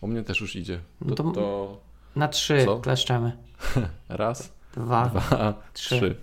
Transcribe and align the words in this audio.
U 0.00 0.06
mnie 0.06 0.22
też 0.22 0.40
już 0.40 0.56
idzie. 0.56 0.80
No 1.00 1.14
To, 1.14 1.22
to- 1.24 1.32
to 1.32 1.80
Na 2.16 2.28
trzy 2.28 2.64
Co? 2.64 2.78
kleszczemy. 2.80 3.32
raz, 4.08 4.52
Dwa. 4.74 5.06
dwa, 5.06 5.54
trzy. 5.72 5.96
trzy. 5.98 6.16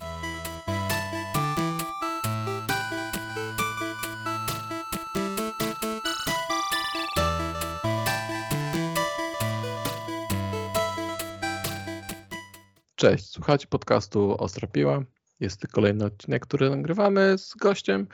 Cześć, 12.94 13.30
słuchajcie 13.30 13.66
podcastu 13.66 14.36
Ostra 14.38 14.68
Piła. 14.68 15.02
Jest 15.40 15.60
to 15.60 15.68
kolejny 15.68 16.04
odcinek, 16.04 16.46
który 16.46 16.70
nagrywamy 16.70 17.38
z 17.38 17.54
gościem. 17.54 18.06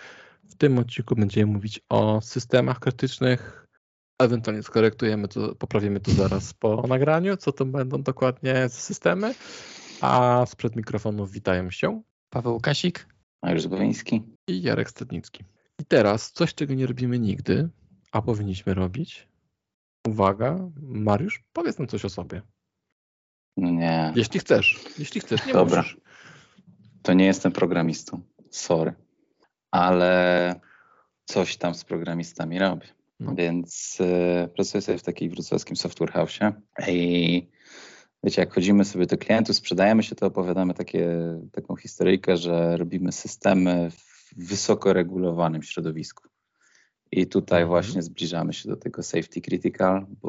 W 0.51 0.55
tym 0.55 0.79
odcinku 0.79 1.15
będziemy 1.17 1.53
mówić 1.53 1.81
o 1.89 2.21
systemach 2.21 2.79
krytycznych. 2.81 3.67
Ewentualnie 4.25 4.63
skorektujemy 4.63 5.29
to, 5.29 5.55
poprawimy 5.55 6.01
to 6.01 6.11
zaraz 6.11 6.55
po 6.55 6.83
nagraniu, 6.89 7.37
co 7.37 7.53
to 7.53 7.65
będą 7.65 8.03
dokładnie 8.03 8.69
systemy. 8.69 9.35
A 10.01 10.45
sprzed 10.47 10.77
mikrofonów 10.77 11.31
witają 11.33 11.71
się 11.71 12.03
Paweł 12.31 12.61
Kasik. 12.61 13.07
Mariusz 13.43 13.63
Zbowiński. 13.63 14.23
i 14.49 14.63
Jarek 14.63 14.91
Stadnicki. 14.91 15.45
I 15.81 15.85
teraz 15.85 16.33
coś, 16.33 16.55
czego 16.55 16.75
nie 16.75 16.87
robimy 16.87 17.19
nigdy, 17.19 17.69
a 18.13 18.23
powinniśmy 18.23 18.75
robić. 18.75 19.29
Uwaga, 20.09 20.59
Mariusz, 20.83 21.43
powiedz 21.53 21.79
nam 21.79 21.89
coś 21.89 22.05
o 22.05 22.09
sobie. 22.09 22.43
No 23.57 23.71
nie, 23.71 24.13
Jeśli 24.17 24.41
chcesz, 24.41 24.81
jeśli 24.99 25.21
chcesz, 25.21 25.47
nie 25.47 25.53
Dobra. 25.53 25.83
musisz. 25.83 25.97
to 27.03 27.13
nie 27.13 27.25
jestem 27.27 27.53
programistą. 27.53 28.21
Sorry. 28.51 28.93
Ale 29.71 30.61
coś 31.25 31.57
tam 31.57 31.75
z 31.75 31.85
programistami 31.85 32.59
robię. 32.59 32.87
No. 33.25 33.35
Więc 33.35 33.99
e, 34.01 34.49
pracuję 34.49 34.83
sobie 34.83 34.99
w 34.99 35.03
takiej 35.03 35.31
wrocławskim 35.31 35.77
software 35.77 36.13
house'ie 36.13 36.53
i 36.89 37.49
wiecie, 38.25 38.43
jak 38.43 38.55
chodzimy 38.55 38.85
sobie 38.85 39.07
do 39.07 39.19
klientów, 39.19 39.57
sprzedajemy 39.57 40.03
się, 40.03 40.15
to 40.15 40.27
opowiadamy 40.27 40.75
takie, 40.75 41.09
taką 41.53 41.77
historyjkę, 41.77 42.37
że 42.37 42.77
robimy 42.77 43.13
systemy 43.13 43.91
w 43.91 44.13
wysoko 44.37 44.93
regulowanym 44.93 45.63
środowisku. 45.63 46.29
I 47.13 47.27
tutaj 47.27 47.63
Mhm. 47.63 47.69
właśnie 47.69 48.03
zbliżamy 48.03 48.53
się 48.53 48.69
do 48.69 48.77
tego 48.77 49.03
safety 49.03 49.41
critical, 49.41 50.07
bo, 50.23 50.29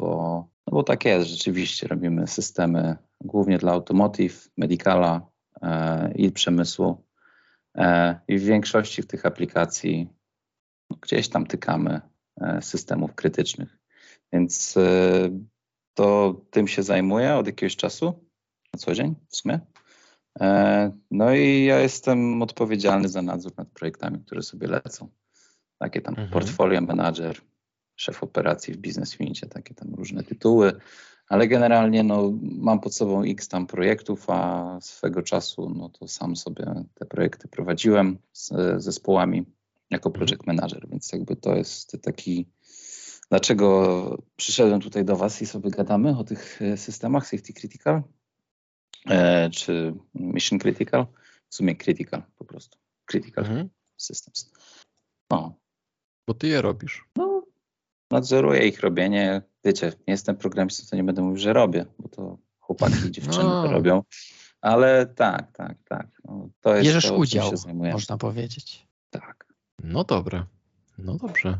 no 0.66 0.72
bo 0.72 0.82
tak 0.82 1.04
jest, 1.04 1.28
rzeczywiście 1.30 1.88
robimy 1.88 2.26
systemy 2.26 2.96
głównie 3.20 3.58
dla 3.58 3.72
automotive, 3.72 4.48
medicala 4.56 5.26
e, 5.62 6.12
i 6.16 6.32
przemysłu. 6.32 7.04
E, 7.74 8.20
I 8.28 8.38
w 8.38 8.44
większości 8.44 9.04
tych 9.04 9.26
aplikacji 9.26 10.08
no, 10.90 10.96
gdzieś 11.00 11.28
tam 11.28 11.46
tykamy 11.46 12.00
systemów 12.60 13.14
krytycznych. 13.14 13.78
Więc 14.32 14.76
e, 14.76 14.80
to 15.94 16.34
tym 16.50 16.68
się 16.68 16.82
zajmuję 16.82 17.34
od 17.34 17.46
jakiegoś 17.46 17.76
czasu, 17.76 18.06
na 18.74 18.78
co 18.78 18.94
dzień 18.94 19.14
w 19.28 19.36
sumie. 19.36 19.60
E, 20.40 20.92
No 21.10 21.34
i 21.34 21.64
ja 21.64 21.80
jestem 21.80 22.42
odpowiedzialny 22.42 23.08
za 23.08 23.22
nadzór 23.22 23.52
nad 23.56 23.68
projektami, 23.68 24.20
które 24.20 24.42
sobie 24.42 24.66
lecą. 24.66 25.08
Takie 25.78 26.00
tam 26.00 26.14
Mhm. 26.14 26.30
portfolio 26.30 26.80
manager, 26.80 27.40
szef 27.96 28.22
operacji 28.22 28.74
w 28.74 28.76
business 28.76 29.20
unicie, 29.20 29.46
takie 29.46 29.74
tam 29.74 29.94
różne 29.94 30.22
tytuły, 30.22 30.72
ale 31.28 31.48
generalnie 31.48 32.02
no, 32.02 32.32
mam 32.42 32.80
pod 32.80 32.94
sobą 32.94 33.22
x 33.22 33.48
tam 33.48 33.66
projektów, 33.66 34.30
a 34.30 34.78
swego 34.80 35.22
czasu 35.22 35.70
no, 35.70 35.88
to 35.88 36.08
sam 36.08 36.36
sobie 36.36 36.84
te 36.94 37.06
projekty 37.06 37.48
prowadziłem 37.48 38.18
z 38.32 38.52
zespołami 38.82 39.44
jako 39.90 40.10
project 40.10 40.46
manager, 40.46 40.88
więc 40.88 41.12
jakby 41.12 41.36
to 41.36 41.54
jest 41.56 41.96
taki 42.02 42.48
dlaczego 43.30 44.22
przyszedłem 44.36 44.80
tutaj 44.80 45.04
do 45.04 45.16
Was 45.16 45.42
i 45.42 45.46
sobie 45.46 45.70
gadamy 45.70 46.18
o 46.18 46.24
tych 46.24 46.62
e, 46.62 46.76
systemach 46.76 47.26
safety 47.26 47.52
critical 47.52 48.02
e, 49.10 49.50
czy 49.50 49.94
mission 50.14 50.58
critical, 50.58 51.06
w 51.48 51.54
sumie 51.54 51.76
critical 51.76 52.22
po 52.36 52.44
prostu, 52.44 52.78
critical 53.10 53.44
Mhm. 53.44 53.68
systems. 53.96 54.52
No, 55.30 55.54
Bo 56.28 56.34
ty 56.34 56.48
je 56.48 56.62
robisz. 56.62 57.04
no, 57.16 57.42
nadzoruję 58.10 58.66
ich 58.68 58.80
robienie. 58.80 59.42
Wiecie, 59.64 59.86
nie 59.86 60.12
jestem 60.14 60.36
programistą, 60.36 60.86
to 60.90 60.96
nie 60.96 61.04
będę 61.04 61.22
mówił, 61.22 61.36
że 61.38 61.52
robię, 61.52 61.86
bo 61.98 62.08
to 62.08 62.38
chłopaki 62.60 63.06
i 63.06 63.10
dziewczyny 63.10 63.44
No. 63.44 63.62
to 63.62 63.72
robią. 63.72 64.02
Ale 64.60 65.06
tak, 65.06 65.52
tak, 65.52 65.78
tak. 65.84 66.06
No, 66.24 66.48
to 66.60 66.74
jest 66.74 66.86
Bierzesz 66.86 67.06
to, 67.06 67.16
udział, 67.16 67.52
można 67.74 68.16
powiedzieć. 68.18 68.86
Tak. 69.10 69.43
No 69.84 70.04
dobra, 70.04 70.46
no 70.98 71.14
dobrze. 71.16 71.58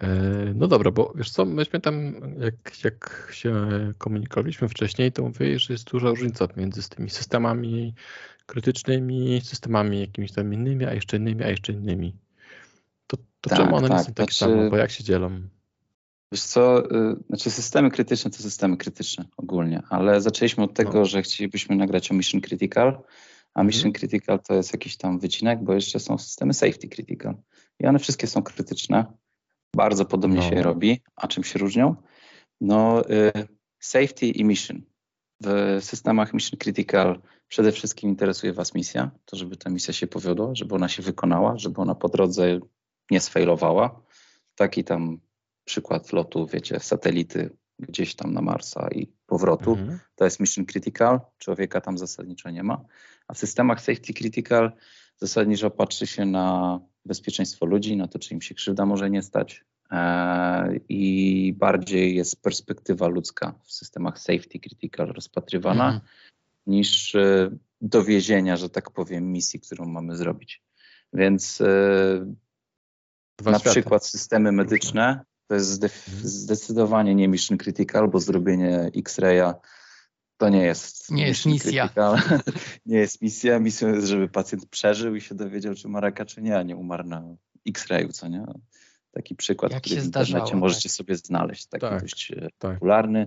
E, 0.00 0.08
No 0.54 0.68
dobra, 0.68 0.90
bo 0.90 1.12
wiesz 1.16 1.30
co, 1.30 1.44
myśmy 1.44 1.80
tam, 1.80 2.14
jak, 2.38 2.84
jak 2.84 3.28
się 3.32 3.54
komunikowaliśmy 3.98 4.68
wcześniej, 4.68 5.12
to 5.12 5.22
mówiłeś, 5.22 5.66
że 5.66 5.74
jest 5.74 5.90
duża 5.90 6.08
różnica 6.08 6.48
między 6.56 6.88
tymi 6.88 7.10
systemami 7.10 7.94
krytycznymi, 8.46 9.40
systemami 9.44 10.00
jakimiś 10.00 10.32
tam 10.32 10.54
innymi, 10.54 10.84
a 10.84 10.94
jeszcze 10.94 11.16
innymi, 11.16 11.44
a 11.44 11.48
jeszcze 11.48 11.72
innymi. 11.72 12.16
To, 13.06 13.16
to 13.16 13.50
Tak, 13.50 13.58
czemu 13.58 13.76
one 13.76 13.88
nie 13.88 13.94
tak, 13.94 14.06
są 14.06 14.14
takie 14.14 14.32
znaczy- 14.34 14.54
same? 14.54 14.70
Bo 14.70 14.76
jak 14.76 14.90
się 14.90 15.04
dzielą? 15.04 15.40
Wiesz 16.32 16.42
co, 16.42 16.84
y, 17.12 17.16
znaczy 17.28 17.50
systemy 17.50 17.90
krytyczne 17.90 18.30
to 18.30 18.36
systemy 18.36 18.76
krytyczne 18.76 19.24
ogólnie, 19.36 19.82
ale 19.88 20.20
zaczęliśmy 20.20 20.64
od 20.64 20.74
tego, 20.74 20.92
No. 20.98 21.04
że 21.04 21.22
chcielibyśmy 21.22 21.76
nagrać 21.76 22.10
o 22.10 22.14
Mission 22.14 22.40
Critical, 22.40 22.98
a 23.60 23.64
Mission 23.64 23.88
Mhm. 23.88 23.92
Critical 23.92 24.40
to 24.40 24.54
jest 24.54 24.72
jakiś 24.72 24.96
tam 24.96 25.18
wycinek, 25.18 25.64
bo 25.64 25.74
jeszcze 25.74 26.00
są 26.00 26.18
systemy 26.18 26.54
Safety 26.54 26.88
Critical. 26.88 27.34
I 27.80 27.86
one 27.86 27.98
wszystkie 27.98 28.26
są 28.26 28.42
krytyczne, 28.42 29.04
bardzo 29.76 30.04
podobnie 30.04 30.36
No. 30.36 30.48
się 30.48 30.54
je 30.54 30.62
robi. 30.62 31.00
A 31.16 31.28
czym 31.28 31.44
się 31.44 31.58
różnią? 31.58 31.96
No, 32.60 33.10
y, 33.10 33.32
Safety 33.80 34.26
i 34.26 34.44
Mission. 34.44 34.82
W 35.44 35.78
systemach 35.80 36.34
Mission 36.34 36.58
Critical 36.58 37.20
przede 37.48 37.72
wszystkim 37.72 38.10
interesuje 38.10 38.52
Was 38.52 38.74
misja, 38.74 39.10
to 39.24 39.36
żeby 39.36 39.56
ta 39.56 39.70
misja 39.70 39.94
się 39.94 40.06
powiodła, 40.06 40.54
żeby 40.54 40.74
ona 40.74 40.88
się 40.88 41.02
wykonała, 41.02 41.58
żeby 41.58 41.80
ona 41.80 41.94
po 41.94 42.08
drodze 42.08 42.60
nie 43.10 43.20
sfailowała. 43.20 44.00
Taki 44.54 44.84
tam 44.84 45.20
przykład 45.64 46.12
lotu, 46.12 46.46
wiecie, 46.46 46.80
satelity 46.80 47.50
gdzieś 47.78 48.14
tam 48.14 48.32
na 48.32 48.42
Marsa 48.42 48.88
i 48.94 49.06
powrotu. 49.26 49.72
Mhm. 49.72 49.98
To 50.14 50.24
jest 50.24 50.40
mission 50.40 50.66
critical, 50.66 51.20
człowieka 51.38 51.80
tam 51.80 51.98
zasadniczo 51.98 52.50
nie 52.50 52.62
ma. 52.62 52.84
A 53.30 53.34
w 53.34 53.38
systemach 53.38 53.80
safety 53.80 54.12
critical 54.14 54.72
zasadniczo 55.16 55.70
patrzy 55.70 56.06
się 56.06 56.26
na 56.26 56.78
bezpieczeństwo 57.04 57.66
ludzi, 57.66 57.96
na 57.96 58.08
to, 58.08 58.18
czy 58.18 58.34
im 58.34 58.40
się 58.42 58.54
krzywda 58.54 58.86
może 58.86 59.10
nie 59.10 59.22
stać. 59.22 59.64
Eee, 59.90 60.80
I 60.88 61.52
bardziej 61.58 62.16
jest 62.16 62.42
perspektywa 62.42 63.06
ludzka 63.08 63.54
w 63.64 63.72
systemach 63.72 64.18
safety 64.18 64.58
critical 64.60 65.06
rozpatrywana 65.12 65.84
Mhm. 65.84 66.00
niż 66.66 67.14
e, 67.14 67.50
dowiezienia, 67.80 68.56
że 68.56 68.68
tak 68.70 68.90
powiem, 68.90 69.32
misji, 69.32 69.60
którą 69.60 69.86
mamy 69.86 70.16
zrobić. 70.16 70.62
Więc 71.12 71.60
e, 71.60 72.34
Dwa 73.38 73.50
na 73.50 73.58
światy. 73.58 73.80
przykład 73.80 74.06
systemy 74.06 74.52
medyczne 74.52 75.20
to 75.46 75.54
jest 75.54 75.84
zdecydowanie 76.22 77.14
nie 77.14 77.28
mission 77.28 77.58
critical, 77.58 78.08
bo 78.08 78.20
zrobienie 78.20 78.90
X-raya 78.96 79.54
to 80.40 80.48
nie 80.48 80.62
jest 80.64 81.10
Nie 81.10 81.26
jest 81.26 81.46
misja. 81.46 81.88
nie 82.86 82.98
jest 82.98 83.22
misja. 83.22 83.58
Misją 83.58 83.88
jest, 83.88 84.06
żeby 84.06 84.28
pacjent 84.28 84.66
przeżył 84.66 85.16
i 85.16 85.20
się 85.20 85.34
dowiedział, 85.34 85.74
czy 85.74 85.88
ma 85.88 86.00
raka, 86.00 86.24
czy 86.24 86.42
nie, 86.42 86.58
a 86.58 86.62
nie 86.62 86.76
umarł 86.76 87.04
na 87.04 87.36
X-rayu, 87.68 88.08
co 88.12 88.28
nie? 88.28 88.44
Taki 89.12 89.34
przykład, 89.36 89.72
Jak 89.72 89.80
który 89.82 89.96
się 89.96 90.02
w 90.02 90.04
internecie 90.04 90.30
zdarzało, 90.32 90.60
możecie 90.60 90.88
tak. 90.88 90.96
sobie 90.96 91.16
znaleźć, 91.16 91.66
taki 91.66 91.80
Tak, 91.80 92.00
dość 92.02 92.32
e, 92.32 92.48
tak. 92.58 92.74
popularny. 92.74 93.26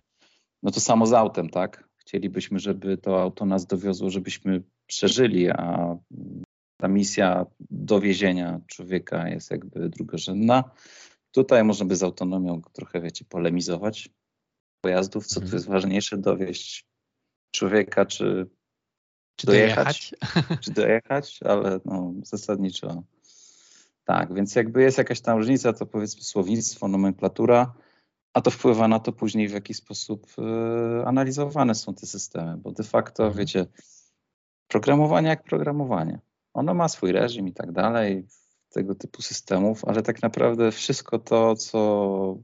No 0.64 0.72
to 0.72 0.80
samo 0.80 1.06
z 1.06 1.14
autem, 1.14 1.50
tak? 1.50 1.90
Chcielibyśmy, 1.98 2.60
żeby 2.60 2.98
to 2.98 3.22
auto 3.22 3.46
nas 3.46 3.66
dowiozło, 3.66 4.10
żebyśmy 4.10 4.64
przeżyli, 4.88 5.50
a 5.50 5.96
ta 6.78 6.88
misja 6.88 7.46
dowiezienia 7.70 8.60
człowieka 8.68 9.30
jest 9.30 9.52
jakby 9.52 9.90
drugorzędna. 9.90 10.64
Tutaj 11.32 11.64
można 11.64 11.86
by 11.86 11.96
z 11.96 12.04
autonomią 12.04 12.62
trochę, 12.74 13.02
wiecie, 13.02 13.26
polemizować 13.26 14.10
pojazdów, 14.82 15.28
co 15.28 15.36
tu 15.36 15.46
Mhm. 15.46 15.58
jest 15.58 15.68
ważniejsze, 15.68 16.18
dowieść 16.18 16.93
człowieka, 17.54 18.06
czy, 18.06 18.50
Czy 19.36 19.48
dojechać? 19.48 20.12
dojechać? 20.22 20.60
czy 20.66 20.72
dojechać, 20.72 21.40
ale 21.44 21.80
no, 21.86 22.14
zasadniczo 22.24 23.04
tak, 24.06 24.34
więc 24.34 24.56
jakby 24.56 24.82
jest 24.82 24.98
jakaś 24.98 25.22
tam 25.22 25.38
różnica, 25.38 25.74
to 25.74 25.86
powiedzmy 25.86 26.22
słownictwo, 26.22 26.88
nomenklatura, 26.88 27.74
a 28.34 28.42
to 28.42 28.52
wpływa 28.52 28.88
na 28.88 29.00
to 29.00 29.12
później, 29.12 29.48
w 29.48 29.52
jaki 29.54 29.74
sposób 29.74 30.28
e, 30.38 31.06
analizowane 31.08 31.76
są 31.76 31.94
te 31.94 32.08
systemy, 32.08 32.58
bo 32.58 32.72
de 32.72 32.84
facto, 32.84 33.24
Mhm. 33.24 33.40
wiecie, 33.40 33.66
programowanie 34.68 35.28
jak 35.30 35.44
programowanie. 35.44 36.20
Ono 36.54 36.74
ma 36.74 36.88
swój 36.88 37.12
reżim 37.12 37.48
i 37.48 37.54
tak 37.54 37.72
dalej, 37.72 38.28
tego 38.70 38.96
typu 38.96 39.22
systemów, 39.22 39.86
ale 39.86 40.02
tak 40.02 40.22
naprawdę 40.22 40.72
wszystko 40.72 41.20
to, 41.20 41.56
co, 41.56 42.38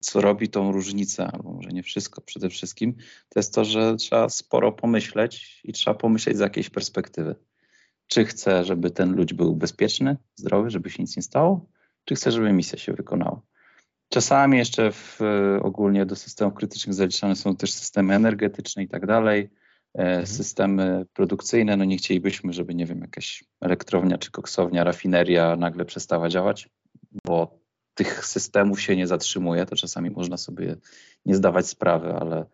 co 0.00 0.20
robi 0.20 0.48
tą 0.48 0.72
różnicę, 0.72 1.30
albo 1.32 1.52
może 1.52 1.68
nie 1.68 1.82
wszystko, 1.82 2.20
przede 2.20 2.50
wszystkim, 2.50 2.94
to 3.28 3.38
jest 3.38 3.54
to, 3.54 3.64
że 3.64 3.96
trzeba 3.96 4.28
sporo 4.28 4.72
pomyśleć 4.72 5.60
i 5.64 5.72
trzeba 5.72 5.94
pomyśleć 5.94 6.36
z 6.36 6.40
jakiejś 6.40 6.70
perspektywy. 6.70 7.34
Czy 8.06 8.24
chcę, 8.24 8.64
żeby 8.64 8.90
ten 8.90 9.12
ludź 9.12 9.34
był 9.34 9.56
bezpieczny, 9.56 10.16
zdrowy, 10.36 10.70
żeby 10.70 10.90
się 10.90 11.02
nic 11.02 11.16
nie 11.16 11.22
stało, 11.22 11.66
czy 12.04 12.14
chcę, 12.14 12.32
żeby 12.32 12.52
misja 12.52 12.78
się 12.78 12.92
wykonała. 12.92 13.42
Czasami 14.08 14.58
jeszcze 14.58 14.92
w, 14.92 15.20
ogólnie 15.62 16.06
do 16.06 16.16
systemów 16.16 16.54
krytycznych 16.54 16.94
zaliczane 16.94 17.36
są 17.36 17.56
też 17.56 17.72
systemy 17.72 18.14
energetyczne 18.14 18.82
i 18.82 18.88
tak 18.88 19.06
dalej, 19.06 19.50
mhm. 19.94 20.26
systemy 20.26 21.06
produkcyjne. 21.12 21.76
No 21.76 21.84
nie 21.84 21.96
chcielibyśmy, 21.96 22.52
żeby, 22.52 22.74
nie 22.74 22.86
wiem, 22.86 23.00
jakaś 23.00 23.44
elektrownia 23.60 24.18
czy 24.18 24.30
koksownia, 24.30 24.84
rafineria 24.84 25.56
nagle 25.56 25.84
przestała 25.84 26.28
działać, 26.28 26.68
bo 27.24 27.65
tych 27.96 28.26
systemów 28.26 28.80
się 28.80 28.96
nie 28.96 29.06
zatrzymuje. 29.06 29.66
To 29.66 29.76
czasami 29.76 30.10
można 30.10 30.36
sobie 30.36 30.76
nie 31.26 31.34
zdawać 31.34 31.66
sprawy, 31.66 32.12
ale 32.12 32.46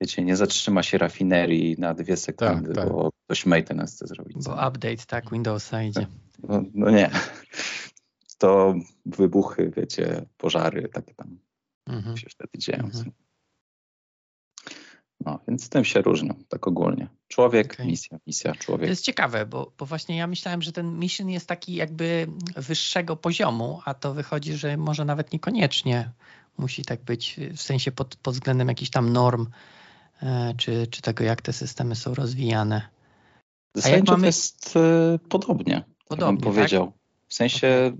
wiecie, 0.00 0.24
nie 0.24 0.36
zatrzyma 0.36 0.82
się 0.82 0.98
rafinerii 0.98 1.76
na 1.78 1.94
dwie 1.94 2.16
sekundy, 2.16 2.74
tak, 2.74 2.84
tak. 2.84 2.88
bo 2.88 3.10
ktoś 3.24 3.46
maintenance 3.46 3.94
chce 3.94 4.06
zrobić. 4.06 4.36
Bo 4.44 4.52
update, 4.52 5.06
tak, 5.06 5.30
Windowsa 5.30 5.82
idzie. 5.82 6.06
No, 6.48 6.62
no, 6.74 6.90
nie. 6.90 7.10
To 8.38 8.74
wybuchy, 9.06 9.70
wiecie, 9.76 10.26
pożary, 10.36 10.88
takie 10.88 11.14
tam 11.14 11.38
mhm. 11.86 12.16
się 12.16 12.28
wtedy 12.30 12.58
dzieją. 12.58 12.84
Mhm. 12.84 13.12
No, 15.26 15.38
więc 15.48 15.64
z 15.64 15.68
tym 15.68 15.84
się 15.84 16.02
różnią, 16.02 16.34
tak 16.48 16.68
ogólnie. 16.68 17.08
Człowiek, 17.28 17.72
okay. 17.74 17.86
misja, 17.86 18.18
misja, 18.26 18.54
człowiek. 18.54 18.86
To 18.86 18.90
jest 18.90 19.04
ciekawe, 19.04 19.46
bo, 19.46 19.72
bo 19.78 19.86
właśnie 19.86 20.16
ja 20.16 20.26
myślałem, 20.26 20.62
że 20.62 20.72
ten 20.72 20.98
mission 20.98 21.30
jest 21.30 21.46
taki 21.46 21.74
jakby 21.74 22.26
wyższego 22.56 23.16
poziomu, 23.16 23.80
a 23.84 23.94
to 23.94 24.14
wychodzi, 24.14 24.54
że 24.54 24.76
może 24.76 25.04
nawet 25.04 25.32
niekoniecznie 25.32 26.10
musi 26.58 26.84
tak 26.84 27.04
być, 27.04 27.40
w 27.56 27.62
sensie 27.62 27.92
pod, 27.92 28.16
pod 28.16 28.34
względem 28.34 28.68
jakichś 28.68 28.90
tam 28.90 29.12
norm, 29.12 29.46
e, 30.22 30.54
czy, 30.56 30.86
czy 30.86 31.02
tego, 31.02 31.24
jak 31.24 31.42
te 31.42 31.52
systemy 31.52 31.96
są 31.96 32.14
rozwijane. 32.14 32.88
W 33.74 33.80
sensie 33.80 34.12
mamy... 34.12 34.26
jest 34.26 34.76
e, 34.76 35.18
podobnie, 35.28 35.84
podobnie 36.08 36.40
tak 36.40 36.52
powiedział. 36.52 36.86
Tak? 36.86 36.94
W 37.28 37.34
sensie... 37.34 37.92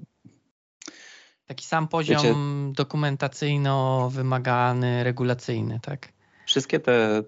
Taki 1.46 1.66
sam 1.66 1.88
poziom 1.88 2.22
wiecie, 2.22 2.34
dokumentacyjno 2.72 4.10
wymagany, 4.10 5.04
regulacyjny, 5.04 5.80
tak? 5.82 6.12
Wszystkie 6.50 6.80
te, 6.80 7.22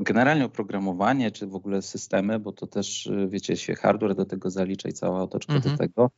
generalnie 0.00 0.44
oprogramowanie, 0.44 1.30
czy 1.30 1.46
w 1.46 1.54
ogóle 1.54 1.82
systemy, 1.82 2.38
bo 2.38 2.52
to 2.52 2.66
też, 2.66 3.10
wiecie, 3.28 3.56
się 3.56 3.74
hardware 3.74 4.14
do 4.14 4.24
tego 4.24 4.50
zalicza 4.50 4.88
i 4.88 4.92
cała 4.92 5.22
otoczka 5.22 5.54
mhm. 5.54 5.76
do 5.76 5.78
tego, 5.78 6.10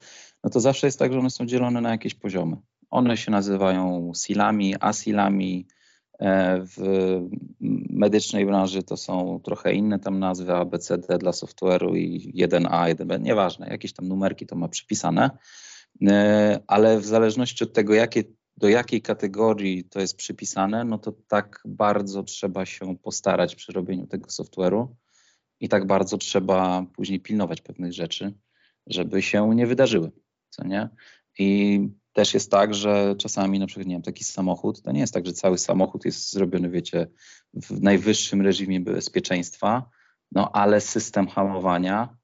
no 0.44 0.50
to 0.50 0.60
zawsze 0.60 0.86
jest 0.86 0.98
tak, 0.98 1.12
że 1.12 1.18
one 1.18 1.30
są 1.30 1.46
dzielone 1.46 1.80
na 1.80 1.90
jakieś 1.90 2.14
poziomy. 2.14 2.56
One 2.90 3.16
się 3.16 3.30
nazywają 3.30 4.12
silami, 4.26 4.74
asilami, 4.80 5.66
e, 6.20 6.60
w 6.60 6.78
medycznej 7.90 8.46
branży 8.46 8.82
to 8.82 8.96
są 8.96 9.40
trochę 9.44 9.72
inne 9.72 9.98
tam 9.98 10.18
nazwy, 10.18 10.54
ABCD 10.54 11.18
dla 11.18 11.30
software'u 11.30 11.96
i 11.96 12.32
1A, 12.34 12.94
1B, 12.94 13.20
nieważne, 13.20 13.68
jakieś 13.68 13.92
tam 13.92 14.08
numerki 14.08 14.46
to 14.46 14.56
ma 14.56 14.68
przypisane, 14.68 15.30
e, 16.02 16.60
ale 16.66 17.00
w 17.00 17.06
zależności 17.06 17.64
od 17.64 17.72
tego, 17.72 17.94
jakie 17.94 18.24
do 18.56 18.68
jakiej 18.68 19.02
kategorii 19.02 19.84
to 19.84 20.00
jest 20.00 20.16
przypisane, 20.16 20.84
no 20.84 20.98
to 20.98 21.12
tak 21.28 21.62
bardzo 21.64 22.22
trzeba 22.22 22.66
się 22.66 22.96
postarać 22.98 23.54
przy 23.54 23.72
robieniu 23.72 24.06
tego 24.06 24.30
software'u 24.30 24.86
i 25.60 25.68
tak 25.68 25.86
bardzo 25.86 26.18
trzeba 26.18 26.86
później 26.96 27.20
pilnować 27.20 27.60
pewnych 27.60 27.92
rzeczy, 27.92 28.34
żeby 28.86 29.22
się 29.22 29.54
nie 29.54 29.66
wydarzyły, 29.66 30.12
co 30.50 30.66
nie? 30.66 30.88
I 31.38 31.80
też 32.12 32.34
jest 32.34 32.50
tak, 32.50 32.74
że 32.74 33.14
czasami 33.18 33.58
na 33.58 33.66
przykład, 33.66 33.86
nie 33.86 33.94
wiem, 33.94 34.02
taki 34.02 34.24
samochód, 34.24 34.82
to 34.82 34.92
nie 34.92 35.00
jest 35.00 35.14
tak, 35.14 35.26
że 35.26 35.32
cały 35.32 35.58
samochód 35.58 36.04
jest 36.04 36.32
zrobiony, 36.32 36.70
wiecie, 36.70 37.06
w 37.54 37.82
najwyższym 37.82 38.42
reżimie 38.42 38.80
bezpieczeństwa, 38.80 39.90
no 40.32 40.52
ale 40.52 40.80
system 40.80 41.28
hamowania 41.28 42.16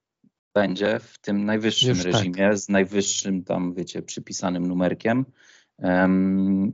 będzie 0.54 1.00
w 1.00 1.18
tym 1.18 1.44
najwyższym 1.44 1.88
Już 1.88 1.98
tak. 1.98 2.12
reżimie, 2.12 2.48
tak. 2.48 2.58
z 2.58 2.68
najwyższym 2.68 3.44
tam, 3.44 3.74
wiecie, 3.74 4.02
przypisanym 4.02 4.66
numerkiem, 4.66 5.18
um, 5.18 5.24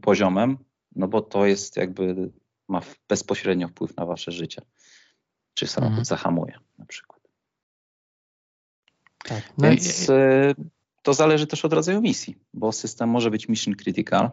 poziomem, 0.02 0.58
no 0.94 1.08
bo 1.08 1.20
to 1.22 1.46
jest 1.46 1.76
jakby, 1.76 2.32
ma 2.68 2.80
bezpośrednio 3.08 3.68
wpływ 3.68 3.96
na 3.96 4.06
wasze 4.06 4.32
życie. 4.32 4.62
Czy 5.54 5.66
samochód 5.66 5.90
mhm. 5.90 6.04
zahamuje 6.04 6.58
na 6.78 6.86
przykład. 6.86 7.20
Tak. 9.24 9.52
No 9.58 9.68
Więc 9.68 10.08
i... 10.08 10.12
Y, 10.12 10.54
to 11.02 11.14
zależy 11.14 11.46
też 11.46 11.64
od 11.64 11.72
rodzaju 11.72 12.00
misji, 12.00 12.36
bo 12.54 12.72
system 12.72 13.10
może 13.10 13.30
być 13.30 13.48
mission 13.48 13.74
critical, 13.74 14.30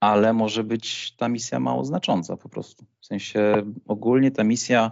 ale 0.00 0.32
może 0.32 0.64
być 0.64 1.16
ta 1.16 1.28
misja 1.28 1.60
mało 1.60 1.84
znacząca 1.84 2.36
po 2.36 2.48
prostu. 2.48 2.86
W 3.00 3.06
sensie 3.06 3.62
ogólnie 3.86 4.30
ta 4.30 4.44
misja, 4.44 4.90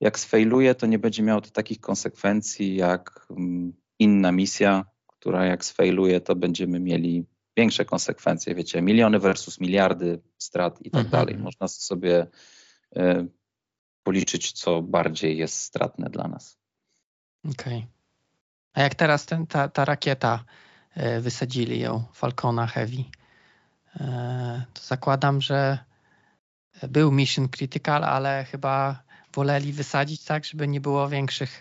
jak 0.00 0.18
sfailuje, 0.18 0.74
to 0.74 0.86
nie 0.86 0.98
będzie 0.98 1.22
miała 1.22 1.40
takich 1.40 1.80
konsekwencji 1.80 2.76
jak 2.76 3.26
mm, 3.30 3.72
inna 3.98 4.32
misja, 4.32 4.84
która 5.06 5.46
jak 5.46 5.64
sfailuje, 5.64 6.20
to 6.20 6.36
będziemy 6.36 6.80
mieli 6.80 7.24
większe 7.56 7.84
konsekwencje, 7.84 8.54
wiecie, 8.54 8.82
miliony 8.82 9.18
versus 9.18 9.60
miliardy 9.60 10.20
strat 10.38 10.78
i 10.82 10.90
tak 10.90 11.04
mhm. 11.04 11.10
dalej. 11.10 11.38
Można 11.38 11.68
sobie 11.68 12.26
y, 12.96 13.28
policzyć, 14.02 14.52
co 14.52 14.82
bardziej 14.82 15.38
jest 15.38 15.58
stratne 15.58 16.10
dla 16.10 16.28
nas. 16.28 16.58
Okej. 17.44 17.78
Okay. 17.78 17.86
A 18.72 18.82
jak 18.82 18.94
teraz 18.94 19.26
ten, 19.26 19.46
ta, 19.46 19.68
ta 19.68 19.84
rakieta, 19.84 20.44
y, 20.96 21.20
wysadzili 21.20 21.80
ją, 21.80 22.04
Falcona 22.12 22.66
Heavy, 22.66 22.96
y, 22.96 23.98
to 24.74 24.82
zakładam, 24.82 25.40
że 25.40 25.78
był 26.88 27.12
mission 27.12 27.48
critical, 27.48 28.04
ale 28.04 28.44
chyba 28.44 29.02
woleli 29.34 29.72
wysadzić 29.72 30.24
tak, 30.24 30.44
żeby 30.44 30.68
nie 30.68 30.80
było 30.80 31.08
większych 31.08 31.60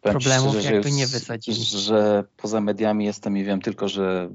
problemów, 0.00 0.52
szczerze, 0.52 0.74
jakby 0.74 0.92
nie 0.92 1.06
wysadzili. 1.06 1.64
Że 1.64 2.24
poza 2.36 2.60
mediami 2.60 3.04
jestem 3.04 3.36
i 3.36 3.44
wiem 3.44 3.60
tylko, 3.60 3.88
że 3.88 4.30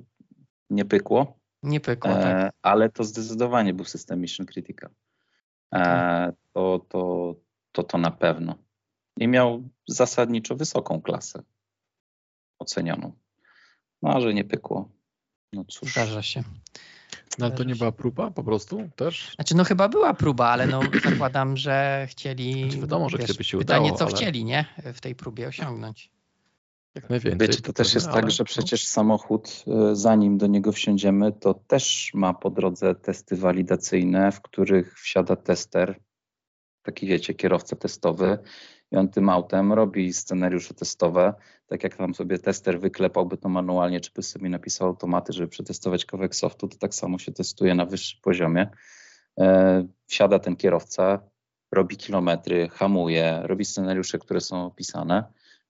nie 0.70 0.86
pykło. 0.86 1.40
Nie 1.64 1.80
pykło, 1.80 2.12
e, 2.12 2.22
tak. 2.22 2.54
Ale 2.62 2.90
to 2.90 3.04
zdecydowanie 3.04 3.74
był 3.74 3.86
system 3.86 4.22
Mission 4.22 4.46
Critical. 4.46 4.90
E, 5.74 6.34
to, 6.54 6.86
to, 6.90 7.36
to, 7.72 7.84
to 7.84 7.98
na 7.98 8.12
pewno. 8.12 8.56
I 9.18 9.28
miał 9.28 9.70
zasadniczo 9.88 10.56
wysoką 10.56 11.02
klasę 11.02 11.44
ocenioną. 12.60 13.12
No, 14.02 14.16
a 14.16 14.22
że 14.22 14.34
nie 14.34 14.44
pykło. 14.44 14.90
No 15.54 15.66
cóż. 15.66 15.92
Zdarza 15.92 16.22
się. 16.22 16.44
No 17.40 17.46
ale 17.46 17.56
to 17.56 17.64
nie 17.64 17.76
była 17.76 17.92
próba 17.92 18.32
po 18.32 18.44
prostu 18.44 18.90
też? 18.96 19.32
Znaczy 19.36 19.56
no 19.56 19.64
chyba 19.64 19.90
była 19.90 20.14
próba, 20.14 20.48
ale 20.48 20.68
no 20.68 20.82
zakładam, 21.12 21.58
że 21.58 22.08
chcieli... 22.10 22.64
Znaczy 22.64 22.78
wiadomo, 22.78 23.10
że 23.10 23.18
wiesz, 23.18 23.28
gdyby 23.28 23.44
się 23.44 23.58
pytanie, 23.58 23.86
udało, 23.86 23.98
co 23.98 24.06
ale... 24.06 24.16
chcieli, 24.16 24.46
nie? 24.46 24.66
W 24.94 25.02
tej 25.02 25.16
próbie 25.16 25.48
osiągnąć. 25.48 26.12
Jak 26.96 27.10
najwięcej. 27.10 27.48
Wiecie, 27.48 27.62
to 27.62 27.74
też 27.74 27.94
jest 27.94 28.12
tak, 28.12 28.32
że 28.32 28.44
przecież 28.44 28.88
samochód, 28.88 29.64
e, 29.68 29.96
zanim 29.96 30.38
do 30.38 30.48
niego 30.48 30.72
wsiądziemy, 30.72 31.32
to 31.32 31.54
też 31.54 32.12
ma 32.14 32.34
po 32.34 32.50
drodze 32.50 32.96
testy 32.96 33.36
walidacyjne, 33.36 34.32
w 34.32 34.42
których 34.42 35.00
wsiada 35.00 35.36
tester, 35.36 36.00
taki 36.84 37.08
wiecie, 37.08 37.34
kierowca 37.34 37.76
testowy 37.76 38.38
i 38.92 38.96
on 38.96 39.10
tym 39.10 39.30
autem 39.30 39.74
robi 39.74 40.14
scenariusze 40.14 40.74
testowe, 40.74 41.34
tak 41.74 41.84
jak 41.84 41.96
tam 41.96 42.16
sobie 42.16 42.40
tester 42.40 42.80
wyklepałby 42.80 43.38
to 43.38 43.50
manualnie, 43.50 44.02
czy 44.02 44.12
by 44.16 44.24
sobie 44.24 44.50
napisał 44.50 44.88
automaty, 44.88 45.34
żeby 45.34 45.48
przetestować 45.48 46.06
kawałek 46.06 46.36
softu, 46.36 46.68
to 46.68 46.78
tak 46.78 46.96
samo 46.96 47.20
się 47.20 47.32
testuje 47.32 47.76
na 47.76 47.86
wyższym 47.86 48.20
poziomie. 48.22 48.68
E, 49.40 49.88
wsiada 50.08 50.40
ten 50.40 50.56
kierowca, 50.56 51.20
robi 51.72 51.98
kilometry, 51.98 52.70
hamuje, 52.70 53.42
robi 53.44 53.66
scenariusze, 53.66 54.20
które 54.20 54.42
są 54.42 54.66
opisane 54.66 55.24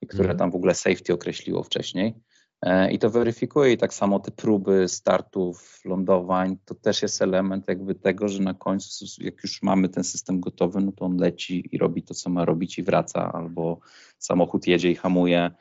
które 0.07 0.23
mhm. 0.23 0.37
tam 0.37 0.51
w 0.51 0.55
ogóle 0.55 0.75
safety 0.75 1.13
określiło 1.13 1.63
wcześniej. 1.63 2.15
E, 2.61 2.91
I 2.91 2.99
to 2.99 3.09
weryfikuje 3.09 3.71
i 3.71 3.77
tak 3.77 3.93
samo 3.93 4.19
te 4.19 4.31
próby 4.31 4.87
startów, 4.87 5.81
lądowań, 5.85 6.57
to 6.65 6.75
też 6.75 7.01
jest 7.01 7.21
element 7.21 7.67
jakby 7.67 7.95
tego, 7.95 8.27
że 8.27 8.43
na 8.43 8.53
końcu, 8.53 9.05
jak 9.19 9.43
już 9.43 9.61
mamy 9.61 9.89
ten 9.89 10.03
system 10.03 10.39
gotowy, 10.39 10.81
no 10.81 10.91
to 10.91 11.05
on 11.05 11.17
leci 11.17 11.69
i 11.71 11.77
robi 11.77 12.03
to, 12.03 12.13
co 12.13 12.29
ma 12.29 12.45
robić 12.45 12.79
i 12.79 12.83
wraca, 12.83 13.31
albo 13.33 13.79
samochód 14.17 14.67
jedzie 14.67 14.91
i 14.91 14.95
hamuje, 14.95 15.51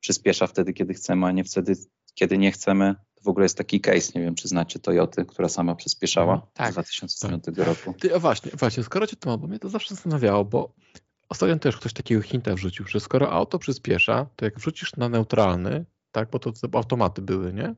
przyspiesza 0.00 0.46
wtedy, 0.46 0.72
kiedy 0.72 0.94
chcemy, 0.94 1.26
a 1.26 1.32
nie 1.32 1.44
wtedy, 1.44 1.72
kiedy 2.14 2.38
nie 2.38 2.52
chcemy. 2.52 2.94
To 3.14 3.22
w 3.24 3.28
ogóle 3.28 3.44
jest 3.44 3.58
taki 3.58 3.80
case, 3.80 4.12
nie 4.14 4.20
wiem, 4.20 4.34
czy 4.34 4.48
znacie 4.48 4.78
Toyoty, 4.78 5.24
która 5.24 5.48
sama 5.48 5.74
przyspieszała 5.74 6.34
mhm. 6.34 6.52
tak. 6.54 6.72
2009 6.72 7.44
tak. 7.44 7.56
roku. 7.56 7.94
Ty, 8.00 8.14
a 8.14 8.18
właśnie, 8.18 8.50
właśnie, 8.54 8.82
skoro 8.82 9.06
cię 9.06 9.16
to 9.16 9.30
ma, 9.30 9.36
bo 9.36 9.46
mnie 9.46 9.58
to 9.58 9.68
zawsze 9.68 9.94
zastanawiało, 9.94 10.44
bo 10.44 10.74
Ostatnio 11.28 11.58
też 11.58 11.76
ktoś 11.76 11.92
takiego 11.92 12.22
hinta 12.22 12.54
wrzucił, 12.54 12.86
że 12.86 13.00
skoro 13.00 13.32
auto 13.32 13.58
przyspiesza, 13.58 14.26
to 14.36 14.44
jak 14.44 14.58
wrzucisz 14.58 14.96
na 14.96 15.08
neutralny, 15.08 15.84
tak, 16.12 16.30
bo 16.30 16.38
to, 16.38 16.52
to 16.52 16.68
automaty 16.72 17.22
były, 17.22 17.52
nie? 17.52 17.74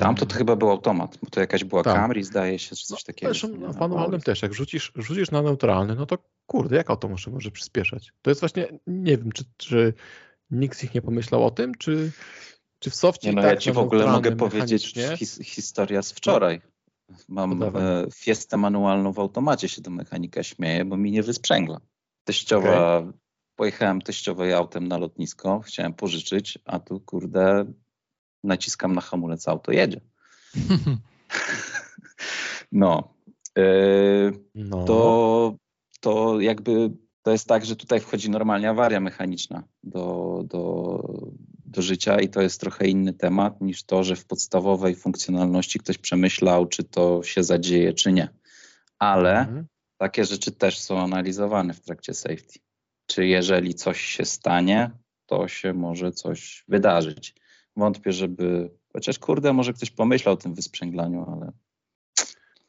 Tam 0.00 0.14
to, 0.14 0.26
to 0.26 0.34
chyba 0.34 0.56
był 0.56 0.70
automat, 0.70 1.18
bo 1.22 1.30
to 1.30 1.40
jakaś 1.40 1.64
była 1.64 1.82
tak. 1.82 1.94
Camry, 1.94 2.24
zdaje 2.24 2.58
się, 2.58 2.76
czy 2.76 2.86
coś 2.86 3.04
no, 3.04 3.06
takiego. 3.06 3.34
Zresztą 3.34 3.72
w 3.72 3.76
manualnym 3.76 4.20
też, 4.20 4.42
jak 4.42 4.52
wrzucisz, 4.52 4.92
wrzucisz 4.96 5.30
na 5.30 5.42
neutralny, 5.42 5.94
no 5.94 6.06
to 6.06 6.18
kurde, 6.46 6.76
jak 6.76 6.90
auto 6.90 7.08
może, 7.08 7.30
może 7.30 7.50
przyspieszać? 7.50 8.12
To 8.22 8.30
jest 8.30 8.40
właśnie, 8.40 8.68
nie 8.86 9.18
wiem, 9.18 9.32
czy, 9.32 9.44
czy 9.56 9.94
nikt 10.50 10.78
z 10.78 10.82
nich 10.82 10.94
nie 10.94 11.02
pomyślał 11.02 11.46
o 11.46 11.50
tym, 11.50 11.74
czy, 11.74 12.12
czy 12.78 12.90
w 12.90 12.94
softie 12.94 13.32
no, 13.32 13.42
tak, 13.42 13.50
ja 13.50 13.56
ci 13.56 13.72
w 13.72 13.78
ogóle 13.78 14.06
mogę 14.06 14.36
powiedzieć 14.36 14.94
his, 15.16 15.40
historia 15.44 16.02
z 16.02 16.12
wczoraj. 16.12 16.60
Mam 17.28 17.58
no 17.58 17.66
e, 17.66 18.06
fiestę 18.14 18.56
manualną 18.56 19.12
w 19.12 19.18
automacie, 19.18 19.68
się 19.68 19.82
do 19.82 19.90
mechanika 19.90 20.42
śmieje, 20.42 20.84
bo 20.84 20.96
mi 20.96 21.10
nie 21.10 21.22
wysprzęgla. 21.22 21.80
Teściowa, 22.24 22.98
okay. 22.98 23.12
pojechałem 23.56 24.02
teściowej 24.02 24.52
autem 24.52 24.88
na 24.88 24.98
lotnisko, 24.98 25.60
chciałem 25.60 25.94
pożyczyć, 25.94 26.58
a 26.64 26.78
tu 26.78 27.00
kurde 27.00 27.72
naciskam 28.44 28.94
na 28.94 29.00
hamulec, 29.00 29.48
auto 29.48 29.72
jedzie. 29.72 30.00
No. 32.72 33.14
Yy, 33.56 34.32
no. 34.54 34.84
To, 34.84 35.56
to 36.00 36.40
jakby 36.40 36.90
to 37.22 37.30
jest 37.30 37.48
tak, 37.48 37.64
że 37.64 37.76
tutaj 37.76 38.00
wchodzi 38.00 38.30
normalnie 38.30 38.70
awaria 38.70 39.00
mechaniczna 39.00 39.64
do, 39.82 40.42
do, 40.46 40.98
do 41.66 41.82
życia 41.82 42.20
i 42.20 42.28
to 42.28 42.40
jest 42.40 42.60
trochę 42.60 42.86
inny 42.88 43.12
temat 43.12 43.60
niż 43.60 43.82
to, 43.82 44.04
że 44.04 44.16
w 44.16 44.24
podstawowej 44.24 44.94
funkcjonalności 44.94 45.78
ktoś 45.78 45.98
przemyślał, 45.98 46.66
czy 46.66 46.84
to 46.84 47.22
się 47.22 47.42
zadzieje, 47.42 47.92
czy 47.94 48.12
nie. 48.12 48.28
Ale 48.98 49.38
mhm. 49.38 49.66
takie 49.96 50.24
rzeczy 50.24 50.52
też 50.52 50.78
są 50.78 50.98
analizowane 50.98 51.74
w 51.74 51.80
trakcie 51.80 52.14
safety. 52.14 52.58
Czy 53.06 53.26
jeżeli 53.26 53.74
coś 53.74 54.00
się 54.00 54.24
stanie, 54.24 54.90
to 55.26 55.48
się 55.48 55.72
może 55.72 56.12
coś 56.12 56.64
wydarzyć. 56.68 57.34
Wątpię, 57.76 58.12
żeby. 58.12 58.70
Chociaż 58.92 59.18
kurde, 59.18 59.52
może 59.52 59.72
ktoś 59.72 59.90
pomyślał 59.90 60.34
o 60.34 60.36
tym 60.36 60.54
wysprzęglaniu, 60.54 61.26
ale. 61.32 61.52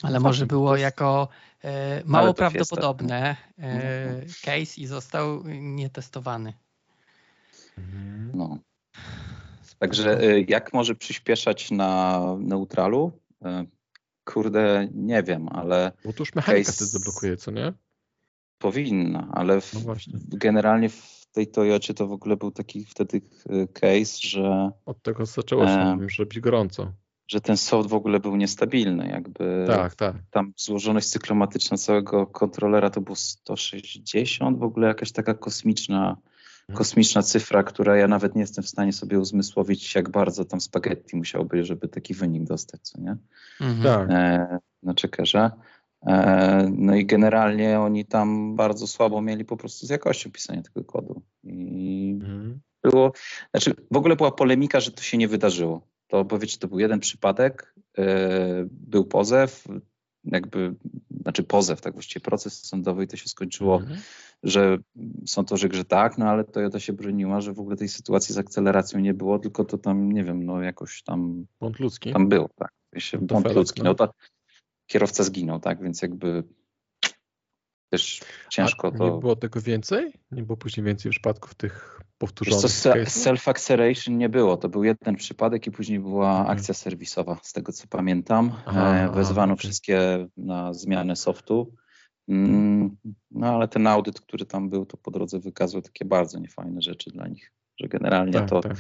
Ale 0.04 0.20
może 0.20 0.46
było 0.46 0.78
jako 0.78 1.28
e, 1.64 2.04
mało 2.06 2.34
prawdopodobne 2.34 3.36
e, 3.60 4.22
case 4.42 4.82
i 4.82 4.86
został 4.86 5.44
nietestowany. 5.48 6.54
Mhm. 7.78 8.32
No. 8.34 8.58
Także 9.80 10.20
e, 10.22 10.42
jak 10.42 10.74
może 10.74 10.96
przyspieszać 10.96 11.72
na 11.72 12.22
neutralu? 12.40 13.12
E, 13.46 13.66
kurde, 14.26 14.88
nie 14.94 15.24
wiem, 15.24 15.50
ale. 15.50 15.92
Bo 16.06 16.14
to 16.14 16.22
już 16.22 16.36
mechanika 16.36 16.72
case... 16.72 16.86
zablokuje, 16.86 17.38
co 17.38 17.52
nie? 17.52 17.74
Powinna, 18.58 19.28
ale 19.32 19.62
w, 19.62 19.86
no 19.86 19.96
generalnie 20.28 20.90
w 20.90 21.26
tej 21.32 21.48
Toyocie 21.48 21.94
to 21.94 22.08
w 22.08 22.12
ogóle 22.12 22.38
był 22.38 22.52
taki 22.52 22.86
wtedy 22.86 23.22
e, 23.50 23.68
case, 23.68 24.28
że. 24.28 24.72
Od 24.86 25.02
tego 25.02 25.26
zaczęło 25.26 25.68
się, 25.68 25.72
e, 25.72 25.98
już 26.02 26.20
robić 26.20 26.40
gorąco. 26.40 26.94
Że 27.32 27.42
ten 27.42 27.58
soft 27.58 27.90
w 27.90 27.94
ogóle 27.94 28.20
był 28.20 28.36
niestabilny, 28.36 29.08
jakby. 29.08 29.66
Tak, 29.68 29.96
tak. 29.96 30.16
Tam 30.32 30.54
złożoność 30.58 31.08
cyklomatyczna 31.08 31.78
całego 31.78 32.28
kontrolera 32.28 32.90
to 32.90 33.02
było 33.02 33.16
160, 33.16 34.60
w 34.60 34.64
ogóle 34.64 34.88
jakaś 34.88 35.12
taka 35.12 35.34
kosmiczna, 35.34 36.10
mhm. 36.62 36.78
kosmiczna 36.78 37.22
cyfra, 37.22 37.64
która 37.64 37.98
ja 37.98 38.08
nawet 38.08 38.36
nie 38.36 38.42
jestem 38.42 38.64
w 38.64 38.70
stanie 38.70 38.94
sobie 38.94 39.20
uzmysłowić, 39.20 39.96
jak 39.96 40.10
bardzo 40.10 40.46
tam 40.46 40.62
spaghetti 40.62 41.16
musiałby, 41.16 41.64
żeby 41.64 41.88
taki 41.88 42.14
wynik 42.14 42.44
dostać, 42.44 42.82
co 42.82 43.02
nie? 43.02 43.18
Mhm. 43.62 43.84
Tak. 43.84 44.10
E, 44.10 44.60
na 44.84 44.94
checkerze. 45.02 45.52
E, 46.08 46.70
no 46.76 46.96
i 46.96 47.06
generalnie 47.06 47.80
oni 47.80 48.06
tam 48.06 48.56
bardzo 48.56 48.88
słabo 48.88 49.22
mieli 49.22 49.46
po 49.46 49.58
prostu 49.58 49.86
z 49.86 49.90
jakością 49.90 50.32
pisania 50.32 50.62
tego 50.62 50.84
kodu. 50.84 51.22
I 51.44 52.12
mhm. 52.22 52.60
było, 52.84 53.14
znaczy 53.52 53.76
w 53.92 53.98
ogóle 53.98 54.16
była 54.16 54.32
polemika, 54.32 54.80
że 54.80 54.92
to 54.92 55.02
się 55.02 55.18
nie 55.18 55.28
wydarzyło. 55.28 55.92
To, 56.12 56.26
bo 56.26 56.40
wiecie, 56.40 56.58
to 56.58 56.68
był 56.68 56.80
jeden 56.80 57.00
przypadek, 57.00 57.76
e, 57.98 58.66
był 58.72 59.06
pozew, 59.06 59.68
jakby, 60.24 60.76
znaczy 61.22 61.44
pozew, 61.44 61.82
tak 61.82 61.94
właściwie 61.94 62.24
proces 62.24 62.64
sądowy 62.68 63.04
i 63.04 63.08
to 63.08 63.18
się 63.18 63.30
skończyło, 63.30 63.76
mhm. 63.76 64.00
że 64.44 64.78
są 65.26 65.46
to, 65.46 65.58
że 65.58 65.86
tak, 65.86 66.18
no 66.18 66.26
ale 66.26 66.44
Toyota 66.44 66.80
się 66.80 66.94
broniła, 66.94 67.42
że 67.42 67.54
w 67.54 67.60
ogóle 67.60 67.76
tej 67.76 67.90
sytuacji 67.90 68.36
z 68.36 68.38
akceleracją 68.38 69.00
nie 69.00 69.14
było, 69.14 69.40
tylko 69.40 69.66
to 69.66 69.78
tam, 69.78 70.12
nie 70.12 70.24
wiem, 70.24 70.46
no 70.46 70.62
jakoś 70.62 71.04
tam... 71.04 71.46
Błąd 71.60 71.80
ludzki. 71.80 72.14
Tam 72.14 72.30
był, 72.30 72.50
tak. 72.56 72.72
Błąd 73.22 73.56
ludzki. 73.56 73.82
No, 73.82 73.90
no 73.90 73.96
to, 73.96 74.14
kierowca 74.88 75.24
zginął, 75.24 75.60
tak? 75.60 75.84
Więc 75.84 76.02
jakby 76.02 76.44
też 77.92 78.22
ciężko 78.50 78.88
A 78.88 78.92
to. 78.92 79.04
Nie 79.04 79.20
było 79.20 79.36
tego 79.36 79.62
więcej? 79.62 80.14
Nie 80.32 80.44
było 80.44 80.58
później 80.58 80.86
więcej 80.86 81.12
przypadków 81.12 81.56
tych 81.56 82.02
powtórzonych? 82.18 83.08
Self-acceleration 83.08 84.12
nie 84.12 84.30
było. 84.30 84.58
To 84.58 84.70
był 84.70 84.84
jeden 84.84 85.16
przypadek 85.16 85.68
i 85.68 85.72
później 85.72 86.00
była 86.00 86.40
mhm. 86.40 86.58
akcja 86.58 86.74
serwisowa, 86.74 87.40
z 87.44 87.54
tego 87.54 87.72
co 87.72 87.88
pamiętam. 87.88 88.52
Aha, 88.66 88.96
e, 88.96 89.12
Wezwano 89.12 89.54
okay. 89.54 89.58
wszystkie 89.58 90.28
na 90.38 90.74
zmianę 90.74 91.16
softu. 91.16 91.76
Mm, 92.30 92.98
no 93.32 93.48
ale 93.48 93.68
ten 93.68 93.88
audyt, 93.88 94.22
który 94.22 94.46
tam 94.46 94.70
był, 94.70 94.86
to 94.86 94.98
po 94.98 95.12
drodze 95.12 95.40
wykazał 95.40 95.82
takie 95.82 96.06
bardzo 96.06 96.40
niefajne 96.40 96.82
rzeczy 96.82 97.12
dla 97.12 97.28
nich, 97.28 97.52
że 97.80 97.88
generalnie 97.88 98.34
tak, 98.34 98.50
to. 98.50 98.62
Tak. 98.62 98.78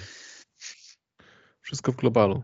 Wszystko 1.62 1.92
w 1.92 1.96
globalu. 1.96 2.44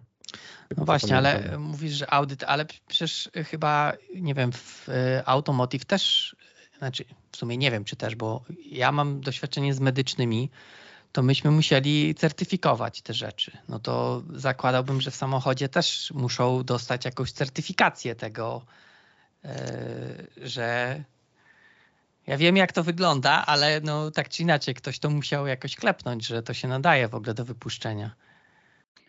No 0.77 0.85
właśnie, 0.85 1.17
ale 1.17 1.57
mówisz, 1.57 1.91
że 1.91 2.13
audyt, 2.13 2.43
ale 2.43 2.65
przecież 2.87 3.29
chyba, 3.45 3.93
nie 4.15 4.33
wiem, 4.33 4.51
w 4.51 4.89
e, 4.89 5.23
Automotive 5.25 5.85
też, 5.85 6.35
znaczy 6.77 7.05
w 7.31 7.37
sumie 7.37 7.57
nie 7.57 7.71
wiem, 7.71 7.85
czy 7.85 7.95
też, 7.95 8.15
bo 8.15 8.43
ja 8.65 8.91
mam 8.91 9.21
doświadczenie 9.21 9.73
z 9.73 9.79
medycznymi, 9.79 10.49
to 11.11 11.23
myśmy 11.23 11.51
musieli 11.51 12.15
certyfikować 12.15 13.01
te 13.01 13.13
rzeczy. 13.13 13.57
No 13.69 13.79
to 13.79 14.23
zakładałbym, 14.33 15.01
że 15.01 15.11
w 15.11 15.15
samochodzie 15.15 15.69
też 15.69 16.11
muszą 16.15 16.63
dostać 16.63 17.05
jakąś 17.05 17.31
certyfikację 17.31 18.15
tego, 18.15 18.61
e, 19.45 19.57
że 20.37 21.03
ja 22.27 22.37
wiem, 22.37 22.57
jak 22.57 22.71
to 22.71 22.83
wygląda, 22.83 23.45
ale 23.45 23.81
no 23.81 24.11
tak 24.11 24.29
czy 24.29 24.43
inaczej, 24.43 24.75
ktoś 24.75 24.99
to 24.99 25.09
musiał 25.09 25.47
jakoś 25.47 25.75
klepnąć, 25.75 26.27
że 26.27 26.43
to 26.43 26.53
się 26.53 26.67
nadaje 26.67 27.07
w 27.07 27.15
ogóle 27.15 27.33
do 27.33 27.45
wypuszczenia. 27.45 28.15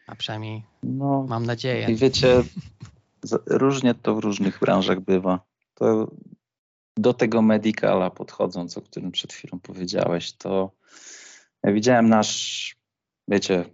A 0.07 0.15
przynajmniej 0.15 0.63
no, 0.83 1.27
mam 1.29 1.47
nadzieję. 1.47 1.87
I 1.89 1.97
wiecie, 1.97 2.43
różnie 3.47 3.95
to 3.95 4.15
w 4.15 4.19
różnych 4.19 4.59
branżach 4.61 5.01
bywa. 5.01 5.41
To 5.75 6.11
do 6.99 7.15
tego 7.15 7.43
medicala 7.43 8.11
podchodząc, 8.11 8.79
o 8.79 8.83
którym 8.83 9.13
przed 9.13 9.33
chwilą 9.33 9.61
powiedziałeś, 9.61 10.33
to 10.33 10.73
ja 11.63 11.73
widziałem 11.73 12.09
nasz, 12.09 12.77
wiecie, 13.29 13.65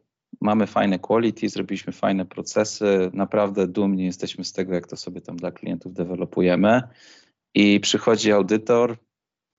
mamy 0.40 0.66
fajne 0.66 0.98
quality, 0.98 1.48
zrobiliśmy 1.48 1.92
fajne 1.92 2.24
procesy, 2.24 3.10
naprawdę 3.12 3.66
dumni 3.66 4.04
jesteśmy 4.04 4.44
z 4.44 4.52
tego, 4.52 4.74
jak 4.74 4.86
to 4.86 4.96
sobie 4.96 5.20
tam 5.20 5.36
dla 5.36 5.52
klientów 5.52 5.94
dewelopujemy. 5.94 6.82
I 7.54 7.80
przychodzi 7.80 8.32
audytor 8.32 8.96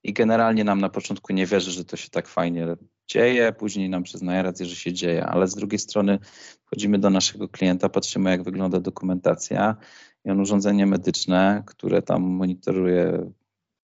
i 0.04 0.12
generalnie 0.12 0.64
nam 0.64 0.80
na 0.80 0.88
początku 0.88 1.32
nie 1.32 1.46
wierzy, 1.46 1.70
że 1.70 1.84
to 1.84 1.96
się 1.96 2.10
tak 2.10 2.28
fajnie 2.28 2.76
dzieje, 3.08 3.52
później 3.52 3.88
nam 3.90 4.02
przyznaje 4.02 4.42
rację, 4.42 4.66
że 4.66 4.76
się 4.76 4.92
dzieje, 4.92 5.26
ale 5.26 5.48
z 5.48 5.54
drugiej 5.54 5.78
strony 5.78 6.18
wchodzimy 6.64 6.98
do 6.98 7.10
naszego 7.10 7.48
klienta, 7.48 7.88
patrzymy 7.88 8.30
jak 8.30 8.42
wygląda 8.42 8.80
dokumentacja 8.80 9.76
i 10.24 10.30
on 10.30 10.40
urządzenie 10.40 10.86
medyczne, 10.86 11.62
które 11.66 12.02
tam 12.02 12.22
monitoruje 12.22 13.30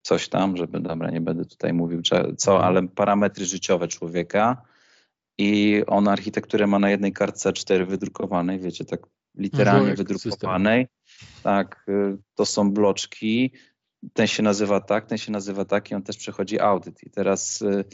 coś 0.02 0.28
tam, 0.28 0.56
żeby, 0.56 0.80
dobra, 0.80 1.10
nie 1.10 1.20
będę 1.20 1.44
tutaj 1.44 1.72
mówił 1.72 2.02
co, 2.02 2.52
mhm. 2.52 2.60
ale 2.60 2.88
parametry 2.88 3.44
życiowe 3.44 3.88
człowieka 3.88 4.62
i 5.38 5.82
on 5.86 6.08
architekturę 6.08 6.66
ma 6.66 6.78
na 6.78 6.90
jednej 6.90 7.12
kartce 7.12 7.52
4 7.52 7.86
wydrukowanej, 7.86 8.60
wiecie, 8.60 8.84
tak 8.84 9.00
literalnie 9.34 9.94
wydrukowanej. 9.94 10.86
Tak, 11.42 11.84
y, 11.88 12.18
to 12.34 12.46
są 12.46 12.72
bloczki, 12.72 13.52
ten 14.12 14.26
się 14.26 14.42
nazywa 14.42 14.80
tak, 14.80 15.06
ten 15.06 15.18
się 15.18 15.32
nazywa 15.32 15.64
tak 15.64 15.90
i 15.90 15.94
on 15.94 16.02
też 16.02 16.16
przechodzi 16.16 16.60
audyt. 16.60 17.02
I 17.02 17.10
teraz 17.10 17.62
y, 17.62 17.84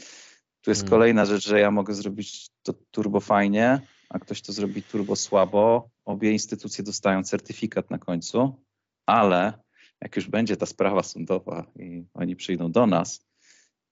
tu 0.61 0.71
jest 0.71 0.81
hmm. 0.81 0.89
kolejna 0.89 1.25
rzecz, 1.25 1.47
że 1.47 1.59
ja 1.59 1.71
mogę 1.71 1.93
zrobić 1.93 2.49
to 2.63 2.73
turbo 2.91 3.19
fajnie, 3.19 3.81
a 4.09 4.19
ktoś 4.19 4.41
to 4.41 4.53
zrobi 4.53 4.83
turbo 4.83 5.15
słabo. 5.15 5.89
Obie 6.05 6.31
instytucje 6.31 6.83
dostają 6.83 7.23
certyfikat 7.23 7.91
na 7.91 7.97
końcu, 7.97 8.63
ale 9.05 9.53
jak 10.01 10.15
już 10.15 10.27
będzie 10.27 10.57
ta 10.57 10.65
sprawa 10.65 11.03
sądowa 11.03 11.65
i 11.79 12.05
oni 12.13 12.35
przyjdą 12.35 12.71
do 12.71 12.87
nas, 12.87 13.27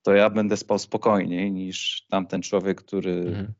to 0.02 0.14
ja 0.14 0.30
będę 0.30 0.56
spał 0.56 0.78
spokojniej 0.78 1.52
niż 1.52 2.06
tamten 2.10 2.42
człowiek, 2.42 2.82
który 2.82 3.24
hmm. 3.24 3.52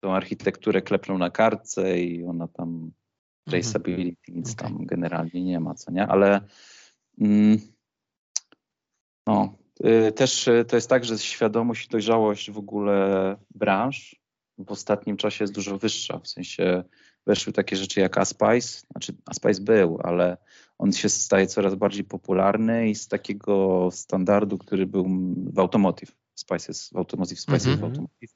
tą 0.00 0.14
architekturę 0.14 0.82
klepnął 0.82 1.18
na 1.18 1.30
kartce 1.30 2.00
i 2.00 2.24
ona 2.24 2.48
tam 2.48 2.68
mhm. 2.68 2.92
traceability, 3.46 4.32
nic 4.32 4.52
okay. 4.52 4.68
tam 4.68 4.86
generalnie 4.86 5.44
nie 5.44 5.60
ma, 5.60 5.74
co 5.74 5.92
nie? 5.92 6.06
Ale 6.06 6.40
mm, 7.20 7.58
no, 9.26 9.54
Y, 9.80 10.12
też 10.12 10.48
y, 10.48 10.64
to 10.64 10.76
jest 10.76 10.88
tak, 10.88 11.04
że 11.04 11.18
świadomość 11.18 11.86
i 11.86 11.88
dojrzałość 11.88 12.50
w 12.50 12.58
ogóle 12.58 13.36
branż 13.54 14.16
w 14.58 14.72
ostatnim 14.72 15.16
czasie 15.16 15.44
jest 15.44 15.54
dużo 15.54 15.78
wyższa. 15.78 16.18
W 16.18 16.28
sensie 16.28 16.84
weszły 17.26 17.52
takie 17.52 17.76
rzeczy 17.76 18.00
jak 18.00 18.18
Aspice, 18.18 18.86
znaczy 18.90 19.14
Aspice 19.26 19.60
był, 19.60 19.98
ale 20.02 20.36
on 20.78 20.92
się 20.92 21.08
staje 21.08 21.46
coraz 21.46 21.74
bardziej 21.74 22.04
popularny 22.04 22.88
i 22.88 22.94
z 22.94 23.08
takiego 23.08 23.88
standardu, 23.92 24.58
który 24.58 24.86
był 24.86 25.06
w 25.52 25.58
Automotive, 25.58 26.12
Spice 26.34 26.64
jest 26.68 26.92
w 26.92 26.96
Automotive, 26.96 27.40
Spice 27.40 27.52
mm 27.52 27.60
-hmm. 27.60 27.68
jest 27.68 27.80
w 27.80 27.84
mhm. 27.84 27.92
Automotive, 27.92 28.34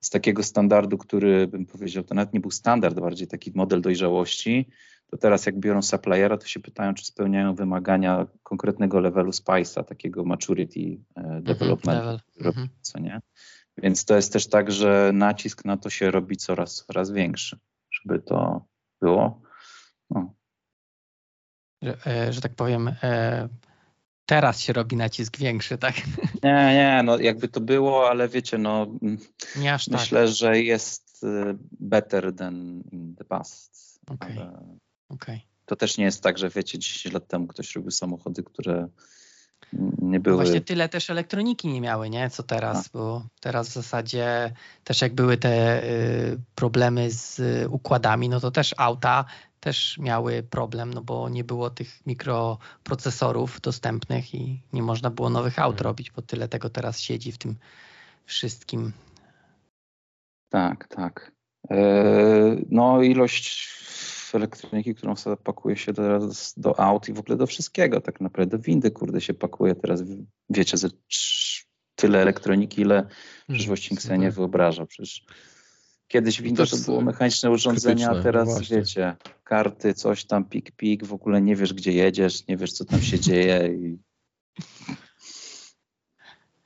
z 0.00 0.10
takiego 0.10 0.42
standardu, 0.42 0.98
który 0.98 1.46
bym 1.46 1.66
powiedział, 1.66 2.04
to 2.04 2.14
nawet 2.14 2.32
nie 2.32 2.40
był 2.40 2.50
standard, 2.50 3.00
bardziej 3.00 3.26
taki 3.26 3.52
model 3.54 3.80
dojrzałości, 3.80 4.68
to 5.10 5.16
teraz 5.16 5.46
jak 5.46 5.58
biorą 5.58 5.82
suppliera, 5.82 6.38
to 6.38 6.46
się 6.46 6.60
pytają, 6.60 6.94
czy 6.94 7.04
spełniają 7.04 7.54
wymagania 7.54 8.26
konkretnego 8.42 9.00
levelu 9.00 9.30
Spice'a, 9.30 9.84
takiego 9.84 10.24
maturity 10.24 10.98
e, 11.14 11.40
development, 11.42 12.22
mm 12.40 12.52
-hmm, 12.52 12.68
co 12.80 12.98
nie? 12.98 13.20
Więc 13.78 14.04
to 14.04 14.16
jest 14.16 14.32
też 14.32 14.46
tak, 14.46 14.72
że 14.72 15.10
nacisk 15.14 15.64
na 15.64 15.76
to 15.76 15.90
się 15.90 16.10
robi 16.10 16.36
coraz, 16.36 16.84
coraz 16.86 17.10
większy, 17.10 17.58
żeby 17.90 18.18
to 18.18 18.66
było. 19.00 19.42
No. 20.10 20.34
Że, 21.84 21.96
e, 22.06 22.32
że 22.32 22.40
tak 22.40 22.54
powiem, 22.54 22.94
e, 23.02 23.48
teraz 24.26 24.60
się 24.60 24.72
robi 24.72 24.96
nacisk 24.96 25.38
większy, 25.38 25.78
tak? 25.78 25.94
Nie, 26.42 26.74
nie, 26.74 27.02
no 27.04 27.18
jakby 27.18 27.48
to 27.48 27.60
było, 27.60 28.10
ale 28.10 28.28
wiecie, 28.28 28.58
no 28.58 28.86
Nie 29.56 29.74
aż 29.74 29.84
tak. 29.84 30.00
myślę, 30.00 30.26
tak. 30.26 30.34
że 30.34 30.60
jest 30.60 31.26
better 31.80 32.36
than 32.36 32.82
in 32.92 33.14
the 33.16 33.24
past. 33.24 34.00
Okay. 34.10 34.36
Okej. 35.08 35.46
to 35.66 35.76
też 35.76 35.98
nie 35.98 36.04
jest 36.04 36.22
tak, 36.22 36.38
że 36.38 36.50
wiecie, 36.50 36.78
10 36.78 37.14
lat 37.14 37.28
temu 37.28 37.46
ktoś 37.46 37.74
robił 37.74 37.90
samochody, 37.90 38.42
które 38.42 38.88
nie 40.02 40.20
były. 40.20 40.36
No 40.36 40.42
właśnie 40.42 40.60
tyle 40.60 40.88
też 40.88 41.10
elektroniki 41.10 41.68
nie 41.68 41.80
miały, 41.80 42.10
nie? 42.10 42.30
Co 42.30 42.42
teraz, 42.42 42.86
A. 42.86 42.98
bo 42.98 43.26
teraz 43.40 43.68
w 43.68 43.72
zasadzie 43.72 44.52
też 44.84 45.02
jak 45.02 45.14
były 45.14 45.36
te 45.36 45.84
y, 45.84 46.38
problemy 46.54 47.10
z 47.10 47.40
układami, 47.70 48.28
no 48.28 48.40
to 48.40 48.50
też 48.50 48.74
auta 48.76 49.24
też 49.64 49.98
miały 49.98 50.42
problem, 50.42 50.94
no 50.94 51.02
bo 51.02 51.28
nie 51.28 51.44
było 51.44 51.70
tych 51.70 52.06
mikroprocesorów 52.06 53.60
dostępnych 53.60 54.34
i 54.34 54.62
nie 54.72 54.82
można 54.82 55.10
było 55.10 55.30
nowych 55.30 55.58
aut 55.58 55.76
hmm. 55.76 55.84
robić, 55.84 56.10
bo 56.10 56.22
tyle 56.22 56.48
tego 56.48 56.70
teraz 56.70 57.00
siedzi 57.00 57.32
w 57.32 57.38
tym 57.38 57.56
wszystkim. 58.24 58.92
Tak, 60.48 60.88
tak. 60.88 61.32
E, 61.70 61.76
no 62.70 63.02
ilość 63.02 63.74
elektroniki, 64.34 64.94
którą 64.94 65.16
sobie 65.16 65.36
pakuje 65.36 65.76
się 65.76 65.92
teraz 65.92 66.54
do 66.56 66.80
aut 66.80 67.08
i 67.08 67.12
w 67.12 67.18
ogóle 67.18 67.36
do 67.38 67.46
wszystkiego, 67.46 68.00
tak 68.00 68.20
naprawdę 68.20 68.58
do 68.58 68.62
windy, 68.62 68.90
kurde, 68.90 69.20
się 69.20 69.34
pakuje 69.34 69.74
teraz, 69.74 70.02
wiecie, 70.50 70.76
ze 70.76 70.88
tyle 71.94 72.22
elektroniki, 72.22 72.80
ile 72.80 73.08
w 73.48 73.52
przyszłości 73.52 73.94
nikt 73.94 74.04
sobie 74.04 74.18
nie 74.18 74.30
wyobraża. 74.30 74.86
Przecież 74.86 75.24
kiedyś 76.08 76.42
winda 76.42 76.66
to 76.66 76.76
było 76.76 77.00
mechaniczne 77.00 77.50
urządzenia, 77.50 78.10
a 78.10 78.22
teraz 78.22 78.48
no 78.48 78.76
wiecie, 78.76 79.16
karty, 79.44 79.94
coś 79.94 80.24
tam, 80.24 80.44
pik, 80.44 80.70
pik, 80.70 81.04
w 81.04 81.12
ogóle 81.12 81.42
nie 81.42 81.56
wiesz, 81.56 81.74
gdzie 81.74 81.92
jedziesz, 81.92 82.46
nie 82.46 82.56
wiesz, 82.56 82.72
co 82.72 82.84
tam 82.84 83.02
się 83.02 83.20
dzieje 83.20 83.68
i 83.68 83.98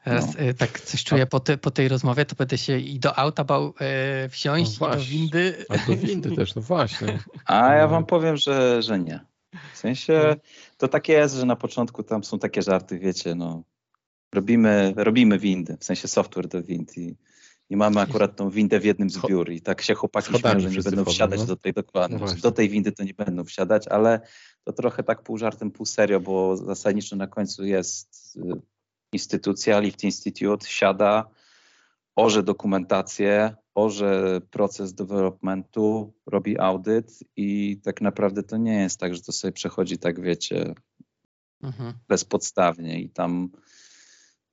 Teraz 0.04 0.35
no. 0.35 0.45
Y, 0.45 0.54
tak 0.54 0.80
coś 0.80 1.04
czuję 1.04 1.26
po, 1.26 1.40
te, 1.40 1.59
po, 1.59 1.71
tej 1.71 1.88
rozmowie, 1.88 2.25
to 2.25 2.37
będę 2.37 2.59
się 2.59 2.78
i 2.78 2.99
do 2.99 3.18
auta 3.18 3.45
bał 3.45 3.75
e, 3.80 4.28
wsiąść, 4.28 4.80
no 4.80 4.88
i 4.88 4.97
do 4.97 5.02
windy. 5.04 5.64
A 5.68 5.87
do 5.87 5.97
windy 5.97 6.37
też, 6.37 6.54
no 6.54 6.62
właśnie. 6.62 7.18
A 7.45 7.75
ja 7.75 7.88
wam 7.88 8.07
powiem, 8.07 8.37
że, 8.37 8.83
że 8.83 8.99
nie. 8.99 9.21
W 9.75 9.78
sensie 9.78 10.23
no. 10.28 10.35
to 10.76 10.88
takie 10.88 11.12
jest, 11.12 11.35
że 11.35 11.47
na 11.47 11.57
początku 11.57 12.02
tam 12.02 12.25
są 12.25 12.38
takie 12.38 12.62
żarty, 12.62 12.99
wiecie, 12.99 13.35
no 13.35 13.62
robimy, 14.33 14.92
robimy 14.97 15.38
windy, 15.38 15.76
w 15.80 15.85
sensie 15.85 16.09
software 16.09 16.49
do 16.49 16.62
wind 16.62 16.99
i, 16.99 17.16
i 17.71 17.77
mamy 17.77 18.01
akurat 18.01 18.37
tą 18.37 18.51
windę 18.51 18.81
w 18.81 18.85
jednym 18.85 19.11
z 19.11 19.27
biur 19.27 19.51
i 19.53 19.61
tak 19.61 19.83
się 19.83 19.95
chłopaki 19.95 20.39
śmieją, 20.39 20.61
że 20.61 20.71
nie 20.71 20.83
będą 20.83 21.05
wsiadać 21.05 21.41
no. 21.41 21.47
do 21.47 21.57
tej 21.57 21.73
dokładnie. 21.73 22.19
No 22.19 22.27
do 22.43 22.53
tej 22.53 22.69
windy 22.69 22.93
to 22.93 23.05
nie 23.05 23.15
będą 23.15 23.45
wsiadać, 23.45 23.89
ale 23.89 24.21
to 24.65 24.73
trochę 24.73 25.03
tak 25.03 25.23
pół 25.23 25.39
żartem, 25.39 25.71
pół 25.71 25.87
serio, 25.87 26.21
bo 26.21 26.57
zasadniczo 26.57 27.17
na 27.17 27.27
końcu 27.27 27.65
jest 27.65 28.37
y, 28.37 28.61
instytucja, 29.13 29.81
Lift 29.81 30.05
Institute 30.05 30.67
siada, 30.67 31.31
orze 32.17 32.43
dokumentację, 32.43 33.57
orze 33.75 34.41
proces 34.51 34.95
developmentu, 34.95 36.15
robi 36.27 36.59
audyt 36.59 37.19
i 37.37 37.81
tak 37.85 38.01
naprawdę 38.01 38.43
to 38.43 38.57
nie 38.57 38.81
jest 38.81 39.01
tak, 39.01 39.15
że 39.15 39.23
to 39.23 39.33
sobie 39.33 39.53
przechodzi 39.53 39.99
tak, 39.99 40.21
wiecie, 40.21 40.75
mhm. 41.63 41.95
bezpodstawnie 42.09 43.01
i 43.01 43.11
tam 43.11 43.51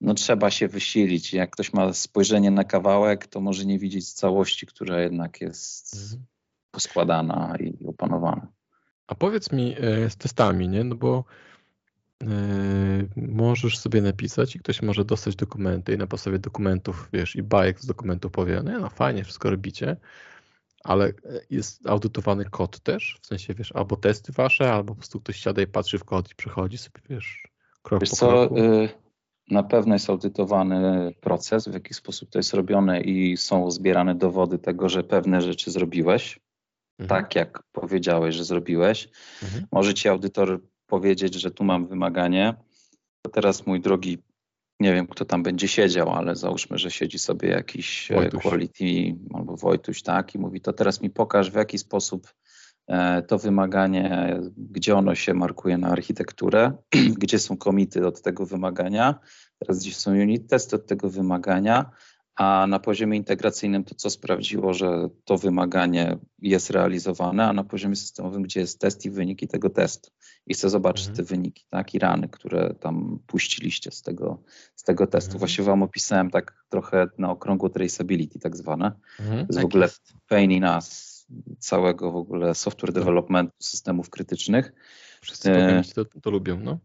no, 0.00 0.14
trzeba 0.14 0.50
się 0.50 0.68
wysilić. 0.68 1.32
Jak 1.32 1.50
ktoś 1.50 1.72
ma 1.72 1.92
spojrzenie 1.92 2.50
na 2.50 2.64
kawałek, 2.64 3.26
to 3.26 3.40
może 3.40 3.64
nie 3.64 3.78
widzieć 3.78 4.12
całości, 4.12 4.66
która 4.66 5.00
jednak 5.00 5.40
jest 5.40 5.94
mhm. 5.94 6.22
poskładana 6.70 7.56
i 7.60 7.86
opanowana. 7.86 8.46
A 9.06 9.14
powiedz 9.14 9.52
mi 9.52 9.76
e, 9.78 10.10
z 10.10 10.16
testami, 10.16 10.68
nie? 10.68 10.84
No 10.84 10.94
bo 10.94 11.24
Yy, 12.22 13.08
możesz 13.16 13.78
sobie 13.78 14.02
napisać 14.02 14.56
i 14.56 14.58
ktoś 14.58 14.82
może 14.82 15.04
dostać 15.04 15.36
dokumenty 15.36 15.94
i 15.94 15.98
na 15.98 16.06
podstawie 16.06 16.38
dokumentów, 16.38 17.08
wiesz, 17.12 17.36
i 17.36 17.42
bajek 17.42 17.80
z 17.80 17.86
dokumentów 17.86 18.32
powie, 18.32 18.62
no, 18.64 18.80
no 18.80 18.88
fajnie, 18.88 19.24
wszystko 19.24 19.50
robicie, 19.50 19.96
ale 20.84 21.12
jest 21.50 21.86
audytowany 21.86 22.44
kod 22.44 22.80
też, 22.80 23.18
w 23.22 23.26
sensie, 23.26 23.54
wiesz, 23.54 23.72
albo 23.72 23.96
testy 23.96 24.32
wasze, 24.32 24.72
albo 24.72 24.94
po 24.94 24.98
prostu 24.98 25.20
ktoś 25.20 25.36
siada 25.36 25.62
i 25.62 25.66
patrzy 25.66 25.98
w 25.98 26.04
kod 26.04 26.32
i 26.32 26.34
przechodzi 26.34 26.78
sobie, 26.78 27.00
wiesz, 27.10 27.48
krok 27.82 28.00
wiesz 28.00 28.10
po 28.10 28.16
co, 28.16 28.28
kroku. 28.28 28.58
Y, 28.58 28.88
na 29.50 29.62
pewno 29.62 29.94
jest 29.94 30.10
audytowany 30.10 31.14
proces, 31.20 31.68
w 31.68 31.74
jaki 31.74 31.94
sposób 31.94 32.30
to 32.30 32.38
jest 32.38 32.54
robione 32.54 33.00
i 33.00 33.36
są 33.36 33.70
zbierane 33.70 34.14
dowody 34.14 34.58
tego, 34.58 34.88
że 34.88 35.04
pewne 35.04 35.42
rzeczy 35.42 35.70
zrobiłeś, 35.70 36.40
mhm. 36.98 37.22
tak 37.22 37.34
jak 37.34 37.62
powiedziałeś, 37.72 38.34
że 38.34 38.44
zrobiłeś. 38.44 39.08
Mhm. 39.42 39.66
Może 39.72 39.94
ci 39.94 40.08
audytor 40.08 40.60
powiedzieć, 40.86 41.34
że 41.34 41.50
tu 41.50 41.64
mam 41.64 41.86
wymaganie, 41.86 42.54
to 43.22 43.30
teraz 43.30 43.66
mój 43.66 43.80
drogi, 43.80 44.18
nie 44.80 44.94
wiem 44.94 45.06
kto 45.06 45.24
tam 45.24 45.42
będzie 45.42 45.68
siedział, 45.68 46.10
ale 46.10 46.36
załóżmy, 46.36 46.78
że 46.78 46.90
siedzi 46.90 47.18
sobie 47.18 47.48
jakiś 47.48 48.10
e, 48.10 48.14
Wojtuś. 48.14 48.42
quality 48.42 49.16
albo 49.34 49.56
Wojtuś, 49.56 50.02
tak, 50.02 50.34
i 50.34 50.38
mówi, 50.38 50.60
to 50.60 50.72
teraz 50.72 51.00
mi 51.02 51.10
pokaż 51.10 51.50
w 51.50 51.54
jaki 51.54 51.78
sposób 51.78 52.34
to 53.26 53.38
wymaganie, 53.38 54.36
gdzie 54.56 54.96
ono 54.96 55.14
się 55.14 55.34
markuje 55.34 55.78
na 55.78 55.88
architekturę, 55.88 56.72
gdzie 57.22 57.38
są 57.38 57.56
komity 57.56 58.06
od 58.06 58.22
tego 58.22 58.46
wymagania, 58.46 59.18
teraz 59.58 59.78
gdzie 59.78 59.92
są 59.92 60.10
unit 60.10 60.50
testy 60.50 60.76
od 60.76 60.86
tego 60.86 61.10
wymagania, 61.10 61.90
a 62.36 62.66
na 62.68 62.78
poziomie 62.78 63.16
integracyjnym 63.16 63.84
to 63.84 63.94
co 63.94 64.10
sprawdziło, 64.10 64.74
że 64.74 65.08
to 65.24 65.38
wymaganie 65.38 66.18
jest 66.38 66.70
realizowane, 66.70 67.48
a 67.48 67.52
na 67.52 67.64
poziomie 67.64 67.96
systemowym, 67.96 68.42
gdzie 68.42 68.60
jest 68.60 68.80
test 68.80 69.04
i 69.04 69.10
wyniki 69.10 69.48
tego 69.48 69.70
testu. 69.70 70.10
I 70.46 70.54
chcę 70.54 70.70
zobaczyć 70.70 71.08
mhm. 71.08 71.16
te 71.16 71.34
wyniki, 71.34 71.64
tak, 71.70 71.94
i 71.94 71.98
rany, 71.98 72.28
które 72.28 72.74
tam 72.74 73.18
puściliście 73.26 73.90
z 73.90 74.02
tego, 74.02 74.42
z 74.74 74.82
tego 74.82 75.06
testu. 75.06 75.28
Mhm. 75.28 75.38
Właściwie 75.38 75.64
wam 75.64 75.82
opisałem 75.82 76.30
tak 76.30 76.64
trochę 76.68 77.06
na 77.18 77.30
okrągło 77.30 77.68
traceability 77.68 78.38
tak 78.38 78.56
zwane. 78.56 78.92
Mhm. 79.20 79.38
To 79.38 79.52
jest 79.52 79.54
tak 79.54 79.62
w 79.62 79.64
ogóle 79.64 79.86
jest. 79.86 80.14
pain 80.28 80.50
in 80.50 80.64
całego 81.58 82.12
w 82.12 82.16
ogóle 82.16 82.54
software 82.54 82.94
no. 82.94 83.00
developmentu 83.00 83.54
systemów 83.58 84.10
krytycznych. 84.10 84.72
Wszyscy 85.20 85.52
e, 85.52 85.82
to, 85.94 86.04
to 86.04 86.30
lubią, 86.30 86.60
no. 86.60 86.78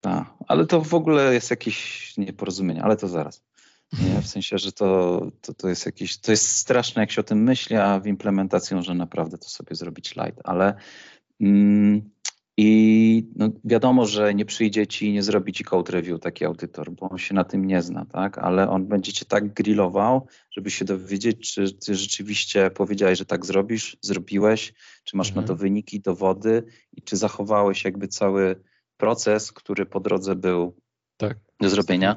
Tak, 0.00 0.34
ale 0.48 0.66
to 0.66 0.80
w 0.80 0.94
ogóle 0.94 1.34
jest 1.34 1.50
jakieś 1.50 2.12
nieporozumienie, 2.18 2.82
ale 2.82 2.96
to 2.96 3.08
zaraz. 3.08 3.42
Nie? 3.92 4.22
W 4.22 4.26
sensie, 4.26 4.58
że 4.58 4.72
to, 4.72 5.20
to, 5.40 5.54
to 5.54 5.68
jest 5.68 5.86
jakieś, 5.86 6.18
to 6.18 6.30
jest 6.30 6.48
straszne, 6.48 7.02
jak 7.02 7.10
się 7.10 7.20
o 7.20 7.24
tym 7.24 7.42
myśli, 7.42 7.76
a 7.76 8.00
w 8.00 8.06
implementacji 8.06 8.76
może 8.76 8.94
naprawdę 8.94 9.38
to 9.38 9.48
sobie 9.48 9.76
zrobić 9.76 10.16
light, 10.16 10.40
ale 10.44 10.74
mm, 11.40 12.10
i 12.56 13.26
no, 13.36 13.48
wiadomo, 13.64 14.06
że 14.06 14.34
nie 14.34 14.44
przyjdzie 14.44 14.86
ci 14.86 15.06
i 15.06 15.12
nie 15.12 15.22
zrobi 15.22 15.52
ci 15.52 15.64
code 15.64 15.92
review 15.92 16.20
taki 16.20 16.44
audytor, 16.44 16.90
bo 16.90 17.10
on 17.10 17.18
się 17.18 17.34
na 17.34 17.44
tym 17.44 17.64
nie 17.64 17.82
zna, 17.82 18.04
tak? 18.04 18.38
Ale 18.38 18.68
on 18.68 18.86
będzie 18.86 19.12
cię 19.12 19.24
tak 19.24 19.54
grillował, 19.54 20.26
żeby 20.50 20.70
się 20.70 20.84
dowiedzieć, 20.84 21.52
czy 21.52 21.72
ty 21.72 21.94
rzeczywiście 21.94 22.70
powiedziałeś, 22.70 23.18
że 23.18 23.24
tak 23.24 23.46
zrobisz, 23.46 23.96
zrobiłeś, 24.00 24.72
czy 25.04 25.16
masz 25.16 25.28
mhm. 25.28 25.44
na 25.44 25.48
to 25.48 25.56
wyniki, 25.56 26.00
dowody 26.00 26.64
i 26.92 27.02
czy 27.02 27.16
zachowałeś 27.16 27.84
jakby 27.84 28.08
cały 28.08 28.62
proces, 28.96 29.52
który 29.52 29.86
po 29.86 30.00
drodze 30.00 30.36
był 30.36 30.76
tak, 31.16 31.38
do 31.60 31.70
zrobienia. 31.70 32.14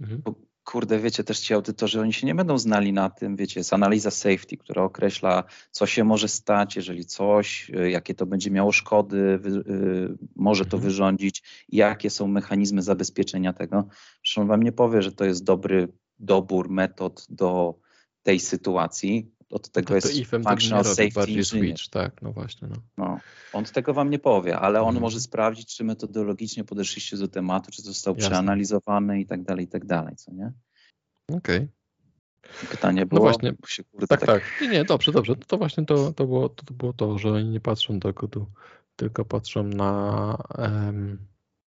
Mhm. 0.00 0.22
Bo 0.22 0.34
kurde, 0.64 0.98
wiecie, 0.98 1.24
też 1.24 1.40
ci 1.40 1.54
audytorzy, 1.54 2.00
oni 2.00 2.12
się 2.12 2.26
nie 2.26 2.34
będą 2.34 2.58
znali 2.58 2.92
na 2.92 3.10
tym, 3.10 3.36
wiecie, 3.36 3.60
jest 3.60 3.72
analiza 3.72 4.10
safety, 4.10 4.56
która 4.56 4.82
określa, 4.82 5.44
co 5.70 5.86
się 5.86 6.04
może 6.04 6.28
stać, 6.28 6.76
jeżeli 6.76 7.04
coś, 7.04 7.70
y, 7.70 7.90
jakie 7.90 8.14
to 8.14 8.26
będzie 8.26 8.50
miało 8.50 8.72
szkody, 8.72 9.38
wy, 9.38 9.50
y, 9.50 10.18
może 10.36 10.64
to 10.64 10.76
mhm. 10.76 10.82
wyrządzić, 10.82 11.42
jakie 11.68 12.10
są 12.10 12.28
mechanizmy 12.28 12.82
zabezpieczenia 12.82 13.52
tego. 13.52 13.88
Zresztą 14.24 14.46
wam 14.46 14.62
nie 14.62 14.72
powie, 14.72 15.02
że 15.02 15.12
to 15.12 15.24
jest 15.24 15.44
dobry 15.44 15.88
dobór 16.18 16.70
metod 16.70 17.26
do 17.28 17.74
tej 18.22 18.40
sytuacji, 18.40 19.34
od 19.54 19.70
tego 19.70 19.88
to 19.88 19.94
jest 19.94 20.30
to 20.30 20.42
functional 20.42 20.84
safety 20.84 21.14
bardziej 21.14 21.44
switch, 21.44 21.88
tak, 21.88 22.22
no 22.22 22.32
właśnie. 22.32 22.68
No. 22.68 22.76
no. 22.96 23.18
on 23.52 23.64
tego 23.64 23.94
wam 23.94 24.10
nie 24.10 24.18
powie, 24.18 24.58
ale 24.58 24.80
on 24.80 24.88
mhm. 24.88 25.02
może 25.02 25.20
sprawdzić, 25.20 25.76
czy 25.76 25.84
metodologicznie 25.84 26.64
podeszliście 26.64 27.16
do 27.16 27.28
tematu, 27.28 27.70
czy 27.70 27.82
został 27.82 28.14
Jasne. 28.14 28.30
przeanalizowany 28.30 29.20
i 29.20 29.26
tak 29.26 29.42
dalej, 29.42 29.64
i 29.64 29.68
tak 29.68 29.84
dalej, 29.84 30.16
co 30.16 30.32
nie? 30.32 30.52
Okej. 31.28 31.56
Okay. 31.56 31.68
Pytanie 32.70 33.00
no 33.00 33.06
było, 33.06 33.18
no 33.18 33.22
właśnie, 33.22 33.54
się, 33.66 33.84
kurde, 33.84 34.06
tak, 34.06 34.20
tak, 34.20 34.28
tak. 34.28 34.42
Nie, 34.60 34.68
nie, 34.68 34.84
dobrze, 34.84 35.12
dobrze. 35.12 35.36
To 35.36 35.58
właśnie 35.58 35.86
to, 35.86 36.12
to, 36.12 36.26
było, 36.26 36.48
to, 36.48 36.74
było 36.74 36.92
to, 36.92 37.18
że 37.18 37.32
oni 37.32 37.48
nie 37.48 37.60
patrzą 37.60 37.98
do 37.98 38.14
kodu, 38.14 38.46
tylko 38.96 39.24
patrzą 39.24 39.62
na, 39.62 40.36
um, 40.58 41.18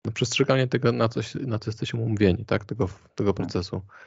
na 0.05 0.11
przestrzeganie 0.11 0.67
tego, 0.67 0.91
na, 0.91 1.09
coś, 1.09 1.35
na 1.35 1.59
co 1.59 1.69
jesteśmy 1.69 1.99
umówieni, 1.99 2.45
tak, 2.45 2.65
tego, 2.65 2.89
tego 3.15 3.33
tak. 3.33 3.37
procesu. 3.37 3.81
Tak, 3.87 3.97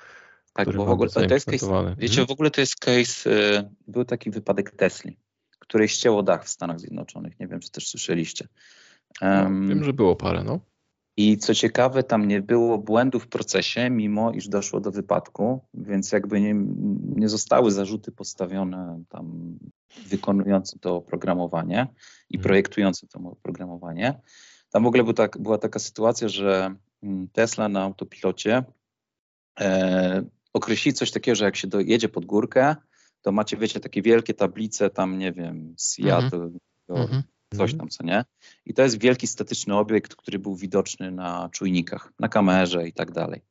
bo 0.76 0.84
w 0.84 0.90
ogóle 0.90 1.10
to 1.10 1.34
jest 1.34 1.46
case, 1.46 1.94
wiecie, 1.98 2.26
w 2.26 2.30
ogóle 2.30 2.50
to 2.50 2.60
jest 2.60 2.76
case, 2.76 3.70
był 3.86 4.04
taki 4.04 4.30
wypadek 4.30 4.70
Tesli, 4.70 5.16
której 5.58 5.88
ścięło 5.88 6.22
dach 6.22 6.44
w 6.44 6.48
Stanach 6.48 6.80
Zjednoczonych. 6.80 7.40
Nie 7.40 7.48
wiem, 7.48 7.60
czy 7.60 7.70
też 7.70 7.88
słyszeliście. 7.88 8.48
Um, 9.22 9.68
wiem, 9.68 9.84
że 9.84 9.92
było 9.92 10.16
parę, 10.16 10.44
no. 10.44 10.60
I 11.16 11.38
co 11.38 11.54
ciekawe, 11.54 12.02
tam 12.02 12.28
nie 12.28 12.42
było 12.42 12.78
błędów 12.78 13.24
w 13.24 13.28
procesie, 13.28 13.90
mimo 13.90 14.32
iż 14.32 14.48
doszło 14.48 14.80
do 14.80 14.90
wypadku, 14.90 15.60
więc 15.74 16.12
jakby 16.12 16.40
nie, 16.40 16.54
nie 17.16 17.28
zostały 17.28 17.70
zarzuty 17.70 18.12
postawione 18.12 19.02
tam 19.08 19.58
wykonującym 20.06 20.78
to 20.78 20.96
oprogramowanie 20.96 21.86
i 22.30 22.36
mhm. 22.36 22.42
projektującym 22.42 23.08
to 23.08 23.18
oprogramowanie. 23.18 24.20
Tam 24.70 24.82
w 24.82 24.86
ogóle 24.86 25.04
był 25.04 25.12
tak, 25.12 25.38
była 25.38 25.58
taka 25.58 25.78
sytuacja, 25.78 26.28
że 26.28 26.74
mm, 27.02 27.28
Tesla 27.28 27.68
na 27.68 27.82
autopilocie 27.82 28.64
e, 29.60 30.22
określić 30.52 30.98
coś 30.98 31.10
takiego, 31.10 31.34
że 31.34 31.44
jak 31.44 31.56
się 31.56 31.68
jedzie 31.78 32.08
pod 32.08 32.24
górkę, 32.26 32.76
to 33.22 33.32
macie, 33.32 33.56
wiecie, 33.56 33.80
takie 33.80 34.02
wielkie 34.02 34.34
tablice 34.34 34.90
tam, 34.90 35.18
nie 35.18 35.32
wiem, 35.32 35.74
Seattle, 35.78 36.50
mm 36.88 37.06
-hmm. 37.06 37.22
coś 37.56 37.74
tam, 37.74 37.88
co 37.88 38.04
nie? 38.04 38.24
I 38.66 38.74
to 38.74 38.82
jest 38.82 39.00
wielki 39.00 39.26
statyczny 39.26 39.76
obiekt, 39.76 40.14
który 40.14 40.38
był 40.38 40.56
widoczny 40.56 41.10
na 41.10 41.48
czujnikach, 41.52 42.12
na 42.18 42.28
kamerze 42.28 42.88
i 42.88 42.92
tak 42.92 43.12
dalej. 43.12 43.42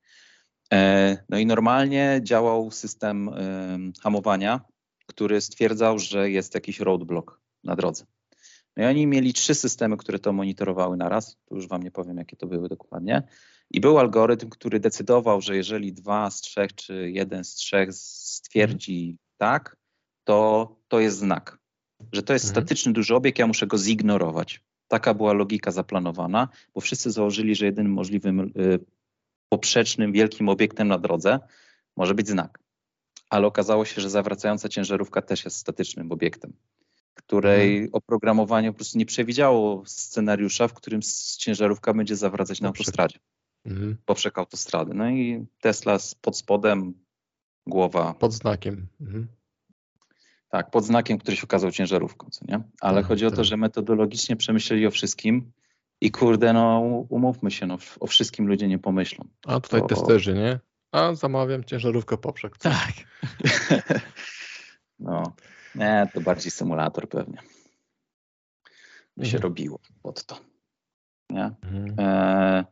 E, 0.74 1.18
no 1.30 1.38
i 1.38 1.46
normalnie 1.46 2.22
działał 2.24 2.72
system 2.72 3.30
hamowania, 4.02 4.62
który 5.06 5.42
stwierdzał, 5.42 6.00
że 6.00 6.30
jest 6.30 6.56
jakiś 6.56 6.80
roadblock 6.80 7.40
na 7.64 7.76
drodze. 7.76 8.06
No 8.78 8.84
i 8.84 8.88
oni 8.88 9.08
mieli 9.08 9.34
trzy 9.34 9.56
systemy, 9.56 9.98
które 9.98 10.20
to 10.20 10.34
monitorowały 10.34 10.98
naraz. 10.98 11.38
Tu 11.46 11.56
już 11.56 11.68
wam 11.68 11.84
nie 11.84 11.92
powiem, 11.92 12.18
jakie 12.18 12.38
to 12.38 12.48
były 12.48 12.70
dokładnie. 12.70 13.24
I 13.72 13.80
był 13.80 14.00
algorytm, 14.00 14.50
który 14.50 14.80
decydował, 14.80 15.42
że 15.42 15.56
jeżeli 15.56 15.94
dwa 15.94 16.32
z 16.32 16.42
trzech 16.42 16.76
czy 16.76 17.12
jeden 17.12 17.44
z 17.44 17.56
trzech 17.56 17.94
stwierdzi 17.94 19.18
tak, 19.38 19.78
to 20.24 20.70
to 20.88 21.00
jest 21.00 21.18
znak, 21.18 21.58
że 22.12 22.24
to 22.24 22.34
jest 22.34 22.46
mhm. 22.46 22.66
statyczny 22.66 22.94
duży 22.94 23.16
obiekt, 23.16 23.40
ja 23.40 23.48
muszę 23.48 23.68
go 23.68 23.78
zignorować. 23.78 24.62
Taka 24.88 25.14
była 25.14 25.34
logika 25.34 25.72
zaplanowana, 25.72 26.48
bo 26.74 26.82
wszyscy 26.82 27.12
założyli, 27.12 27.56
że 27.56 27.66
jedynym 27.66 27.92
możliwym 27.92 28.40
y, 28.40 28.80
poprzecznym 29.50 30.12
wielkim 30.12 30.50
obiektem 30.50 30.88
na 30.88 30.98
drodze 30.98 31.40
może 31.98 32.16
być 32.16 32.28
znak. 32.28 32.60
Ale 33.30 33.48
okazało 33.48 33.86
się, 33.86 34.02
że 34.02 34.10
zawracająca 34.10 34.70
ciężarówka 34.70 35.22
też 35.22 35.46
jest 35.46 35.58
statycznym 35.58 36.12
obiektem, 36.12 36.54
której 37.14 37.74
mhm. 37.74 37.90
oprogramowanie 37.94 38.72
po 38.72 38.76
prostu 38.76 38.98
nie 38.98 39.06
przewidziało 39.06 39.84
scenariusza, 39.86 40.68
w 40.68 40.74
którym 40.74 41.02
ciężarówka 41.38 41.94
będzie 41.94 42.16
zawracać 42.16 42.62
na 42.62 42.68
autostradzie. 42.68 43.20
Mhm. 43.66 43.98
Poprzek 44.06 44.38
autostrady. 44.38 44.94
No 44.94 45.10
i 45.10 45.46
Tesla 45.62 45.98
pod 46.22 46.38
spodem, 46.38 46.94
głowa. 47.68 48.14
Pod 48.14 48.34
znakiem. 48.34 48.88
Mhm. 49.02 49.28
Tak, 50.50 50.72
pod 50.72 50.86
znakiem, 50.86 51.18
który 51.18 51.38
się 51.38 51.44
okazał 51.44 51.72
ciężarówką, 51.72 52.28
co 52.30 52.46
nie? 52.48 52.62
Ale 52.82 52.98
mhm, 52.98 53.06
chodzi 53.06 53.26
o 53.26 53.30
to, 53.30 53.36
tak. 53.36 53.46
że 53.46 53.58
metodologicznie 53.58 54.36
przemyśleli 54.36 54.88
o 54.88 54.92
wszystkim 54.92 55.52
i 56.02 56.12
kurde, 56.12 56.54
no 56.54 56.80
umówmy 57.10 57.52
się, 57.52 57.68
no 57.68 57.78
o 58.00 58.08
wszystkim 58.08 58.48
ludzie 58.48 58.68
nie 58.68 58.80
pomyślą. 58.80 59.28
A 59.48 59.60
tutaj 59.60 59.82
to... 59.82 59.88
testerzy, 59.88 60.34
nie? 60.34 60.60
A 60.92 61.16
zamawiam 61.16 61.64
ciężarówkę 61.64 62.18
poprzek. 62.18 62.58
Co? 62.58 62.70
Tak. 62.70 62.94
no, 65.00 65.34
nie, 65.76 66.08
to 66.14 66.22
bardziej 66.22 66.52
symulator 66.52 67.10
pewnie. 67.10 67.38
By 69.18 69.26
się 69.26 69.38
mhm. 69.38 69.44
robiło 69.44 69.80
pod 70.02 70.26
to. 70.26 70.40
Nie? 71.30 71.52
Mhm. 71.62 71.96
E, 72.00 72.66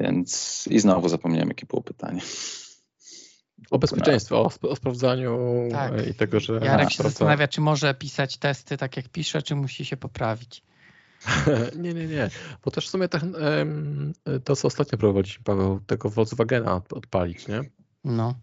więc 0.00 0.64
i 0.70 0.78
znowu 0.78 1.08
zapomniałem, 1.08 1.48
jakie 1.48 1.66
było 1.66 1.82
pytanie. 1.82 2.20
O 3.70 3.78
bezpieczeństwo, 3.78 4.42
o, 4.42 4.68
o 4.68 4.76
sprawdzaniu 4.76 5.38
tak. 5.70 6.06
i 6.06 6.14
tego, 6.14 6.40
że. 6.40 6.60
Jarek 6.62 6.90
się 6.90 7.02
zastanawia, 7.02 7.48
czy 7.48 7.60
może 7.60 7.94
pisać 7.94 8.36
testy 8.36 8.76
tak 8.76 8.96
jak 8.96 9.08
pisze, 9.08 9.42
czy 9.42 9.54
musi 9.54 9.84
się 9.84 9.96
poprawić. 9.96 10.62
nie, 11.82 11.94
nie, 11.94 12.06
nie. 12.06 12.30
Bo 12.64 12.70
też 12.70 12.86
w 12.86 12.90
sumie 12.90 13.08
te, 13.08 13.20
to, 14.44 14.56
co 14.56 14.68
ostatnio 14.68 14.98
prowadziliśmy, 14.98 15.44
Paweł, 15.44 15.80
tego 15.86 16.10
Volkswagena 16.10 16.82
odpalić, 16.90 17.48
nie? 17.48 17.60
No. 18.04 18.34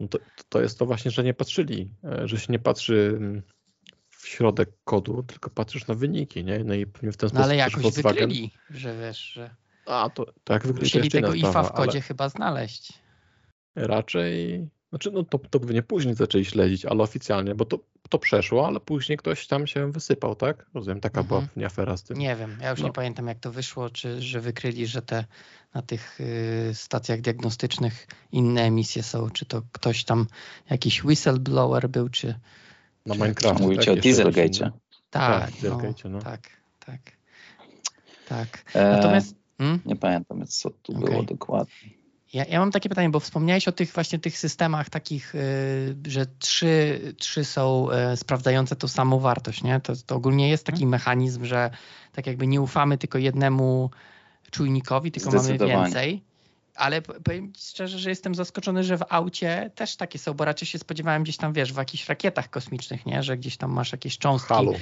no 0.00 0.08
to, 0.08 0.18
to 0.48 0.60
jest 0.60 0.78
to 0.78 0.86
właśnie, 0.86 1.10
że 1.10 1.24
nie 1.24 1.34
patrzyli, 1.34 1.90
e, 2.04 2.28
że 2.28 2.38
się 2.38 2.52
nie 2.52 2.58
patrzy 2.58 3.20
w 4.10 4.28
środek 4.28 4.70
kodu, 4.84 5.22
tylko 5.22 5.50
patrzysz 5.50 5.86
na 5.86 5.94
wyniki, 5.94 6.44
nie? 6.44 6.64
No 6.64 6.74
i 6.74 6.86
w 6.86 6.92
ten 7.00 7.12
sposób. 7.12 7.34
No 7.34 7.44
ale 7.44 7.56
jakoś 7.56 7.82
Volkswagen... 7.82 8.28
wykryli, 8.28 8.50
że 8.70 8.98
wiesz, 9.00 9.32
że. 9.32 9.56
A, 9.88 10.10
to 10.10 10.26
tak 10.44 10.66
wykryli. 10.66 10.84
Musieli 10.84 11.10
tego 11.10 11.34
IFA 11.34 11.62
w 11.62 11.72
kodzie 11.72 11.90
ale... 11.92 12.00
chyba 12.00 12.28
znaleźć. 12.28 12.92
Raczej 13.76 14.68
znaczy, 14.90 15.10
no 15.10 15.22
to, 15.24 15.38
to 15.38 15.60
pewnie 15.60 15.82
później 15.82 16.14
zaczęli 16.14 16.44
śledzić, 16.44 16.84
ale 16.84 17.02
oficjalnie, 17.02 17.54
bo 17.54 17.64
to, 17.64 17.78
to 18.08 18.18
przeszło, 18.18 18.66
ale 18.66 18.80
później 18.80 19.18
ktoś 19.18 19.46
tam 19.46 19.66
się 19.66 19.92
wysypał, 19.92 20.34
tak? 20.34 20.66
Rozumiem, 20.74 21.00
taka 21.00 21.20
mhm. 21.20 21.46
była 21.54 21.66
afera 21.66 21.96
z 21.96 22.02
tym. 22.02 22.18
Nie 22.18 22.36
wiem, 22.36 22.58
ja 22.60 22.70
już 22.70 22.80
no. 22.80 22.86
nie 22.86 22.92
pamiętam 22.92 23.26
jak 23.26 23.38
to 23.38 23.52
wyszło, 23.52 23.90
czy 23.90 24.22
że 24.22 24.40
wykryli, 24.40 24.86
że 24.86 25.02
te 25.02 25.24
na 25.74 25.82
tych 25.82 26.20
y, 26.20 26.70
stacjach 26.74 27.20
diagnostycznych 27.20 28.06
inne 28.32 28.62
emisje 28.62 29.02
są, 29.02 29.30
czy 29.30 29.46
to 29.46 29.62
ktoś 29.72 30.04
tam, 30.04 30.26
jakiś 30.70 31.04
whistleblower 31.04 31.88
był, 31.88 32.08
czy... 32.08 32.34
Na 33.06 33.14
czy, 33.14 33.20
Minecraft. 33.20 33.60
Mówicie 33.60 33.84
tak, 33.84 33.98
o 33.98 34.02
Dieselgate. 34.02 34.70
Tak, 35.10 35.50
tak, 35.50 35.62
no, 35.62 36.10
no. 36.10 36.18
tak, 36.18 36.40
tak, 36.86 37.00
tak. 38.28 38.64
E, 38.74 38.90
Natomiast... 38.90 39.34
Hmm? 39.58 39.80
Nie 39.86 39.96
pamiętam, 39.96 40.46
co 40.46 40.70
tu 40.70 40.92
okay. 40.92 41.10
było 41.10 41.22
dokładnie. 41.22 41.98
Ja, 42.32 42.44
ja 42.44 42.60
mam 42.60 42.70
takie 42.70 42.88
pytanie, 42.88 43.10
bo 43.10 43.20
wspomniałeś 43.20 43.68
o 43.68 43.72
tych 43.72 43.92
właśnie 43.92 44.18
tych 44.18 44.38
systemach 44.38 44.90
takich, 44.90 45.34
y, 45.34 45.96
że 46.06 46.26
trzy, 46.38 47.00
trzy 47.18 47.44
są 47.44 47.88
y, 48.12 48.16
sprawdzające 48.16 48.76
tą 48.76 48.88
samą 48.88 49.18
wartość, 49.18 49.62
nie? 49.62 49.80
To, 49.80 49.92
to 50.06 50.16
ogólnie 50.16 50.48
jest 50.48 50.64
taki 50.64 50.84
mhm. 50.84 50.90
mechanizm, 50.90 51.44
że 51.44 51.70
tak 52.12 52.26
jakby 52.26 52.46
nie 52.46 52.60
ufamy 52.60 52.98
tylko 52.98 53.18
jednemu 53.18 53.90
czujnikowi, 54.50 55.12
tylko 55.12 55.30
mamy 55.30 55.58
więcej. 55.58 56.22
Ale 56.74 57.02
powiem 57.02 57.52
ci 57.52 57.62
szczerze, 57.66 57.98
że 57.98 58.10
jestem 58.10 58.34
zaskoczony, 58.34 58.84
że 58.84 58.98
w 58.98 59.04
aucie 59.08 59.70
też 59.74 59.96
takie 59.96 60.18
są, 60.18 60.34
bo 60.34 60.44
raczej 60.44 60.68
się 60.68 60.78
spodziewałem 60.78 61.22
gdzieś 61.22 61.36
tam, 61.36 61.52
wiesz, 61.52 61.72
w 61.72 61.76
jakichś 61.76 62.08
rakietach 62.08 62.50
kosmicznych, 62.50 63.06
nie? 63.06 63.22
Że 63.22 63.36
gdzieś 63.36 63.56
tam 63.56 63.72
masz 63.72 63.92
jakieś 63.92 64.18
cząstki. 64.18 64.54
Halo. 64.54 64.72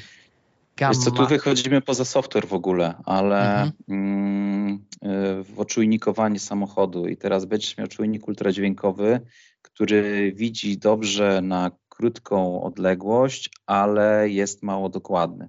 Gamma. 0.77 0.95
Wiesz 0.95 1.05
co, 1.05 1.11
tu 1.11 1.27
wychodzimy 1.27 1.81
poza 1.81 2.05
software 2.05 2.47
w 2.47 2.53
ogóle, 2.53 2.95
ale 3.05 3.63
mhm. 3.63 3.73
mm, 3.89 4.85
y, 5.05 5.57
oczujnikowanie 5.57 6.39
samochodu 6.39 7.07
i 7.07 7.17
teraz 7.17 7.45
będziesz 7.45 7.79
miał 7.79 7.87
czujnik 7.87 8.29
ultradźwiękowy, 8.29 9.21
który 9.63 10.33
widzi 10.33 10.79
dobrze 10.79 11.41
na 11.43 11.71
krótką 11.89 12.63
odległość, 12.63 13.51
ale 13.67 14.31
jest 14.31 14.63
mało 14.63 14.89
dokładny. 14.89 15.49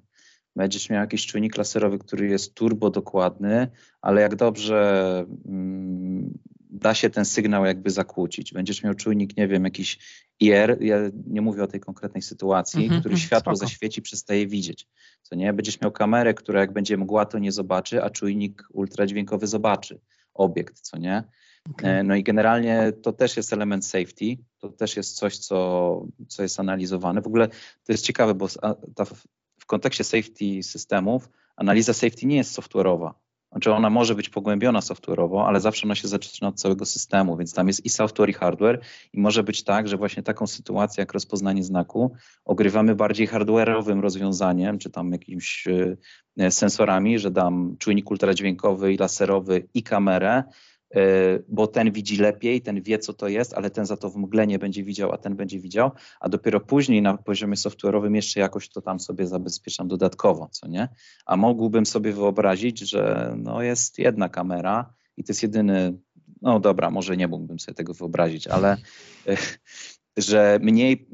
Będziesz 0.56 0.90
miał 0.90 1.02
jakiś 1.02 1.26
czujnik 1.26 1.58
laserowy, 1.58 2.00
który 2.00 2.28
jest 2.28 2.54
turbo 2.54 2.90
dokładny, 2.90 3.68
ale 4.02 4.22
jak 4.22 4.36
dobrze 4.36 5.26
mm, 5.46 6.38
da 6.70 6.94
się 6.94 7.10
ten 7.10 7.26
sygnał 7.26 7.66
jakby 7.66 7.90
zakłócić. 7.90 8.54
Będziesz 8.54 8.84
miał 8.84 8.94
czujnik, 8.94 9.38
nie 9.38 9.48
wiem, 9.48 9.64
jakiś 9.64 10.00
IR, 10.40 10.78
ja 10.82 10.98
nie 11.28 11.42
mówię 11.42 11.64
o 11.64 11.68
tej 11.68 11.80
konkretnej 11.80 12.22
sytuacji, 12.22 12.86
mm 12.86 12.98
-hmm, 12.98 13.00
który 13.00 13.18
światło 13.18 13.56
spoko. 13.56 13.70
zaświeci, 13.70 14.02
przestaje 14.02 14.48
widzieć. 14.48 14.88
Co 15.22 15.36
nie? 15.36 15.54
Będziesz 15.54 15.82
miał 15.82 15.92
kamerę, 15.92 16.34
która 16.34 16.60
jak 16.60 16.74
będzie 16.74 16.98
mgła, 16.98 17.26
to 17.26 17.40
nie 17.40 17.52
zobaczy, 17.52 18.04
a 18.04 18.10
czujnik 18.10 18.64
ultradźwiękowy 18.74 19.48
zobaczy 19.48 20.00
obiekt, 20.34 20.80
co 20.80 20.98
nie? 20.98 21.24
Okay. 21.72 22.04
No 22.04 22.16
i 22.16 22.24
generalnie 22.24 22.94
to 23.02 23.14
też 23.14 23.38
jest 23.38 23.54
element 23.54 23.86
safety, 23.86 24.38
to 24.60 24.70
też 24.70 24.98
jest 24.98 25.16
coś, 25.16 25.38
co, 25.38 26.06
co 26.28 26.44
jest 26.44 26.60
analizowane. 26.60 27.22
W 27.22 27.28
ogóle 27.28 27.48
to 27.84 27.92
jest 27.92 28.06
ciekawe, 28.06 28.34
bo 28.34 28.48
ta, 28.96 29.06
w 29.60 29.66
kontekście 29.66 30.04
safety 30.04 30.64
systemów 30.64 31.30
analiza 31.56 31.94
safety 31.94 32.26
nie 32.26 32.36
jest 32.36 32.60
software'owa. 32.60 33.12
Znaczy 33.52 33.74
ona 33.74 33.90
może 33.90 34.16
być 34.16 34.30
pogłębiona 34.30 34.80
software'owo, 34.80 35.46
ale 35.48 35.60
zawsze 35.60 35.88
ona 35.88 35.96
się 35.96 36.08
zaczyna 36.08 36.48
od 36.48 36.60
całego 36.60 36.86
systemu, 36.86 37.38
więc 37.38 37.54
tam 37.54 37.68
jest 37.68 37.86
i 37.86 37.90
software, 37.90 38.30
i 38.30 38.34
hardware. 38.34 38.82
I 39.14 39.20
może 39.20 39.44
być 39.44 39.64
tak, 39.64 39.88
że 39.88 39.98
właśnie 39.98 40.24
taką 40.24 40.48
sytuację 40.48 41.02
jak 41.02 41.14
rozpoznanie 41.14 41.64
znaku 41.64 42.16
ogrywamy 42.46 42.96
bardziej 42.96 43.28
hardware'owym 43.28 44.02
rozwiązaniem, 44.02 44.78
czy 44.78 44.90
tam 44.90 45.12
jakimiś 45.12 45.68
e, 46.38 46.52
sensorami, 46.52 47.20
że 47.20 47.32
dam 47.32 47.76
czujnik 47.80 48.12
ultradźwiękowy 48.12 48.94
i 48.94 48.98
laserowy 48.98 49.68
i 49.74 49.84
kamerę, 49.84 50.44
E, 50.44 50.77
bo 51.50 51.68
ten 51.68 51.92
widzi 51.92 52.18
lepiej, 52.18 52.62
ten 52.62 52.82
wie, 52.82 53.00
co 53.00 53.14
to 53.14 53.28
jest, 53.28 53.54
ale 53.54 53.70
ten 53.70 53.86
za 53.86 53.98
to 53.98 54.10
w 54.10 54.18
mgle 54.18 54.48
nie 54.48 54.60
będzie 54.60 54.84
widział, 54.84 55.12
a 55.12 55.18
ten 55.18 55.36
będzie 55.36 55.60
widział, 55.60 55.92
a 56.20 56.30
dopiero 56.30 56.60
później 56.60 57.02
na 57.02 57.18
poziomie 57.18 57.56
software'owym 57.56 58.16
jeszcze 58.16 58.40
jakoś 58.40 58.70
to 58.70 58.82
tam 58.82 59.00
sobie 59.00 59.28
zabezpieczam 59.28 59.88
dodatkowo, 59.88 60.50
co 60.52 60.68
nie? 60.68 60.90
A 61.26 61.38
mógłbym 61.38 61.86
sobie 61.86 62.14
wyobrazić, 62.14 62.80
że 62.80 63.34
no 63.38 63.62
jest 63.62 64.00
jedna 64.00 64.30
kamera 64.30 64.94
i 65.18 65.24
to 65.24 65.32
jest 65.32 65.44
jedyny, 65.44 65.98
no 66.42 66.60
dobra, 66.60 66.92
może 66.92 67.18
nie 67.18 67.28
mógłbym 67.28 67.60
sobie 67.60 67.76
tego 67.76 67.94
wyobrazić, 67.94 68.48
ale 68.48 68.78
e, 69.28 69.38
że 70.18 70.60
mniej 70.62 71.08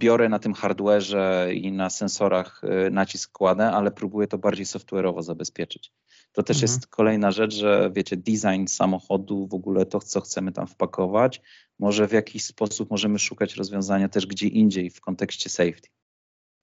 biorę 0.00 0.28
na 0.28 0.38
tym 0.38 0.52
hardware'ze 0.54 1.52
i 1.52 1.72
na 1.72 1.90
sensorach 1.90 2.60
e, 2.64 2.90
nacisk 2.90 3.32
kładę, 3.32 3.70
ale 3.70 3.90
próbuję 3.90 4.26
to 4.26 4.38
bardziej 4.38 4.66
software'owo 4.66 5.22
zabezpieczyć. 5.22 5.92
To 6.34 6.42
też 6.42 6.56
mhm. 6.56 6.62
jest 6.62 6.86
kolejna 6.86 7.30
rzecz, 7.30 7.54
że 7.54 7.90
wiecie, 7.94 8.16
design 8.16 8.66
samochodu, 8.66 9.46
w 9.46 9.54
ogóle 9.54 9.86
to, 9.86 10.00
co 10.00 10.20
chcemy 10.20 10.52
tam 10.52 10.66
wpakować, 10.66 11.40
może 11.78 12.08
w 12.08 12.12
jakiś 12.12 12.44
sposób 12.44 12.90
możemy 12.90 13.18
szukać 13.18 13.54
rozwiązania 13.54 14.08
też 14.08 14.26
gdzie 14.26 14.46
indziej 14.46 14.90
w 14.90 15.00
kontekście 15.00 15.50
safety, 15.50 15.88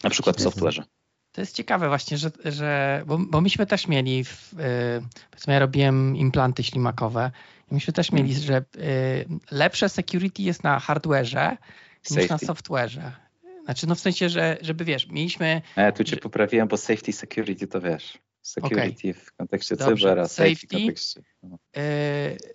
na 0.03 0.09
przykład 0.09 0.37
w 0.37 0.39
software'ze. 0.39 0.83
To 1.31 1.41
jest 1.41 1.55
ciekawe 1.55 1.87
właśnie, 1.87 2.17
że, 2.17 2.31
że 2.45 3.03
bo, 3.07 3.17
bo 3.17 3.41
myśmy 3.41 3.65
też 3.65 3.87
mieli, 3.87 4.23
w, 4.23 4.53
yy, 4.53 5.07
powiedzmy 5.31 5.53
ja 5.53 5.59
robiłem 5.59 6.15
implanty 6.15 6.63
ślimakowe 6.63 7.31
i 7.71 7.73
myśmy 7.73 7.93
też 7.93 8.11
mieli, 8.11 8.33
hmm. 8.33 8.47
że 8.47 8.65
yy, 8.77 9.39
lepsze 9.51 9.89
security 9.89 10.43
jest 10.43 10.63
na 10.63 10.79
hardware'ze 10.79 11.57
niż 12.11 12.29
na 12.29 12.37
software'ze. 12.37 13.11
Znaczy 13.65 13.87
no 13.87 13.95
w 13.95 13.99
sensie, 13.99 14.29
że 14.29 14.57
żeby 14.61 14.85
wiesz, 14.85 15.07
mieliśmy... 15.07 15.61
Ja 15.75 15.91
tu 15.91 16.03
cię 16.03 16.15
że... 16.15 16.21
poprawiłem, 16.21 16.67
bo 16.67 16.77
safety 16.77 17.13
security 17.13 17.67
to 17.67 17.81
wiesz. 17.81 18.17
Security 18.41 19.09
okay. 19.09 19.13
w 19.13 19.33
kontekście 19.33 19.75
Dobrze. 19.75 19.95
cybera, 19.95 20.27
safety, 20.27 20.55
safety 20.55 20.67
w 20.67 20.79
kontekście. 20.79 21.21
No. 21.43 21.57
Yy, 21.75 21.81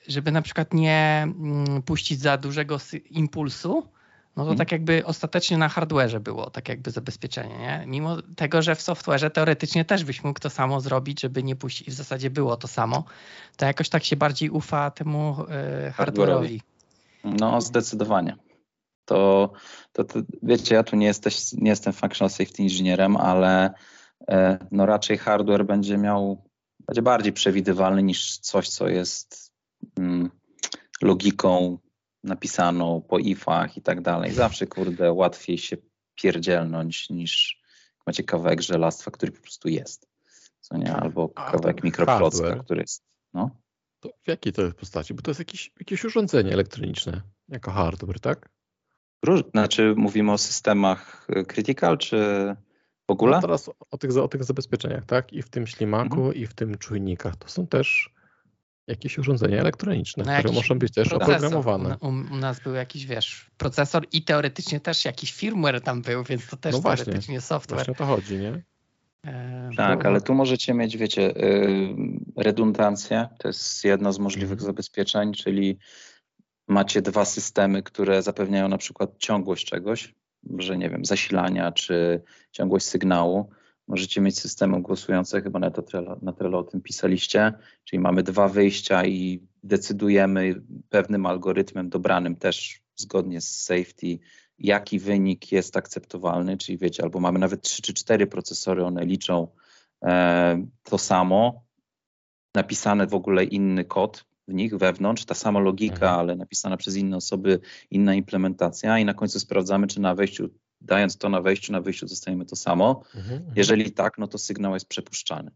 żeby 0.08 0.32
na 0.32 0.42
przykład 0.42 0.74
nie 0.74 1.22
mm, 1.22 1.82
puścić 1.82 2.20
za 2.20 2.36
dużego 2.36 2.78
impulsu, 3.10 3.88
no 4.36 4.42
to 4.42 4.48
hmm. 4.48 4.58
tak 4.58 4.72
jakby 4.72 5.04
ostatecznie 5.04 5.58
na 5.58 5.68
hardwareze 5.68 6.20
było 6.20 6.50
tak 6.50 6.68
jakby 6.68 6.90
zabezpieczenie, 6.90 7.58
nie? 7.58 7.84
Mimo 7.86 8.22
tego, 8.22 8.62
że 8.62 8.74
w 8.74 8.80
software'ze 8.80 9.30
teoretycznie 9.30 9.84
też 9.84 10.04
byś 10.04 10.24
mógł 10.24 10.40
to 10.40 10.50
samo 10.50 10.80
zrobić, 10.80 11.20
żeby 11.20 11.42
nie 11.42 11.56
puścić, 11.56 11.88
w 11.88 11.92
zasadzie 11.92 12.30
było 12.30 12.56
to 12.56 12.68
samo, 12.68 13.04
to 13.56 13.66
jakoś 13.66 13.88
tak 13.88 14.04
się 14.04 14.16
bardziej 14.16 14.50
ufa 14.50 14.90
temu 14.90 15.36
yy, 15.84 15.90
hardware'owi. 15.90 16.60
No 17.24 17.60
zdecydowanie. 17.60 18.36
To, 19.04 19.52
to, 19.92 20.04
to, 20.04 20.20
wiecie, 20.42 20.74
ja 20.74 20.82
tu 20.82 20.96
nie, 20.96 21.06
jesteś, 21.06 21.52
nie 21.52 21.70
jestem 21.70 21.92
functional 21.92 22.30
safety 22.30 22.62
inżynierem, 22.62 23.16
ale 23.16 23.64
e, 23.64 23.74
no 24.70 24.86
raczej 24.86 25.18
hardware 25.18 25.64
będzie 25.64 25.98
miał, 25.98 26.44
będzie 26.86 27.02
bardziej 27.02 27.32
przewidywalny 27.32 28.02
niż 28.02 28.38
coś, 28.38 28.68
co 28.68 28.88
jest 28.88 29.52
mm, 29.98 30.30
logiką 31.02 31.78
napisaną 32.24 33.00
po 33.00 33.18
ifach 33.18 33.76
i 33.76 33.82
tak 33.82 34.00
dalej. 34.00 34.32
Zawsze, 34.32 34.66
kurde, 34.66 35.12
łatwiej 35.12 35.58
się 35.58 35.76
pierdzielnąć 36.14 37.10
niż 37.10 37.62
macie 38.06 38.24
kawałek 38.24 38.62
żelastwa, 38.62 39.10
który 39.10 39.32
po 39.32 39.42
prostu 39.42 39.68
jest. 39.68 40.08
Co 40.60 40.76
nie? 40.76 40.96
Albo 40.96 41.28
kawałek 41.28 41.84
mikroklocka, 41.84 42.56
który 42.56 42.80
jest. 42.80 43.04
No. 43.34 43.50
To 44.00 44.08
w 44.24 44.28
jakiej 44.28 44.52
to 44.52 44.62
jest 44.62 44.76
postaci? 44.76 45.14
Bo 45.14 45.22
to 45.22 45.30
jest 45.30 45.40
jakieś, 45.40 45.72
jakieś 45.78 46.04
urządzenie 46.04 46.52
elektroniczne 46.52 47.22
jako 47.48 47.70
hardware, 47.70 48.20
tak? 48.20 48.48
Róż, 49.24 49.42
znaczy 49.50 49.94
mówimy 49.96 50.32
o 50.32 50.38
systemach 50.38 51.26
y, 51.36 51.44
critical, 51.44 51.98
czy 51.98 52.16
w 53.08 53.10
ogóle? 53.10 53.36
No 53.36 53.40
teraz 53.40 53.70
o 53.90 53.98
tych, 53.98 54.16
o 54.16 54.28
tych 54.28 54.44
zabezpieczeniach, 54.44 55.04
tak? 55.04 55.32
I 55.32 55.42
w 55.42 55.48
tym 55.48 55.66
ślimaku, 55.66 56.16
mhm. 56.16 56.34
i 56.34 56.46
w 56.46 56.54
tym 56.54 56.78
czujnikach. 56.78 57.36
To 57.36 57.48
są 57.48 57.66
też 57.66 58.10
jakieś 58.86 59.18
urządzenia 59.18 59.60
elektroniczne, 59.60 60.24
no 60.24 60.38
które 60.38 60.54
muszą 60.54 60.78
być 60.78 60.94
też 60.94 61.08
procesor. 61.08 61.34
oprogramowane. 61.34 61.96
U, 62.00 62.08
u, 62.08 62.36
nas 62.36 62.60
był 62.60 62.74
jakiś, 62.74 63.06
wiesz, 63.06 63.50
procesor 63.58 64.06
i 64.12 64.22
teoretycznie 64.22 64.80
też 64.80 65.04
jakiś 65.04 65.32
firmware 65.32 65.80
tam 65.80 66.02
był, 66.02 66.24
więc 66.24 66.46
to 66.46 66.56
też 66.56 66.72
no 66.72 66.80
właśnie, 66.80 67.04
teoretycznie 67.04 67.40
software. 67.40 67.76
Właśnie 67.76 67.92
o 67.92 67.96
to 67.96 68.06
chodzi, 68.06 68.38
nie? 68.38 68.62
E, 69.26 69.70
tak, 69.76 70.06
ale 70.06 70.20
tu 70.20 70.34
możecie 70.34 70.74
mieć, 70.74 70.96
wiecie, 70.96 71.36
y, 71.36 71.96
redundancję. 72.36 73.28
To 73.38 73.48
jest 73.48 73.84
jedno 73.84 74.12
z 74.12 74.18
możliwych 74.18 74.52
mhm. 74.52 74.66
zabezpieczeń, 74.66 75.32
czyli 75.32 75.78
macie 76.68 77.02
dwa 77.02 77.24
systemy, 77.24 77.82
które 77.82 78.22
zapewniają 78.22 78.68
na 78.68 78.78
przykład 78.78 79.18
ciągłość 79.18 79.66
czegoś, 79.66 80.14
że 80.58 80.78
nie 80.78 80.90
wiem, 80.90 81.04
zasilania 81.04 81.72
czy 81.72 82.22
ciągłość 82.52 82.86
sygnału. 82.86 83.50
Możecie 83.88 84.20
mieć 84.20 84.38
systemy 84.38 84.82
głosujące, 84.82 85.42
chyba 85.42 85.58
na, 85.58 85.70
Trello, 85.70 86.18
na 86.22 86.32
Trello 86.32 86.58
o 86.58 86.64
tym 86.64 86.80
pisaliście, 86.80 87.52
czyli 87.84 88.00
mamy 88.00 88.22
dwa 88.22 88.48
wyjścia 88.48 89.06
i 89.06 89.42
decydujemy 89.62 90.62
pewnym 90.88 91.26
algorytmem 91.26 91.88
dobranym 91.88 92.36
też 92.36 92.80
zgodnie 92.96 93.40
z 93.40 93.62
safety, 93.62 94.18
jaki 94.58 94.98
wynik 94.98 95.52
jest 95.52 95.76
akceptowalny, 95.76 96.56
czyli 96.56 96.78
wiecie, 96.78 97.02
albo 97.02 97.20
mamy 97.20 97.38
nawet 97.38 97.62
trzy 97.62 97.82
czy 97.82 97.94
cztery 97.94 98.26
procesory, 98.26 98.84
one 98.84 99.04
liczą 99.04 99.48
e, 100.04 100.66
to 100.82 100.98
samo, 100.98 101.64
napisane 102.54 103.06
w 103.06 103.14
ogóle 103.14 103.44
inny 103.44 103.84
kod, 103.84 104.24
w 104.48 104.54
nich 104.54 104.76
wewnątrz, 104.76 105.24
ta 105.24 105.34
sama 105.34 105.60
logika, 105.60 105.94
mhm. 105.94 106.20
ale 106.20 106.36
napisana 106.36 106.76
przez 106.76 106.96
inne 106.96 107.16
osoby, 107.16 107.60
inna 107.90 108.14
implementacja 108.14 108.98
i 108.98 109.04
na 109.04 109.14
końcu 109.14 109.40
sprawdzamy, 109.40 109.86
czy 109.86 110.00
na 110.00 110.14
wejściu, 110.14 110.48
dając 110.80 111.18
to 111.18 111.28
na 111.28 111.40
wejściu, 111.40 111.72
na 111.72 111.80
wyjściu 111.80 112.06
dostajemy 112.06 112.44
to 112.44 112.56
samo. 112.56 113.02
Mhm. 113.14 113.36
mhm. 113.36 113.52
Jeżeli 113.56 113.92
tak, 113.92 114.18
no 114.18 114.26
to 114.26 114.38
sygnał 114.38 114.74
jest 114.74 114.88
przepuszczany. 114.88 115.50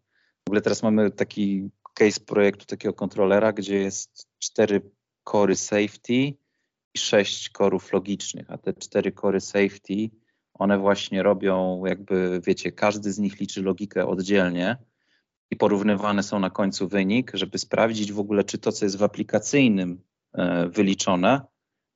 W 0.46 0.50
ogóle 0.50 0.60
teraz 0.60 0.82
mamy 0.82 1.10
taki 1.10 1.70
case 1.94 2.20
projektu 2.20 2.66
takiego 2.66 2.94
kontrolera, 2.94 3.52
gdzie 3.52 3.76
jest 3.76 4.28
cztery 4.38 4.80
kory 5.24 5.56
safety 5.56 6.14
i 6.94 6.98
sześć 6.98 7.48
korów 7.48 7.92
logicznych, 7.92 8.50
a 8.50 8.58
te 8.58 8.72
cztery 8.72 9.12
kory 9.12 9.40
safety, 9.40 10.10
one 10.54 10.78
właśnie 10.78 11.22
robią 11.22 11.84
jakby, 11.84 12.40
wiecie, 12.46 12.72
każdy 12.72 13.12
z 13.12 13.18
nich 13.18 13.40
liczy 13.40 13.62
logikę 13.62 14.06
oddzielnie, 14.06 14.76
i 15.50 15.56
porównywane 15.56 16.22
są 16.22 16.38
na 16.38 16.50
końcu 16.50 16.88
wynik, 16.88 17.30
żeby 17.34 17.58
sprawdzić 17.58 18.12
w 18.12 18.20
ogóle, 18.20 18.44
czy 18.44 18.58
to, 18.58 18.72
co 18.72 18.84
jest 18.84 18.96
w 18.96 19.02
aplikacyjnym 19.02 20.02
e, 20.32 20.68
wyliczone, 20.68 21.40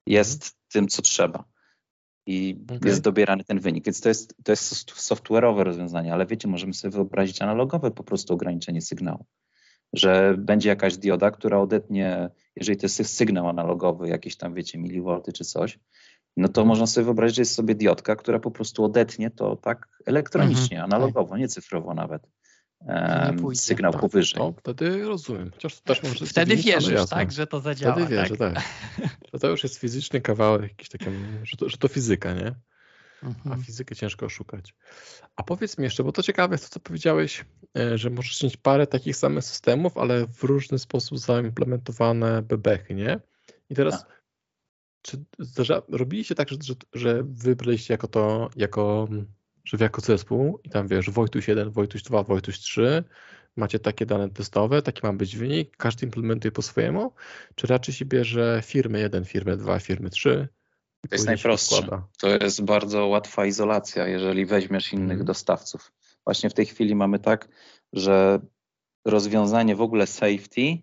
jest 0.07 0.43
mhm. 0.43 0.53
tym, 0.73 0.89
co 0.89 1.03
trzeba. 1.03 1.45
I 2.27 2.65
okay. 2.65 2.79
jest 2.85 3.03
dobierany 3.03 3.45
ten 3.45 3.61
wynik. 3.61 3.85
Więc 3.85 4.01
to 4.01 4.09
jest, 4.09 4.35
to 4.45 4.53
jest 4.53 4.93
software'owe 4.93 5.63
rozwiązanie, 5.63 6.13
ale 6.13 6.27
wiecie, 6.27 6.49
możemy 6.49 6.75
sobie 6.75 6.93
wyobrazić 6.93 7.43
analogowe 7.43 7.91
po 7.91 8.05
prostu 8.05 8.35
ograniczenie 8.35 8.83
sygnału. 8.83 9.27
Że 9.93 10.35
będzie 10.39 10.69
jakaś 10.69 10.97
dioda, 10.97 11.31
która 11.31 11.59
odetnie, 11.59 12.31
jeżeli 12.57 12.79
to 12.79 12.85
jest 12.87 13.17
sygnał 13.17 13.49
analogowy, 13.49 14.09
jakieś 14.09 14.37
tam, 14.37 14.55
wiecie, 14.55 14.79
miliwolty 14.79 15.33
czy 15.33 15.45
coś, 15.45 15.79
no 16.37 16.49
to 16.49 16.65
można 16.65 16.87
sobie 16.87 17.05
wyobrazić, 17.05 17.37
że 17.37 17.43
jest 17.43 17.55
sobie 17.55 17.75
diodka, 17.75 18.17
która 18.17 18.39
po 18.39 18.51
prostu 18.51 18.85
odetnie 18.85 19.31
to 19.31 19.57
tak 19.57 19.89
elektronicznie, 20.07 20.77
mhm. 20.77 20.93
analogowo, 20.93 21.37
nie 21.37 21.49
cyfrowo 21.49 21.95
nawet 21.95 22.29
sygnał 23.55 23.93
tak, 23.93 24.01
powyżej. 24.01 24.39
To 24.39 24.55
wtedy 24.59 25.05
rozumiem. 25.05 25.51
Chociaż 25.51 25.81
to 25.81 25.95
też 25.95 26.03
może 26.03 26.27
wtedy 26.27 26.57
wierzysz, 26.57 27.07
tak, 27.11 27.33
że 27.33 27.47
to 27.47 27.61
zadziała. 27.61 27.95
Wtedy 27.95 28.17
wierzę, 28.17 28.37
tak. 28.37 28.55
tak. 28.55 28.65
To, 29.31 29.39
to 29.39 29.49
już 29.49 29.63
jest 29.63 29.77
fizyczny 29.77 30.21
kawałek, 30.21 30.63
jakiś 30.63 30.89
taki, 30.89 31.05
że 31.43 31.57
to, 31.57 31.69
że 31.69 31.77
to 31.77 31.89
fizyka, 31.89 32.35
nie? 32.35 32.55
Mhm. 33.23 33.53
A 33.53 33.65
fizykę 33.65 33.97
ciężko 33.97 34.27
oszukać. 34.27 34.75
A 35.37 35.43
powiedz 35.43 35.79
mi 35.79 35.85
jeszcze, 35.85 36.05
bo 36.05 36.13
to 36.13 36.23
ciekawe 36.23 36.55
jest 36.55 36.65
to, 36.65 36.71
co 36.71 36.81
powiedziałeś, 36.81 37.45
e, 37.79 37.99
że 37.99 38.11
możesz 38.11 38.43
mieć 38.43 38.57
parę 38.57 38.87
takich 38.87 39.17
samych 39.17 39.45
systemów, 39.45 39.99
ale 39.99 40.27
w 40.27 40.43
różny 40.43 40.79
sposób 40.79 41.19
zaimplementowane 41.19 42.43
bebechy, 42.43 42.95
nie? 42.95 43.21
I 43.71 43.75
teraz, 43.75 44.03
tak. 44.03 44.23
czy 45.03 45.25
zdarza, 45.39 45.83
robiliście 45.89 46.35
tak, 46.35 46.49
że, 46.49 46.57
że, 46.63 46.75
że 46.93 47.23
wybraliście 47.25 47.95
jako 47.95 48.09
to, 48.09 48.51
jako 48.57 49.09
że 49.65 49.77
jako 49.81 50.01
zespół 50.01 50.61
i 50.65 50.71
tam 50.71 50.89
wiesz, 50.89 51.11
Wojtuś 51.11 51.49
1, 51.49 51.71
Wojtuś 51.71 52.03
2, 52.03 52.23
Wojtuś 52.23 52.59
3, 52.59 53.05
macie 53.57 53.79
takie 53.79 54.07
dane 54.07 54.31
testowe, 54.31 54.83
taki 54.83 55.07
ma 55.07 55.13
być 55.13 55.37
wynik, 55.37 55.77
każdy 55.77 56.07
implementuje 56.07 56.53
po 56.53 56.63
swojemu, 56.63 57.13
czy 57.55 57.67
raczej 57.67 57.95
się 57.95 58.05
bierze 58.05 58.61
firmy 58.65 59.01
1, 59.01 59.25
firmy 59.25 59.57
2, 59.57 59.79
firmy 59.79 60.11
3? 60.11 60.49
To 61.11 61.15
jest 61.15 61.27
najprostsze. 61.27 62.03
To 62.19 62.29
jest 62.29 62.63
bardzo 62.63 63.07
łatwa 63.07 63.47
izolacja, 63.47 64.07
jeżeli 64.07 64.47
weźmiesz 64.47 64.93
innych 64.93 65.09
hmm. 65.09 65.27
dostawców. 65.27 65.93
Właśnie 66.25 66.51
w 66.51 66.55
tej 66.55 66.67
chwili 66.67 66.95
mamy 66.95 67.19
tak, 67.19 67.49
że 67.93 68.41
rozwiązanie 69.05 69.77
w 69.77 69.81
ogóle 69.81 70.07
safety 70.07 70.79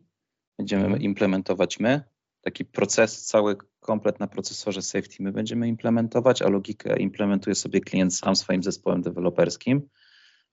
będziemy 0.58 0.84
mhm. 0.84 1.02
implementować 1.02 1.80
my, 1.80 2.04
taki 2.42 2.66
proces 2.66 3.26
cały 3.26 3.56
komplet 3.80 4.20
na 4.20 4.28
procesorze 4.28 4.82
safety 4.82 5.16
my 5.20 5.32
będziemy 5.32 5.68
implementować, 5.68 6.42
a 6.42 6.50
logikę 6.50 7.00
implementuje 7.00 7.56
sobie 7.56 7.82
klient 7.82 8.16
sam 8.16 8.36
swoim 8.36 8.64
zespołem 8.64 9.02
deweloperskim. 9.02 9.82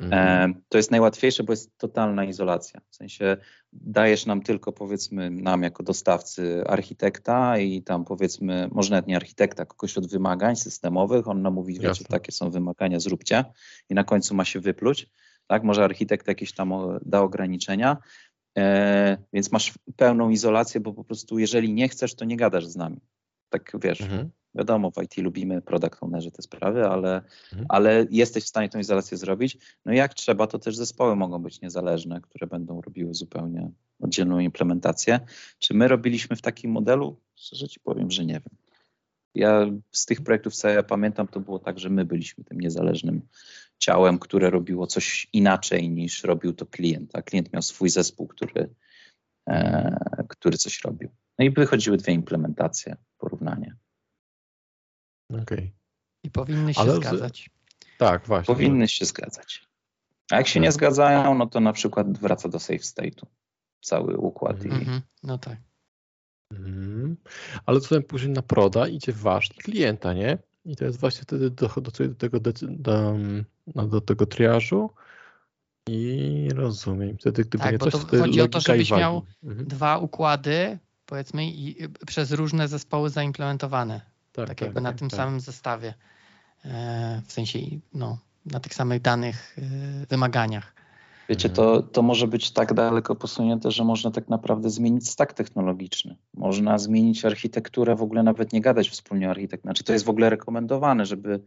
Mhm. 0.01 0.51
E, 0.51 0.55
to 0.69 0.79
jest 0.79 0.91
najłatwiejsze, 0.91 1.43
bo 1.43 1.53
jest 1.53 1.79
totalna 1.79 2.25
izolacja. 2.25 2.81
W 2.91 2.97
sensie 2.97 3.37
dajesz 3.73 4.27
nam 4.27 4.43
tylko 4.43 4.73
powiedzmy 4.73 5.31
nam 5.31 5.63
jako 5.63 5.83
dostawcy 5.83 6.65
architekta 6.67 7.59
i 7.59 7.83
tam 7.83 8.05
powiedzmy, 8.05 8.69
może 8.73 8.91
nawet 8.91 9.07
nie 9.07 9.17
architekta, 9.17 9.65
kogoś 9.67 9.99
od 9.99 10.11
wymagań 10.11 10.57
systemowych, 10.57 11.29
on 11.29 11.43
nam 11.43 11.55
mówi, 11.55 11.81
wiecie, 11.81 12.05
takie 12.05 12.33
są 12.33 12.51
wymagania, 12.51 13.01
zróbcie 13.01 13.45
i 13.91 13.95
na 13.95 14.05
końcu 14.05 14.35
ma 14.35 14.45
się 14.45 14.61
wypluć. 14.61 15.11
Tak, 15.47 15.63
może 15.65 15.85
architekt 15.85 16.29
jakieś 16.29 16.53
tam 16.53 16.73
da 17.03 17.21
ograniczenia, 17.21 17.97
więc 19.33 19.53
masz 19.53 19.73
pełną 19.97 20.31
izolację, 20.31 20.81
bo 20.81 20.93
po 20.93 21.05
prostu 21.05 21.39
jeżeli 21.39 21.73
nie 21.73 21.89
chcesz, 21.89 22.15
to 22.15 22.25
nie 22.25 22.37
gadasz 22.37 22.67
z 22.67 22.77
nami. 22.77 23.01
Tak 23.51 23.73
wiesz, 23.83 24.01
mhm. 24.01 24.31
wiadomo, 24.55 24.91
w 24.91 25.03
IT 25.03 25.17
lubimy 25.17 25.63
product 25.63 25.97
ownerzy 26.01 26.31
te 26.31 26.43
sprawy, 26.43 26.87
ale, 26.87 27.15
mhm. 27.53 27.67
ale 27.69 28.07
jesteś 28.11 28.45
w 28.45 28.49
stanie 28.49 28.69
tą 28.69 28.79
izolację 28.79 29.17
zrobić. 29.17 29.59
No 29.85 29.93
jak 29.93 30.15
trzeba, 30.15 30.47
to 30.47 30.59
też 30.59 30.77
zespoły 30.77 31.17
mogą 31.17 31.39
być 31.39 31.61
niezależne, 31.61 32.21
które 32.21 32.47
będą 32.47 32.81
robiły 32.81 33.15
zupełnie 33.15 33.71
oddzielną 34.01 34.39
implementację. 34.39 35.21
Czy 35.59 35.75
my 35.75 35.89
robiliśmy 35.89 36.37
w 36.37 36.43
takim 36.43 36.71
modelu? 36.71 37.21
Szczerze 37.35 37.69
ci 37.69 37.81
powiem, 37.81 38.11
że 38.11 38.25
nie 38.25 38.35
wiem. 38.35 38.57
Ja 39.35 39.67
z 39.91 40.07
tych 40.07 40.21
projektów, 40.21 40.55
co 40.55 40.69
ja 40.69 40.83
pamiętam, 40.83 41.29
to 41.29 41.41
było 41.41 41.59
tak, 41.59 41.79
że 41.79 41.91
my 41.91 42.05
byliśmy 42.05 42.45
tym 42.45 42.61
niezależnym 42.61 43.23
ciałem, 43.79 44.19
które 44.19 44.51
robiło 44.51 44.87
coś 44.87 45.29
inaczej 45.33 45.91
niż 45.91 46.25
robił 46.25 46.53
to 46.53 46.67
klient, 46.67 47.17
a 47.17 47.23
klient 47.23 47.53
miał 47.53 47.63
swój 47.63 47.91
zespół, 47.91 48.27
który, 48.29 48.75
e, 49.49 50.25
który 50.29 50.59
coś 50.59 50.85
robił. 50.85 51.11
No 51.39 51.45
i 51.45 51.51
wychodziły 51.51 51.97
dwie 51.97 52.13
implementacje, 52.13 52.97
porównanie. 53.19 53.77
Okej. 55.31 55.43
Okay. 55.43 55.71
I 56.25 56.31
powinny 56.31 56.75
się 56.75 56.81
Ale 56.81 56.97
zgadzać. 56.97 57.51
Tak, 57.99 58.27
właśnie. 58.27 58.55
Powinny 58.55 58.89
się 58.89 59.05
zgadzać. 59.05 59.69
A 60.31 60.37
jak 60.37 60.49
się 60.49 60.61
nie 60.61 60.73
zgadzają, 60.73 61.35
no 61.35 61.47
to 61.47 61.61
na 61.61 61.73
przykład 61.73 62.19
wraca 62.19 62.49
do 62.49 62.59
safe 62.59 62.79
state'u 62.79 63.27
cały 63.81 64.17
układ. 64.17 64.65
Mm 64.65 64.71
-hmm. 64.71 64.79
i... 64.79 64.83
Mhm. 64.83 65.03
No 65.23 65.39
tak. 65.39 65.57
Mm. 66.53 67.17
Ale 67.67 67.81
tutaj 67.81 68.03
później 68.03 68.33
na 68.33 68.43
proda 68.43 68.89
idzie 68.89 69.13
ważny 69.13 69.57
klienta, 69.57 70.13
nie? 70.13 70.39
I 70.65 70.77
to 70.77 70.85
jest 70.85 71.01
właśnie 71.01 71.23
wtedy 71.23 71.51
dochodzi 71.51 72.09
do, 72.09 72.15
tego, 72.15 72.41
do, 72.41 72.53
do, 72.63 73.19
no, 73.19 73.45
do 73.75 74.01
tego 74.01 74.27
triażu 74.27 74.91
i 75.89 76.49
rozumiem. 76.55 77.19
Wtedy 77.19 77.45
gdyby 77.45 77.65
tak, 77.65 77.73
nie 77.73 77.79
coś, 77.79 77.93
to 77.93 78.19
chodzi 78.19 78.41
o 78.41 78.49
to, 78.49 78.61
żebyś 78.61 78.91
miał 78.91 79.23
mhm. 79.45 79.67
dwa 79.67 79.99
układy 79.99 80.79
powiedzmy, 81.09 81.47
i 81.47 81.89
przez 82.07 82.33
różne 82.33 82.69
zespoły 82.69 83.11
zaimplementowane. 83.11 84.01
tak, 84.33 84.49
tak 84.49 84.61
jakby 84.61 84.81
na 84.81 84.93
tym 84.93 85.09
tak. 85.09 85.17
samym 85.17 85.41
zestawie, 85.41 85.95
e, 86.65 87.23
w 87.27 87.33
sensie 87.33 87.59
no, 87.95 88.19
na 88.47 88.61
tych 88.61 88.75
samych 88.75 89.03
danych, 89.03 89.57
e, 89.59 90.07
wymaganiach. 90.07 90.75
Wiecie, 91.29 91.49
to, 91.49 91.83
to 91.83 92.03
może 92.03 92.27
być 92.27 92.51
tak 92.51 92.75
daleko 92.75 93.17
posunięte, 93.17 93.71
że 93.71 93.85
można 93.85 94.11
tak 94.11 94.29
naprawdę 94.29 94.71
zmienić 94.71 95.09
stack 95.09 95.33
technologiczny. 95.33 96.17
Można 96.35 96.79
zmienić 96.79 97.25
architekturę, 97.25 97.97
w 97.97 98.03
ogóle 98.03 98.23
nawet 98.23 98.53
nie 98.53 98.61
gadać 98.61 98.91
wspólnie 98.91 99.29
o 99.29 99.31
architekturze. 99.31 99.69
Znaczy, 99.69 99.85
to 99.85 99.93
jest 99.93 100.05
w 100.05 100.09
ogóle 100.09 100.31
rekomendowane, 100.31 101.07
żeby 101.07 101.41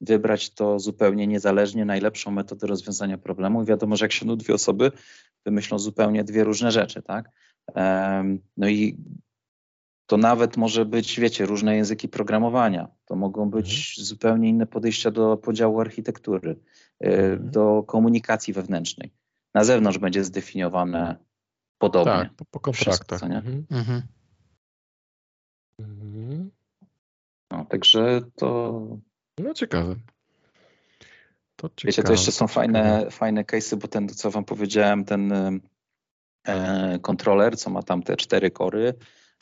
wybrać 0.00 0.50
to 0.50 0.78
zupełnie 0.78 1.26
niezależnie, 1.26 1.84
najlepszą 1.84 2.30
metodę 2.30 2.66
rozwiązania 2.66 3.18
problemu. 3.18 3.62
I 3.62 3.66
wiadomo, 3.66 3.96
że 3.96 4.04
jak 4.04 4.12
siądą 4.12 4.36
dwie 4.36 4.54
osoby, 4.54 4.92
wymyślą 5.46 5.78
zupełnie 5.78 6.24
dwie 6.24 6.44
różne 6.44 6.72
rzeczy, 6.72 7.02
tak? 7.02 7.30
No 8.56 8.68
i 8.68 8.98
to 10.06 10.16
nawet 10.16 10.56
może 10.56 10.84
być, 10.84 11.20
wiecie, 11.20 11.46
różne 11.46 11.76
języki 11.76 12.08
programowania. 12.08 12.88
To 13.04 13.16
mogą 13.16 13.50
być 13.50 13.66
mhm. 13.66 14.06
zupełnie 14.06 14.48
inne 14.48 14.66
podejścia 14.66 15.10
do 15.10 15.36
podziału 15.36 15.80
architektury, 15.80 16.56
e, 17.00 17.06
mhm. 17.06 17.50
do 17.50 17.82
komunikacji 17.82 18.52
wewnętrznej. 18.52 19.10
Na 19.54 19.64
zewnątrz 19.64 19.98
będzie 19.98 20.24
zdefiniowane 20.24 21.16
podobnie. 21.78 22.12
Tak, 22.12 22.34
po, 22.34 22.44
po 22.44 22.60
kontraktach. 22.60 23.18
Wszystko, 23.18 23.36
mhm. 23.36 23.66
mhm. 23.70 24.02
No, 27.50 27.64
także 27.64 28.20
to. 28.36 28.80
No 29.38 29.54
ciekawe. 29.54 29.96
To 31.56 31.68
ciekawe. 31.68 31.86
Wiecie, 31.86 32.02
to 32.02 32.12
jeszcze 32.12 32.32
są 32.32 32.48
fajne, 32.48 33.10
fajne 33.10 33.44
case'y, 33.44 33.76
bo 33.76 33.88
ten, 33.88 34.08
co 34.08 34.30
wam 34.30 34.44
powiedziałem, 34.44 35.04
ten 35.04 35.32
e, 36.46 36.98
kontroler, 36.98 37.58
co 37.58 37.70
ma 37.70 37.82
tam 37.82 38.02
te 38.02 38.16
cztery 38.16 38.50
kory, 38.50 38.94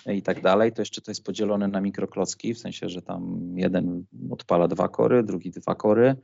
i 0.06 0.22
tak 0.22 0.40
dalej, 0.40 0.72
to 0.72 0.82
jeszcze 0.82 1.00
to 1.00 1.10
jest 1.10 1.24
podzielone 1.24 1.68
na 1.68 1.80
mikroklocki, 1.80 2.54
w 2.54 2.58
sensie, 2.58 2.88
że 2.88 3.02
tam 3.02 3.52
jeden 3.56 4.04
odpala 4.30 4.68
dwa 4.68 4.88
kory, 4.88 5.22
drugi 5.22 5.50
dwa 5.50 5.74
kory, 5.74 6.16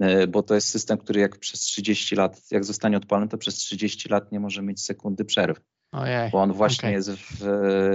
e, 0.00 0.26
bo 0.26 0.42
to 0.42 0.54
jest 0.54 0.68
system, 0.68 0.98
który 0.98 1.20
jak 1.20 1.38
przez 1.38 1.60
30 1.60 2.16
lat, 2.16 2.40
jak 2.50 2.64
zostanie 2.64 2.96
odpalony, 2.96 3.28
to 3.28 3.38
przez 3.38 3.54
30 3.54 4.08
lat 4.08 4.32
nie 4.32 4.40
może 4.40 4.62
mieć 4.62 4.82
sekundy 4.82 5.24
przerwy. 5.24 5.60
Ojej, 5.92 6.30
bo 6.30 6.42
on 6.42 6.52
właśnie 6.52 6.88
okay. 6.88 6.92
jest 6.92 7.10
w 7.10 7.44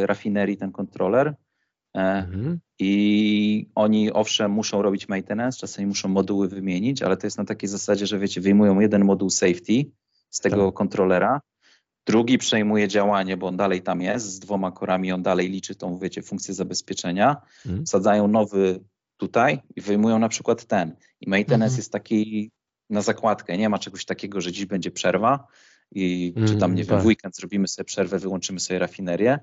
rafinerii, 0.05 0.57
ten 0.57 0.71
kontroler. 0.71 1.35
E, 1.95 1.99
mhm. 1.99 2.59
I 2.79 3.69
oni 3.75 4.11
owszem 4.13 4.51
muszą 4.51 4.81
robić 4.81 5.09
maintenance, 5.09 5.59
czasami 5.59 5.87
muszą 5.87 6.09
moduły 6.09 6.47
wymienić, 6.47 7.01
ale 7.01 7.17
to 7.17 7.27
jest 7.27 7.37
na 7.37 7.45
takiej 7.45 7.69
zasadzie, 7.69 8.07
że 8.07 8.19
wiecie, 8.19 8.41
wyjmują 8.41 8.79
jeden 8.79 9.05
moduł 9.05 9.29
safety 9.29 9.85
z 10.29 10.39
tego 10.39 10.65
tak. 10.65 10.75
kontrolera, 10.75 11.41
Drugi 12.07 12.37
przejmuje 12.37 12.87
działanie, 12.87 13.37
bo 13.37 13.47
on 13.47 13.57
dalej 13.57 13.81
tam 13.81 14.01
jest, 14.01 14.25
z 14.25 14.39
dwoma 14.39 14.71
korami 14.71 15.11
on 15.11 15.23
dalej 15.23 15.49
liczy 15.49 15.75
tą, 15.75 15.97
wiecie, 15.97 16.21
funkcję 16.21 16.53
zabezpieczenia. 16.53 17.41
Mhm. 17.65 17.87
Sadzają 17.87 18.27
nowy 18.27 18.79
tutaj 19.17 19.59
i 19.75 19.81
wyjmują 19.81 20.19
na 20.19 20.29
przykład 20.29 20.65
ten. 20.65 20.95
I 21.21 21.29
maintenance 21.29 21.73
mhm. 21.73 21.77
jest 21.77 21.91
taki 21.91 22.51
na 22.89 23.01
zakładkę. 23.01 23.57
Nie 23.57 23.69
ma 23.69 23.79
czegoś 23.79 24.05
takiego, 24.05 24.41
że 24.41 24.51
dziś 24.51 24.65
będzie 24.65 24.91
przerwa 24.91 25.47
i 25.91 26.33
czy 26.47 26.55
tam, 26.55 26.75
nie 26.75 26.83
wiem, 26.83 26.95
tak. 26.95 27.03
w 27.03 27.05
weekend 27.05 27.35
zrobimy 27.35 27.67
sobie 27.67 27.85
przerwę, 27.85 28.19
wyłączymy 28.19 28.59
sobie 28.59 28.79
rafinerię, 28.79 29.39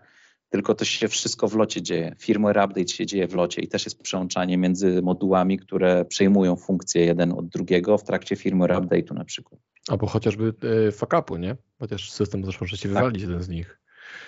tylko 0.50 0.74
to 0.74 0.84
się 0.84 1.08
wszystko 1.08 1.48
w 1.48 1.54
locie 1.54 1.82
dzieje. 1.82 2.14
Firmware 2.18 2.64
update 2.64 2.88
się 2.88 3.06
dzieje 3.06 3.28
w 3.28 3.34
locie 3.34 3.62
i 3.62 3.68
też 3.68 3.84
jest 3.84 4.02
przełączanie 4.02 4.58
między 4.58 5.02
modułami, 5.02 5.58
które 5.58 6.04
przejmują 6.04 6.56
funkcję 6.56 7.04
jeden 7.04 7.32
od 7.32 7.48
drugiego 7.48 7.98
w 7.98 8.04
trakcie 8.04 8.36
firmware 8.36 8.70
update'u 8.70 9.14
na 9.14 9.24
przykład. 9.24 9.60
Albo 9.88 10.06
chociażby 10.06 10.54
e, 10.88 10.92
fuck-upu, 10.92 11.38
nie? 11.38 11.56
Chociaż 11.78 12.10
system 12.10 12.42
też 12.42 12.60
może 12.60 12.76
się 12.76 12.88
tak. 12.88 12.98
wywalić 12.98 13.22
jeden 13.22 13.42
z 13.42 13.48
nich. 13.48 13.80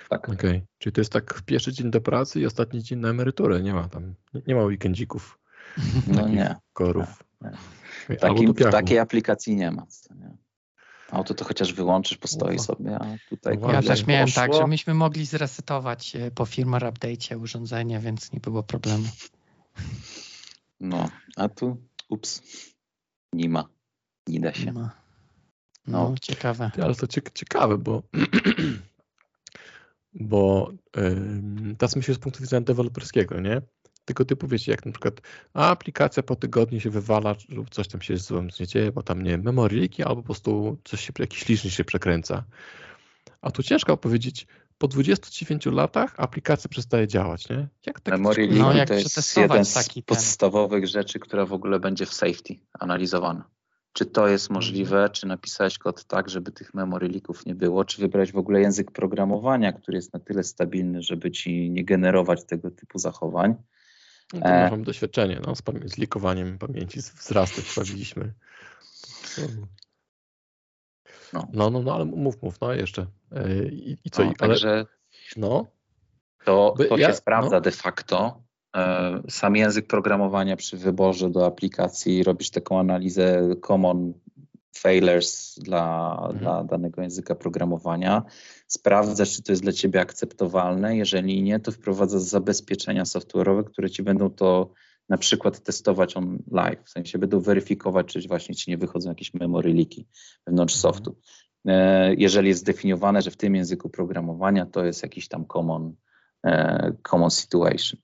Tak. 0.08 0.28
Okay. 0.28 0.62
Czyli 0.78 0.92
to 0.92 1.00
jest 1.00 1.12
tak 1.12 1.42
pierwszy 1.46 1.72
dzień 1.72 1.90
do 1.90 2.00
pracy 2.00 2.40
i 2.40 2.46
ostatni 2.46 2.82
dzień 2.82 2.98
na 2.98 3.08
emeryturę. 3.08 3.62
Nie 3.62 3.74
ma 3.74 3.88
tam, 3.88 4.14
nie 4.46 4.54
ma 4.54 4.64
weekendzików. 4.64 5.38
No 6.06 6.28
nie. 6.28 6.56
Korów. 6.72 7.24
Nie, 7.40 7.50
nie. 8.10 8.16
Takim, 8.16 8.54
takiej 8.54 8.98
aplikacji 8.98 9.56
nie 9.56 9.70
ma. 9.70 9.86
Nie. 10.16 10.36
Auto 11.10 11.34
to 11.34 11.44
chociaż 11.44 11.72
wyłączysz, 11.72 12.18
postoi 12.18 12.54
Ufa. 12.54 12.64
sobie, 12.64 12.96
a 12.98 13.16
tutaj... 13.30 13.58
Ja 13.72 13.82
też 13.82 14.06
miałem 14.06 14.26
poszło. 14.26 14.42
tak, 14.42 14.54
że 14.54 14.66
myśmy 14.66 14.94
mogli 14.94 15.26
zresetować 15.26 16.16
e, 16.16 16.30
po 16.30 16.46
firmware 16.46 16.88
update 16.88 17.38
urządzenie, 17.38 17.98
więc 17.98 18.32
nie 18.32 18.40
było 18.40 18.62
problemu. 18.62 19.08
No, 20.80 21.08
a 21.36 21.48
tu 21.48 21.76
ups, 22.08 22.42
nie 23.32 23.48
ma, 23.48 23.68
nie 24.26 24.40
da 24.40 24.54
się. 24.54 24.66
Nie 24.66 24.72
ma. 24.72 25.00
No, 25.86 26.10
no 26.10 26.14
ciekawe. 26.22 26.70
Ale 26.82 26.94
to 26.94 27.06
ciekawe, 27.34 27.78
bo 27.78 28.02
bo 30.14 30.72
yy, 30.96 31.76
teraz 31.78 31.96
myślę 31.96 32.14
z 32.14 32.18
punktu 32.18 32.42
widzenia 32.42 32.60
deweloperskiego, 32.60 33.40
nie? 33.40 33.62
Tylko 34.10 34.24
typu 34.24 34.48
wiecie, 34.48 34.72
jak 34.72 34.86
na 34.86 34.92
przykład 34.92 35.20
a 35.54 35.70
aplikacja 35.70 36.22
po 36.22 36.36
tygodniu 36.36 36.80
się 36.80 36.90
wywala 36.90 37.34
lub 37.48 37.70
coś 37.70 37.88
tam 37.88 38.00
się 38.00 38.16
złym 38.16 38.48
nie 38.60 38.66
dzieje, 38.66 38.92
bo 38.92 39.02
tam 39.02 39.22
nie 39.22 39.38
memory 39.38 39.88
albo 40.04 40.16
po 40.16 40.22
prostu 40.22 40.76
coś 40.84 41.00
się, 41.00 41.12
jakiś 41.18 41.48
licznik 41.48 41.72
się 41.72 41.84
przekręca. 41.84 42.44
A 43.40 43.50
tu 43.50 43.62
ciężko 43.62 43.96
powiedzieć, 43.96 44.46
po 44.78 44.88
29 44.88 45.66
latach 45.66 46.14
aplikacja 46.16 46.70
przestaje 46.70 47.08
działać, 47.08 47.48
nie? 47.48 47.68
Jak 47.86 48.00
tak 48.00 48.14
Memory 48.14 48.48
no, 48.48 48.72
jak 48.72 48.88
to 48.88 48.94
jest 48.94 49.36
jeden 49.36 49.64
z 49.64 49.88
podstawowych 50.06 50.86
rzeczy, 50.86 51.18
która 51.18 51.46
w 51.46 51.52
ogóle 51.52 51.80
będzie 51.80 52.06
w 52.06 52.14
safety 52.14 52.54
analizowana. 52.80 53.44
Czy 53.92 54.06
to 54.06 54.28
jest 54.28 54.44
mhm. 54.44 54.54
możliwe, 54.54 55.10
czy 55.10 55.26
napisać 55.26 55.78
kod 55.78 56.04
tak, 56.04 56.28
żeby 56.28 56.52
tych 56.52 56.74
memory 56.74 57.08
leaków 57.08 57.46
nie 57.46 57.54
było, 57.54 57.84
czy 57.84 58.00
wybrać 58.00 58.32
w 58.32 58.36
ogóle 58.36 58.60
język 58.60 58.90
programowania, 58.90 59.72
który 59.72 59.96
jest 59.96 60.12
na 60.12 60.20
tyle 60.20 60.44
stabilny, 60.44 61.02
żeby 61.02 61.30
ci 61.30 61.70
nie 61.70 61.84
generować 61.84 62.44
tego 62.44 62.70
typu 62.70 62.98
zachowań. 62.98 63.54
No 64.32 64.46
e... 64.46 64.70
Mam 64.70 64.84
doświadczenie 64.84 65.40
no, 65.46 65.56
z, 65.56 65.62
z 65.84 65.98
likowaniem 65.98 66.58
pamięci, 66.58 67.02
z 67.02 67.10
wzrastem 67.10 67.64
sprawiliśmy. 67.64 68.32
No. 71.32 71.48
no, 71.52 71.70
no, 71.70 71.82
no, 71.82 71.94
ale 71.94 72.04
mów, 72.04 72.42
mów, 72.42 72.60
no 72.60 72.72
jeszcze. 72.72 73.06
E, 73.32 73.64
I, 73.68 73.96
i 74.04 74.10
co? 74.10 74.24
No, 74.24 74.28
ale, 74.28 74.36
także 74.36 74.86
no. 75.36 75.66
To, 76.44 76.74
to 76.88 76.96
ja, 76.96 77.08
się 77.08 77.14
sprawdza 77.14 77.56
no. 77.56 77.60
de 77.60 77.70
facto. 77.70 78.42
E, 78.76 79.22
sam 79.28 79.56
język 79.56 79.86
programowania 79.86 80.56
przy 80.56 80.76
wyborze 80.76 81.30
do 81.30 81.46
aplikacji, 81.46 82.22
robisz 82.22 82.50
taką 82.50 82.80
analizę 82.80 83.56
common 83.60 84.12
failures 84.76 85.58
dla, 85.62 86.16
mhm. 86.20 86.38
dla 86.38 86.64
danego 86.64 87.02
języka 87.02 87.34
programowania, 87.34 88.22
sprawdzasz, 88.66 89.36
czy 89.36 89.42
to 89.42 89.52
jest 89.52 89.62
dla 89.62 89.72
ciebie 89.72 90.00
akceptowalne. 90.00 90.96
Jeżeli 90.96 91.42
nie, 91.42 91.60
to 91.60 91.72
wprowadzasz 91.72 92.22
zabezpieczenia 92.22 93.02
software'owe, 93.02 93.64
które 93.64 93.90
ci 93.90 94.02
będą 94.02 94.30
to 94.30 94.72
na 95.08 95.18
przykład 95.18 95.60
testować 95.60 96.16
on 96.16 96.42
live, 96.50 96.84
w 96.84 96.90
sensie 96.90 97.18
będą 97.18 97.40
weryfikować, 97.40 98.06
czy 98.06 98.28
właśnie 98.28 98.54
ci 98.54 98.70
nie 98.70 98.78
wychodzą 98.78 99.08
jakieś 99.08 99.34
memory 99.34 99.74
leaki 99.74 100.06
wewnątrz 100.46 100.76
mhm. 100.76 100.94
softu. 100.94 101.16
E, 101.66 102.14
jeżeli 102.14 102.48
jest 102.48 102.60
zdefiniowane, 102.60 103.22
że 103.22 103.30
w 103.30 103.36
tym 103.36 103.54
języku 103.54 103.90
programowania 103.90 104.66
to 104.66 104.84
jest 104.84 105.02
jakiś 105.02 105.28
tam 105.28 105.44
common, 105.46 105.94
e, 106.46 106.92
common 107.10 107.30
situation. 107.30 108.00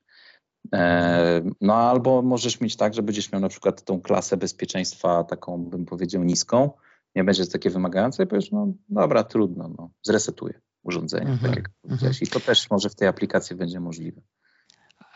E, 0.74 1.42
no 1.60 1.74
albo 1.74 2.22
możesz 2.22 2.60
mieć 2.60 2.76
tak, 2.76 2.94
że 2.94 3.02
będziesz 3.02 3.32
miał 3.32 3.40
na 3.40 3.48
przykład 3.48 3.84
tą 3.84 4.00
klasę 4.00 4.36
bezpieczeństwa 4.36 5.24
taką, 5.24 5.64
bym 5.64 5.84
powiedział, 5.86 6.24
niską, 6.24 6.70
nie 7.14 7.24
będzie 7.24 7.46
takie 7.46 7.70
wymagające 7.70 8.24
i 8.24 8.26
powiesz, 8.26 8.50
no 8.50 8.72
dobra, 8.88 9.24
trudno, 9.24 9.70
no, 9.78 9.90
zresetuję 10.02 10.60
urządzenie, 10.82 11.26
mm 11.26 11.38
-hmm. 11.38 11.46
tak 11.46 11.56
jak 11.56 11.70
powiedziałeś. 11.82 12.22
I 12.22 12.26
to 12.26 12.40
też 12.40 12.70
może 12.70 12.90
w 12.90 12.94
tej 12.94 13.08
aplikacji 13.08 13.56
będzie 13.56 13.80
możliwe. 13.80 14.20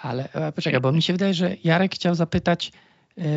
Ale 0.01 0.33
e, 0.33 0.53
poczekaj, 0.53 0.81
bo 0.81 0.93
mi 0.93 1.03
się 1.03 1.13
wydaje, 1.13 1.35
że 1.35 1.57
Jarek 1.65 1.95
chciał 1.95 2.15
zapytać, 2.15 2.73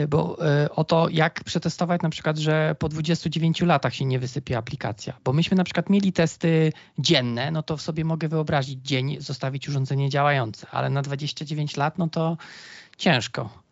bo 0.09 0.37
o 0.69 0.83
to, 0.83 1.09
jak 1.09 1.43
przetestować 1.43 2.01
na 2.01 2.09
przykład, 2.09 2.37
że 2.37 2.75
po 2.79 2.89
29 2.89 3.61
latach 3.61 3.95
się 3.95 4.05
nie 4.05 4.19
wysypie 4.19 4.57
aplikacja. 4.57 5.13
Bo 5.23 5.33
myśmy 5.33 5.57
na 5.57 5.63
przykład 5.63 5.89
mieli 5.89 6.13
testy 6.13 6.73
dzienne, 6.99 7.51
no 7.51 7.63
to 7.63 7.77
w 7.77 7.81
sobie 7.81 8.05
mogę 8.05 8.27
wyobrazić 8.27 8.87
dzień, 8.87 9.17
zostawić 9.19 9.69
urządzenie 9.69 10.09
działające, 10.09 10.67
ale 10.71 10.89
na 10.89 11.01
29 11.01 11.77
lat, 11.77 11.97
no 11.97 12.07
to 12.07 12.37
ciężko. 12.97 13.63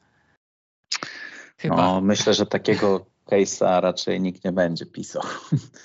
Chyba. 1.58 1.76
No, 1.76 2.02
myślę, 2.02 2.34
że 2.34 2.46
takiego 2.46 3.06
case'a 3.26 3.82
raczej 3.82 4.22
nikt 4.22 4.46
nie 4.46 4.52
będzie 4.52 4.86
pisał. 4.86 5.24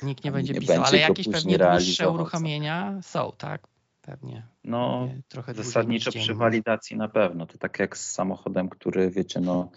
Nikt 0.02 0.24
nie 0.24 0.32
będzie 0.32 0.52
nie 0.52 0.60
pisał, 0.60 0.76
będzie 0.76 0.88
ale 0.88 0.98
jakieś 0.98 1.28
pewnie 1.28 1.58
dłuższe 1.58 2.10
uruchomienia 2.10 2.98
są, 3.02 3.32
tak? 3.38 3.66
Pewnie. 4.00 4.46
No, 4.64 5.08
trochę 5.28 5.54
zasadniczo 5.54 6.10
przy 6.12 6.34
walidacji 6.34 6.96
na 6.96 7.08
pewno. 7.08 7.46
To 7.46 7.58
tak 7.58 7.78
jak 7.78 7.96
z 7.96 8.10
samochodem, 8.10 8.68
który 8.68 9.10
wiecie, 9.10 9.40
no 9.40 9.70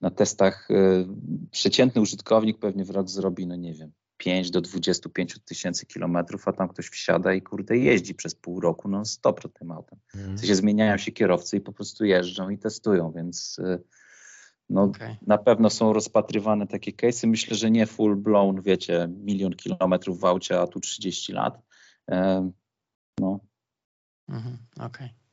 na 0.00 0.10
testach 0.10 0.70
y, 0.70 1.06
przeciętny 1.50 2.00
użytkownik 2.00 2.58
pewnie 2.58 2.84
w 2.84 2.90
rok 2.90 3.10
zrobi, 3.10 3.46
no 3.46 3.56
nie 3.56 3.74
wiem, 3.74 3.92
5 4.16 4.50
do 4.50 4.60
25 4.60 5.38
tysięcy 5.44 5.86
kilometrów, 5.86 6.48
a 6.48 6.52
tam 6.52 6.68
ktoś 6.68 6.88
wsiada 6.88 7.34
i 7.34 7.42
kurde 7.42 7.76
jeździ 7.76 8.14
przez 8.14 8.34
pół 8.34 8.60
roku 8.60 8.88
non 8.88 9.04
stop 9.04 9.58
tym 9.58 9.70
autem. 9.70 9.98
Mm. 10.14 10.36
W 10.36 10.40
sensie 10.40 10.54
zmieniają 10.54 10.98
się 10.98 11.12
kierowcy 11.12 11.56
i 11.56 11.60
po 11.60 11.72
prostu 11.72 12.04
jeżdżą 12.04 12.48
i 12.48 12.58
testują, 12.58 13.12
więc 13.12 13.58
y, 13.58 13.82
no, 14.70 14.82
okay. 14.82 15.16
na 15.26 15.38
pewno 15.38 15.70
są 15.70 15.92
rozpatrywane 15.92 16.66
takie 16.66 16.92
case'y. 16.92 17.28
Myślę, 17.28 17.56
że 17.56 17.70
nie 17.70 17.86
full 17.86 18.16
blown, 18.16 18.62
wiecie, 18.62 19.08
milion 19.08 19.52
kilometrów 19.52 20.20
w 20.20 20.24
aucie, 20.24 20.60
a 20.60 20.66
tu 20.66 20.80
30 20.80 21.32
lat. 21.32 21.62
no. 23.20 23.40
Mhm, 24.28 24.58
Okej. 24.76 24.86
Okay. 24.86 25.25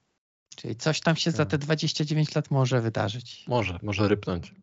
Czyli 0.55 0.75
coś 0.75 0.99
tam 1.01 1.15
się 1.15 1.31
za 1.31 1.45
te 1.45 1.57
29 1.57 2.35
lat 2.35 2.51
może 2.51 2.81
wydarzyć. 2.81 3.45
Może, 3.47 3.79
może 3.83 4.07
rypnąć. 4.07 4.53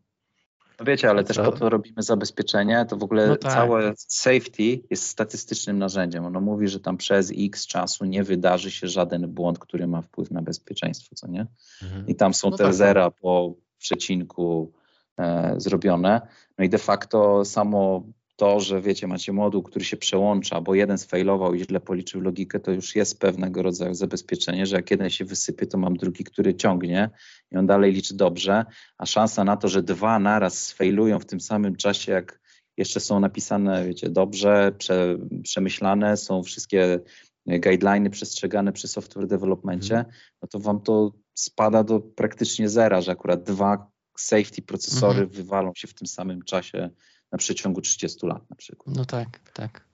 No 0.81 0.85
wiecie, 0.85 1.09
ale 1.09 1.23
też 1.23 1.37
po 1.37 1.51
to 1.51 1.69
robimy 1.69 2.03
zabezpieczenie, 2.03 2.85
to 2.89 2.97
w 2.97 3.03
ogóle 3.03 3.27
no 3.27 3.35
tak. 3.35 3.53
całe 3.53 3.93
safety 3.97 4.81
jest 4.89 5.07
statystycznym 5.07 5.77
narzędziem. 5.77 6.25
Ono 6.25 6.41
mówi, 6.41 6.67
że 6.67 6.79
tam 6.79 6.97
przez 6.97 7.33
x 7.37 7.67
czasu 7.67 8.05
nie 8.05 8.23
wydarzy 8.23 8.71
się 8.71 8.87
żaden 8.87 9.27
błąd, 9.27 9.59
który 9.59 9.87
ma 9.87 10.01
wpływ 10.01 10.31
na 10.31 10.41
bezpieczeństwo, 10.41 11.15
co 11.15 11.27
nie? 11.27 11.45
Mhm. 11.83 12.07
I 12.07 12.15
tam 12.15 12.33
są 12.33 12.49
no 12.49 12.57
te 12.57 12.63
tak, 12.63 12.73
zera 12.73 13.11
tak. 13.11 13.19
po 13.21 13.53
przecinku 13.77 14.71
e, 15.17 15.53
zrobione. 15.57 16.21
No 16.57 16.65
i 16.65 16.69
de 16.69 16.77
facto 16.77 17.45
samo 17.45 18.03
to, 18.41 18.59
że 18.59 18.81
wiecie, 18.81 19.07
macie 19.07 19.33
moduł, 19.33 19.63
który 19.63 19.85
się 19.85 19.97
przełącza, 19.97 20.61
bo 20.61 20.75
jeden 20.75 20.97
sfailował 20.97 21.53
i 21.53 21.59
źle 21.59 21.79
policzył 21.79 22.21
logikę, 22.21 22.59
to 22.59 22.71
już 22.71 22.95
jest 22.95 23.19
pewnego 23.19 23.61
rodzaju 23.61 23.93
zabezpieczenie, 23.93 24.65
że 24.65 24.75
jak 24.75 24.91
jeden 24.91 25.09
się 25.09 25.25
wysypie, 25.25 25.65
to 25.65 25.77
mam 25.77 25.97
drugi, 25.97 26.23
który 26.23 26.55
ciągnie 26.55 27.09
i 27.51 27.57
on 27.57 27.67
dalej 27.67 27.93
liczy 27.93 28.15
dobrze, 28.15 28.65
a 28.97 29.05
szansa 29.05 29.43
na 29.43 29.57
to, 29.57 29.67
że 29.67 29.83
dwa 29.83 30.19
naraz 30.19 30.57
sfailują 30.63 31.19
w 31.19 31.25
tym 31.25 31.41
samym 31.41 31.75
czasie, 31.75 32.11
jak 32.11 32.39
jeszcze 32.77 32.99
są 32.99 33.19
napisane, 33.19 33.87
wiecie, 33.87 34.09
dobrze, 34.09 34.71
prze, 34.77 35.17
przemyślane, 35.43 36.17
są 36.17 36.43
wszystkie 36.43 36.99
guideliny 37.47 38.09
przestrzegane 38.09 38.71
przy 38.71 38.87
software 38.87 39.27
developmencie, 39.27 39.97
mhm. 39.97 40.15
no 40.41 40.47
to 40.47 40.59
wam 40.59 40.81
to 40.81 41.11
spada 41.33 41.83
do 41.83 41.99
praktycznie 41.99 42.69
zera, 42.69 43.01
że 43.01 43.11
akurat 43.11 43.43
dwa 43.43 43.91
safety 44.17 44.61
procesory 44.61 45.19
mhm. 45.19 45.29
wywalą 45.29 45.71
się 45.75 45.87
w 45.87 45.93
tym 45.93 46.07
samym 46.07 46.41
czasie 46.41 46.89
na 47.31 47.37
przeciągu 47.37 47.81
30 47.81 48.27
lat 48.27 48.49
na 48.49 48.55
przykład. 48.55 48.97
No 48.97 49.05
tak, 49.05 49.39
tak. 49.53 49.85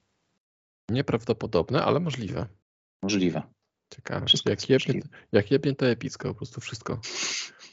Nieprawdopodobne, 0.90 1.84
ale 1.84 2.00
możliwe. 2.00 2.46
Możliwe. 3.02 3.42
Ciekawe. 3.96 4.26
Jak 4.46 4.70
jebnie, 4.70 5.02
jak 5.32 5.52
jebnie 5.52 5.76
to 5.76 5.88
epicko, 5.88 6.28
po 6.28 6.34
prostu 6.34 6.62
wszystko. 6.62 7.00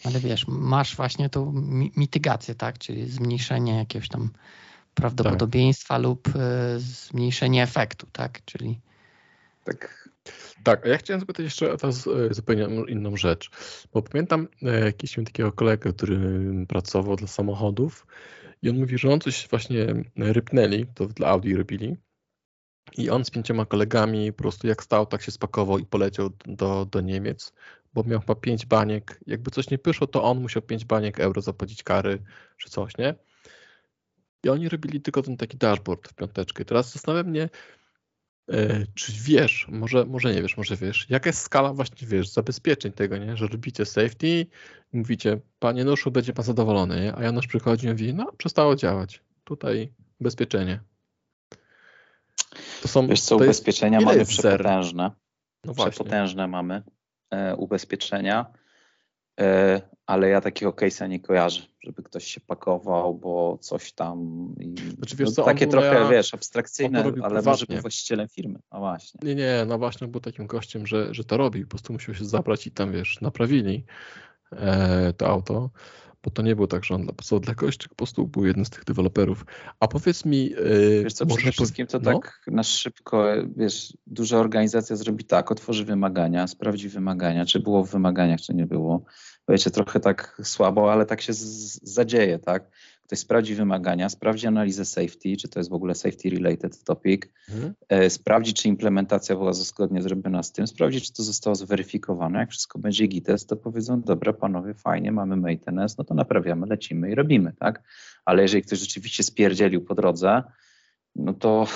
Ale 0.04 0.20
wiesz, 0.20 0.46
masz 0.48 0.96
właśnie 0.96 1.30
tą 1.30 1.52
mitygację, 1.96 2.54
tak? 2.54 2.78
Czyli 2.78 3.10
zmniejszenie 3.10 3.78
jakiegoś 3.78 4.08
tam 4.08 4.30
prawdopodobieństwa 4.94 5.94
tak. 5.94 6.02
lub 6.02 6.28
y, 6.28 6.30
zmniejszenie 6.78 7.62
efektu, 7.62 8.06
tak? 8.12 8.44
Czyli. 8.44 8.80
Tak. 9.64 10.08
Tak, 10.62 10.86
a 10.86 10.88
ja 10.88 10.98
chciałem 10.98 11.20
zapytać 11.20 11.44
jeszcze 11.44 11.76
teraz 11.76 12.06
e, 12.06 12.34
zupełnie 12.34 12.68
inną 12.88 13.16
rzecz, 13.16 13.50
bo 13.92 14.02
pamiętam 14.02 14.48
e, 14.62 14.80
jakiś 14.80 15.14
takiego 15.14 15.52
kolegę, 15.52 15.92
który 15.92 16.18
pracował 16.68 17.16
dla 17.16 17.26
samochodów 17.26 18.06
i 18.64 18.70
on 18.70 18.78
mówi, 18.78 18.98
że 18.98 19.12
on 19.12 19.20
coś 19.20 19.48
właśnie 19.50 19.86
rypnęli, 20.16 20.86
to 20.94 21.06
dla 21.06 21.28
Audi 21.28 21.54
robili. 21.54 21.96
I 22.98 23.10
on 23.10 23.24
z 23.24 23.30
pięcioma 23.30 23.66
kolegami 23.66 24.32
po 24.32 24.42
prostu 24.42 24.66
jak 24.66 24.82
stał, 24.82 25.06
tak 25.06 25.22
się 25.22 25.30
spakował 25.30 25.78
i 25.78 25.86
poleciał 25.86 26.30
do, 26.46 26.84
do 26.84 27.00
Niemiec, 27.00 27.52
bo 27.94 28.02
miał 28.02 28.20
chyba 28.20 28.34
pięć 28.34 28.66
baniek. 28.66 29.20
Jakby 29.26 29.50
coś 29.50 29.70
nie 29.70 29.78
wyszło, 29.84 30.06
to 30.06 30.22
on 30.22 30.40
musiał 30.40 30.62
pięć 30.62 30.84
baniek 30.84 31.20
euro 31.20 31.42
zapłacić 31.42 31.82
kary, 31.82 32.22
czy 32.56 32.70
coś, 32.70 32.96
nie? 32.98 33.14
I 34.44 34.48
oni 34.48 34.68
robili 34.68 35.00
tylko 35.00 35.22
ten 35.22 35.36
taki 35.36 35.56
dashboard 35.56 36.08
w 36.08 36.14
piąteczkę. 36.14 36.62
I 36.62 36.66
teraz 36.66 36.92
zastanawia 36.92 37.30
mnie, 37.30 37.48
czy 38.94 39.12
wiesz, 39.24 39.66
może, 39.68 40.04
może 40.04 40.34
nie 40.34 40.42
wiesz, 40.42 40.56
może 40.56 40.76
wiesz, 40.76 41.06
jaka 41.10 41.28
jest 41.28 41.42
skala 41.42 41.72
właśnie, 41.72 42.08
wiesz, 42.08 42.28
zabezpieczeń 42.28 42.92
tego, 42.92 43.18
nie? 43.18 43.36
że 43.36 43.46
robicie 43.46 43.86
safety 43.86 44.46
i 44.92 44.96
mówicie, 44.96 45.40
panie 45.58 45.84
Nuszu, 45.84 46.10
będzie 46.10 46.32
pan 46.32 46.44
zadowolony, 46.44 47.00
nie? 47.00 47.16
a 47.16 47.22
Janusz 47.22 47.46
przychodzi 47.46 47.86
i 47.86 47.90
mówi, 47.90 48.14
no 48.14 48.32
przestało 48.32 48.76
działać, 48.76 49.22
tutaj 49.44 49.92
ubezpieczenie. 50.20 50.80
To 52.82 52.88
są, 52.88 53.06
wiesz 53.06 53.20
co, 53.20 53.36
ubezpieczenia 53.36 54.00
mamy 54.00 54.24
przepotężne, 54.24 55.10
no 55.64 55.74
przepotężne 55.74 56.48
mamy 56.48 56.82
e, 57.30 57.56
ubezpieczenia, 57.56 58.46
E, 58.46 58.63
ale 60.06 60.28
ja 60.28 60.40
takiego 60.40 60.72
case'a 60.72 61.08
nie 61.08 61.20
kojarzę, 61.20 61.62
żeby 61.80 62.02
ktoś 62.02 62.24
się 62.24 62.40
pakował, 62.40 63.14
bo 63.14 63.58
coś 63.60 63.92
tam. 63.92 64.48
I, 64.60 64.74
znaczy, 64.96 65.16
wiesz, 65.16 65.36
no, 65.36 65.44
takie 65.44 65.66
trochę, 65.66 65.94
ja, 65.94 66.08
wiesz, 66.08 66.34
abstrakcyjne, 66.34 66.98
ale 66.98 67.12
prywatnie. 67.12 67.50
może 67.50 67.66
był 67.66 67.80
właścicielem 67.80 68.28
firmy. 68.28 68.58
No 68.72 68.78
właśnie. 68.78 69.20
Nie, 69.22 69.34
nie, 69.34 69.64
no 69.66 69.78
właśnie 69.78 70.08
był 70.08 70.20
takim 70.20 70.46
gościem, 70.46 70.86
że, 70.86 71.14
że 71.14 71.24
to 71.24 71.36
robi. 71.36 71.62
Po 71.62 71.68
prostu 71.68 71.92
musiał 71.92 72.14
się 72.14 72.24
zabrać 72.24 72.66
i 72.66 72.70
tam, 72.70 72.92
wiesz, 72.92 73.20
naprawili 73.20 73.84
e, 74.52 75.12
to 75.12 75.28
auto, 75.28 75.70
bo 76.24 76.30
to 76.30 76.42
nie 76.42 76.56
było 76.56 76.66
tak, 76.66 76.84
że 76.84 76.94
on 76.94 77.02
dla, 77.02 77.38
dla 77.40 77.54
kogoś, 77.54 77.76
tylko 77.76 77.94
po 77.94 77.96
prostu 77.96 78.26
był 78.26 78.46
jeden 78.46 78.64
z 78.64 78.70
tych 78.70 78.84
deweloperów. 78.84 79.46
A 79.80 79.88
powiedz 79.88 80.24
mi... 80.24 80.52
E, 80.52 81.02
wiesz 81.02 81.12
co, 81.12 81.26
przede 81.26 81.52
wszystkim 81.52 81.86
to 81.86 81.98
no? 81.98 82.12
tak 82.12 82.40
na 82.46 82.62
szybko, 82.62 83.24
wiesz, 83.56 83.96
duża 84.06 84.38
organizacja 84.38 84.96
zrobi 84.96 85.24
tak, 85.24 85.52
otworzy 85.52 85.84
wymagania, 85.84 86.46
sprawdzi 86.46 86.88
wymagania, 86.88 87.44
czy 87.44 87.60
było 87.60 87.84
w 87.84 87.90
wymaganiach, 87.90 88.40
czy 88.40 88.54
nie 88.54 88.66
było. 88.66 89.04
Wiecie, 89.48 89.70
trochę 89.70 90.00
tak 90.00 90.40
słabo, 90.44 90.92
ale 90.92 91.06
tak 91.06 91.20
się 91.20 91.32
z, 91.32 91.80
zadzieje, 91.82 92.38
tak? 92.38 92.70
Ktoś 93.06 93.18
sprawdzi 93.18 93.54
wymagania, 93.54 94.08
sprawdzi 94.08 94.46
analizę 94.46 94.84
safety, 94.84 95.36
czy 95.36 95.48
to 95.48 95.60
jest 95.60 95.70
w 95.70 95.74
ogóle 95.74 95.94
safety 95.94 96.30
related 96.30 96.84
topic, 96.84 97.22
mhm. 97.50 97.74
e, 97.88 98.10
sprawdzi, 98.10 98.54
czy 98.54 98.68
implementacja 98.68 99.36
była 99.36 99.52
zgodnie 99.52 100.02
zrobiona 100.02 100.42
z 100.42 100.52
tym, 100.52 100.66
sprawdzi, 100.66 101.00
czy 101.00 101.12
to 101.12 101.22
zostało 101.22 101.56
zweryfikowane. 101.56 102.38
Jak 102.38 102.50
wszystko 102.50 102.78
będzie 102.78 103.06
gites, 103.06 103.46
to 103.46 103.56
powiedzą, 103.56 104.00
dobra 104.00 104.32
panowie, 104.32 104.74
fajnie, 104.74 105.12
mamy 105.12 105.36
maintenance, 105.36 105.94
no 105.98 106.04
to 106.04 106.14
naprawiamy, 106.14 106.66
lecimy 106.66 107.10
i 107.10 107.14
robimy, 107.14 107.52
tak? 107.52 107.82
Ale 108.24 108.42
jeżeli 108.42 108.62
ktoś 108.62 108.78
rzeczywiście 108.78 109.22
spierdzielił 109.22 109.84
po 109.84 109.94
drodze, 109.94 110.42
no 111.16 111.34
to 111.34 111.66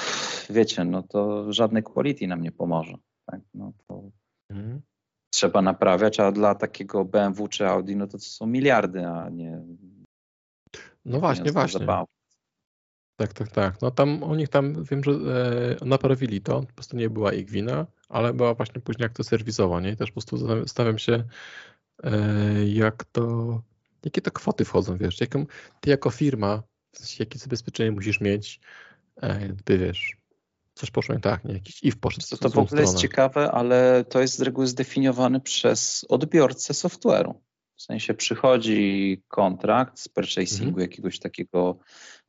wiecie, 0.51 0.85
no 0.85 1.03
to 1.03 1.53
żadne 1.53 1.83
quality 1.83 2.27
nam 2.27 2.43
nie 2.43 2.53
pomoże, 2.53 2.95
tak? 3.27 3.41
No 3.55 3.73
to... 3.87 4.11
Mhm 4.51 4.81
trzeba 5.31 5.63
naprawiać, 5.63 6.21
a 6.21 6.33
dla 6.33 6.55
takiego 6.55 7.05
BMW 7.05 7.49
czy 7.49 7.69
Audi, 7.69 7.97
no 7.97 8.07
to, 8.07 8.13
to 8.13 8.25
są 8.25 8.47
miliardy, 8.47 9.07
a 9.07 9.29
nie. 9.29 9.63
No 11.09 11.21
właśnie, 11.21 11.53
właśnie. 11.53 11.87
Tak, 13.17 13.33
tak, 13.33 13.51
tak. 13.51 13.83
No 13.83 13.91
tam 13.91 14.23
u 14.23 14.35
nich 14.35 14.49
tam 14.49 14.85
wiem, 14.85 15.05
że 15.05 15.11
e, 15.81 15.85
naprawili 15.85 16.41
to, 16.41 16.61
po 16.61 16.73
prostu 16.73 16.97
nie 16.97 17.11
była 17.11 17.33
ich 17.33 17.51
wina, 17.51 17.87
ale 18.09 18.33
była 18.33 18.55
właśnie 18.55 18.81
później 18.81 19.03
jak 19.03 19.13
to 19.13 19.25
serwizował, 19.25 19.81
nie? 19.81 19.91
I 19.91 19.97
też 19.97 20.11
po 20.11 20.15
prostu 20.15 20.37
zastanawiam 20.37 20.99
się, 20.99 21.25
e, 22.03 22.13
jak 22.67 23.05
to, 23.05 23.63
jakie 24.05 24.21
to 24.21 24.31
kwoty 24.31 24.65
wchodzą, 24.65 24.97
wiesz, 24.97 25.21
jaką 25.21 25.47
ty 25.81 25.91
jako 25.91 26.11
firma, 26.11 26.63
w 26.93 26.99
sensie, 26.99 27.17
jakie 27.25 27.39
zabezpieczenie 27.39 27.93
musisz 27.93 28.21
mieć, 28.21 28.61
e, 29.23 29.55
ty 29.65 29.79
wiesz, 29.79 30.17
coś 30.75 30.91
poszło 30.91 31.15
nie 31.15 31.21
tak, 31.21 31.45
nie? 31.45 31.55
Jakiś 31.55 31.85
if 31.85 31.97
poszedł 32.01 32.27
To, 32.31 32.37
to 32.37 32.49
w 32.49 32.53
ogóle 32.53 32.67
stronę. 32.67 32.83
jest 32.83 32.99
ciekawe, 32.99 33.53
ale 33.53 34.05
to 34.05 34.21
jest 34.21 34.37
z 34.37 34.41
reguły 34.41 34.67
zdefiniowane 34.67 35.41
przez 35.41 36.07
odbiorcę 36.09 36.75
software'u. 36.75 37.35
W 37.79 37.83
sensie 37.83 38.15
przychodzi 38.15 39.23
kontrakt 39.29 39.99
z 39.99 40.09
purchasingu 40.09 40.69
mhm. 40.69 40.83
jakiegoś 40.83 41.19
takiego, 41.19 41.79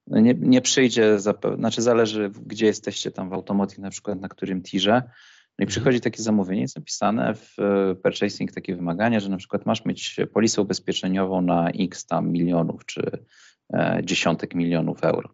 no 0.08 0.20
nie, 0.20 0.34
nie 0.34 0.62
przyjdzie, 0.62 1.20
znaczy 1.56 1.82
zależy 1.82 2.32
gdzie 2.46 2.66
jesteście 2.66 3.12
tam 3.12 3.30
w 3.30 3.34
automotive 3.34 3.80
na 3.80 3.90
przykład, 3.90 4.22
na 4.22 4.30
którym 4.30 4.62
tirze, 4.62 4.92
no 4.92 5.64
i 5.64 5.66
mhm. 5.66 5.68
przychodzi 5.68 6.02
takie 6.02 6.24
zamówienie, 6.24 6.62
jest 6.62 6.76
napisane 6.76 7.36
w 7.36 7.60
e, 7.60 7.96
purchasing 7.96 8.52
takie 8.52 8.76
wymagania, 8.76 9.20
że 9.20 9.30
na 9.30 9.38
przykład 9.38 9.66
masz 9.66 9.86
mieć 9.86 10.18
polisę 10.34 10.62
ubezpieczeniową 10.62 11.42
na 11.42 11.70
x 11.70 12.06
tam 12.06 12.32
milionów 12.32 12.86
czy 12.86 13.26
e, 13.74 14.02
dziesiątek 14.04 14.56
milionów 14.56 15.04
euro. 15.04 15.30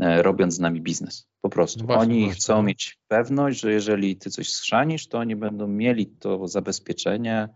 E, 0.00 0.22
robiąc 0.22 0.54
z 0.54 0.60
nami 0.60 0.80
biznes. 0.80 1.28
Po 1.40 1.48
prostu. 1.48 1.80
No 1.80 1.86
właśnie, 1.86 2.02
oni 2.02 2.20
właśnie. 2.24 2.40
chcą 2.40 2.62
mieć 2.62 2.98
pewność, 3.08 3.60
że 3.60 3.72
jeżeli 3.72 4.16
ty 4.16 4.30
coś 4.30 4.52
schrzanisz, 4.52 5.08
to 5.08 5.18
oni 5.18 5.36
będą 5.36 5.66
mieli 5.66 6.06
to 6.06 6.48
zabezpieczenie 6.48 7.48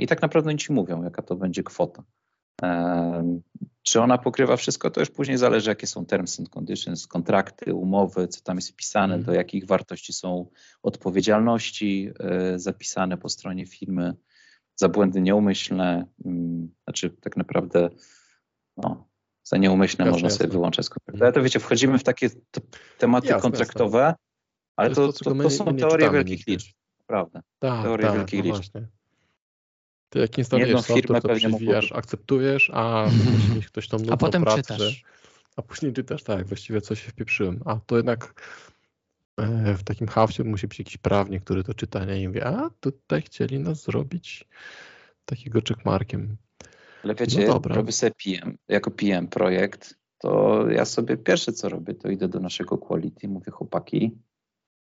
i 0.00 0.06
tak 0.06 0.22
naprawdę 0.22 0.50
oni 0.50 0.58
ci 0.58 0.72
mówią, 0.72 1.02
jaka 1.02 1.22
to 1.22 1.36
będzie 1.36 1.62
kwota. 1.62 2.02
E, 2.62 3.40
czy 3.82 4.00
ona 4.00 4.18
pokrywa 4.18 4.56
wszystko, 4.56 4.90
to 4.90 5.00
już 5.00 5.10
później 5.10 5.38
zależy, 5.38 5.70
jakie 5.70 5.86
są 5.86 6.06
terms 6.06 6.40
and 6.40 6.48
conditions, 6.48 7.06
kontrakty, 7.06 7.74
umowy, 7.74 8.28
co 8.28 8.40
tam 8.40 8.56
jest 8.56 8.70
wpisane, 8.70 9.14
mm. 9.14 9.26
do 9.26 9.32
jakich 9.32 9.66
wartości 9.66 10.12
są 10.12 10.50
odpowiedzialności 10.82 12.10
zapisane 12.56 13.16
po 13.16 13.28
stronie 13.28 13.66
firmy 13.66 14.14
za 14.76 14.88
błędy 14.88 15.20
nieumyślne. 15.20 16.06
Mm, 16.24 16.74
znaczy, 16.84 17.10
tak 17.10 17.36
naprawdę 17.36 17.90
no, 18.76 19.08
za 19.44 19.56
nieumyślne 19.56 20.04
jasne, 20.04 20.12
można 20.12 20.26
jasne. 20.26 20.38
sobie 20.38 20.52
wyłączać 20.52 20.86
z 20.86 20.88
kontraktu. 20.88 21.24
Ale 21.24 21.32
to 21.32 21.42
wiecie, 21.42 21.60
wchodzimy 21.60 21.98
w 21.98 22.04
takie 22.04 22.30
tematy 22.98 23.26
jasne, 23.26 23.42
kontraktowe, 23.42 24.14
ale 24.76 24.90
to, 24.90 25.12
to, 25.12 25.24
to, 25.24 25.34
to 25.34 25.50
są 25.50 25.76
teorie 25.76 26.10
wielkich 26.10 26.46
liczb. 26.46 26.76
Prawda. 27.06 27.42
Tak, 27.58 27.82
teorie 27.82 28.06
tak, 28.06 28.16
wielkich 28.16 28.44
no 28.44 28.54
liczb. 28.54 28.72
Ty 30.08 30.18
jak 30.18 30.38
instalujesz 30.38 30.80
software, 30.82 31.22
to 31.22 31.34
przewijasz, 31.34 31.92
akceptujesz, 31.92 32.70
a 32.74 33.06
musi 33.32 33.50
mieć 33.54 33.66
ktoś 33.66 33.88
tam 33.88 34.00
A 34.10 34.16
potem 34.16 34.42
pracę, 34.42 34.62
czytasz. 34.62 35.04
A 35.56 35.62
później 35.62 35.92
czytasz, 35.92 36.22
tak, 36.22 36.46
właściwie 36.46 36.80
coś 36.80 37.04
się 37.04 37.10
wpieprzyłem. 37.10 37.62
A 37.64 37.80
to 37.86 37.96
jednak 37.96 38.42
e, 39.36 39.74
w 39.74 39.84
takim 39.84 40.08
hafcie 40.08 40.44
musi 40.44 40.68
być 40.68 40.78
jakiś 40.78 40.96
prawnik, 40.96 41.44
który 41.44 41.64
to 41.64 41.74
czyta 41.74 42.04
nie? 42.04 42.22
i 42.22 42.28
mówi, 42.28 42.42
a 42.42 42.70
tutaj 42.80 43.22
chcieli 43.22 43.58
nas 43.58 43.82
zrobić 43.82 44.44
takiego 45.24 45.60
checkmarkiem. 45.68 46.36
Ale 47.04 47.14
wiecie, 47.14 47.46
no 47.46 47.60
robię 47.64 47.92
sobie 47.92 48.12
PM, 48.24 48.58
jako 48.68 48.90
PM 48.90 49.28
projekt, 49.28 49.94
to 50.18 50.64
ja 50.70 50.84
sobie 50.84 51.16
pierwsze 51.16 51.52
co 51.52 51.68
robię, 51.68 51.94
to 51.94 52.08
idę 52.08 52.28
do 52.28 52.40
naszego 52.40 52.78
quality, 52.78 53.28
mówię 53.28 53.52
chłopaki, 53.52 54.18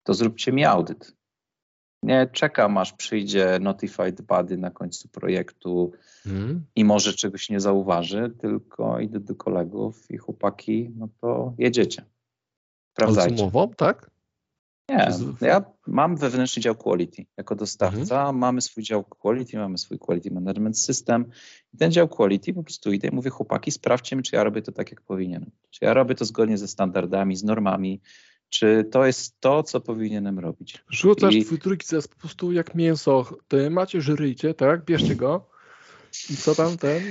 to 0.02 0.14
zróbcie 0.14 0.52
mi 0.52 0.64
audyt. 0.64 1.16
Nie 2.03 2.26
czekam, 2.32 2.78
aż 2.78 2.92
przyjdzie 2.92 3.59
notified 3.61 4.22
body 4.22 4.57
na 4.57 4.70
końcu 4.70 5.09
projektu 5.09 5.92
Mhm. 6.26 6.64
i 6.76 6.84
może 6.84 7.12
czegoś 7.12 7.51
nie 7.51 7.61
zauważy, 7.61 8.34
tylko 8.40 9.01
idę 9.01 9.20
do 9.20 9.34
kolegów 9.34 10.11
i 10.11 10.16
chłopaki, 10.16 10.90
no 10.96 11.09
to 11.20 11.55
jedziecie. 11.59 12.03
Ale 12.03 12.09
z 12.09 12.92
Sprawdzajcie. 13.14 13.42
umową, 13.42 13.68
tak? 13.76 14.11
Nie, 14.88 15.09
ja 15.40 15.64
mam 15.86 16.16
wewnętrzny 16.16 16.62
dział 16.62 16.74
quality 16.74 17.26
jako 17.36 17.55
dostawca, 17.57 18.16
Mhm. 18.18 18.36
mamy 18.38 18.61
swój 18.61 18.82
dział 18.84 19.05
quality, 19.05 19.57
mamy 19.59 19.78
swój 19.78 19.98
quality 19.98 20.30
management 20.30 20.78
system 20.78 21.24
i 21.74 21.76
ten 21.76 21.92
dział 21.92 22.09
quality 22.09 22.55
po 22.55 22.62
prostu 22.62 22.92
idę 22.92 23.09
i 23.09 23.14
mówię 23.14 23.30
chłopaki, 23.30 23.70
sprawdźcie 23.70 24.16
mi, 24.16 24.22
czy 24.22 24.36
ja 24.36 24.44
robię 24.44 24.62
to 24.62 24.72
tak, 24.72 24.90
jak 24.90 25.01
powinienem. 25.01 25.51
Czy 25.70 25.84
ja 25.84 25.94
robię 25.94 26.14
to 26.14 26.24
zgodnie 26.24 26.59
ze 26.59 26.68
standardami, 26.68 27.36
z 27.36 27.44
normami, 27.44 28.01
czy 28.51 28.84
to 28.90 29.07
jest 29.07 29.40
to, 29.40 29.62
co 29.62 29.80
powinienem 29.80 30.38
robić. 30.38 30.84
Rzucasz 30.90 31.34
I- 31.34 31.44
twój 31.44 31.59
zes 31.84 32.09
po 32.09 32.16
prostu 32.16 32.53
jak 32.53 32.74
mięso. 32.74 33.26
Ty 33.48 33.70
macie, 33.70 34.01
żyryjcie, 34.01 34.55
tak? 34.55 34.84
Bierzcie 34.84 35.16
go. 35.16 35.46
I 36.30 36.36
co 36.36 36.55
tam 36.55 36.76
ten? 36.78 37.03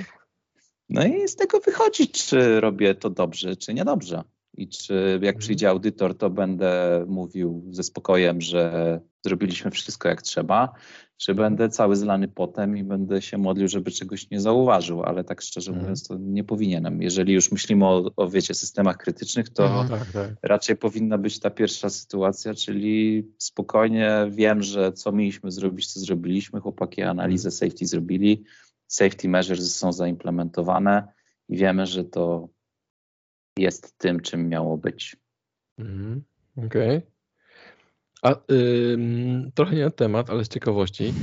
No 0.89 1.05
i 1.05 1.27
z 1.27 1.35
tego 1.35 1.59
wychodzi, 1.59 2.07
czy 2.07 2.59
robię 2.59 2.95
to 2.95 3.09
dobrze, 3.09 3.55
czy 3.55 3.73
niedobrze. 3.73 4.23
I 4.57 4.67
czy 4.69 4.93
jak 5.13 5.15
Mhm. 5.23 5.37
przyjdzie 5.37 5.69
audytor, 5.69 6.17
to 6.17 6.29
będę 6.29 7.05
mówił 7.07 7.65
ze 7.71 7.83
spokojem, 7.83 8.41
że 8.41 8.99
zrobiliśmy 9.25 9.71
wszystko 9.71 10.09
jak 10.09 10.21
trzeba, 10.21 10.73
czy 11.19 11.35
będę 11.35 11.69
cały 11.69 11.95
zlany 11.95 12.27
potem 12.27 12.77
i 12.77 12.83
będę 12.83 13.21
się 13.21 13.37
modlił, 13.37 13.67
żeby 13.67 13.91
czegoś 13.91 14.29
nie 14.29 14.41
zauważył, 14.41 15.03
ale 15.03 15.23
tak 15.23 15.41
szczerze 15.41 15.71
Mhm. 15.71 15.81
mówiąc, 15.83 16.07
to 16.07 16.17
nie 16.19 16.43
powinienem. 16.43 17.01
Jeżeli 17.01 17.33
już 17.33 17.51
myślimy 17.51 17.85
o, 17.85 18.11
o 18.15 18.29
wiecie, 18.29 18.53
systemach 18.53 18.97
krytycznych, 18.97 19.49
to 19.49 19.63
Mhm. 19.65 19.87
Tak, 19.99 20.11
tak. 20.11 20.31
raczej 20.43 20.75
powinna 20.75 21.17
być 21.17 21.39
ta 21.39 21.49
pierwsza 21.49 21.89
sytuacja, 21.89 22.53
czyli 22.53 23.27
spokojnie 23.37 24.27
wiem, 24.31 24.63
że 24.63 24.93
co 24.93 25.11
mieliśmy 25.11 25.51
zrobić, 25.51 25.93
co 25.93 25.99
zrobiliśmy, 25.99 26.59
chłopaki 26.59 27.01
analizę 27.01 27.51
safety 27.51 27.85
zrobili, 27.85 28.43
safety 28.87 29.29
measures 29.29 29.75
są 29.75 29.91
zaimplementowane 29.93 31.13
i 31.49 31.57
wiemy, 31.57 31.85
że 31.85 32.03
to 32.03 32.49
jest 33.57 33.97
tym, 33.97 34.19
czym 34.19 34.49
miało 34.49 34.77
być. 34.77 35.17
Mhm. 35.77 36.23
Okej. 36.57 37.01
A 38.21 38.35
ym, 38.51 39.51
trochę 39.55 39.75
nie 39.75 39.83
na 39.83 39.89
temat, 39.91 40.29
ale 40.29 40.45
z 40.45 40.47
ciekawości. 40.47 41.13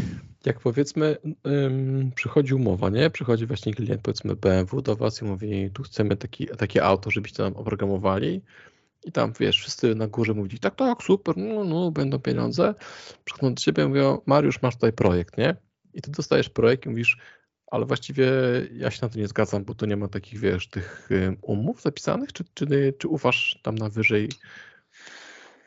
Jak 0.44 0.60
powiedzmy, 0.60 1.16
ym, 1.46 2.12
przychodzi 2.14 2.54
umowa, 2.54 2.90
nie? 2.90 3.10
Przychodzi 3.10 3.46
właśnie 3.46 3.74
klient, 3.74 4.02
powiedzmy 4.02 4.36
BMW 4.36 4.82
do 4.82 4.96
Was 4.96 5.22
i 5.22 5.24
mówi, 5.24 5.70
tu 5.74 5.82
chcemy 5.82 6.16
taki, 6.16 6.46
takie 6.46 6.84
auto, 6.84 7.10
żebyście 7.10 7.42
nam 7.42 7.56
oprogramowali. 7.56 8.42
I 9.04 9.12
tam, 9.12 9.32
wiesz, 9.40 9.58
wszyscy 9.58 9.94
na 9.94 10.06
górze 10.06 10.34
mówili, 10.34 10.58
tak, 10.58 10.74
tak, 10.74 11.02
super, 11.02 11.36
no, 11.36 11.64
no, 11.64 11.90
będą 11.90 12.18
pieniądze. 12.18 12.74
Przychodzą 13.24 13.54
do 13.54 13.60
Ciebie 13.60 13.84
i 13.84 13.86
mówią, 13.86 14.20
Mariusz, 14.26 14.62
masz 14.62 14.74
tutaj 14.74 14.92
projekt, 14.92 15.38
nie? 15.38 15.56
I 15.94 16.02
Ty 16.02 16.10
dostajesz 16.10 16.48
projekt 16.48 16.86
i 16.86 16.88
mówisz, 16.88 17.18
ale 17.66 17.86
właściwie 17.86 18.30
ja 18.72 18.90
się 18.90 18.98
na 19.02 19.08
to 19.08 19.18
nie 19.18 19.28
zgadzam, 19.28 19.64
bo 19.64 19.74
tu 19.74 19.86
nie 19.86 19.96
ma 19.96 20.08
takich, 20.08 20.40
wiesz, 20.40 20.68
tych 20.68 21.08
umów 21.42 21.82
zapisanych, 21.82 22.32
czy, 22.32 22.44
czy, 22.54 22.94
czy 22.98 23.08
ufasz 23.08 23.60
tam 23.62 23.74
na 23.74 23.88
wyżej? 23.88 24.28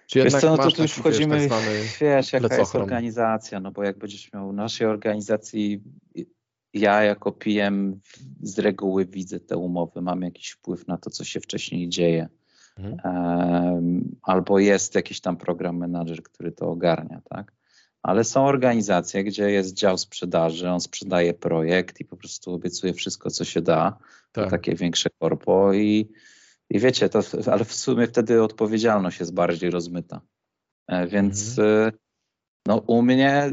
Czy 0.10 0.24
Wiesz 0.24 0.34
co, 0.34 0.50
no 0.50 0.58
to 0.58 0.72
tu 0.72 0.82
już 0.82 0.92
wchodzimy, 0.92 1.40
wiesz, 1.40 1.50
tak 1.50 1.64
wiesz, 2.02 2.34
jaka 2.34 2.58
jest 2.58 2.76
organizacja, 2.76 3.60
no 3.60 3.72
bo 3.72 3.84
jak 3.84 3.98
będziesz 3.98 4.34
miał 4.34 4.50
w 4.50 4.54
naszej 4.54 4.88
organizacji, 4.88 5.84
ja 6.74 7.04
jako 7.04 7.32
PM 7.32 8.00
z 8.42 8.60
reguły 8.60 9.06
widzę 9.06 9.40
te 9.40 9.58
umowy, 9.58 10.02
mam 10.02 10.22
jakiś 10.22 10.50
wpływ 10.50 10.88
na 10.88 10.98
to, 10.98 11.10
co 11.10 11.24
się 11.24 11.40
wcześniej 11.40 11.90
dzieje. 11.90 12.30
Mhm. 12.78 14.18
Albo 14.22 14.60
jest 14.60 14.96
jakiś 14.96 15.22
tam 15.22 15.38
program 15.38 15.78
manager, 15.78 16.24
który 16.24 16.52
to 16.52 16.70
ogarnia, 16.70 17.22
tak? 17.30 17.54
Ale 18.04 18.24
są 18.24 18.46
organizacje, 18.46 19.24
gdzie 19.24 19.52
jest 19.52 19.74
dział 19.74 19.98
sprzedaży, 19.98 20.70
on 20.70 20.82
sprzedaje 20.82 21.34
projekt 21.34 22.00
i 22.00 22.06
po 22.06 22.18
prostu 22.18 22.54
obiecuje 22.54 22.94
wszystko, 22.94 23.30
co 23.30 23.46
się 23.46 23.62
da, 23.62 23.98
Tak. 24.32 24.50
takie 24.50 24.76
większe 24.76 25.10
korpo 25.20 25.74
i, 25.74 26.10
i 26.70 26.80
wiecie, 26.80 27.10
to, 27.10 27.20
ale 27.52 27.66
w 27.66 27.74
sumie 27.74 28.08
wtedy 28.08 28.44
odpowiedzialność 28.44 29.20
jest 29.20 29.34
bardziej 29.34 29.70
rozmyta. 29.70 30.22
E, 30.88 31.08
Więc 31.08 31.60
e, 31.60 31.92
no 32.68 32.78
u 32.78 33.02
mnie 33.02 33.52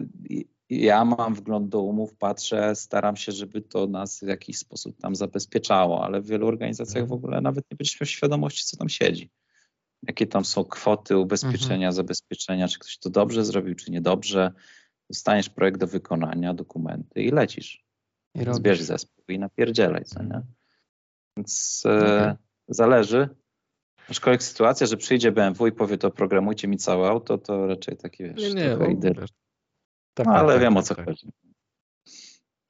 ja 0.71 1.05
mam 1.05 1.35
wgląd 1.35 1.69
do 1.69 1.81
umów, 1.83 2.17
patrzę, 2.17 2.75
staram 2.75 3.17
się, 3.17 3.33
żeby 3.33 3.63
to 3.63 3.87
nas 3.87 4.21
w 4.21 4.29
jakiś 4.29 4.59
sposób 4.59 5.01
tam 5.01 5.17
zabezpieczało, 5.17 6.05
ale 6.05 6.21
w 6.21 6.27
wielu 6.27 6.47
organizacjach 6.47 7.03
w 7.05 7.13
Mhm. 7.13 7.19
ogóle 7.19 7.41
nawet 7.41 7.65
nie 7.71 7.77
będziesz 7.77 8.01
miał 8.01 8.07
świadomości, 8.07 8.65
co 8.65 8.77
tam 8.77 8.89
siedzi. 8.89 9.31
Jakie 10.03 10.27
tam 10.27 10.45
są 10.45 10.65
kwoty, 10.65 11.19
ubezpieczenia, 11.19 11.93
zabezpieczenia, 11.93 12.69
czy 12.69 12.79
ktoś 12.79 12.99
to 12.99 13.11
dobrze 13.11 13.45
zrobił, 13.45 13.75
czy 13.75 13.91
niedobrze. 13.91 14.53
Dostaniesz 15.11 15.49
projekt 15.49 15.81
do 15.81 15.87
wykonania, 15.87 16.55
dokumenty 16.55 17.23
i 17.23 17.31
lecisz. 17.31 17.85
I 18.35 18.45
robisz. 18.45 18.57
Zbierz 18.57 18.83
zespół 18.83 19.25
i 19.29 19.39
napierdzielaj, 19.39 20.05
co 20.05 20.23
nie? 20.23 20.43
Więc 21.37 21.83
e, 21.87 21.97
Okej. 21.99 22.46
Zależy. 22.69 23.29
Aczkolwiek 24.11 24.43
sytuacja, 24.43 24.87
że 24.87 24.97
przyjdzie 24.97 25.33
BMW 25.33 25.67
i 25.67 25.73
powie 25.73 25.99
to 25.99 26.11
programujcie 26.11 26.69
mi 26.69 26.77
całe 26.77 27.09
auto, 27.09 27.39
to 27.39 27.67
raczej 27.67 27.97
taki 27.97 28.25
wiesz, 28.25 28.55
Nie, 28.55 28.55
nie, 28.55 28.77
no, 28.77 28.87
wiesz. 29.01 29.31
Tak, 30.15 30.27
no, 30.27 30.33
tak, 30.33 30.43
ale 30.43 30.53
tak, 30.53 30.63
wiem 30.63 30.75
tak, 30.75 30.83
o 30.83 30.87
co 30.87 30.95
tak. 30.95 31.05
chodzi. 31.05 31.33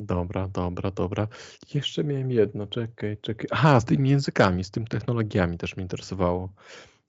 Dobra, 0.01 0.49
dobra, 0.49 0.91
dobra. 0.91 1.29
Jeszcze 1.75 2.05
miałem 2.05 2.31
jedno, 2.31 2.67
czekaj, 2.67 3.19
czekaj. 3.21 3.47
Aha, 3.51 3.81
z 3.81 3.85
tymi 3.85 4.11
językami, 4.11 4.65
z 4.65 4.71
tym 4.71 4.87
technologiami 4.87 5.59
też 5.59 5.77
mnie 5.77 5.83
interesowało. 5.83 6.53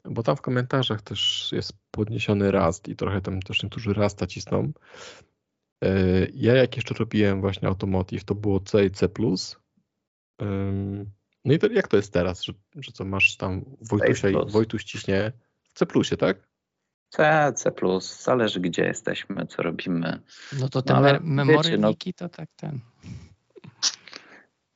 Bo 0.05 0.23
tam 0.23 0.35
w 0.35 0.41
komentarzach 0.41 1.01
też 1.01 1.51
jest 1.51 1.73
podniesiony 1.91 2.51
Rust 2.51 2.87
i 2.87 2.95
trochę 2.95 3.21
tam 3.21 3.41
też 3.41 3.63
niektórzy 3.63 3.93
Rasta 3.93 4.27
cisną. 4.27 4.71
E, 5.83 5.89
Ja 6.33 6.55
jak 6.55 6.75
jeszcze 6.75 6.93
robiłem 6.93 7.41
właśnie 7.41 7.67
Automotive, 7.67 8.23
to 8.23 8.35
było 8.35 8.59
C 8.59 8.85
i 8.85 8.91
C++. 8.91 9.07
No 11.47 11.53
i 11.53 11.59
to, 11.59 11.67
jak 11.67 11.87
to 11.87 11.97
jest 11.97 12.13
teraz, 12.13 12.43
że, 12.43 12.53
że 12.75 12.91
co 12.91 13.05
masz 13.05 13.37
tam 13.37 13.65
Wojtusia 13.81 14.29
i. 14.29 14.33
Wojtuś 14.51 14.83
ciśnie 14.83 15.31
w 15.73 15.79
C++, 15.79 15.85
tak? 16.17 16.37
C, 17.09 17.53
C++, 17.55 17.71
zależy 18.23 18.59
gdzie 18.59 18.83
jesteśmy, 18.83 19.47
co 19.47 19.61
robimy. 19.63 20.21
No 20.59 20.69
to 20.69 20.81
te 20.81 20.93
No, 20.93 21.01
me- 21.01 21.19
no- 21.77 21.93
to 22.17 22.29
tak 22.29 22.49
ten. 22.55 22.79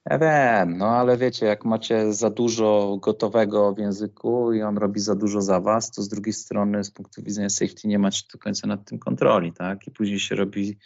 Ja 0.10 0.20
wiem, 0.20 0.78
no 0.78 0.86
ale 0.86 1.18
wiecie, 1.18 1.46
jak 1.46 1.66
macie 1.66 2.14
za 2.14 2.30
dużo 2.30 2.98
gotowego 3.02 3.74
w 3.74 3.78
języku 3.78 4.54
i 4.54 4.62
on 4.62 4.78
robi 4.78 5.00
za 5.00 5.16
dużo 5.16 5.42
za 5.42 5.60
was, 5.60 5.92
to 5.92 6.02
z 6.02 6.10
drugiej 6.10 6.34
strony 6.34 6.84
z 6.84 6.92
punktu 6.92 7.24
widzenia 7.24 7.50
safety 7.50 7.88
nie 7.88 8.00
macie 8.00 8.24
do 8.34 8.40
końca 8.40 8.68
nad 8.68 8.86
tym 8.86 9.00
kontroli, 9.00 9.54
tak? 9.54 9.88
I 9.88 9.92
później 9.92 10.20
się 10.20 10.36
robi, 10.36 10.78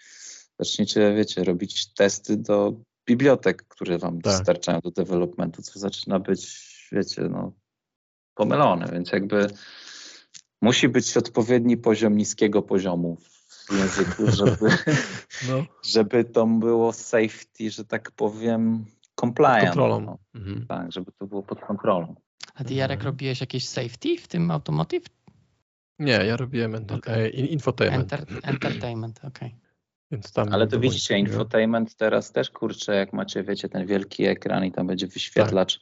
zaczniecie, 0.59 1.13
wiecie, 1.15 1.43
robić 1.43 1.93
testy 1.93 2.37
do 2.37 2.73
bibliotek, 3.05 3.63
które 3.67 3.97
wam 3.97 4.21
Tak. 4.21 4.33
dostarczają 4.33 4.79
do 4.79 4.91
developmentu, 4.91 5.61
co 5.61 5.79
zaczyna 5.79 6.19
być, 6.19 6.65
wiecie, 6.91 7.21
no 7.21 7.51
pomylone, 8.35 8.87
więc 8.93 9.11
jakby 9.11 9.47
musi 10.61 10.89
być 10.89 11.17
odpowiedni 11.17 11.77
poziom 11.77 12.17
niskiego 12.17 12.61
poziomu 12.61 13.17
w 13.69 13.77
języku, 13.77 14.23
żeby, 14.37 14.69
No, 15.49 15.65
żeby 15.85 16.23
to 16.23 16.45
było 16.47 16.93
safety, 16.93 17.71
że 17.71 17.85
tak 17.85 18.11
powiem, 18.11 18.85
compliant. 19.19 19.63
kontrolą. 19.65 19.99
No, 20.01 20.17
Mhm. 20.35 20.65
tak, 20.67 20.91
żeby 20.91 21.11
to 21.19 21.27
było 21.27 21.43
pod 21.43 21.59
kontrolą. 21.59 22.15
A 22.55 22.63
ty 22.63 22.73
Jarek 22.73 22.99
Mhm. 22.99 23.13
robiłeś 23.13 23.41
jakieś 23.41 23.67
safety 23.67 24.17
w 24.17 24.27
tym 24.27 24.51
automotive? 24.51 25.05
Nie, 25.99 26.11
ja 26.11 26.37
robiłem 26.37 26.71
enter- 26.75 26.97
Okej. 26.97 27.25
e, 27.25 27.29
in- 27.29 27.45
infotainment. 27.45 28.13
Enter, 28.13 28.37
entertainment, 28.43 29.19
okej. 29.23 29.49
Tam 29.49 29.59
Ale 30.51 30.67
to 30.67 30.79
widzicie, 30.79 31.17
infotainment 31.17 31.95
teraz 31.95 32.31
też 32.31 32.49
kurczę, 32.49 32.95
jak 32.95 33.13
macie, 33.13 33.43
wiecie, 33.43 33.69
ten 33.69 33.85
wielki 33.85 34.25
ekran 34.25 34.65
i 34.65 34.71
tam 34.71 34.87
będzie 34.87 35.07
wyświetlacz, 35.07 35.79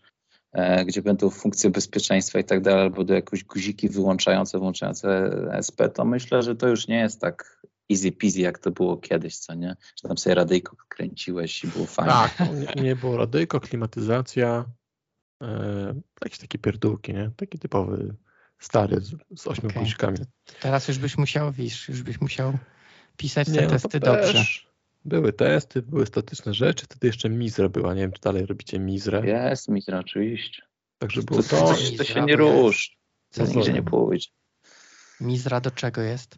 e, 0.51 0.85
gdzie 0.85 1.01
będą 1.01 1.29
funkcje 1.29 1.69
bezpieczeństwa 1.69 2.39
i 2.39 2.43
tak 2.43 2.61
dalej, 2.61 2.81
albo 2.81 3.03
do 3.03 3.13
jakieś 3.13 3.43
guziki 3.43 3.89
wyłączające, 3.89 4.59
włączające 4.59 5.29
SP, 5.67 5.79
to 5.89 6.05
myślę, 6.05 6.43
że 6.43 6.55
to 6.55 6.67
już 6.67 6.87
nie 6.87 6.99
jest 6.99 7.21
tak 7.21 7.63
easy 7.91 8.11
peasy, 8.11 8.39
jak 8.39 8.59
to 8.59 8.71
było 8.71 8.97
kiedyś, 8.97 9.37
co 9.37 9.53
nie? 9.53 9.75
Że 10.03 10.07
tam 10.07 10.17
sobie 10.17 10.35
radyjko 10.35 10.75
kręciłeś 10.89 11.63
i 11.63 11.67
było 11.67 11.85
fajnie. 11.85 12.11
Tak, 12.11 12.39
no, 12.39 12.53
nie, 12.75 12.83
nie 12.83 12.95
było 12.95 13.17
radyjko, 13.17 13.59
klimatyzacja, 13.59 14.65
e, 15.43 15.93
jakieś 16.23 16.39
takie 16.39 16.57
pierdółki, 16.57 17.13
nie? 17.13 17.31
Taki 17.35 17.59
typowy 17.59 18.15
stary 18.59 19.01
z, 19.01 19.15
z 19.35 19.47
ośmiu 19.47 19.69
Okej. 19.69 19.83
guzikami. 19.83 20.17
Teraz 20.61 20.87
już 20.87 20.97
byś 20.97 21.17
musiał, 21.17 21.51
wiesz, 21.51 21.89
już 21.89 22.03
byś 22.03 22.21
musiał 22.21 22.53
pisać 23.17 23.47
Nie, 23.47 23.55
te 23.55 23.63
no 23.63 23.69
testy 23.69 23.99
dobrze. 23.99 24.45
Były 25.05 25.33
testy, 25.33 25.81
były 25.81 26.05
statyczne 26.05 26.53
rzeczy, 26.53 26.85
wtedy 26.85 27.07
jeszcze 27.07 27.29
Mizra 27.29 27.69
była, 27.69 27.93
nie 27.93 28.01
wiem 28.01 28.11
czy 28.11 28.21
dalej 28.21 28.45
robicie 28.45 28.79
Mizrę, 28.79 29.21
Jest, 29.27 29.67
Mitra, 29.69 29.99
oczywiście. 29.99 30.61
także 30.97 31.23
było 31.23 31.43
to, 31.43 31.49
to. 31.49 31.57
to, 31.67 31.73
Mizra, 31.73 31.97
to 31.97 32.03
się 32.03 32.21
nie 32.21 32.35
rusz, 32.35 32.97
Co 33.29 33.41
to 33.41 33.45
nigdzie 33.45 33.59
Mizra? 33.59 33.73
nie 33.73 33.83
pójdzie. 33.83 34.29
Mizra 35.21 35.61
do 35.61 35.71
czego 35.71 36.01
jest? 36.01 36.37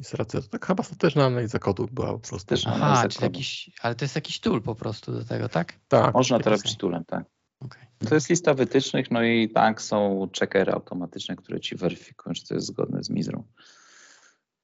Mizra, 0.00 0.24
to 0.24 0.42
tak 0.42 0.66
chyba 0.66 0.82
statyczna 0.82 1.24
analiza 1.26 1.58
kodu 1.58 1.88
była 1.92 2.12
po 2.12 2.18
prostu. 2.18 2.38
Statyczna. 2.38 2.72
Aha, 2.74 3.08
czyli 3.08 3.24
jakiś, 3.24 3.70
ale 3.80 3.94
to 3.94 4.04
jest 4.04 4.14
jakiś 4.14 4.40
tool 4.40 4.62
po 4.62 4.74
prostu 4.74 5.12
do 5.12 5.24
tego, 5.24 5.48
tak? 5.48 5.72
Tak, 5.88 6.14
Można 6.14 6.38
to 6.38 6.50
robić 6.50 6.76
tulem, 6.76 7.04
tak. 7.04 7.24
Okej. 7.60 7.82
To 8.08 8.14
jest 8.14 8.30
lista 8.30 8.54
wytycznych, 8.54 9.10
no 9.10 9.22
i 9.22 9.48
tak 9.48 9.82
są 9.82 10.28
checkery 10.38 10.72
automatyczne, 10.72 11.36
które 11.36 11.60
ci 11.60 11.76
weryfikują, 11.76 12.34
czy 12.34 12.46
to 12.48 12.54
jest 12.54 12.66
zgodne 12.66 13.04
z 13.04 13.10
Mizrą. 13.10 13.44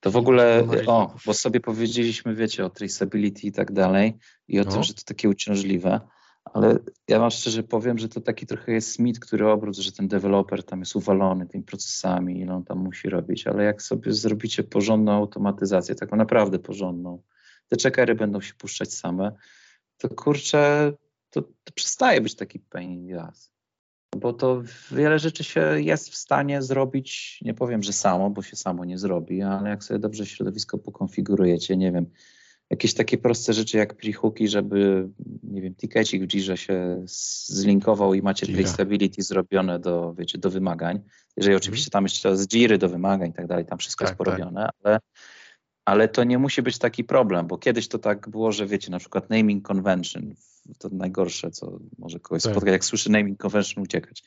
To 0.05 0.11
w 0.11 0.17
ogóle, 0.17 0.67
o, 0.87 1.15
bo 1.27 1.35
sobie 1.35 1.61
powiedzieliśmy, 1.61 2.35
wiecie, 2.35 2.65
o 2.65 2.71
traceability 2.71 3.47
i 3.47 3.53
tak 3.53 3.73
dalej 3.73 4.19
i 4.49 4.61
o 4.61 4.65
no. 4.65 4.71
tym, 4.73 4.83
że 4.83 4.95
to 4.95 5.03
takie 5.05 5.29
uciążliwe, 5.29 6.01
ale 6.45 6.79
ja 7.09 7.19
wam 7.19 7.31
szczerze 7.31 7.63
powiem, 7.63 7.99
że 7.99 8.09
to 8.09 8.21
taki 8.21 8.47
trochę 8.47 8.73
jest 8.73 8.99
mit, 8.99 9.21
który 9.21 9.49
obrót, 9.49 9.77
że 9.77 9.93
ten 9.93 10.09
deweloper 10.09 10.63
tam 10.63 10.81
jest 10.81 10.97
uwalony 10.97 11.47
tymi 11.47 11.65
procesami, 11.65 12.41
ile 12.41 12.55
on 12.55 12.65
tam 12.65 12.79
musi 12.79 13.09
robić, 13.09 13.47
ale 13.47 13.65
jak 13.65 13.83
sobie 13.83 14.13
zrobicie 14.13 14.63
porządną 14.63 15.13
automatyzację, 15.13 15.95
taką 15.95 16.17
naprawdę 16.17 16.59
porządną, 16.59 17.23
te 17.69 17.77
checkery 17.83 18.15
będą 18.15 18.41
się 18.41 18.55
puszczać 18.55 18.95
same, 18.95 19.33
to 19.99 20.09
kurczę, 20.09 20.93
to, 21.31 21.43
to 21.43 21.73
przestaje 21.75 22.21
być 22.21 22.35
taki 22.35 22.61
pain 22.61 22.91
in 22.91 23.09
the 23.09 23.23
ass. 23.23 23.54
Bo 24.17 24.33
to 24.33 24.63
wiele 24.91 25.19
rzeczy 25.19 25.45
się 25.45 25.61
jest 25.61 26.11
w 26.11 26.17
stanie 26.17 26.63
zrobić, 26.63 27.39
nie 27.43 27.55
powiem, 27.55 27.83
że 27.83 27.93
samo, 27.93 28.31
bo 28.31 28.43
się 28.43 28.57
samo 28.57 28.85
nie 28.85 28.99
zrobi, 28.99 29.43
ale 29.43 29.71
jak 29.71 29.85
sobie 29.85 30.01
dobrze 30.01 30.27
środowisko 30.27 30.79
pokonfigurujecie, 30.79 31.77
nie 31.77 31.93
wiem, 31.93 32.07
jakieś 32.71 32.95
takie 32.95 33.19
proste 33.19 33.53
rzeczy 33.53 33.77
jak 33.77 33.95
prehooki, 33.95 34.49
żeby, 34.49 35.09
nie 35.43 35.63
wiem, 35.63 35.75
tikecik 35.75 36.23
w 36.23 36.29
Jirze 36.29 36.57
się 36.57 37.03
zlinkował 37.49 38.15
i 38.15 38.23
macie 38.23 38.47
traceability 38.47 39.23
zrobione 39.23 39.79
do, 39.79 40.15
wiecie, 40.15 40.39
do 40.39 40.51
wymagań. 40.51 41.01
Jeżeli 41.37 41.57
oczywiście 41.57 41.91
tam 41.91 42.05
jeszcze 42.05 42.37
z 42.37 42.49
Jiry 42.49 42.79
do 42.79 42.89
wymagań 42.89 43.31
i 43.31 43.33
tak 43.33 43.47
dalej, 43.47 43.67
tam 43.67 43.79
wszystko 43.79 44.05
tak, 44.05 44.11
jest 44.11 44.19
porobione, 44.19 44.63
tak. 44.63 44.75
ale 44.83 44.99
ale 45.85 46.09
to 46.09 46.25
nie 46.25 46.39
musi 46.39 46.63
być 46.63 46.79
taki 46.79 47.05
problem, 47.05 47.47
bo 47.47 47.59
kiedyś 47.59 47.89
to 47.89 47.99
tak 47.99 48.29
było, 48.29 48.53
że 48.53 48.67
wiecie, 48.67 48.91
na 48.91 48.99
przykład 48.99 49.31
naming 49.31 49.69
convention, 49.69 50.35
to 50.79 50.89
najgorsze, 50.93 51.51
co 51.51 51.79
może 51.99 52.21
kogoś 52.21 52.43
tak. 52.43 52.53
spotkać, 52.53 52.73
jak 52.73 52.85
słyszy 52.85 53.11
naming 53.11 53.45
convention, 53.45 53.85
uciekać. 53.85 54.23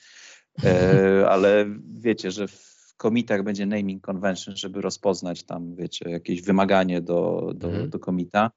E, 0.63 1.29
ale 1.33 1.65
wiecie, 1.99 2.31
że 2.31 2.47
w 2.47 2.93
komitach 2.97 3.43
będzie 3.43 3.65
naming 3.65 4.09
convention, 4.09 4.55
żeby 4.55 4.81
rozpoznać 4.81 5.43
tam, 5.43 5.75
wiecie, 5.75 6.09
jakieś 6.09 6.41
wymaganie 6.41 7.01
do, 7.01 7.51
do, 7.55 7.67
mhm. 7.67 7.89
do 7.89 7.99
komita, 7.99 8.51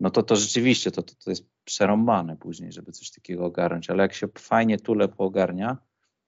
no 0.00 0.10
to 0.10 0.22
to 0.22 0.36
rzeczywiście, 0.36 0.90
to, 0.90 1.02
to, 1.02 1.14
to 1.24 1.30
jest 1.30 1.44
przerąbane 1.64 2.36
później, 2.36 2.72
żeby 2.72 2.92
coś 2.92 3.10
takiego 3.10 3.44
ogarnąć, 3.44 3.90
ale 3.90 4.02
jak 4.02 4.14
się 4.14 4.28
fajnie 4.38 4.78
tule 4.78 5.08
poogarnia, 5.08 5.76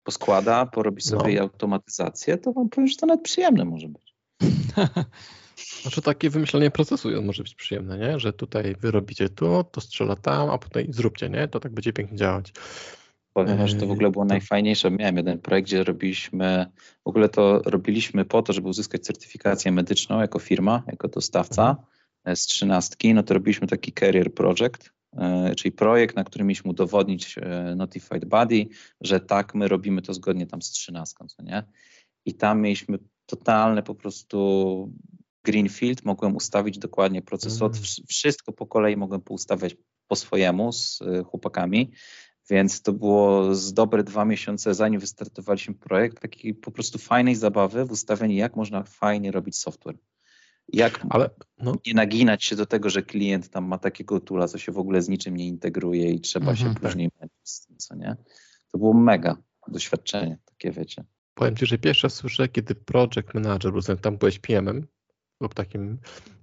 poskłada, 0.04 0.66
porobi 0.66 1.02
sobie 1.02 1.36
no. 1.36 1.42
automatyzację, 1.42 2.38
to 2.38 2.54
wam 2.54 2.70
powiem, 2.70 2.88
że 2.88 2.96
to 2.96 3.06
nawet 3.06 3.24
przyjemne 3.24 3.66
może 3.66 3.88
być. 3.88 4.16
Znaczy 5.82 6.02
takie 6.02 6.30
wymyślenie 6.30 6.72
procesu 6.72 7.22
może 7.22 7.44
być 7.44 7.56
przyjemne, 7.56 7.98
nie? 7.98 8.20
Że 8.20 8.34
tutaj 8.34 8.76
wy 8.80 8.92
robicie 8.92 9.30
tu, 9.30 9.64
to 9.72 9.82
strzela 9.82 10.16
tam, 10.16 10.50
a 10.50 10.58
potem 10.58 10.94
zróbcie, 10.94 11.30
nie? 11.30 11.48
To 11.48 11.60
tak 11.60 11.74
będzie 11.74 11.94
pięknie 11.94 12.18
działać. 12.18 12.54
Powiem, 13.34 13.68
że 13.68 13.76
to 13.76 13.88
w 13.88 13.92
ogóle 13.92 14.12
było 14.12 14.26
najfajniejsze. 14.26 14.92
Miałem 14.92 15.18
jeden 15.18 15.40
projekt, 15.40 15.68
gdzie 15.68 15.84
robiliśmy, 15.84 16.66
w 17.06 17.08
ogóle 17.08 17.30
to 17.30 17.62
robiliśmy 17.66 18.26
po 18.26 18.42
to, 18.42 18.54
żeby 18.54 18.68
uzyskać 18.68 19.04
certyfikację 19.04 19.72
medyczną 19.72 20.20
jako 20.22 20.40
firma, 20.40 20.84
jako 20.88 21.08
dostawca 21.08 21.70
mhm. 21.70 22.36
z 22.36 22.46
trzynastki, 22.46 23.14
no 23.14 23.24
to 23.24 23.34
robiliśmy 23.34 23.68
taki 23.68 23.94
career 23.94 24.34
project, 24.34 24.92
e, 25.18 25.56
czyli 25.56 25.72
projekt, 25.72 26.16
na 26.16 26.24
którym 26.24 26.48
mieliśmy 26.48 26.72
udowodnić 26.72 27.36
e, 27.38 27.76
Notified 27.76 28.26
Body, 28.26 28.66
że 29.02 29.20
tak, 29.20 29.56
my 29.56 29.68
robimy 29.68 30.02
to 30.02 30.14
zgodnie 30.14 30.48
tam 30.48 30.62
z 30.62 30.72
trzynastką, 30.72 31.28
co 31.28 31.44
nie? 31.44 31.64
I 32.26 32.34
tam 32.34 32.62
mieliśmy 32.62 32.98
totalne 33.26 33.84
po 33.84 33.96
prostu 33.96 34.92
Greenfield, 35.46 36.06
mogłem 36.06 36.36
ustawić 36.36 36.80
dokładnie 36.80 37.22
procesor, 37.22 37.72
mm. 37.72 37.84
wszystko 38.08 38.54
po 38.54 38.68
kolei 38.68 38.98
mogłem 38.98 39.22
poustawiać 39.22 39.76
po 40.08 40.16
swojemu 40.16 40.72
z 40.72 41.02
y, 41.02 41.24
chłopakami, 41.24 41.92
więc 42.50 42.82
to 42.82 42.94
było 42.94 43.56
z 43.56 43.74
dobre 43.74 44.04
dwa 44.04 44.26
miesiące, 44.26 44.74
zanim 44.74 45.00
wystartowaliśmy 45.00 45.74
projekt, 45.74 46.22
takiej 46.22 46.54
po 46.54 46.72
prostu 46.72 46.98
fajnej 46.98 47.36
zabawy 47.36 47.86
w 47.86 47.92
ustawieniu, 47.92 48.36
jak 48.36 48.56
można 48.56 48.84
fajnie 48.84 49.32
robić 49.32 49.58
software. 49.58 49.98
Jak 50.74 51.06
Ale, 51.10 51.30
no. 51.58 51.76
nie 51.86 51.94
naginać 51.94 52.44
się 52.44 52.56
do 52.56 52.66
tego, 52.66 52.90
że 52.90 53.04
klient 53.04 53.50
tam 53.50 53.66
ma 53.66 53.78
takiego 53.78 54.20
tula, 54.20 54.48
co 54.48 54.58
się 54.58 54.72
w 54.72 54.78
ogóle 54.78 55.02
z 55.02 55.10
niczym 55.10 55.38
nie 55.38 55.48
integruje 55.48 56.12
i 56.12 56.22
trzeba 56.22 56.56
się 56.56 56.66
mhm. 56.66 56.76
później 56.76 57.10
męczyć 57.20 57.50
z 57.50 57.66
tym, 57.66 57.78
co 57.78 57.96
nie? 57.96 58.16
To 58.72 58.78
było 58.78 58.94
mega 58.94 59.38
doświadczenie, 59.68 60.38
takie 60.46 60.72
wiecie. 60.72 61.04
Powiem 61.34 61.56
Ci, 61.56 61.66
że 61.66 61.78
pierwsze 61.78 62.10
słyszę, 62.10 62.48
kiedy 62.48 62.76
project 62.76 63.34
manager, 63.34 63.74
bo 63.74 63.96
tam 63.96 64.18
byłeś 64.18 64.40
PM-em, 64.40 64.88
lub 65.42 65.54
takim 65.54 65.98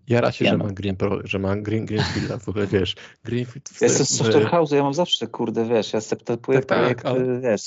jara 0.08 0.32
się, 0.32 0.44
ja 0.44 0.50
że, 0.50 0.58
ma 0.58 0.72
green 0.72 0.96
pro, 0.96 1.26
że 1.26 1.38
ma 1.38 1.56
green, 1.56 1.86
Greenfielda, 1.86 2.38
w 2.38 2.48
ogóle 2.48 2.66
wiesz, 2.66 2.96
Greenfield... 3.24 3.70
Ja 3.80 3.86
jestem 3.86 4.06
z 4.06 4.16
Software 4.16 4.46
House, 4.46 4.70
ja 4.70 4.82
mam 4.82 4.94
zawsze, 4.94 5.26
kurde, 5.26 5.68
wiesz, 5.68 5.92
ja 5.92 6.00
septepuję 6.00 6.58
tak, 6.58 6.66
projekt, 6.66 7.02
tak, 7.02 7.12
ale... 7.12 7.40
wiesz, 7.40 7.62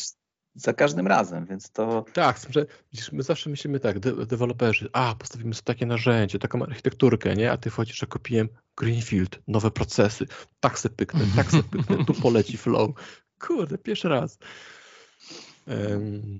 za 0.56 0.74
każdym 0.74 1.08
razem, 1.08 1.46
więc 1.46 1.72
to... 1.72 2.06
Tak, 2.14 2.40
że 2.54 2.66
my 3.12 3.24
zawsze 3.24 3.50
myślimy 3.50 3.80
tak, 3.80 4.00
de 4.00 4.26
deweloperzy, 4.26 4.90
a, 4.94 5.16
postawimy 5.16 5.54
sobie 5.54 5.66
takie 5.66 5.86
narzędzie, 5.86 6.40
taką 6.40 6.64
architekturkę, 6.64 7.36
nie, 7.36 7.52
a 7.52 7.58
ty 7.58 7.70
wchodzisz 7.70 8.02
jako 8.02 8.20
PM 8.20 8.50
Greenfield, 8.78 9.40
nowe 9.48 9.72
procesy, 9.72 10.26
tak 10.60 10.80
se 10.80 10.90
pyknę, 10.90 11.22
tak 11.36 11.52
se 11.52 11.64
pyknę, 11.64 12.06
tu 12.06 12.14
poleci 12.14 12.58
flow. 12.58 12.92
Kurde, 13.40 13.78
pierwszy 13.78 14.10
raz. 14.10 14.40
Um, 15.68 16.40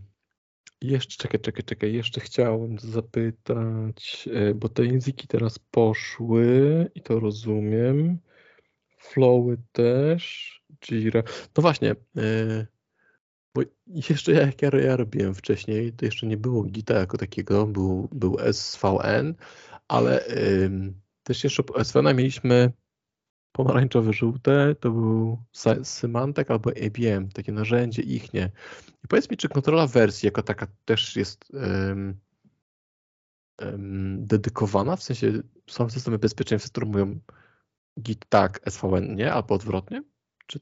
jeszcze, 0.88 1.18
czekaj, 1.18 1.40
czekaj, 1.40 1.64
czekaj, 1.64 1.94
jeszcze 1.94 2.22
chciałem 2.22 2.80
zapytać, 2.80 4.30
e, 4.34 4.54
bo 4.54 4.70
te 4.70 4.86
języki 4.86 5.28
teraz 5.28 5.60
poszły 5.60 6.92
i 6.96 7.02
to 7.02 7.20
rozumiem. 7.20 8.20
Flowy 8.98 9.58
też, 9.72 10.54
Jira. 10.82 11.24
No 11.58 11.62
właśnie, 11.62 11.92
e, 11.92 12.68
bo 13.56 13.62
jeszcze 13.88 14.32
jak 14.32 14.62
ja, 14.62 14.70
ja 14.70 14.98
robiłem 14.98 15.36
wcześniej, 15.36 15.94
to 15.94 16.06
jeszcze 16.06 16.28
nie 16.28 16.38
było 16.38 16.64
Gita 16.64 16.94
jako 16.94 17.18
takiego, 17.18 17.68
był, 17.68 18.10
był 18.12 18.38
SVN, 18.54 19.36
ale 19.88 20.26
też 21.24 21.44
jeszcze 21.44 21.64
SVN 21.84 22.16
mieliśmy 22.16 22.72
pomarańczowe, 23.56 24.14
żółte, 24.14 24.76
to 24.76 24.92
był 24.92 25.38
Symantec 25.84 26.52
albo 26.52 26.70
ABM, 26.70 27.30
takie 27.30 27.52
narzędzie 27.52 28.02
ichnie. 28.02 28.52
I 29.04 29.08
powiedz 29.08 29.32
mi, 29.32 29.38
czy 29.38 29.50
kontrola 29.50 29.88
wersji 29.88 30.26
jako 30.28 30.44
taka 30.44 30.68
też 30.86 31.16
jest 31.16 31.46
um, 31.54 32.20
um, 33.62 34.28
dedykowana, 34.28 34.96
w 34.96 35.04
sensie 35.04 35.32
są 35.70 35.90
systemy 35.90 36.18
bezpieczeństwa, 36.18 36.70
które 36.72 36.86
mówią 36.86 37.20
git 38.00 38.26
tak, 38.30 38.60
SVN 38.70 39.16
nie, 39.16 39.34
albo 39.34 39.56
odwrotnie? 39.56 40.04
Czy... 40.48 40.60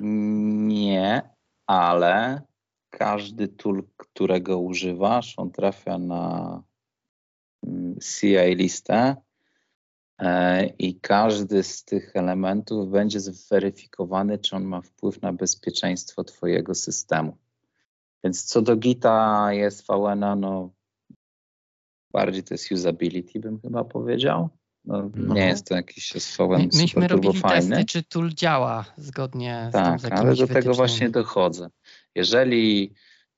Nie, 0.00 1.30
ale 1.66 2.42
każdy 2.90 3.48
tool, 3.48 3.82
którego 3.96 4.58
używasz, 4.58 5.34
on 5.38 5.50
trafia 5.50 5.98
na 5.98 6.62
mm, 7.66 7.96
CI 8.00 8.54
listę 8.54 9.16
E, 9.16 9.29
i 10.78 11.00
każdy 11.00 11.62
z 11.62 11.84
tych 11.84 12.16
elementów 12.16 12.90
będzie 12.90 13.20
zweryfikowany, 13.20 14.38
czy 14.38 14.56
on 14.56 14.64
ma 14.64 14.80
wpływ 14.80 15.22
na 15.22 15.32
bezpieczeństwo 15.32 16.24
Twojego 16.24 16.74
systemu. 16.74 17.36
Więc 18.24 18.44
co 18.44 18.62
do 18.62 18.76
Gita 18.76 19.48
jest 19.52 19.86
VN, 19.86 20.40
no 20.40 20.70
bardziej 22.12 22.42
to 22.42 22.54
jest 22.54 22.72
usability, 22.72 23.40
bym 23.40 23.60
chyba 23.60 23.84
powiedział. 23.84 24.48
No, 24.84 25.10
no. 25.14 25.34
Nie 25.34 25.46
jest 25.46 25.66
to 25.66 25.74
jakiś 25.74 26.12
SVN 26.12 26.60
My, 26.60 26.68
Myśmy 26.82 27.08
robili 27.08 27.38
fajny. 27.38 27.76
testy, 27.76 27.84
czy 27.84 28.02
tool 28.02 28.32
działa 28.32 28.84
zgodnie 28.96 29.66
z 29.70 29.72
tak, 29.72 30.00
tym, 30.00 30.12
ale 30.12 30.34
do 30.34 30.46
tego 30.46 30.74
właśnie 30.74 31.10
dochodzę. 31.10 31.70
Jeżeli 32.14 32.94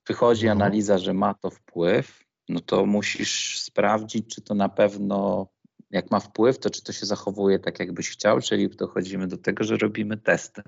wychodzi 0.07 0.45
no. 0.45 0.51
analiza, 0.51 0.97
że 0.97 1.13
ma 1.13 1.33
to 1.33 1.49
wpływ, 1.49 2.23
no 2.49 2.59
to 2.59 2.85
musisz 2.85 3.59
sprawdzić, 3.59 4.35
czy 4.35 4.41
to 4.41 4.55
na 4.55 4.69
pewno 4.69 5.47
jak 5.93 6.11
ma 6.11 6.19
wpływ, 6.19 6.59
to 6.59 6.69
czy 6.69 6.83
to 6.83 6.93
się 6.93 7.05
zachowuje 7.05 7.59
tak, 7.59 7.79
jakbyś 7.79 8.09
chciał, 8.09 8.41
czyli 8.41 8.69
dochodzimy 8.69 9.27
do 9.27 9.37
tego, 9.37 9.63
że 9.63 9.77
robimy 9.77 10.17
testy. 10.17 10.61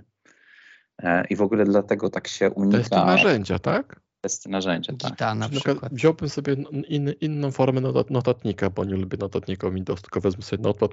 E, 1.03 1.25
I 1.29 1.35
w 1.35 1.41
ogóle 1.41 1.65
dlatego 1.65 2.09
tak 2.09 2.27
się 2.27 2.49
unika. 2.51 2.77
Testy 2.77 2.95
narzędzia, 2.95 3.59
tak? 3.59 4.01
Testy 4.21 4.49
narzędzia, 4.49 4.93
tak. 4.93 5.11
Gita 5.11 5.35
na 5.35 5.49
przykład. 5.49 5.93
Wziąłbym 5.93 6.29
sobie 6.29 6.55
in, 6.87 7.13
inną 7.21 7.51
formę 7.51 7.81
notatnika, 8.09 8.69
bo 8.69 8.85
nie 8.85 8.95
lubię 8.95 9.17
notatnika 9.17 9.69
Windows, 9.71 10.01
tylko 10.01 10.21
wezmę 10.21 10.43
sobie 10.43 10.63
Notepad++ 10.63 10.89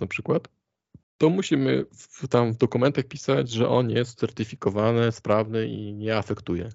na 0.00 0.06
przykład. 0.06 0.48
To 1.18 1.30
musimy 1.30 1.84
w, 1.92 2.28
tam 2.28 2.52
w 2.52 2.56
dokumentach 2.56 3.04
pisać, 3.04 3.50
że 3.50 3.68
on 3.68 3.90
jest 3.90 4.18
certyfikowany, 4.18 5.12
sprawny 5.12 5.66
i 5.66 5.94
nie 5.94 6.16
afektuje. 6.16 6.68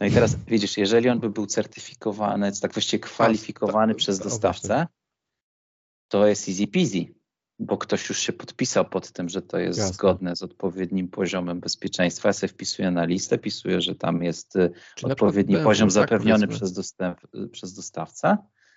No 0.00 0.06
i 0.06 0.10
teraz 0.10 0.36
widzisz, 0.36 0.76
jeżeli 0.76 1.08
on 1.08 1.20
by 1.20 1.30
był 1.30 1.46
certyfikowany, 1.46 2.52
tak 2.60 2.72
właściwie 2.72 3.00
kwalifikowany 3.00 3.92
tak, 3.92 3.98
przez 3.98 4.18
dostawcę, 4.18 4.86
to 6.14 6.26
jest 6.26 6.48
easy 6.48 6.66
peasy, 6.66 7.14
bo 7.58 7.78
ktoś 7.78 8.08
już 8.08 8.18
się 8.18 8.32
podpisał 8.32 8.84
pod 8.84 9.12
tym, 9.12 9.28
że 9.28 9.42
to 9.42 9.58
jest 9.58 9.78
Jasne. 9.78 9.94
zgodne 9.94 10.36
z 10.36 10.42
odpowiednim 10.42 11.08
poziomem 11.08 11.60
bezpieczeństwa. 11.60 12.28
Ja 12.28 12.32
sobie 12.32 12.48
wpisuję 12.48 12.90
na 12.90 13.04
listę, 13.04 13.38
pisuję, 13.38 13.80
że 13.80 13.94
tam 13.94 14.22
jest 14.22 14.56
y, 14.56 14.70
Czyli 14.94 15.12
odpowiedni 15.12 15.56
poziom 15.56 15.88
tak, 15.88 15.92
zapewniony 15.92 16.48
przez, 16.48 16.72
dostęp, 16.72 17.20
przez 17.52 17.74
dostawcę, 17.74 18.36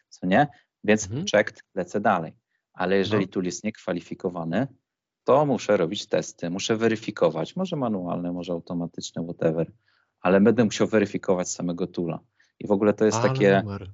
co 0.09 0.27
nie? 0.27 0.47
Więc 0.83 1.05
mhm. 1.05 1.25
checked, 1.31 1.63
lecę 1.75 2.01
dalej. 2.01 2.33
Ale 2.73 2.97
jeżeli 2.97 3.25
no. 3.25 3.31
tool 3.31 3.45
jest 3.45 3.63
niekwalifikowany, 3.63 4.67
to 5.23 5.45
muszę 5.45 5.77
robić 5.77 6.07
testy, 6.07 6.49
muszę 6.49 6.75
weryfikować, 6.75 7.55
może 7.55 7.75
manualne, 7.75 8.31
może 8.31 8.53
automatyczne, 8.53 9.23
whatever, 9.23 9.71
ale 10.21 10.41
będę 10.41 10.65
musiał 10.65 10.87
weryfikować 10.87 11.49
samego 11.49 11.87
toola. 11.87 12.19
I 12.59 12.67
w 12.67 12.71
ogóle 12.71 12.93
to 12.93 13.05
jest 13.05 13.17
Ale 13.17 13.29
takie. 13.29 13.61
Numer 13.63 13.91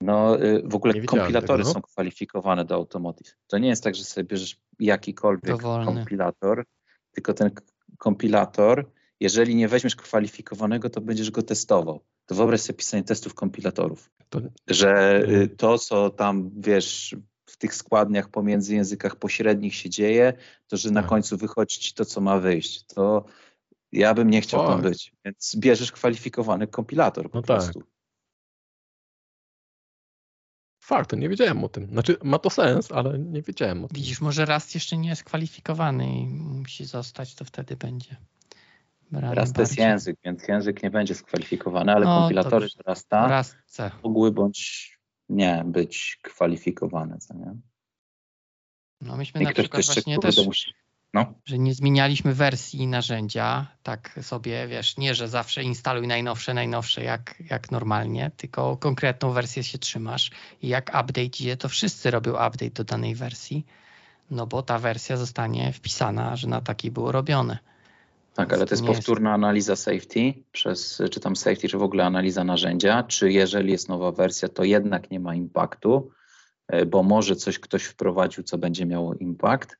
No 0.00 0.42
y, 0.44 0.62
w 0.64 0.74
ogóle 0.74 0.94
kompilatory 0.94 1.62
tego, 1.62 1.68
no? 1.68 1.74
są 1.74 1.82
kwalifikowane 1.82 2.64
do 2.64 2.74
Automotive. 2.74 3.36
To 3.46 3.58
nie 3.58 3.68
jest 3.68 3.84
tak, 3.84 3.94
że 3.94 4.04
sobie 4.04 4.24
bierzesz 4.24 4.56
jakikolwiek 4.78 5.56
Dowolny. 5.56 5.86
kompilator, 5.86 6.64
tylko 7.12 7.34
ten 7.34 7.50
kompilator, 7.98 8.90
jeżeli 9.20 9.54
nie 9.54 9.68
weźmiesz 9.68 9.96
kwalifikowanego, 9.96 10.90
to 10.90 11.00
będziesz 11.00 11.30
go 11.30 11.42
testował. 11.42 12.00
To 12.26 12.34
wyobraź 12.34 12.60
sobie 12.60 12.76
pisanie 12.76 13.02
testów 13.02 13.34
kompilatorów. 13.34 14.10
To... 14.28 14.40
Że 14.66 15.22
y, 15.28 15.48
to, 15.48 15.78
co 15.78 16.10
tam 16.10 16.50
wiesz, 16.56 17.16
w 17.46 17.56
tych 17.56 17.74
składniach 17.74 18.28
pomiędzy 18.28 18.74
językach 18.74 19.16
pośrednich 19.16 19.74
się 19.74 19.90
dzieje, 19.90 20.32
to 20.68 20.76
że 20.76 20.90
na 20.90 21.00
tak. 21.00 21.08
końcu 21.08 21.36
wychodzi 21.36 21.80
ci 21.80 21.94
to, 21.94 22.04
co 22.04 22.20
ma 22.20 22.38
wyjść. 22.38 22.84
To 22.86 23.24
ja 23.92 24.14
bym 24.14 24.30
nie 24.30 24.40
chciał 24.40 24.66
tam 24.66 24.82
być. 24.82 25.12
Więc 25.24 25.56
bierzesz 25.56 25.92
kwalifikowany 25.92 26.66
kompilator 26.66 27.30
po 27.30 27.38
no 27.38 27.42
tak. 27.42 27.56
prostu. 27.56 27.80
Tak. 27.80 27.95
Fakt, 30.86 31.10
to 31.10 31.16
nie 31.16 31.28
wiedziałem 31.28 31.64
o 31.64 31.68
tym. 31.68 31.86
Znaczy, 31.86 32.16
ma 32.22 32.38
to 32.38 32.50
sens, 32.50 32.92
ale 32.92 33.18
nie 33.18 33.42
wiedziałem 33.42 33.84
o 33.84 33.88
tym. 33.88 33.94
Widzisz, 33.96 34.20
może 34.20 34.44
raz 34.44 34.74
jeszcze 34.74 34.96
nie 34.96 35.08
jest 35.08 35.24
kwalifikowany 35.24 36.18
i 36.18 36.26
musi 36.26 36.84
zostać, 36.84 37.34
to 37.34 37.44
wtedy 37.44 37.76
będzie. 37.76 38.16
Raz 39.12 39.52
to 39.52 39.60
jest 39.60 39.78
język, 39.78 40.16
więc 40.24 40.48
język 40.48 40.82
nie 40.82 40.90
będzie 40.90 41.14
skwalifikowany, 41.14 41.92
ale 41.92 42.06
no, 42.06 42.18
kompilatory 42.18 42.68
Rasta 42.86 43.42
mogły 44.02 44.32
bądź 44.32 44.98
nie 45.28 45.64
być 45.66 46.18
kwalifikowane, 46.22 47.18
co 47.18 47.34
nie? 47.34 47.54
No 49.00 49.16
myśmy 49.16 49.40
I 49.40 49.44
na 49.44 49.52
przykład 49.52 49.84
właśnie 49.86 50.18
też, 50.18 50.46
musi... 50.46 50.72
no. 51.16 51.34
że 51.44 51.58
nie 51.58 51.74
zmienialiśmy 51.74 52.34
wersji 52.34 52.86
narzędzia, 52.86 53.66
tak 53.82 54.18
sobie, 54.22 54.68
wiesz, 54.68 54.96
nie, 54.96 55.14
że 55.14 55.28
zawsze 55.28 55.62
instaluj 55.62 56.06
najnowsze, 56.06 56.54
najnowsze 56.54 57.04
jak, 57.04 57.34
jak 57.50 57.70
normalnie, 57.70 58.30
tylko 58.36 58.76
konkretną 58.76 59.32
wersję 59.32 59.62
się 59.62 59.78
trzymasz 59.78 60.30
i 60.62 60.68
jak 60.68 60.88
update 60.88 61.22
idzie, 61.22 61.56
to 61.56 61.68
wszyscy 61.68 62.10
robią 62.10 62.32
update 62.32 62.70
do 62.70 62.84
danej 62.84 63.14
wersji, 63.14 63.66
no 64.30 64.46
bo 64.46 64.62
ta 64.62 64.78
wersja 64.78 65.16
zostanie 65.16 65.72
wpisana, 65.72 66.36
że 66.36 66.48
na 66.48 66.60
takiej 66.60 66.90
było 66.90 67.12
robione. 67.12 67.58
Tak, 68.34 68.52
ale 68.52 68.66
to 68.66 68.74
jest 68.74 68.86
powtórna 68.86 69.32
analiza 69.32 69.76
safety 69.76 70.34
przez, 70.52 71.02
czy 71.10 71.20
tam 71.20 71.36
safety, 71.36 71.68
czy 71.68 71.78
w 71.78 71.82
ogóle 71.82 72.04
analiza 72.04 72.44
narzędzia, 72.44 73.02
czy 73.02 73.32
jeżeli 73.32 73.72
jest 73.72 73.88
nowa 73.88 74.12
wersja, 74.12 74.48
to 74.48 74.64
jednak 74.64 75.10
nie 75.10 75.20
ma 75.20 75.34
impaktu, 75.34 76.10
e, 76.68 76.86
bo 76.86 77.02
może 77.02 77.36
coś 77.36 77.58
ktoś 77.58 77.84
wprowadził, 77.84 78.44
co 78.44 78.58
będzie 78.58 78.86
miało 78.86 79.14
impact. 79.14 79.76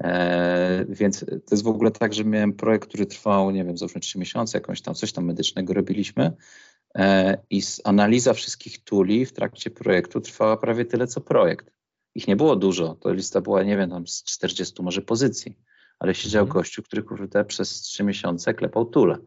E, 0.00 0.84
więc 0.88 1.20
to 1.20 1.50
jest 1.50 1.64
w 1.64 1.68
ogóle 1.68 1.90
tak, 1.90 2.14
że 2.14 2.24
miałem 2.24 2.52
projekt, 2.52 2.88
który 2.88 3.06
trwał, 3.06 3.50
nie 3.50 3.64
wiem, 3.64 3.78
załóżmy 3.78 4.00
3 4.00 4.18
miesiące, 4.18 4.58
jakąś 4.58 4.82
tam 4.82 4.94
coś 4.94 5.12
tam 5.12 5.24
medycznego 5.24 5.74
robiliśmy 5.74 6.32
e, 6.94 7.38
i 7.50 7.62
analiza 7.84 8.32
wszystkich 8.32 8.84
tuli 8.84 9.26
w 9.26 9.32
trakcie 9.32 9.70
projektu 9.70 10.20
trwała 10.20 10.56
prawie 10.56 10.84
tyle, 10.84 11.06
co 11.06 11.20
projekt. 11.20 11.70
Ich 12.14 12.28
nie 12.28 12.36
było 12.36 12.56
dużo, 12.56 12.94
to 12.94 13.12
lista 13.12 13.40
była, 13.40 13.62
nie 13.62 13.76
wiem, 13.76 13.90
tam 13.90 14.06
z 14.06 14.24
40 14.24 14.82
może 14.82 15.02
pozycji 15.02 15.56
ale 16.00 16.14
siedział 16.14 16.44
mhm. 16.44 16.52
gościu, 16.52 16.82
który 16.82 17.02
kurde 17.02 17.44
przez 17.44 17.80
trzy 17.80 18.04
miesiące 18.04 18.54
klepał 18.54 18.84
tule. 18.84 19.18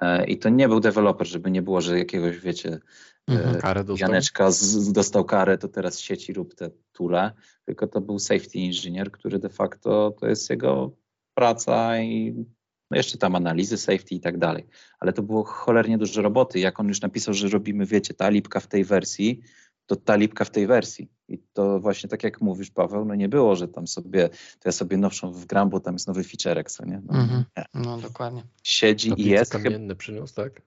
E, 0.00 0.24
I 0.24 0.38
to 0.38 0.48
nie 0.48 0.68
był 0.68 0.80
deweloper, 0.80 1.26
żeby 1.26 1.50
nie 1.50 1.62
było, 1.62 1.80
że 1.80 1.98
jakiegoś, 1.98 2.38
wiecie, 2.38 2.78
e, 3.30 3.32
mhm. 3.32 3.86
Janeczka 3.96 4.50
z, 4.50 4.92
dostał 4.92 5.24
karę, 5.24 5.58
to 5.58 5.68
teraz 5.68 5.98
sieci 5.98 6.32
rób 6.32 6.54
te 6.54 6.70
tule, 6.92 7.32
tylko 7.64 7.86
to 7.86 8.00
był 8.00 8.18
safety 8.18 8.58
engineer, 8.58 9.10
który 9.10 9.38
de 9.38 9.48
facto 9.48 10.14
to 10.20 10.28
jest 10.28 10.50
jego 10.50 10.96
praca 11.34 11.98
i 11.98 12.44
no 12.90 12.96
jeszcze 12.96 13.18
tam 13.18 13.36
analizy 13.36 13.76
safety 13.76 14.14
i 14.14 14.20
tak 14.20 14.38
dalej. 14.38 14.66
Ale 15.00 15.12
to 15.12 15.22
było 15.22 15.44
cholernie 15.44 15.98
dużo 15.98 16.22
roboty. 16.22 16.58
Jak 16.58 16.80
on 16.80 16.88
już 16.88 17.00
napisał, 17.00 17.34
że 17.34 17.48
robimy, 17.48 17.86
wiecie, 17.86 18.14
ta 18.14 18.28
lipka 18.28 18.60
w 18.60 18.66
tej 18.66 18.84
wersji, 18.84 19.40
to 19.86 19.96
ta 19.96 20.16
lipka 20.16 20.44
w 20.44 20.50
tej 20.50 20.66
wersji. 20.66 21.08
I 21.28 21.38
to 21.52 21.80
właśnie 21.80 22.08
tak 22.08 22.24
jak 22.24 22.40
mówisz, 22.40 22.70
Paweł, 22.70 23.04
no 23.04 23.14
nie 23.14 23.28
było, 23.28 23.56
że 23.56 23.68
tam 23.68 23.86
sobie, 23.86 24.28
to 24.28 24.68
ja 24.68 24.72
sobie 24.72 24.96
nowszą 24.96 25.32
wgram, 25.32 25.70
bo 25.70 25.80
tam 25.80 25.94
jest 25.94 26.06
nowy 26.06 26.24
featurek, 26.24 26.70
co 26.70 26.84
nie? 26.84 27.02
No, 27.06 27.12
mm-hmm. 27.12 27.44
nie. 27.56 27.64
no 27.74 27.98
dokładnie. 27.98 28.42
Siedzi 28.62 29.12
i 29.16 29.24
jest. 29.24 29.52
kamienny 29.52 29.96
przyniósł, 29.96 30.34
tak? 30.34 30.62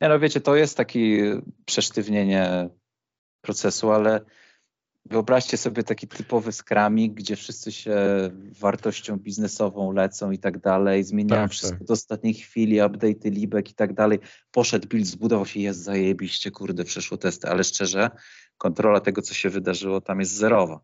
Nie 0.00 0.08
no 0.08 0.18
wiecie, 0.18 0.40
to 0.40 0.56
jest 0.56 0.76
takie 0.76 1.40
przesztywnienie 1.64 2.68
procesu, 3.40 3.90
ale 3.90 4.20
Wyobraźcie 5.10 5.56
sobie 5.56 5.82
taki 5.82 6.08
typowy 6.08 6.52
skramik, 6.52 7.14
gdzie 7.14 7.36
wszyscy 7.36 7.72
się 7.72 7.96
wartością 8.60 9.16
biznesową 9.16 9.92
lecą 9.92 10.30
i 10.30 10.38
tak 10.38 10.58
dalej, 10.58 11.04
zmieniają 11.04 11.42
tak, 11.42 11.50
wszystko 11.50 11.78
tak. 11.78 11.86
do 11.86 11.92
ostatniej 11.92 12.34
chwili, 12.34 12.76
update'y, 12.76 13.30
libek 13.30 13.70
i 13.70 13.74
tak 13.74 13.94
dalej. 13.94 14.18
Poszedł 14.50 14.88
build, 14.88 15.06
zbudował 15.06 15.46
się, 15.46 15.60
jest 15.60 15.82
zajebiście, 15.82 16.50
kurde, 16.50 16.84
przeszło 16.84 17.16
testy, 17.16 17.48
ale 17.48 17.64
szczerze, 17.64 18.10
kontrola 18.58 19.00
tego, 19.00 19.22
co 19.22 19.34
się 19.34 19.50
wydarzyło, 19.50 20.00
tam 20.00 20.20
jest 20.20 20.32
zerowa. 20.32 20.80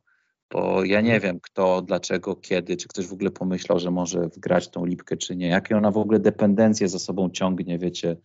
Bo 0.51 0.85
ja 0.85 1.01
nie 1.01 1.15
mhm. 1.15 1.21
wiem, 1.23 1.41
kto, 1.41 1.83
dlaczego, 1.83 2.37
kiedy, 2.37 2.77
czy 2.77 2.89
ktoś 2.89 3.07
w 3.07 3.13
ogóle 3.13 3.31
pomyślał, 3.31 3.79
że 3.79 3.91
może 3.91 4.29
wgrać 4.29 4.69
tą 4.69 4.85
lipkę, 4.85 5.17
czy 5.17 5.37
nie. 5.37 5.49
Jakie 5.49 5.77
ona 5.77 5.91
w 5.91 5.99
ogóle 5.99 6.19
dependencje 6.19 6.89
za 6.89 6.99
sobą 6.99 7.31
ciągnie, 7.31 7.79
wiecie, 7.79 8.17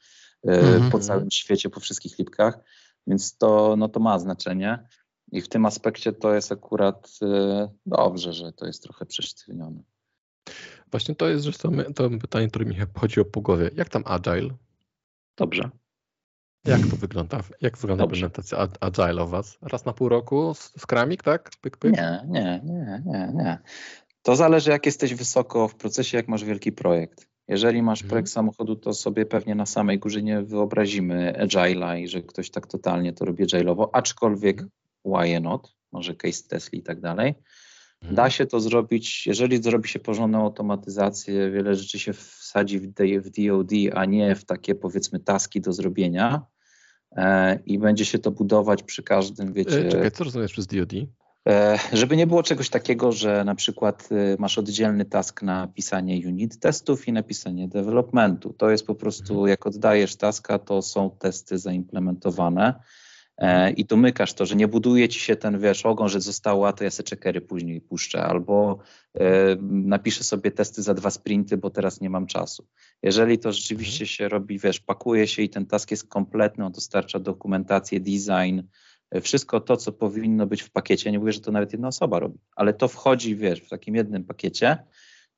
mm 0.44 0.62
-hmm. 0.62 0.78
po 0.80 0.86
mhm. 0.86 1.04
całym 1.04 1.32
świecie, 1.32 1.70
po 1.70 1.80
wszystkich 1.80 2.20
lipkach. 2.20 2.60
Więc 3.08 3.38
to, 3.38 3.76
no 3.78 3.90
to 3.90 4.00
ma 4.00 4.20
znaczenie. 4.20 4.88
I 5.32 5.42
w 5.42 5.50
tym 5.50 5.66
aspekcie 5.66 6.14
to 6.14 6.34
jest 6.34 6.52
akurat 6.52 7.10
y, 7.22 7.28
dobrze, 7.86 8.34
że 8.34 8.54
to 8.54 8.66
jest 8.66 8.84
trochę 8.84 9.06
przesztywnione. 9.06 9.84
Właśnie 10.92 11.16
to 11.16 11.28
jest 11.28 11.44
zresztą 11.44 11.72
to 11.96 12.10
pytanie, 12.10 12.48
które 12.48 12.66
mi 12.66 12.76
chodziło 12.96 13.26
po 13.26 13.42
głowie. 13.42 13.70
Jak 13.76 13.90
tam 13.90 14.04
Agile? 14.06 14.50
Dobrze. 15.38 15.70
Jak 16.68 16.88
to 16.92 16.96
wygląda? 16.96 17.42
Jak 17.62 17.78
wygląda 17.78 18.04
Dobrze. 18.04 18.26
implementacja 18.26 18.68
Agile 18.80 19.24
u 19.24 19.28
Was? 19.28 19.58
Raz 19.62 19.86
na 19.86 19.94
pół 19.94 20.10
roku 20.10 20.54
skramik, 20.56 21.24
tak? 21.24 21.52
Pyk, 21.62 21.78
pyk? 21.78 21.94
Nie, 21.94 22.22
nie, 22.28 22.62
nie, 22.64 23.04
nie, 23.06 23.32
nie. 23.36 23.60
To 24.22 24.36
zależy, 24.36 24.72
jak 24.72 24.86
jesteś 24.86 25.14
wysoko 25.14 25.68
w 25.68 25.76
procesie, 25.76 26.18
jak 26.18 26.28
masz 26.28 26.44
wielki 26.44 26.72
projekt. 26.72 27.28
Jeżeli 27.48 27.82
masz 27.82 28.02
mhm. 28.02 28.10
projekt 28.10 28.30
samochodu, 28.30 28.76
to 28.76 28.94
sobie 28.94 29.26
pewnie 29.26 29.56
na 29.56 29.66
samej 29.66 30.00
górze 30.00 30.22
nie 30.22 30.42
wyobrazimy 30.42 31.34
Agile'a 31.40 32.00
i 32.00 32.08
że 32.08 32.22
ktoś 32.22 32.50
tak 32.50 32.68
totalnie 32.68 33.14
to 33.14 33.26
robi 33.26 33.46
Agile'owo, 33.46 33.88
aczkolwiek 33.94 34.64
why 35.06 35.40
not, 35.40 35.76
może 35.92 36.16
case 36.16 36.44
Tesla 36.48 36.80
i 36.80 36.82
tak 36.82 37.02
dalej. 37.02 37.36
Mhm. 38.02 38.16
Da 38.16 38.30
się 38.30 38.46
to 38.46 38.60
zrobić, 38.60 39.28
jeżeli 39.28 39.64
zrobi 39.64 39.90
się 39.90 40.00
porządną 40.00 40.44
automatyzację, 40.44 41.52
wiele 41.52 41.76
rzeczy 41.76 42.00
się 42.00 42.14
wsadzi 42.14 42.80
w, 42.80 42.88
DOD, 42.88 43.72
a 43.94 44.06
nie 44.06 44.36
w 44.36 44.46
takie 44.46 44.76
powiedzmy 44.76 45.20
taski 45.20 45.62
do 45.62 45.74
zrobienia 45.74 46.46
i 47.66 47.80
będzie 47.80 48.06
się 48.06 48.20
to 48.20 48.32
budować 48.32 48.84
przy 48.84 49.04
każdym, 49.04 49.54
wiecie... 49.54 49.88
E, 49.88 49.90
czekaj, 49.90 50.12
co 50.12 50.24
rozumiesz 50.24 50.52
przez 50.52 50.68
DOD? 50.68 50.94
E, 51.50 51.80
żeby 51.94 52.18
nie 52.18 52.28
było 52.28 52.44
czegoś 52.44 52.70
takiego, 52.70 53.12
że 53.12 53.44
na 53.46 53.56
przykład 53.56 54.10
e, 54.12 54.36
masz 54.40 54.58
oddzielny 54.58 55.06
task 55.06 55.42
na 55.42 55.68
pisanie 55.68 56.28
unit 56.28 56.60
testów 56.60 57.08
i 57.08 57.14
napisanie 57.14 57.68
developmentu. 57.68 58.54
To 58.54 58.70
jest 58.70 58.88
po 58.88 58.96
prostu, 58.96 59.34
mhm. 59.34 59.50
jak 59.50 59.68
oddajesz 59.68 60.16
taska, 60.16 60.60
to 60.60 60.82
są 60.82 61.10
testy 61.20 61.58
zaimplementowane 61.58 62.74
E, 62.74 63.07
i 63.76 63.86
domykasz 63.86 64.34
to, 64.34 64.46
że 64.46 64.56
nie 64.56 64.68
buduje 64.68 65.10
ci 65.10 65.20
się 65.20 65.36
ten, 65.36 65.60
wiesz, 65.60 65.86
ogon, 65.86 66.10
że 66.10 66.22
zostało, 66.22 66.68
a 66.68 66.74
to 66.74 66.84
ja 66.84 66.92
se 66.92 67.04
checkery 67.10 67.42
później 67.42 67.82
puszczę, 67.82 68.24
albo 68.24 68.80
e, 69.14 69.56
napiszę 69.62 70.24
sobie 70.24 70.52
testy 70.52 70.82
za 70.82 70.94
dwa 70.94 71.10
sprinty, 71.10 71.58
bo 71.58 71.70
teraz 71.70 72.02
nie 72.02 72.10
mam 72.10 72.28
czasu. 72.28 72.68
Jeżeli 73.04 73.40
to 73.40 73.52
rzeczywiście 73.52 74.04
mhm. 74.04 74.08
się 74.08 74.30
robi, 74.30 74.60
wiesz, 74.60 74.80
pakuje 74.80 75.28
się 75.28 75.42
i 75.42 75.50
ten 75.50 75.66
task 75.66 75.92
jest 75.92 76.08
kompletny, 76.08 76.66
on 76.66 76.72
dostarcza 76.72 77.20
dokumentację, 77.20 78.00
design, 78.00 78.62
e, 79.12 79.22
wszystko 79.22 79.60
to, 79.60 79.78
co 79.78 79.92
powinno 79.92 80.48
być 80.48 80.62
w 80.62 80.70
pakiecie, 80.70 81.12
nie 81.12 81.20
mówię, 81.20 81.32
że 81.32 81.42
to 81.42 81.52
nawet 81.52 81.72
jedna 81.72 81.88
osoba 81.88 82.20
robi, 82.20 82.40
ale 82.56 82.74
to 82.74 82.88
wchodzi, 82.88 83.36
wiesz, 83.36 83.60
w 83.62 83.70
takim 83.70 83.96
jednym 83.96 84.24
pakiecie, 84.24 84.78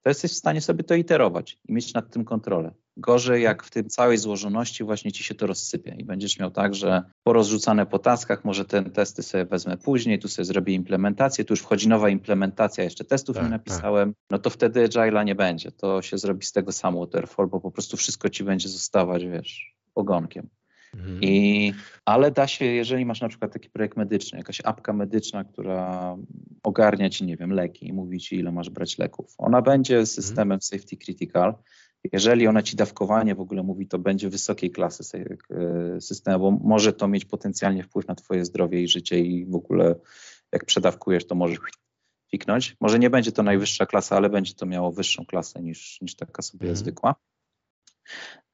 to 0.02 0.10
jesteś 0.10 0.32
w 0.32 0.36
stanie 0.36 0.62
sobie 0.62 0.84
to 0.84 0.96
iterować 0.96 1.58
i 1.68 1.74
mieć 1.74 1.94
nad 1.94 2.12
tym 2.12 2.26
kontrolę. 2.26 2.72
Gorzej, 3.00 3.44
jak 3.44 3.64
w 3.64 3.72
tym 3.72 3.90
całej 3.90 4.18
złożoności 4.18 4.84
właśnie 4.84 5.12
ci 5.12 5.24
się 5.24 5.36
to 5.36 5.48
rozsypie 5.48 5.96
i 5.98 6.06
będziesz 6.06 6.40
miał 6.40 6.52
tak, 6.52 6.76
że 6.76 7.04
porozrzucane 7.24 7.86
po 7.86 8.00
taskach, 8.00 8.46
może 8.46 8.66
te 8.66 8.84
testy 8.84 9.24
sobie 9.24 9.46
wezmę 9.46 9.78
później, 9.78 10.20
tu 10.20 10.28
sobie 10.28 10.46
zrobię 10.46 10.74
implementację, 10.74 11.46
tu 11.46 11.54
już 11.54 11.62
wchodzi 11.62 11.88
nowa 11.88 12.10
implementacja, 12.10 12.84
jeszcze 12.84 13.06
testów 13.06 13.36
tak, 13.36 13.44
nie 13.44 13.50
tak. 13.50 13.60
napisałem, 13.60 14.10
tak. 14.10 14.18
no 14.32 14.40
to 14.40 14.50
wtedy 14.50 14.88
Agile'a 14.88 15.26
nie 15.26 15.36
będzie. 15.36 15.72
To 15.72 16.02
się 16.02 16.18
zrobi 16.18 16.46
z 16.46 16.52
tego 16.52 16.72
samo 16.72 17.00
waterfall, 17.00 17.48
bo 17.48 17.60
po 17.60 17.72
prostu 17.72 17.98
wszystko 17.98 18.30
ci 18.30 18.44
będzie 18.44 18.70
zostawać, 18.70 19.26
wiesz, 19.26 19.76
ogonkiem. 19.96 20.50
Mhm. 20.94 21.20
I, 21.22 21.74
ale 22.06 22.32
da 22.32 22.48
się, 22.48 22.66
jeżeli 22.66 23.06
masz 23.06 23.22
na 23.22 23.30
przykład 23.30 23.54
taki 23.54 23.70
projekt 23.70 23.98
medyczny, 23.98 24.38
jakaś 24.38 24.62
apka 24.64 24.94
medyczna, 24.94 25.44
która 25.44 26.16
ogarnia 26.64 27.10
ci, 27.10 27.26
nie 27.26 27.38
wiem, 27.38 27.52
leki 27.52 27.88
i 27.88 27.94
mówi 27.94 28.20
ci, 28.20 28.36
ile 28.36 28.52
masz 28.52 28.70
brać 28.70 28.98
leków. 28.98 29.36
Ona 29.38 29.62
będzie 29.62 29.94
mhm. 29.94 30.06
systemem 30.08 30.56
mhm. 30.56 30.62
safety 30.62 30.98
critical. 30.98 31.54
Jeżeli 32.14 32.48
ona 32.48 32.62
ci 32.62 32.76
dawkowanie 32.76 33.36
w 33.36 33.40
ogóle 33.40 33.64
mówi, 33.64 33.88
to 33.88 34.00
będzie 34.00 34.30
wysokiej 34.30 34.72
klasy 34.72 35.20
e, 35.50 36.02
systemu, 36.02 36.40
bo 36.40 36.68
może 36.68 36.94
to 36.94 37.08
mieć 37.08 37.26
potencjalnie 37.26 37.84
wpływ 37.84 38.08
na 38.08 38.16
twoje 38.16 38.46
zdrowie 38.46 38.82
i 38.82 38.88
życie 38.88 39.20
i 39.20 39.46
w 39.46 39.56
ogóle 39.56 39.96
jak 40.52 40.66
przedawkujesz, 40.66 41.28
to 41.28 41.36
możesz 41.36 41.60
fiknąć. 42.32 42.76
Może 42.80 43.00
nie 43.00 43.10
będzie 43.10 43.32
to 43.32 43.44
najwyższa 43.44 43.86
klasa, 43.86 44.18
ale 44.18 44.30
będzie 44.30 44.54
to 44.54 44.66
miało 44.66 44.92
wyższą 44.92 45.26
klasę 45.26 45.62
niż, 45.62 46.02
niż 46.02 46.16
taka 46.16 46.42
sobie 46.42 46.62
mhm. 46.62 46.76
zwykła. 46.76 47.16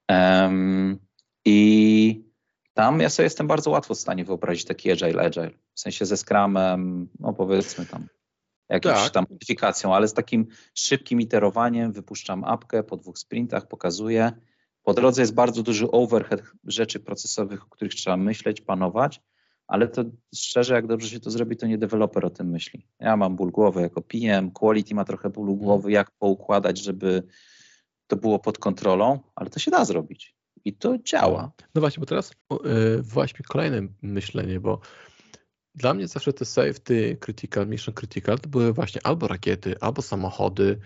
Um, 0.10 1.00
I 1.46 2.26
tam 2.74 3.00
ja 3.00 3.10
sobie 3.10 3.24
jestem 3.24 3.48
bardzo 3.48 3.70
łatwo 3.70 3.96
w 3.96 4.00
stanie 4.00 4.26
wyobrazić 4.26 4.66
taki 4.66 4.92
agile, 4.92 5.22
agile. 5.22 5.52
W 5.74 5.80
sensie 5.80 6.06
ze 6.06 6.18
Scrumem, 6.18 7.10
no 7.20 7.34
powiedzmy 7.34 7.86
tam 7.86 8.08
jakąś 8.70 9.04
tak. 9.04 9.12
tam 9.12 9.26
modyfikacją, 9.30 9.96
ale 9.96 10.08
z 10.08 10.14
takim 10.14 10.48
szybkim 10.74 11.22
iterowaniem 11.22 11.92
wypuszczam 11.92 12.44
apkę 12.44 12.84
po 12.84 12.98
dwóch 12.98 13.18
sprintach, 13.18 13.68
pokazuję. 13.68 14.32
Po 14.84 14.94
drodze 14.94 15.22
jest 15.22 15.34
bardzo 15.34 15.64
duży 15.64 15.92
overhead 15.92 16.42
rzeczy 16.64 17.00
procesowych, 17.00 17.64
o 17.64 17.70
których 17.70 17.96
trzeba 17.96 18.18
myśleć, 18.18 18.62
panować, 18.62 19.22
ale 19.68 19.88
to 19.88 20.04
szczerze, 20.36 20.74
jak 20.74 20.88
dobrze 20.88 21.10
się 21.10 21.20
to 21.20 21.32
zrobi, 21.32 21.58
to 21.58 21.68
nie 21.68 21.78
deweloper 21.78 22.26
o 22.26 22.30
tym 22.30 22.50
myśli. 22.50 22.88
Ja 23.00 23.18
mam 23.18 23.36
ból 23.36 23.52
głowy 23.52 23.82
jako 23.82 24.02
PM, 24.02 24.52
quality 24.52 24.96
ma 24.96 25.06
trochę 25.06 25.30
bólu 25.30 25.56
głowy, 25.56 25.92
jak 25.92 26.12
poukładać, 26.12 26.78
żeby 26.78 27.24
to 28.08 28.16
było 28.16 28.40
pod 28.40 28.58
kontrolą, 28.58 29.20
ale 29.36 29.50
to 29.50 29.60
się 29.60 29.72
da 29.72 29.86
zrobić 29.86 30.36
i 30.66 30.74
to 30.74 30.98
działa. 30.98 31.52
No 31.76 31.82
właśnie, 31.82 32.02
bo 32.02 32.06
teraz 32.06 32.32
yy, 32.52 33.02
właśnie 33.02 33.46
kolejne 33.48 33.88
myślenie, 34.02 34.60
bo 34.60 34.80
dla 35.76 35.94
mnie 35.94 36.08
zawsze 36.08 36.34
te 36.34 36.46
safety 36.46 37.18
critical, 37.20 37.68
mission 37.68 37.94
critical 37.94 38.40
to 38.40 38.50
były 38.50 38.74
właśnie 38.74 39.02
albo 39.04 39.28
rakiety, 39.28 39.76
albo 39.80 40.02
samochody, 40.02 40.80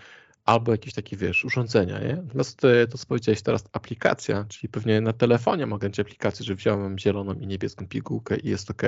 albo 0.44 0.72
jakieś 0.72 0.94
takie, 0.94 1.16
wiesz, 1.16 1.44
urządzenia, 1.44 1.98
nie? 1.98 2.16
Natomiast 2.16 2.64
e, 2.64 2.86
to, 2.86 2.98
co 2.98 3.06
powiedziałeś 3.06 3.42
teraz, 3.42 3.64
aplikacja, 3.72 4.44
czyli 4.48 4.68
pewnie 4.68 5.00
na 5.00 5.12
telefonie 5.12 5.66
mogę 5.66 5.88
mieć 5.88 6.00
aplikację, 6.00 6.44
że 6.44 6.54
wziąłem 6.54 6.98
zieloną 6.98 7.34
i 7.34 7.46
niebieską 7.46 7.88
pigułkę 7.88 8.36
i 8.36 8.48
jest 8.48 8.70
OK, 8.70 8.82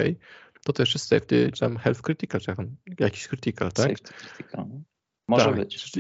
to 0.64 0.72
też 0.72 0.94
jest 0.94 1.07
safety, 1.07 1.50
czy 1.55 1.61
tam 1.61 1.76
health 1.76 2.03
critical, 2.03 2.40
czy 2.40 2.57
tam 2.57 2.76
jakiś 3.00 3.28
critical, 3.28 3.72
tak? 3.72 3.98
Safety 3.98 4.12
critical. 4.12 4.66
Może 5.28 5.44
tak. 5.44 5.55
być. 5.55 5.92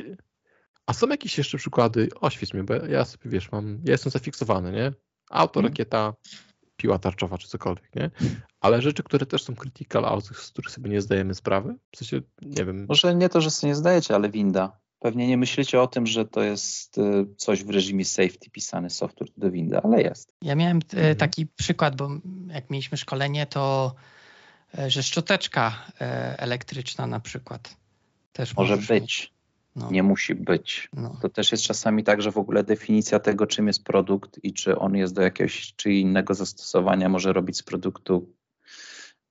A 0.86 0.92
są 0.92 1.08
jakieś 1.08 1.38
jeszcze 1.38 1.58
przykłady, 1.58 2.08
oświeć 2.20 2.54
mnie, 2.54 2.64
bo 2.64 2.74
ja 2.74 3.04
sobie, 3.04 3.30
wiesz, 3.30 3.52
mam, 3.52 3.80
ja 3.84 3.92
jestem 3.92 4.12
zafiksowany, 4.12 4.72
nie? 4.72 4.92
Auto, 5.30 5.60
hmm. 5.60 5.72
rakieta, 5.72 6.14
piła 6.82 6.98
tarczowa, 6.98 7.38
czy 7.38 7.48
cokolwiek, 7.48 7.94
nie? 7.96 8.10
Ale 8.60 8.82
rzeczy, 8.82 9.02
które 9.02 9.26
też 9.26 9.42
są 9.42 9.54
critical, 9.54 10.04
a 10.04 10.20
z 10.20 10.50
których 10.50 10.70
sobie 10.70 10.90
nie 10.90 11.00
zdajemy 11.00 11.34
sprawy, 11.34 11.74
w 11.92 11.96
sensie, 11.96 12.20
nie 12.42 12.64
wiem. 12.64 12.86
Może 12.88 13.14
nie 13.14 13.28
to, 13.28 13.40
że 13.40 13.50
sobie 13.50 13.68
nie 13.68 13.74
zdajecie, 13.74 14.14
ale 14.14 14.30
winda. 14.30 14.80
Pewnie 14.98 15.28
nie 15.28 15.36
myślicie 15.36 15.80
o 15.80 15.86
tym, 15.86 16.06
że 16.06 16.24
to 16.24 16.42
jest 16.42 16.98
y, 16.98 17.26
coś 17.36 17.64
w 17.64 17.70
reżimie 17.70 18.04
safety 18.04 18.50
pisany 18.50 18.90
software 18.90 19.28
do 19.36 19.50
windy, 19.50 19.78
ale 19.78 20.02
jest. 20.02 20.34
Ja 20.42 20.54
miałem 20.54 20.78
y, 20.78 20.96
mhm. 20.96 21.16
taki 21.16 21.46
przykład, 21.46 21.96
bo 21.96 22.10
jak 22.48 22.70
mieliśmy 22.70 22.98
szkolenie, 22.98 23.46
to 23.46 23.94
y, 24.78 24.90
że 24.90 25.02
szczoteczka 25.02 25.86
elektryczna 26.38 27.06
na 27.06 27.20
przykład 27.20 27.76
też 28.32 28.56
może 28.56 28.76
być. 28.76 28.90
Mieć. 28.90 29.32
No. 29.76 29.90
Nie 29.90 30.02
musi 30.02 30.34
być. 30.34 30.88
No. 30.92 31.16
To 31.22 31.28
też 31.28 31.52
jest 31.52 31.64
czasami 31.64 32.04
tak, 32.04 32.22
że 32.22 32.32
w 32.32 32.38
ogóle 32.38 32.64
definicja 32.64 33.18
tego, 33.18 33.46
czym 33.46 33.66
jest 33.66 33.84
produkt 33.84 34.40
i 34.42 34.52
czy 34.52 34.78
on 34.78 34.96
jest 34.96 35.14
do 35.14 35.22
jakiegoś 35.22 35.72
czy 35.76 35.92
innego 35.92 36.34
zastosowania, 36.34 37.08
może 37.08 37.32
robić 37.32 37.56
z 37.56 37.62
produktu 37.62 38.34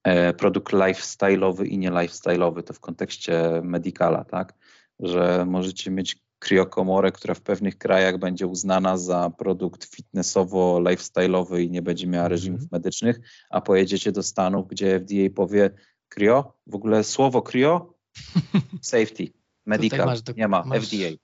e, 0.04 0.34
produkt 0.34 0.74
lifestyle'owy 0.74 1.66
i 1.66 1.78
nie 1.78 1.92
lifestyle'owy. 1.92 2.64
To 2.64 2.74
w 2.74 2.80
kontekście 2.80 3.62
medicala, 3.64 4.24
tak? 4.24 4.54
Że 5.00 5.46
możecie 5.46 5.92
mieć 5.92 6.22
kriokomorę, 6.40 7.12
która 7.12 7.34
w 7.34 7.42
pewnych 7.42 7.78
krajach 7.78 8.18
będzie 8.18 8.48
uznana 8.48 8.98
za 8.98 9.32
produkt 9.38 9.96
fitnessowo-lifestyle'owy 9.96 11.62
i 11.62 11.70
nie 11.70 11.82
będzie 11.82 12.08
miała 12.08 12.26
mhm. 12.26 12.32
reżimów 12.32 12.60
mm. 12.60 12.70
medycznych, 12.72 13.20
a 13.50 13.62
pojedziecie 13.62 14.12
do 14.12 14.24
Stanów, 14.24 14.68
gdzie 14.68 15.00
FDA 15.00 15.36
powie 15.36 15.70
krio, 16.10 16.54
w 16.68 16.76
ogóle 16.76 17.04
słowo 17.04 17.42
krio, 17.42 17.94
safety 18.82 19.41
medical, 19.66 20.22
do, 20.24 20.34
nie 20.34 20.48
ma, 20.48 20.64
masz, 20.64 20.88
FDA. 20.88 21.18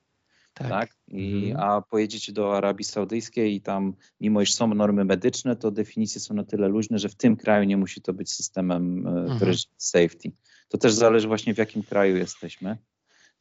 Tak. 0.57 0.69
tak? 0.69 0.89
I, 1.07 1.49
mhm. 1.49 1.69
A 1.69 1.81
pojedziecie 1.81 2.33
do 2.33 2.57
Arabii 2.57 2.83
Saudyjskiej 2.83 3.55
i 3.55 3.61
tam, 3.61 3.93
mimo 4.19 4.41
iż 4.41 4.53
są 4.53 4.67
normy 4.67 5.05
medyczne, 5.05 5.55
to 5.55 5.71
definicje 5.71 6.21
są 6.21 6.33
na 6.33 6.43
tyle 6.43 6.67
luźne, 6.67 6.99
że 6.99 7.09
w 7.09 7.15
tym 7.15 7.35
kraju 7.35 7.63
nie 7.63 7.77
musi 7.77 8.01
to 8.01 8.13
być 8.13 8.33
systemem 8.33 9.07
e, 9.07 9.09
mhm. 9.09 9.55
safety. 9.77 10.31
To 10.67 10.77
też 10.77 10.93
zależy 10.93 11.27
właśnie 11.27 11.53
w 11.53 11.57
jakim 11.57 11.83
kraju 11.83 12.17
jesteśmy. 12.17 12.77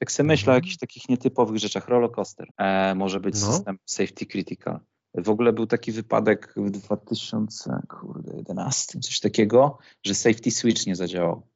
Jak 0.00 0.12
sobie 0.12 0.26
myślę 0.26 0.42
mhm. 0.42 0.54
o 0.54 0.56
jakichś 0.56 0.76
takich 0.76 1.08
nietypowych 1.08 1.58
rzeczach, 1.58 1.88
rollercoaster 1.88 2.48
e, 2.58 2.94
może 2.94 3.20
być 3.20 3.40
no. 3.40 3.52
system 3.52 3.78
safety 3.84 4.26
critical. 4.26 4.80
W 5.14 5.28
ogóle 5.28 5.52
był 5.52 5.66
taki 5.66 5.92
wypadek 5.92 6.54
w 6.56 6.70
2011, 6.70 9.00
coś 9.00 9.20
takiego, 9.20 9.78
że 10.02 10.14
safety 10.14 10.50
switch 10.50 10.86
nie 10.86 10.96
zadziałał. 10.96 11.46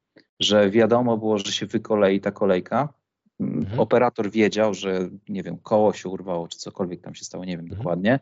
Że 0.41 0.71
wiadomo 0.71 1.17
było, 1.17 1.39
że 1.39 1.53
się 1.53 1.67
wykolei 1.67 2.21
ta 2.21 2.31
kolejka, 2.31 3.00
Mhm. 3.41 3.81
Operator 3.81 4.31
wiedział, 4.31 4.75
że 4.75 5.09
nie 5.29 5.43
wiem, 5.43 5.59
koło 5.59 5.93
się 5.93 6.09
urwało, 6.09 6.49
czy 6.49 6.59
cokolwiek 6.59 7.01
tam 7.01 7.15
się 7.15 7.25
stało, 7.25 7.45
nie 7.45 7.57
wiem 7.57 7.67
mhm. 7.67 7.79
dokładnie. 7.79 8.21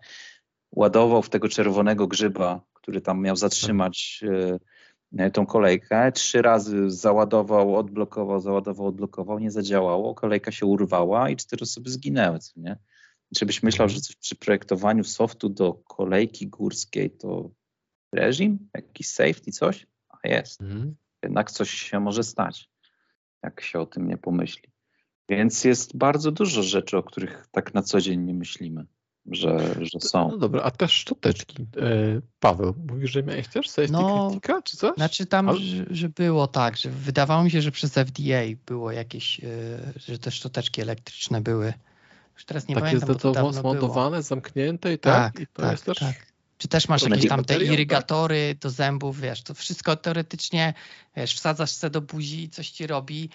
Ładował 0.73 1.23
w 1.23 1.31
tego 1.31 1.49
czerwonego 1.49 2.07
grzyba, 2.07 2.61
który 2.75 3.01
tam 3.01 3.23
miał 3.23 3.37
zatrzymać 3.37 4.21
y, 4.23 5.31
tą 5.31 5.47
kolejkę. 5.47 6.12
Trzy 6.12 6.43
razy 6.43 6.91
załadował, 6.91 7.77
odblokował, 7.77 8.41
załadował, 8.41 8.87
odblokował, 8.87 9.39
nie 9.39 9.51
zadziałało. 9.51 10.14
Kolejka 10.14 10.53
się 10.53 10.66
urwała 10.66 11.31
i 11.31 11.37
cztery 11.37 11.62
osoby 11.62 11.91
zginęły, 11.91 12.39
co 12.39 12.61
nie? 12.61 12.77
Czy 13.37 13.47
byś 13.47 13.62
myślał, 13.62 13.87
mhm. 13.87 13.95
że 13.95 14.01
coś 14.01 14.16
przy 14.16 14.37
projektowaniu 14.37 15.05
softu 15.05 15.49
do 15.49 15.75
kolejki 15.75 16.47
górskiej 16.47 17.11
to 17.11 17.51
reżim, 18.12 18.69
jakiś 18.75 19.09
safety, 19.09 19.53
coś? 19.53 19.87
A 20.09 20.29
jest. 20.29 20.61
Mhm. 20.61 20.97
Jednak 21.23 21.51
coś 21.51 21.71
się 21.71 22.01
może 22.01 22.23
stać, 22.23 22.71
jak 23.43 23.61
się 23.61 23.81
o 23.81 23.87
tym 23.87 24.09
nie 24.09 24.16
pomyśli. 24.16 24.68
Więc 25.29 25.64
jest 25.64 25.97
bardzo 25.97 26.33
dużo 26.33 26.62
rzeczy, 26.62 26.97
o 26.97 27.03
których 27.03 27.47
tak 27.51 27.74
na 27.74 27.83
co 27.83 28.01
dzień 28.01 28.20
nie 28.20 28.35
myślimy, 28.35 28.87
że, 29.31 29.74
że 29.81 30.01
są. 30.01 30.31
No 30.31 30.39
dobra, 30.39 30.62
a 30.62 30.70
te 30.70 30.89
szczoteczki, 30.89 31.62
e, 31.62 32.20
Paweł, 32.41 32.74
mówisz, 32.89 33.11
że 33.11 33.22
miałeś 33.22 33.49
też 33.49 33.68
safety 33.68 33.93
no, 33.93 34.26
krytyka, 34.31 34.62
czy 34.62 34.76
coś? 34.76 34.95
Znaczy 34.97 35.26
tam, 35.26 35.49
Ale... 35.49 35.59
że, 35.59 35.85
że, 35.91 36.09
było 36.09 36.47
tak, 36.47 36.76
że 36.76 36.91
wydawało 36.91 37.45
mi 37.45 37.51
się, 37.51 37.62
że 37.62 37.70
przez 37.70 37.93
FDA 37.93 38.43
było 38.66 38.93
jakieś, 38.93 39.41
e, 39.41 39.45
że 39.97 40.18
te 40.18 40.31
szczoteczki 40.31 40.81
elektryczne 40.81 41.41
były. 41.41 41.72
Już 42.35 42.45
teraz 42.45 42.68
nie 42.68 42.74
Takie 42.74 42.87
pamiętam, 42.87 43.16
to, 43.16 43.33
to 43.33 43.53
zmontowane, 43.53 44.22
zamknięte 44.22 44.93
i 44.93 44.99
tak? 44.99 45.33
tak 45.33 45.43
I 45.43 45.47
to 45.47 45.62
tak, 45.62 45.70
jest 45.70 45.85
też... 45.85 45.99
Tak. 45.99 46.29
Czy 46.59 46.68
też 46.68 46.89
masz 46.89 47.03
jakieś 47.03 47.29
tam 47.29 47.45
te 47.45 47.55
tak? 47.55 47.62
irygatory 47.62 48.57
do 48.61 48.70
zębów, 48.70 49.20
wiesz, 49.20 49.43
to 49.43 49.55
wszystko 49.55 49.97
teoretycznie, 49.97 50.74
wiesz, 51.16 51.35
wsadzasz 51.35 51.70
se 51.70 51.91
do 51.91 52.01
buzi 52.01 52.43
i 52.43 52.49
coś 52.49 52.70
ci 52.70 52.87
robi 52.87 53.31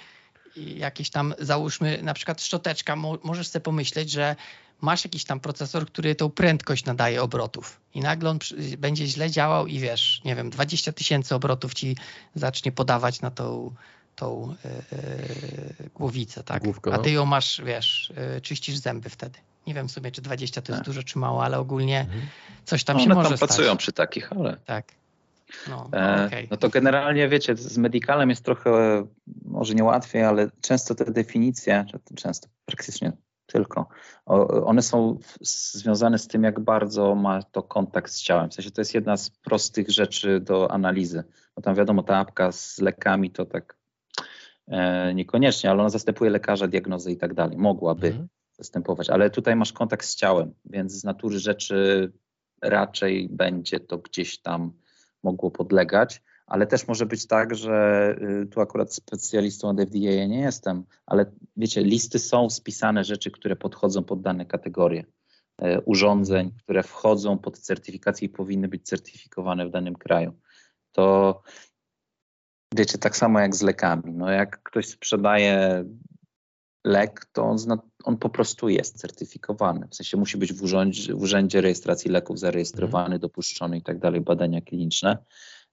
jakieś 0.56 1.10
tam, 1.10 1.34
załóżmy 1.40 2.00
na 2.04 2.14
przykład 2.14 2.42
szczoteczka, 2.42 2.96
mo 2.96 3.18
możesz 3.24 3.48
sobie 3.48 3.64
pomyśleć, 3.64 4.12
że 4.12 4.36
masz 4.82 5.04
jakiś 5.04 5.26
tam 5.26 5.40
procesor, 5.40 5.86
który 5.86 6.16
tą 6.16 6.30
prędkość 6.30 6.86
nadaje 6.86 7.22
obrotów 7.22 7.82
i 7.94 8.02
nagle 8.02 8.30
on 8.30 8.40
będzie 8.78 9.08
źle 9.08 9.32
działał 9.32 9.68
i 9.68 9.80
wiesz, 9.80 10.22
nie 10.26 10.36
wiem, 10.36 10.50
20 10.50 10.92
tysięcy 10.92 11.36
obrotów 11.36 11.74
ci 11.74 11.98
zacznie 12.36 12.72
podawać 12.72 13.22
na 13.22 13.32
tą, 13.32 13.76
tą 14.16 14.56
yy, 14.92 15.90
głowicę, 15.96 16.44
tak? 16.44 16.64
Główkę, 16.64 16.94
A 16.94 16.98
ty 16.98 17.10
no. 17.10 17.16
ją 17.16 17.26
masz, 17.26 17.62
wiesz, 17.66 18.14
yy, 18.34 18.42
czyścisz 18.42 18.76
zęby 18.76 19.10
wtedy. 19.10 19.40
Nie 19.68 19.74
wiem 19.74 19.88
w 19.88 19.92
sumie, 19.92 20.12
czy 20.12 20.22
20 20.22 20.62
to 20.62 20.72
jest 20.72 20.80
tak. 20.80 20.86
dużo, 20.86 21.04
czy 21.04 21.20
mało, 21.20 21.44
ale 21.44 21.60
ogólnie 21.60 22.00
mhm. 22.00 22.28
coś 22.66 22.84
tam 22.84 22.98
no, 22.98 23.04
się 23.04 23.10
może 23.10 23.30
tam 23.30 23.38
stać. 23.38 23.50
pracują 23.50 23.78
przy 23.78 23.94
takich, 23.94 24.32
ale... 24.32 24.58
Tak. 24.66 24.86
No, 25.70 25.90
e, 25.94 26.26
okay. 26.28 26.48
no 26.52 26.58
to 26.58 26.70
generalnie 26.70 27.30
wiecie, 27.30 27.56
z 27.56 27.78
medicalem 27.78 28.30
jest 28.30 28.46
trochę, 28.46 29.04
może 29.46 29.74
nie 29.74 29.84
łatwiej, 29.84 30.24
ale 30.24 30.50
często 30.62 30.96
te 30.96 31.06
definicje, 31.06 31.86
często 32.16 32.48
praktycznie 32.66 33.12
tylko, 33.46 33.88
one 34.66 34.82
są 34.82 35.20
związane 35.42 36.20
z 36.20 36.28
tym, 36.28 36.44
jak 36.44 36.60
bardzo 36.60 37.16
ma 37.16 37.44
to 37.44 37.64
kontakt 37.64 38.12
z 38.12 38.22
ciałem. 38.22 38.50
W 38.50 38.54
sensie 38.54 38.72
to 38.72 38.82
jest 38.82 38.94
jedna 38.94 39.18
z 39.18 39.30
prostych 39.30 39.90
rzeczy 39.90 40.40
do 40.40 40.72
analizy. 40.72 41.24
Bo 41.56 41.62
tam 41.62 41.76
wiadomo, 41.76 42.04
ta 42.04 42.18
apka 42.18 42.52
z 42.52 42.80
lekami 42.80 43.32
to 43.32 43.46
tak 43.46 43.78
e, 44.68 45.14
niekoniecznie, 45.14 45.70
ale 45.70 45.80
ona 45.80 45.90
zastępuje 45.90 46.32
lekarza, 46.32 46.68
diagnozę 46.68 47.12
i 47.12 47.18
tak 47.18 47.34
dalej. 47.34 47.58
Mogłaby 47.58 48.08
mhm. 48.08 48.28
zastępować, 48.58 49.10
ale 49.10 49.30
tutaj 49.30 49.56
masz 49.56 49.74
kontakt 49.74 50.06
z 50.06 50.16
ciałem, 50.16 50.54
więc 50.66 50.94
z 50.94 51.04
natury 51.04 51.40
rzeczy 51.40 52.12
raczej 52.62 53.30
będzie 53.30 53.80
to 53.80 53.98
gdzieś 53.98 54.42
tam 54.42 54.74
mogło 55.24 55.52
podlegać, 55.52 56.22
ale 56.48 56.68
też 56.68 56.88
może 56.88 57.06
być 57.06 57.28
tak, 57.28 57.56
że 57.56 58.16
y, 58.44 58.48
tu 58.48 58.62
akurat 58.62 58.94
specjalistą 58.94 59.70
od 59.70 59.80
FDA 59.80 60.26
nie 60.28 60.40
jestem, 60.40 60.84
ale 61.06 61.32
wiecie, 61.58 61.84
listy 61.84 62.20
są 62.20 62.50
spisane 62.50 63.04
rzeczy, 63.04 63.32
które 63.32 63.56
podchodzą 63.56 64.04
pod 64.04 64.22
dane 64.22 64.46
kategorie 64.46 65.06
e, 65.58 65.82
urządzeń, 65.82 66.52
które 66.64 66.84
wchodzą 66.84 67.38
pod 67.38 67.60
certyfikację 67.60 68.26
i 68.26 68.30
powinny 68.30 68.68
być 68.68 68.84
certyfikowane 68.84 69.68
w 69.68 69.72
danym 69.72 69.96
kraju. 69.96 70.34
To 70.92 71.42
wiecie, 72.76 72.98
tak 72.98 73.18
samo 73.18 73.40
jak 73.40 73.56
z 73.56 73.62
lekami. 73.62 74.14
No 74.14 74.32
jak 74.32 74.64
ktoś 74.64 74.88
sprzedaje 74.88 75.86
lek, 76.84 77.26
to 77.32 77.44
on, 77.44 77.60
zna, 77.60 77.78
on, 78.04 78.18
po 78.18 78.30
prostu 78.30 78.70
jest 78.70 79.00
certyfikowany. 79.00 79.88
W 79.88 79.96
sensie 79.96 80.18
musi 80.18 80.38
być 80.38 80.54
w 80.54 80.64
urzędzie, 80.64 81.14
w 81.14 81.22
urzędzie 81.22 81.62
rejestracji 81.62 82.12
leków 82.12 82.40
zarejestrowany, 82.40 83.06
mhm. 83.06 83.22
dopuszczony 83.22 83.78
i 83.78 83.82
tak 83.82 84.00
dalej, 84.00 84.22
badania 84.22 84.62
kliniczne. 84.62 85.18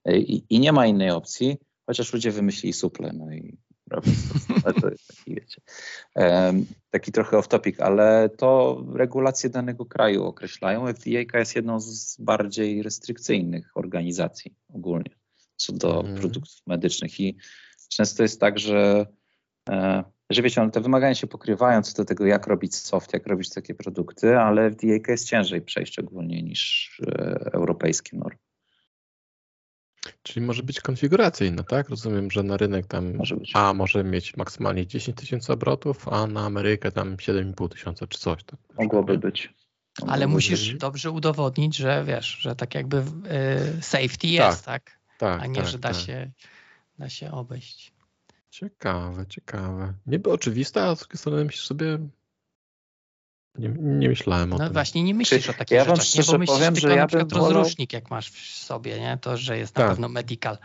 I, 0.06 0.44
I, 0.50 0.60
nie 0.60 0.72
ma 0.72 0.86
innej 0.86 1.10
opcji, 1.10 1.56
chociaż 1.86 2.12
ludzie 2.12 2.30
wymyślili 2.30 2.72
suple, 2.72 3.12
no 3.12 3.32
i 3.32 3.58
to 4.80 4.90
jest 4.90 5.06
taki, 5.08 5.34
wiecie, 5.34 5.60
taki 6.90 7.12
trochę 7.12 7.36
off-topic, 7.36 7.80
ale 7.80 8.28
to 8.28 8.82
regulacje 8.94 9.50
danego 9.50 9.86
kraju 9.86 10.24
określają. 10.24 10.86
FDA 10.86 11.38
jest 11.38 11.56
jedną 11.56 11.80
z 11.80 12.16
bardziej 12.20 12.82
restrykcyjnych 12.82 13.70
organizacji 13.74 14.54
ogólnie 14.74 15.10
co 15.56 15.72
do 15.72 16.00
mm. 16.00 16.16
produktów 16.16 16.66
medycznych 16.66 17.20
i 17.20 17.36
często 17.88 18.22
jest 18.22 18.40
tak, 18.40 18.58
że 18.58 19.06
e, 19.68 20.04
że 20.30 20.42
wiecie, 20.42 20.62
one 20.62 20.70
te 20.70 20.80
wymagania 20.80 21.14
się 21.14 21.26
pokrywają 21.26 21.82
co 21.82 21.96
do 21.96 22.04
tego, 22.04 22.26
jak 22.26 22.46
robić 22.46 22.74
soft, 22.74 23.12
jak 23.12 23.26
robić 23.26 23.50
takie 23.50 23.74
produkty, 23.74 24.38
ale 24.38 24.70
FDA 24.70 25.12
jest 25.12 25.28
ciężej 25.28 25.62
przejść 25.62 25.98
ogólnie 25.98 26.42
niż 26.42 26.90
e, 27.06 27.50
europejskie 27.52 28.16
normy. 28.16 28.38
Czyli 30.22 30.46
może 30.46 30.62
być 30.62 30.80
konfiguracyjna, 30.80 31.62
tak? 31.62 31.88
Rozumiem, 31.88 32.30
że 32.30 32.42
na 32.42 32.56
rynek 32.56 32.86
tam 32.86 33.14
może. 33.14 33.36
A 33.54 33.74
może 33.74 34.04
mieć 34.04 34.36
maksymalnie 34.36 34.86
10 34.86 35.16
tysięcy 35.16 35.52
obrotów, 35.52 36.08
a 36.08 36.26
na 36.26 36.46
Amerykę 36.46 36.92
tam 36.92 37.16
7,5 37.16 37.68
tysiąca 37.68 38.06
czy 38.06 38.18
coś. 38.18 38.44
Tak? 38.44 38.60
Mogłoby 38.78 39.18
być. 39.18 39.54
Mogłoby 40.00 40.12
Ale 40.14 40.26
musisz 40.26 40.72
być. 40.72 40.80
dobrze 40.80 41.10
udowodnić, 41.10 41.76
że 41.76 42.04
wiesz, 42.04 42.26
że 42.26 42.56
tak 42.56 42.74
jakby 42.74 42.96
y, 42.98 43.82
safety 43.82 44.26
jest, 44.26 44.64
tak? 44.64 44.84
tak? 44.84 44.98
tak 45.18 45.42
a 45.42 45.46
nie, 45.46 45.60
tak, 45.60 45.66
że 45.66 45.78
da, 45.78 45.88
tak. 45.88 45.98
się, 45.98 46.30
da 46.98 47.08
się 47.08 47.32
obejść. 47.32 47.92
Ciekawe, 48.50 49.26
ciekawe. 49.26 49.94
Niby 50.06 50.32
oczywiste, 50.32 50.82
a 50.82 50.96
z 50.96 50.98
drugiej 50.98 51.18
strony 51.18 51.44
myślisz 51.44 51.66
sobie, 51.66 51.98
nie, 53.58 53.68
nie 53.78 54.08
myślałem 54.08 54.52
o 54.52 54.58
no 54.58 54.64
tym. 54.64 54.72
właśnie, 54.72 55.02
nie 55.02 55.14
myślisz 55.14 55.44
Czy, 55.44 55.50
o 55.50 55.54
takich 55.54 55.76
ja 55.76 55.84
rzeczach, 55.84 56.14
nie? 56.14 56.24
bo 56.32 56.38
myślisz 56.38 56.56
powiem, 56.56 56.74
tylko 56.74 56.88
że 56.88 56.94
ja 56.94 57.02
na 57.02 57.06
przykład 57.06 57.32
rozrusznik, 57.32 57.92
jak 57.92 58.10
masz 58.10 58.30
w 58.30 58.56
sobie, 58.56 59.00
nie? 59.00 59.18
to, 59.20 59.36
że 59.36 59.58
jest 59.58 59.74
tak. 59.74 59.84
na 59.84 59.90
pewno 59.90 60.08
medical. 60.08 60.58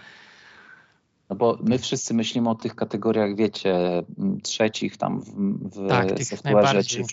No 1.30 1.36
bo 1.36 1.60
my 1.64 1.80
wszyscy 1.80 2.14
myślimy 2.14 2.50
o 2.50 2.56
tych 2.56 2.76
kategoriach, 2.76 3.36
wiecie, 3.36 4.04
trzecich 4.44 4.98
tam 4.98 5.22
w, 5.22 5.30
w 5.70 5.90
tak, 5.90 6.24
software, 6.24 6.86
czy 6.86 7.04
w 7.04 7.08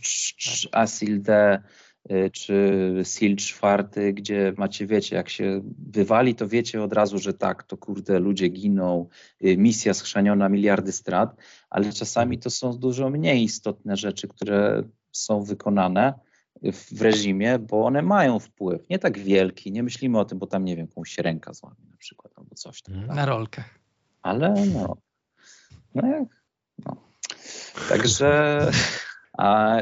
tak. 0.70 1.62
Y, 2.10 2.30
czy 2.30 2.94
SIL 3.04 3.36
czwarty, 3.36 4.12
gdzie 4.12 4.52
macie, 4.56 4.86
wiecie, 4.86 5.16
jak 5.16 5.28
się 5.28 5.60
wywali, 5.78 6.34
to 6.34 6.48
wiecie 6.48 6.82
od 6.82 6.92
razu, 6.92 7.18
że 7.18 7.34
tak, 7.34 7.62
to 7.62 7.76
kurde, 7.76 8.18
ludzie 8.18 8.48
giną, 8.48 9.08
y, 9.44 9.56
misja 9.56 9.94
schrzaniona, 9.94 10.48
miliardy 10.48 10.92
strat, 10.92 11.36
ale 11.70 11.92
czasami 11.92 12.38
to 12.38 12.50
są 12.50 12.78
dużo 12.78 13.10
mniej 13.10 13.42
istotne 13.42 13.96
rzeczy, 13.96 14.28
które 14.28 14.82
są 15.12 15.42
wykonane 15.42 16.14
w 16.62 17.02
reżimie, 17.02 17.58
bo 17.58 17.84
one 17.84 18.02
mają 18.02 18.38
wpływ. 18.38 18.88
Nie 18.88 18.98
tak 18.98 19.18
wielki, 19.18 19.72
nie 19.72 19.82
myślimy 19.82 20.18
o 20.18 20.24
tym, 20.24 20.38
bo 20.38 20.46
tam, 20.46 20.64
nie 20.64 20.76
wiem, 20.76 20.88
komuś 20.88 21.10
się 21.10 21.22
ręka 21.22 21.52
złamie 21.52 21.86
na 21.90 21.96
przykład 21.96 22.32
albo 22.36 22.54
coś 22.54 22.82
tam. 22.82 23.06
Na 23.06 23.26
rolkach. 23.26 23.78
Ale 24.22 24.54
no, 24.74 24.96
no 25.94 26.08
jak, 26.08 26.44
no. 26.86 26.96
Także, 27.88 28.60
a, 29.38 29.76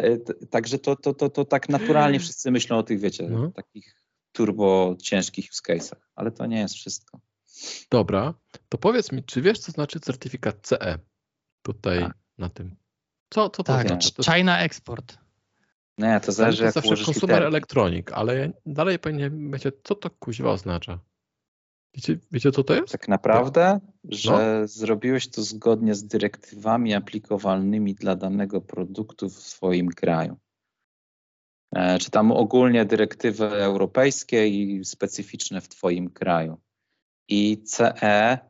także 0.51 0.79
to, 0.79 0.97
to, 0.97 1.15
to, 1.15 1.31
to 1.31 1.45
tak 1.45 1.69
naturalnie 1.69 2.21
wszyscy 2.21 2.51
myślą 2.51 2.79
o 2.79 2.83
tych, 2.83 3.01
wiecie, 3.01 3.29
no. 3.29 3.51
takich 3.51 3.97
turbo 4.33 4.97
ciężkich 5.03 5.49
use 5.51 5.63
case'ach, 5.75 6.01
ale 6.15 6.31
to 6.31 6.47
nie 6.47 6.59
jest 6.59 6.75
wszystko. 6.75 7.21
Dobra, 7.91 8.35
to 8.69 8.79
powiedz 8.79 9.13
mi, 9.13 9.25
czy 9.25 9.43
wiesz, 9.43 9.59
co 9.59 9.73
znaczy 9.73 10.01
certyfikat 10.01 10.57
CE 10.63 10.99
tutaj 11.63 12.01
tak. 12.01 12.19
na 12.39 12.49
tym? 12.49 12.77
Co, 13.31 13.51
co 13.51 13.63
to 13.63 13.73
tak, 13.73 13.87
znaczy? 13.87 14.11
China 14.23 14.59
Export. 14.59 15.19
Nie, 15.99 16.21
to 16.21 16.33
zależy 16.33 16.59
to 16.59 16.65
jak 16.65 16.75
zawsze 16.75 17.05
konsumer 17.05 17.43
elektronik, 17.43 18.13
ale 18.13 18.37
ja 18.37 18.49
dalej 18.67 18.99
powinien 18.99 19.51
wiecie, 19.51 19.73
co 19.85 19.95
to 19.95 20.11
kuźwa 20.11 20.51
oznacza? 20.51 20.99
Wiecie, 21.95 22.19
wiecie 22.33 22.53
co 22.53 22.65
to 22.65 22.75
jest? 22.75 22.93
Tak 22.93 23.09
naprawdę, 23.09 23.81
że 24.05 24.59
no. 24.61 24.69
zrobiłeś 24.69 25.29
to 25.29 25.43
zgodnie 25.43 25.95
z 25.95 26.07
dyrektywami 26.07 26.95
aplikowalnymi 26.95 27.95
dla 27.95 28.17
danego 28.17 28.61
produktu 28.61 29.31
w 29.31 29.41
swoim 29.43 29.89
kraju. 29.89 30.37
E, 31.75 31.99
czy 31.99 32.11
tam 32.11 32.33
ogólnie 32.33 32.85
dyrektywy 32.85 33.47
europejskie 33.47 34.49
i 34.49 34.85
specyficzne 34.85 35.61
w 35.61 35.69
Twoim 35.69 36.11
kraju. 36.11 36.61
I 37.29 37.63
CE 37.63 38.50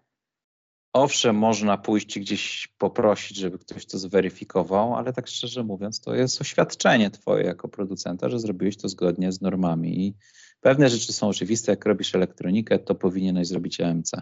Owszem, 0.92 1.36
można 1.36 1.78
pójść 1.78 2.18
gdzieś 2.18 2.68
poprosić, 2.78 3.36
żeby 3.36 3.58
ktoś 3.58 3.86
to 3.86 3.98
zweryfikował, 3.98 4.94
ale 4.94 5.12
tak 5.12 5.28
szczerze 5.28 5.64
mówiąc, 5.64 6.00
to 6.00 6.14
jest 6.14 6.40
oświadczenie 6.40 7.10
Twoje 7.10 7.44
jako 7.44 7.68
producenta, 7.68 8.28
że 8.28 8.38
zrobiłeś 8.38 8.76
to 8.76 8.88
zgodnie 8.88 9.32
z 9.32 9.40
normami. 9.40 10.06
I 10.06 10.14
pewne 10.60 10.88
rzeczy 10.88 11.12
są 11.12 11.28
oczywiste. 11.28 11.72
Jak 11.72 11.86
robisz 11.86 12.14
elektronikę, 12.14 12.78
to 12.78 12.94
powinieneś 12.94 13.48
zrobić 13.48 13.80
EMC. 13.80 14.12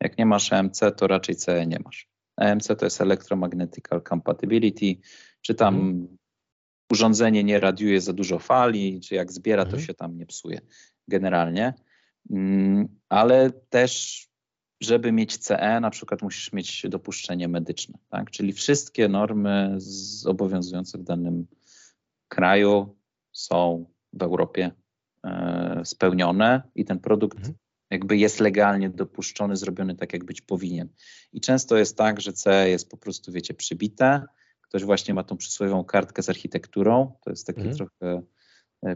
Jak 0.00 0.18
nie 0.18 0.26
masz 0.26 0.52
EMC, 0.52 0.80
to 0.96 1.06
raczej 1.06 1.36
CE 1.36 1.66
nie 1.66 1.78
masz. 1.84 2.08
EMC 2.36 2.66
to 2.78 2.86
jest 2.86 3.00
Electromagnetical 3.00 4.02
Compatibility, 4.08 5.00
czy 5.40 5.54
tam 5.54 5.74
mhm. 5.74 6.16
urządzenie 6.92 7.44
nie 7.44 7.60
radiuje 7.60 8.00
za 8.00 8.12
dużo 8.12 8.38
fali, 8.38 9.00
czy 9.00 9.14
jak 9.14 9.32
zbiera, 9.32 9.62
to 9.62 9.70
mhm. 9.70 9.86
się 9.86 9.94
tam 9.94 10.18
nie 10.18 10.26
psuje 10.26 10.60
generalnie. 11.08 11.74
Mm, 12.30 12.88
ale 13.08 13.50
też 13.50 14.31
żeby 14.84 15.12
mieć 15.12 15.36
CE, 15.36 15.80
na 15.80 15.90
przykład 15.90 16.22
musisz 16.22 16.52
mieć 16.52 16.86
dopuszczenie 16.88 17.48
medyczne, 17.48 17.98
tak? 18.10 18.30
czyli 18.30 18.52
wszystkie 18.52 19.08
normy 19.08 19.78
obowiązujące 20.26 20.98
w 20.98 21.02
danym 21.02 21.46
kraju 22.28 22.96
są 23.32 23.86
w 24.12 24.22
Europie 24.22 24.70
e, 25.24 25.82
spełnione 25.84 26.62
i 26.74 26.84
ten 26.84 26.98
produkt 26.98 27.38
mhm. 27.38 27.54
jakby 27.90 28.16
jest 28.16 28.40
legalnie 28.40 28.90
dopuszczony, 28.90 29.56
zrobiony 29.56 29.94
tak, 29.94 30.12
jak 30.12 30.24
być 30.24 30.40
powinien. 30.40 30.88
I 31.32 31.40
często 31.40 31.76
jest 31.76 31.96
tak, 31.96 32.20
że 32.20 32.32
CE 32.32 32.68
jest 32.68 32.90
po 32.90 32.96
prostu, 32.96 33.32
wiecie, 33.32 33.54
przybite, 33.54 34.22
ktoś 34.62 34.84
właśnie 34.84 35.14
ma 35.14 35.24
tą 35.24 35.36
przysłowiową 35.36 35.84
kartkę 35.84 36.22
z 36.22 36.28
architekturą, 36.28 37.12
to 37.24 37.30
jest 37.30 37.46
takie 37.46 37.60
mhm. 37.60 37.76
trochę 37.76 38.22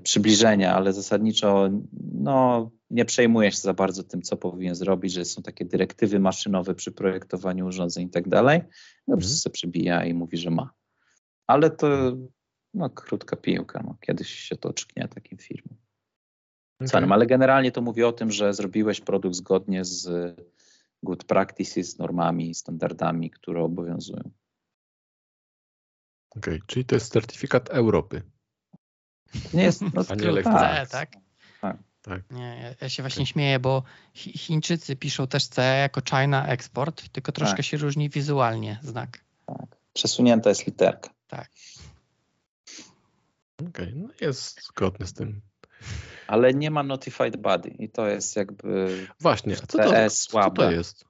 przybliżenia, 0.03 0.75
ale 0.75 0.93
zasadniczo 0.93 1.71
no, 2.13 2.71
nie 2.91 3.05
przejmuje 3.05 3.53
się 3.53 3.59
za 3.59 3.75
bardzo 3.75 4.03
tym, 4.03 4.23
co 4.23 4.37
powinien 4.37 4.75
zrobić, 4.75 5.13
że 5.13 5.25
są 5.25 5.43
takie 5.43 5.65
dyrektywy 5.65 6.19
maszynowe 6.19 6.75
przy 6.75 6.93
projektowaniu 6.93 7.67
urządzeń 7.67 8.07
i 8.07 8.11
tak 8.11 8.29
dalej. 8.29 8.61
No, 9.07 9.15
po 9.15 9.21
prostu 9.21 9.37
sobie 9.37 9.53
przybija 9.53 10.05
i 10.05 10.15
mówi, 10.15 10.37
że 10.37 10.51
ma. 10.51 10.71
Ale 11.47 11.71
to 11.71 12.17
no, 12.75 12.91
krótka 12.91 13.37
piłka. 13.37 13.83
No. 13.83 13.97
Kiedyś 14.01 14.29
się 14.29 14.57
to 14.57 14.69
oczknie 14.69 15.09
takim 15.09 15.39
firmom. 15.39 15.79
Okay. 16.81 17.09
Ale 17.11 17.27
generalnie 17.27 17.73
to 17.73 17.83
mówi 17.83 18.05
o 18.05 18.13
tym, 18.13 18.31
że 18.33 18.55
zrobiłeś 18.55 19.01
produkt 19.01 19.37
zgodnie 19.37 19.85
z 19.85 20.35
good 21.03 21.25
practices, 21.25 21.99
normami, 21.99 22.55
standardami, 22.55 23.31
które 23.31 23.63
obowiązują. 23.63 24.31
Okej, 26.37 26.55
okay, 26.55 26.67
czyli 26.67 26.85
to 26.85 26.95
jest 26.95 27.13
certyfikat 27.13 27.69
Europy. 27.71 28.23
Nie 29.55 29.63
jest 29.63 29.83
no, 29.95 30.05
a 30.09 30.15
nie 30.15 30.43
tak. 30.43 30.91
tak? 30.91 31.11
tak. 31.61 31.77
Tak. 32.07 32.23
Nie, 32.31 32.75
ja 32.81 32.89
się 32.89 33.03
właśnie 33.03 33.27
śmieję, 33.27 33.59
bo 33.59 33.83
Chińczycy 34.15 34.97
piszą 34.97 35.27
też 35.27 35.47
C 35.47 35.63
jako 35.63 36.01
China 36.11 36.47
Export, 36.47 37.09
tylko 37.09 37.33
troszkę 37.33 37.57
tak. 37.57 37.65
się 37.65 37.77
różni 37.77 38.11
wizualnie 38.11 38.79
znak. 38.83 39.25
Tak. 39.47 39.77
Przesunięta 39.93 40.49
jest 40.49 40.67
literka. 40.67 41.11
Tak. 41.29 41.51
Okej, 43.61 43.69
okay. 43.69 43.93
no 43.97 44.09
jest 44.21 44.67
zgodny 44.67 45.07
z 45.07 45.13
tym. 45.13 45.41
Ale 46.27 46.55
nie 46.55 46.71
ma 46.71 46.83
notified 46.83 47.37
body 47.37 47.69
i 47.69 47.89
to 47.89 48.07
jest 48.07 48.37
jakby. 48.37 49.07
Właśnie, 49.21 49.53
a 49.53 49.57
co 49.57 49.67
to, 49.67 50.11
co 50.11 50.51
to 50.51 50.71
jest? 50.71 51.05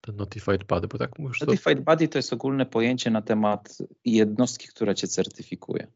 Ten 0.00 0.16
notified 0.16 0.64
body, 0.64 0.88
bo 0.88 0.98
tak 0.98 1.18
mówisz. 1.18 1.40
Notified 1.40 1.78
to... 1.78 1.84
body 1.84 2.08
to 2.08 2.18
jest 2.18 2.32
ogólne 2.32 2.66
pojęcie 2.66 3.10
na 3.10 3.22
temat 3.22 3.78
jednostki, 4.04 4.68
która 4.68 4.94
cię 4.94 5.08
certyfikuje 5.08 5.86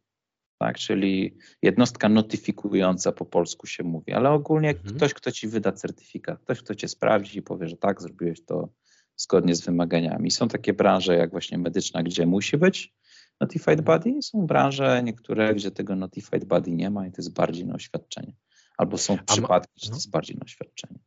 tak? 0.63 0.79
czyli 0.79 1.35
jednostka 1.63 2.09
notyfikująca 2.09 3.13
po 3.13 3.25
polsku 3.25 3.67
się 3.67 3.85
mówi, 3.85 4.13
ale 4.13 4.31
ogólnie 4.31 4.71
mhm. 4.71 4.97
ktoś, 4.97 5.15
kto 5.15 5.33
ci 5.33 5.49
wyda 5.49 5.73
certyfikat, 5.73 6.41
ktoś, 6.41 6.63
kto 6.63 6.75
cię 6.75 6.89
sprawdzi 6.89 7.39
i 7.39 7.43
powie, 7.43 7.69
że 7.69 7.77
tak, 7.77 8.03
zrobiłeś 8.03 8.45
to 8.45 8.69
zgodnie 9.17 9.55
z 9.55 9.61
wymaganiami. 9.61 10.31
Są 10.31 10.49
takie 10.49 10.73
branże 10.73 11.17
jak 11.17 11.31
właśnie 11.31 11.59
medyczna, 11.59 12.03
gdzie 12.03 12.27
musi 12.27 12.59
być 12.59 12.95
notified 13.41 13.79
mhm. 13.79 13.85
body, 13.85 14.23
są 14.23 14.47
branże 14.47 15.03
niektóre, 15.03 15.55
gdzie 15.55 15.71
tego 15.71 15.97
notified 15.97 16.45
body 16.45 16.71
nie 16.71 16.91
ma 16.91 17.07
i 17.07 17.11
to 17.11 17.17
jest 17.19 17.35
bardziej 17.35 17.67
na 17.67 17.75
oświadczenie. 17.75 18.33
Albo 18.79 18.99
są 18.99 19.19
przypadki, 19.19 19.73
że 19.77 19.87
to 19.87 19.91
no. 19.91 19.97
jest 19.97 20.11
bardziej 20.11 20.37
na 20.37 20.45
oświadczenie. 20.45 20.99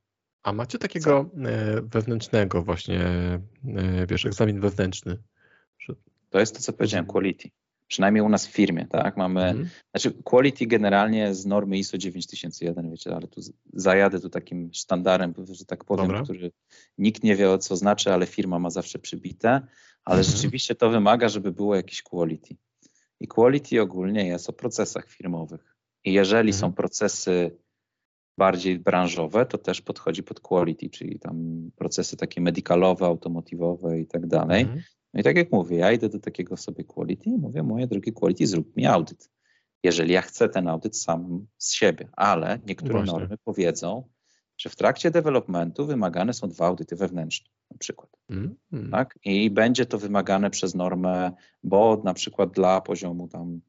A 0.43 0.53
macie 0.53 0.77
takiego 0.77 1.29
Co? 1.33 1.49
E, 1.49 1.81
wewnętrznego 1.81 2.63
właśnie, 2.63 2.99
e, 2.99 4.07
wiesz, 4.09 4.25
egzamin 4.25 4.59
wewnętrzny? 4.59 5.17
To 6.29 6.39
jest 6.39 6.55
to, 6.55 6.61
co 6.61 6.73
powiedziałem, 6.73 7.05
quality 7.05 7.49
przynajmniej 7.87 8.23
u 8.23 8.29
nas 8.29 8.47
w 8.47 8.51
firmie, 8.51 8.87
tak? 8.89 9.17
Mamy, 9.17 9.41
mm. 9.41 9.69
znaczy 9.91 10.11
quality 10.23 10.65
generalnie 10.65 11.35
z 11.35 11.45
normy 11.45 11.77
ISO 11.77 11.97
9001, 11.97 12.91
wiecie, 12.91 13.15
ale 13.15 13.27
tu 13.27 13.41
zajadę 13.73 14.19
tu 14.19 14.29
takim 14.29 14.69
sztandarem, 14.73 15.33
że 15.51 15.65
tak 15.65 15.83
powiem, 15.83 16.07
Dobra. 16.07 16.23
który 16.23 16.51
nikt 16.97 17.23
nie 17.23 17.35
wie 17.35 17.51
o 17.51 17.57
co 17.57 17.75
znaczy, 17.75 18.13
ale 18.13 18.25
firma 18.25 18.59
ma 18.59 18.69
zawsze 18.69 18.99
przybite, 18.99 19.61
ale 20.05 20.21
mm. 20.21 20.31
rzeczywiście 20.31 20.75
to 20.75 20.89
wymaga, 20.89 21.29
żeby 21.29 21.51
było 21.51 21.75
jakieś 21.75 22.01
quality. 22.01 22.55
I 23.19 23.27
quality 23.27 23.81
ogólnie 23.81 24.27
jest 24.27 24.49
o 24.49 24.53
procesach 24.53 25.09
firmowych. 25.09 25.75
I 26.03 26.13
jeżeli 26.13 26.49
mm. 26.49 26.59
są 26.59 26.73
procesy 26.73 27.57
bardziej 28.37 28.79
branżowe, 28.79 29.45
to 29.45 29.57
też 29.57 29.81
podchodzi 29.81 30.23
pod 30.23 30.39
quality, 30.39 30.89
czyli 30.89 31.19
tam 31.19 31.69
procesy 31.75 32.17
takie 32.17 32.41
medicalowe, 32.41 33.05
automotywowe 33.05 33.99
i 33.99 34.07
tak 34.07 34.27
dalej. 34.27 34.67
No 35.15 35.21
i 35.21 35.23
tak 35.23 35.35
jak 35.35 35.51
mówię, 35.51 35.77
ja 35.77 35.91
idę 35.91 36.09
do 36.09 36.19
takiego 36.19 36.57
sobie 36.57 36.83
quality 36.83 37.29
i 37.29 37.37
mówię, 37.37 37.63
moje 37.63 37.87
drogie 37.87 38.11
quality, 38.11 38.47
zrób 38.47 38.77
mi 38.77 38.85
audyt. 38.85 39.29
Jeżeli 39.83 40.13
ja 40.13 40.21
chcę 40.21 40.49
ten 40.49 40.67
audyt 40.67 40.97
sam 40.97 41.47
z 41.57 41.73
siebie, 41.73 42.09
ale 42.13 42.59
niektóre 42.67 42.93
Właśnie. 42.93 43.13
normy 43.13 43.37
powiedzą, 43.43 44.09
że 44.57 44.69
w 44.69 44.75
trakcie 44.75 45.11
developmentu 45.11 45.85
wymagane 45.85 46.33
są 46.33 46.49
dwa 46.49 46.67
audyty 46.67 46.95
wewnętrzne, 46.95 47.49
na 47.71 47.77
przykład. 47.77 48.09
Mm, 48.29 48.55
mm. 48.73 48.91
Tak? 48.91 49.19
I 49.25 49.49
będzie 49.49 49.85
to 49.85 49.97
wymagane 49.97 50.49
przez 50.49 50.75
normę, 50.75 51.31
bo 51.63 52.01
na 52.03 52.13
przykład 52.13 52.51
dla 52.51 52.81
poziomu 52.81 53.27
tam 53.27 53.61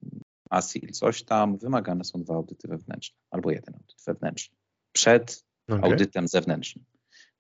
ASIL, 0.51 0.93
coś 0.93 1.23
tam, 1.23 1.57
wymagane 1.59 2.05
są 2.05 2.23
dwa 2.23 2.35
audyty 2.35 2.69
wewnętrzne, 2.69 3.17
albo 3.31 3.51
jeden 3.51 3.75
audyt 3.75 4.03
wewnętrzny, 4.07 4.57
przed 4.93 5.45
okay. 5.69 5.91
audytem 5.91 6.29
zewnętrznym. 6.29 6.85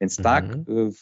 Więc 0.00 0.16
tak, 0.16 0.44
mm 0.44 0.64
-hmm. 0.64 0.92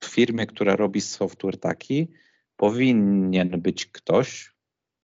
w 0.00 0.06
firmie, 0.06 0.46
która 0.46 0.76
robi 0.76 1.00
software 1.00 1.60
taki, 1.60 2.08
powinien 2.56 3.60
być 3.60 3.86
ktoś, 3.86 4.52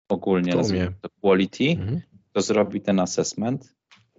ogólnie 0.10 0.54
to 1.02 1.10
quality, 1.22 1.64
-hmm. 1.64 2.00
kto 2.32 2.42
zrobi 2.42 2.82
ten 2.82 3.00
assessment 3.00 3.76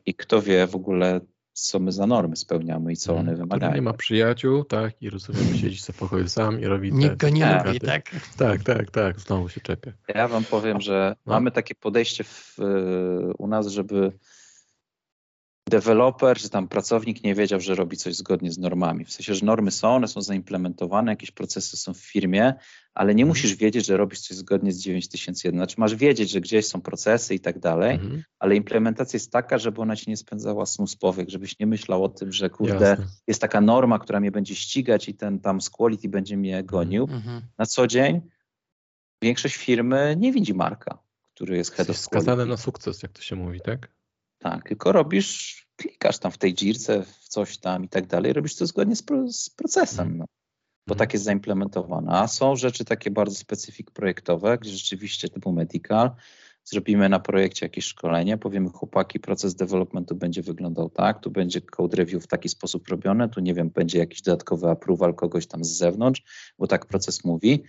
i 0.06 0.14
kto 0.14 0.42
wie 0.42 0.66
w 0.66 0.74
ogóle, 0.76 1.20
co 1.52 1.78
my 1.78 1.92
za 1.92 2.06
normy 2.06 2.36
spełniamy 2.36 2.92
i 2.92 2.96
co 2.96 3.12
one 3.12 3.30
mhm. 3.30 3.38
wymagają. 3.38 3.74
nie 3.74 3.82
ma 3.82 3.92
przyjaciół, 3.92 4.64
tak, 4.64 5.02
i 5.02 5.10
rozumiem, 5.10 5.56
siedzi 5.56 5.78
sobie 5.78 5.98
pokoju 5.98 6.28
sam 6.28 6.60
i 6.60 6.66
robi 6.66 6.92
Nikt 6.92 7.16
go 7.16 7.28
nie 7.28 7.40
tak. 7.40 7.66
lubi, 7.66 7.80
tak? 7.80 8.10
Tak, 8.36 8.62
tak, 8.62 8.90
tak, 8.90 9.20
znowu 9.20 9.48
się 9.48 9.60
czepia. 9.60 9.92
Ja 10.14 10.28
wam 10.28 10.44
powiem, 10.44 10.80
że 10.80 11.16
no. 11.26 11.32
mamy 11.32 11.50
takie 11.50 11.74
podejście 11.74 12.24
w, 12.24 12.56
u 13.38 13.48
nas, 13.48 13.66
żeby 13.66 14.12
deweloper 15.68 16.38
czy 16.38 16.48
tam 16.48 16.68
pracownik 16.68 17.24
nie 17.24 17.34
wiedział, 17.34 17.60
że 17.60 17.74
robi 17.74 17.96
coś 17.96 18.14
zgodnie 18.14 18.52
z 18.52 18.58
normami. 18.58 19.04
W 19.04 19.12
sensie, 19.12 19.34
że 19.34 19.46
normy 19.46 19.70
są, 19.70 19.94
one 19.94 20.08
są 20.08 20.20
zaimplementowane, 20.20 21.12
jakieś 21.12 21.30
procesy 21.30 21.76
są 21.76 21.94
w 21.94 21.98
firmie, 21.98 22.54
ale 22.94 23.14
nie 23.14 23.22
mhm. 23.22 23.28
musisz 23.28 23.54
wiedzieć, 23.54 23.86
że 23.86 23.96
robisz 23.96 24.20
coś 24.20 24.36
zgodnie 24.36 24.72
z 24.72 24.78
9001. 24.78 25.58
Znaczy 25.58 25.74
masz 25.78 25.94
wiedzieć, 25.94 26.30
że 26.30 26.40
gdzieś 26.40 26.66
są 26.66 26.80
procesy 26.80 27.34
i 27.34 27.40
tak 27.40 27.58
dalej, 27.58 27.94
mhm. 27.94 28.22
ale 28.38 28.56
implementacja 28.56 29.16
jest 29.16 29.32
taka, 29.32 29.58
żeby 29.58 29.80
ona 29.80 29.96
ci 29.96 30.10
nie 30.10 30.16
spędzała 30.16 30.66
snu 30.66 30.86
z 30.86 30.96
powiek, 30.96 31.30
żebyś 31.30 31.58
nie 31.58 31.66
myślał 31.66 32.04
o 32.04 32.08
tym, 32.08 32.32
że 32.32 32.50
kurde, 32.50 32.88
Jasne. 32.88 33.06
jest 33.26 33.40
taka 33.40 33.60
norma, 33.60 33.98
która 33.98 34.20
mnie 34.20 34.30
będzie 34.30 34.54
ścigać 34.54 35.08
i 35.08 35.14
ten 35.14 35.40
tam 35.40 35.60
z 35.60 35.70
quality 35.70 36.08
będzie 36.08 36.36
mnie 36.36 36.64
gonił. 36.64 37.08
Mhm. 37.10 37.42
Na 37.58 37.66
co 37.66 37.86
dzień 37.86 38.20
większość 39.22 39.56
firmy 39.56 40.16
nie 40.18 40.32
widzi 40.32 40.54
marka, 40.54 40.98
który 41.34 41.56
jest 41.56 41.70
head 41.70 41.88
jest 41.88 42.00
of 42.00 42.06
skazane 42.06 42.46
na 42.46 42.56
sukces, 42.56 43.02
jak 43.02 43.12
to 43.12 43.22
się 43.22 43.36
mówi, 43.36 43.60
tak? 43.60 43.97
Tak, 44.38 44.68
tylko 44.68 44.92
robisz, 44.92 45.66
klikasz 45.76 46.18
tam 46.18 46.32
w 46.32 46.38
tej 46.38 46.54
dzirce, 46.54 47.02
w 47.02 47.28
coś 47.28 47.58
tam 47.58 47.84
i 47.84 47.88
tak 47.88 48.06
dalej, 48.06 48.32
robisz 48.32 48.56
to 48.56 48.66
zgodnie 48.66 48.96
z, 48.96 49.02
pro, 49.02 49.32
z 49.32 49.50
procesem, 49.50 50.18
no, 50.18 50.24
bo 50.86 50.94
mhm. 50.94 50.98
tak 50.98 51.12
jest 51.12 51.24
zaimplementowane. 51.24 52.12
A 52.12 52.28
są 52.28 52.56
rzeczy 52.56 52.84
takie 52.84 53.10
bardzo 53.10 53.34
specyfik 53.34 53.90
projektowe, 53.90 54.58
gdzie 54.58 54.70
rzeczywiście 54.70 55.28
typu 55.28 55.52
medical, 55.52 56.10
zrobimy 56.64 57.08
na 57.08 57.20
projekcie 57.20 57.66
jakieś 57.66 57.84
szkolenie, 57.84 58.38
powiemy 58.38 58.68
chłopaki, 58.68 59.20
proces 59.20 59.54
developmentu 59.54 60.14
będzie 60.14 60.42
wyglądał 60.42 60.90
tak, 60.90 61.20
tu 61.20 61.30
będzie 61.30 61.60
code 61.60 61.96
review 61.96 62.24
w 62.24 62.26
taki 62.26 62.48
sposób 62.48 62.88
robione, 62.88 63.28
tu 63.28 63.40
nie 63.40 63.54
wiem, 63.54 63.70
będzie 63.70 63.98
jakiś 63.98 64.22
dodatkowy 64.22 64.68
approval 64.68 65.14
kogoś 65.14 65.46
tam 65.46 65.64
z 65.64 65.68
zewnątrz, 65.68 66.22
bo 66.58 66.66
tak 66.66 66.86
proces 66.86 67.24
mówi, 67.24 67.62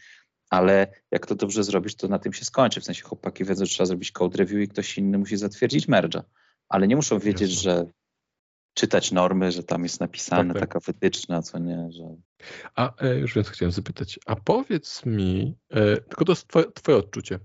ale 0.49 0.87
jak 1.11 1.25
to 1.25 1.35
dobrze 1.35 1.63
zrobisz, 1.63 1.95
to 1.95 2.07
na 2.07 2.19
tym 2.19 2.33
się 2.33 2.45
skończy. 2.45 2.81
W 2.81 2.85
sensie 2.85 3.03
chłopaki 3.03 3.45
wiedzą, 3.45 3.65
że 3.65 3.71
trzeba 3.71 3.87
zrobić 3.87 4.11
code 4.11 4.37
review 4.37 4.61
i 4.61 4.67
ktoś 4.67 4.97
inny 4.97 5.17
musi 5.17 5.37
zatwierdzić 5.37 5.87
merge'a 5.87 6.21
ale 6.69 6.87
nie 6.87 6.95
muszą 6.95 7.19
wiedzieć, 7.19 7.51
Jasne. 7.51 7.71
że 7.71 7.85
czytać 8.73 9.11
normy, 9.11 9.51
że 9.51 9.63
tam 9.63 9.83
jest 9.83 9.99
napisane 9.99 10.53
tak, 10.53 10.61
tak. 10.61 10.69
taka 10.69 10.91
wytyczna, 10.91 11.41
co 11.41 11.59
nie, 11.59 11.91
że... 11.91 12.15
A 12.75 13.03
e, 13.03 13.15
już 13.15 13.35
więc 13.35 13.49
chciałem 13.49 13.71
zapytać, 13.71 14.19
a 14.25 14.35
powiedz 14.35 15.05
mi, 15.05 15.55
e, 15.69 15.97
tylko 15.97 16.25
to 16.25 16.31
jest 16.31 16.47
twoje, 16.47 16.71
twoje 16.71 16.97
odczucie, 16.97 17.39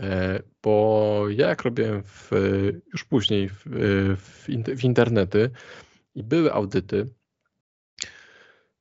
e, 0.00 0.42
bo 0.62 1.24
ja 1.28 1.48
jak 1.48 1.62
robiłem 1.62 2.02
w, 2.02 2.30
już 2.92 3.04
później 3.04 3.48
w, 3.48 3.62
w, 4.16 4.46
w 4.76 4.84
internety 4.84 5.50
i 6.14 6.22
były 6.22 6.52
audyty, 6.52 7.08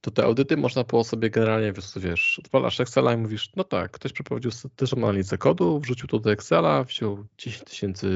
to 0.01 0.11
te 0.11 0.23
audyty 0.23 0.57
można 0.57 0.83
było 0.83 1.03
sobie 1.03 1.29
generalnie, 1.29 1.73
wiesz, 1.95 2.39
odpalasz 2.39 2.79
Excela 2.79 3.13
i 3.13 3.17
mówisz, 3.17 3.51
no 3.55 3.63
tak, 3.63 3.91
ktoś 3.91 4.13
przeprowadził 4.13 4.51
statystyczną 4.51 5.03
analizę 5.03 5.37
kodu, 5.37 5.79
wrzucił 5.79 6.07
to 6.07 6.19
do 6.19 6.31
Excela, 6.31 6.83
wziął 6.83 7.25
10 7.37 7.63
tysięcy 7.63 8.07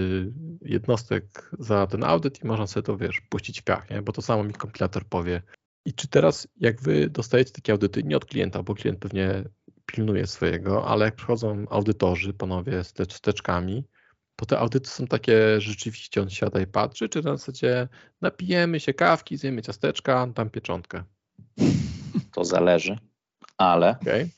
jednostek 0.62 1.52
za 1.60 1.88
ten 1.88 2.04
audyt 2.04 2.44
i 2.44 2.48
można 2.48 2.68
sobie 2.68 2.84
to, 2.84 2.98
wiesz, 2.98 3.22
puścić 3.22 3.62
w 3.62 3.64
piach, 3.64 3.90
nie? 3.90 4.02
bo 4.02 4.12
to 4.12 4.22
samo 4.22 4.44
mi 4.44 4.54
kompilator 4.54 5.06
powie. 5.06 5.42
I 5.86 5.94
czy 5.94 6.08
teraz, 6.08 6.48
jak 6.58 6.82
wy 6.82 7.10
dostajecie 7.10 7.52
takie 7.52 7.72
audyty, 7.72 8.04
nie 8.04 8.18
od 8.18 8.26
klienta, 8.26 8.64
bo 8.64 8.76
klient 8.76 9.00
pewnie 9.00 9.44
pilnuje 9.86 10.28
swojego, 10.28 10.88
ale 10.88 11.06
jak 11.06 11.16
przychodzą 11.16 11.66
audytorzy, 11.70 12.34
panowie 12.34 12.84
z 12.84 12.94
teczkami, 13.22 13.86
to 14.36 14.46
te 14.46 14.60
audyty 14.60 14.90
są 14.90 15.08
takie 15.08 15.62
rzeczywiście, 15.62 16.22
on 16.22 16.30
siada 16.30 16.62
i 16.62 16.68
patrzy, 16.68 17.10
czy 17.10 17.22
na 17.22 17.38
zasadzie 17.38 17.88
napijemy 18.22 18.80
się 18.80 18.94
kawki, 18.94 19.38
zjemy 19.38 19.62
ciasteczka, 19.62 20.28
tam 20.36 20.50
pieczątkę. 20.50 21.04
To 22.32 22.46
zależy, 22.46 23.00
ale 23.58 23.98
okay. 24.02 24.30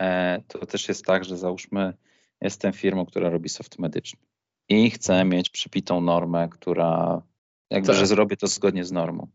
e, 0.00 0.42
to 0.48 0.66
też 0.66 0.88
jest 0.88 1.04
tak, 1.04 1.24
że 1.24 1.38
załóżmy, 1.38 1.94
jestem 2.40 2.72
firmą, 2.72 3.06
która 3.06 3.30
robi 3.30 3.48
soft 3.48 3.78
medyczny 3.78 4.20
i 4.68 4.90
chcę 4.90 5.24
mieć 5.24 5.50
przypitą 5.50 6.00
normę, 6.00 6.48
która 6.50 7.22
jakby, 7.70 7.86
tak. 7.86 7.96
że 7.96 8.06
zrobię 8.06 8.36
to 8.36 8.46
zgodnie 8.46 8.84
z 8.84 8.92
normą. 8.92 9.28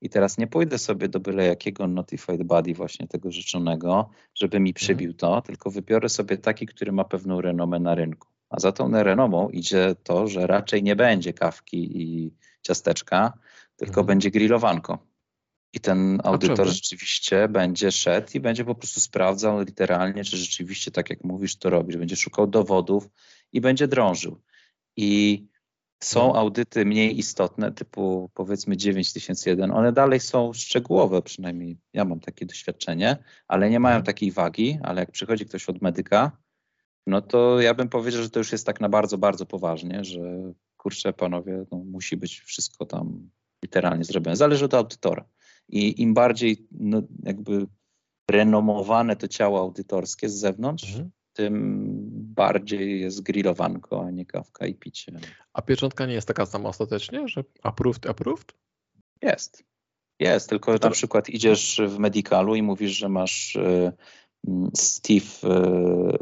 I 0.00 0.10
teraz 0.10 0.38
nie 0.38 0.46
pójdę 0.46 0.78
sobie 0.78 1.08
do 1.08 1.20
byle 1.20 1.46
jakiego 1.46 1.86
notified 1.86 2.42
body 2.42 2.74
właśnie 2.74 3.08
tego 3.08 3.32
życzonego, 3.32 4.10
żeby 4.34 4.60
mi 4.60 4.74
przybił 4.74 5.10
mhm. 5.10 5.18
to, 5.18 5.42
tylko 5.42 5.70
wybiorę 5.70 6.08
sobie 6.08 6.38
taki, 6.38 6.66
który 6.66 6.92
ma 6.92 7.04
pewną 7.04 7.40
renomę 7.40 7.78
na 7.78 7.94
rynku. 7.94 8.28
A 8.50 8.60
za 8.60 8.72
tą 8.72 9.02
renomą 9.02 9.48
idzie 9.48 9.94
to, 10.02 10.28
że 10.28 10.46
raczej 10.46 10.82
nie 10.82 10.96
będzie 10.96 11.32
kawki 11.32 12.02
i 12.02 12.34
ciasteczka, 12.62 13.32
tylko 13.76 14.00
mhm. 14.00 14.06
będzie 14.06 14.30
grillowanko. 14.30 14.98
I 15.72 15.80
ten 15.80 16.20
audytor 16.24 16.68
rzeczywiście 16.68 17.48
będzie 17.48 17.92
szedł 17.92 18.28
i 18.34 18.40
będzie 18.40 18.64
po 18.64 18.74
prostu 18.74 19.00
sprawdzał 19.00 19.60
literalnie, 19.60 20.24
czy 20.24 20.36
rzeczywiście 20.36 20.90
tak 20.90 21.10
jak 21.10 21.24
mówisz, 21.24 21.56
to 21.56 21.70
robisz. 21.70 21.96
Będzie 21.96 22.16
szukał 22.16 22.46
dowodów 22.46 23.08
i 23.52 23.60
będzie 23.60 23.88
drążył. 23.88 24.40
I 24.96 25.42
są 26.02 26.28
no. 26.28 26.38
audyty 26.38 26.84
mniej 26.84 27.18
istotne, 27.18 27.72
typu 27.72 28.30
powiedzmy 28.34 28.76
9001. 28.76 29.70
One 29.70 29.92
dalej 29.92 30.20
są 30.20 30.52
szczegółowe, 30.52 31.22
przynajmniej 31.22 31.78
ja 31.92 32.04
mam 32.04 32.20
takie 32.20 32.46
doświadczenie, 32.46 33.16
ale 33.48 33.70
nie 33.70 33.80
mają 33.80 33.96
mhm. 33.96 34.06
takiej 34.06 34.32
wagi. 34.32 34.78
Ale 34.82 35.00
jak 35.00 35.10
przychodzi 35.10 35.46
ktoś 35.46 35.68
od 35.68 35.82
medyka, 35.82 36.36
no 37.06 37.20
to 37.20 37.60
ja 37.60 37.74
bym 37.74 37.88
powiedział, 37.88 38.22
że 38.22 38.30
to 38.30 38.40
już 38.40 38.52
jest 38.52 38.66
tak 38.66 38.80
na 38.80 38.88
bardzo, 38.88 39.18
bardzo 39.18 39.46
poważnie, 39.46 40.04
że 40.04 40.52
kurczę, 40.76 41.12
panowie, 41.12 41.64
no, 41.72 41.78
musi 41.78 42.16
być 42.16 42.40
wszystko 42.40 42.86
tam 42.86 43.30
literalnie 43.64 44.04
zrobione. 44.04 44.36
Zależy 44.36 44.64
od 44.64 44.74
audytora. 44.74 45.24
I 45.72 46.02
im 46.02 46.14
bardziej 46.14 46.66
no, 46.70 47.02
jakby 47.22 47.66
renomowane 48.30 49.16
to 49.16 49.28
ciało 49.28 49.60
audytorskie 49.60 50.28
z 50.28 50.34
zewnątrz, 50.34 50.88
mhm. 50.88 51.10
tym 51.32 51.82
bardziej 52.34 53.00
jest 53.00 53.22
grillowanko, 53.22 54.04
a 54.06 54.10
nie 54.10 54.26
kawka 54.26 54.66
i 54.66 54.74
picie. 54.74 55.12
A 55.52 55.62
pieczątka 55.62 56.06
nie 56.06 56.14
jest 56.14 56.28
taka 56.28 56.46
sama 56.46 56.68
ostatecznie, 56.68 57.28
że 57.28 57.44
approved, 57.62 58.06
approved? 58.06 58.52
Jest. 59.22 59.64
Jest, 60.20 60.48
tylko 60.48 60.74
na 60.74 60.90
przykład 60.90 61.28
idziesz 61.28 61.80
w 61.88 61.98
medicalu 61.98 62.54
i 62.54 62.62
mówisz, 62.62 62.92
że 62.92 63.08
masz 63.08 63.56
y, 63.56 63.92
Steve 64.76 65.26
y, 65.44 65.48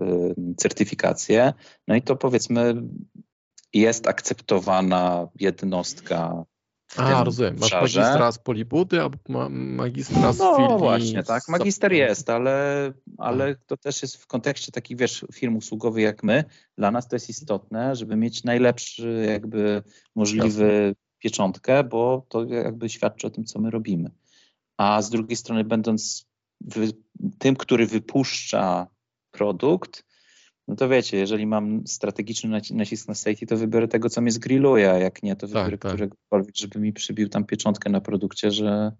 y, 0.05 0.55
certyfikację, 0.57 1.53
no 1.89 1.95
i 1.95 2.03
to 2.03 2.17
powiedzmy 2.17 2.83
jest 3.73 4.07
akceptowana 4.07 5.29
jednostka 5.41 6.45
a, 6.97 7.25
rozumiem. 7.25 7.57
Masz 7.61 7.73
magistra 7.73 8.33
z 8.33 8.39
Polibudy 8.39 9.01
albo 9.01 9.19
magistra 9.51 10.33
z 10.33 10.39
no, 10.39 10.57
No 10.59 10.79
właśnie, 10.79 11.23
tak. 11.23 11.49
Magister 11.49 11.93
jest, 11.93 12.31
ale, 12.31 12.93
ale 13.19 13.55
to 13.67 13.77
też 13.77 14.03
jest 14.03 14.17
w 14.17 14.27
kontekście 14.27 14.73
takich, 14.73 14.99
wiesz, 14.99 15.27
firm 15.35 15.57
usługowych 15.57 16.05
jak 16.05 16.23
my. 16.23 16.45
Dla 16.79 16.91
nas 16.91 17.09
to 17.09 17.17
jest 17.17 17.29
istotne, 17.29 17.97
żeby 17.97 18.17
mieć 18.17 18.45
najlepszy 18.45 19.27
jakby 19.29 19.83
możliwy 20.17 20.65
Jasne. 20.65 20.95
pieczątkę, 21.19 21.85
bo 21.85 22.27
to 22.29 22.45
jakby 22.45 22.89
świadczy 22.89 23.27
o 23.27 23.31
tym, 23.31 23.45
co 23.45 23.61
my 23.61 23.71
robimy. 23.71 24.11
A 24.77 25.03
z 25.03 25.11
drugiej 25.11 25.37
strony 25.37 25.65
będąc 25.65 26.27
tym, 27.39 27.57
który 27.57 27.87
wypuszcza 27.87 28.87
produkt, 29.31 30.05
no 30.71 30.77
to 30.77 30.89
wiecie, 30.89 31.17
jeżeli 31.17 31.47
mam 31.47 31.87
strategiczny 31.87 32.61
nacisk 32.71 33.09
na 33.09 33.15
safety, 33.15 33.47
to 33.47 33.57
wybiorę 33.57 33.89
tego, 33.89 34.09
co 34.09 34.21
mnie 34.21 34.31
zgrilluje, 34.31 34.91
a 34.91 34.99
jak 34.99 35.23
nie, 35.23 35.37
to 35.37 35.49
tak, 35.49 35.49
wybiorę 35.49 35.79
tak, 35.79 35.93
któregokolwiek, 35.93 36.57
żeby 36.57 36.81
mi 36.81 36.93
przybił 36.93 37.29
tam 37.29 37.45
pieczątkę 37.45 37.91
na 37.91 38.01
produkcie, 38.01 38.51
że 38.51 38.93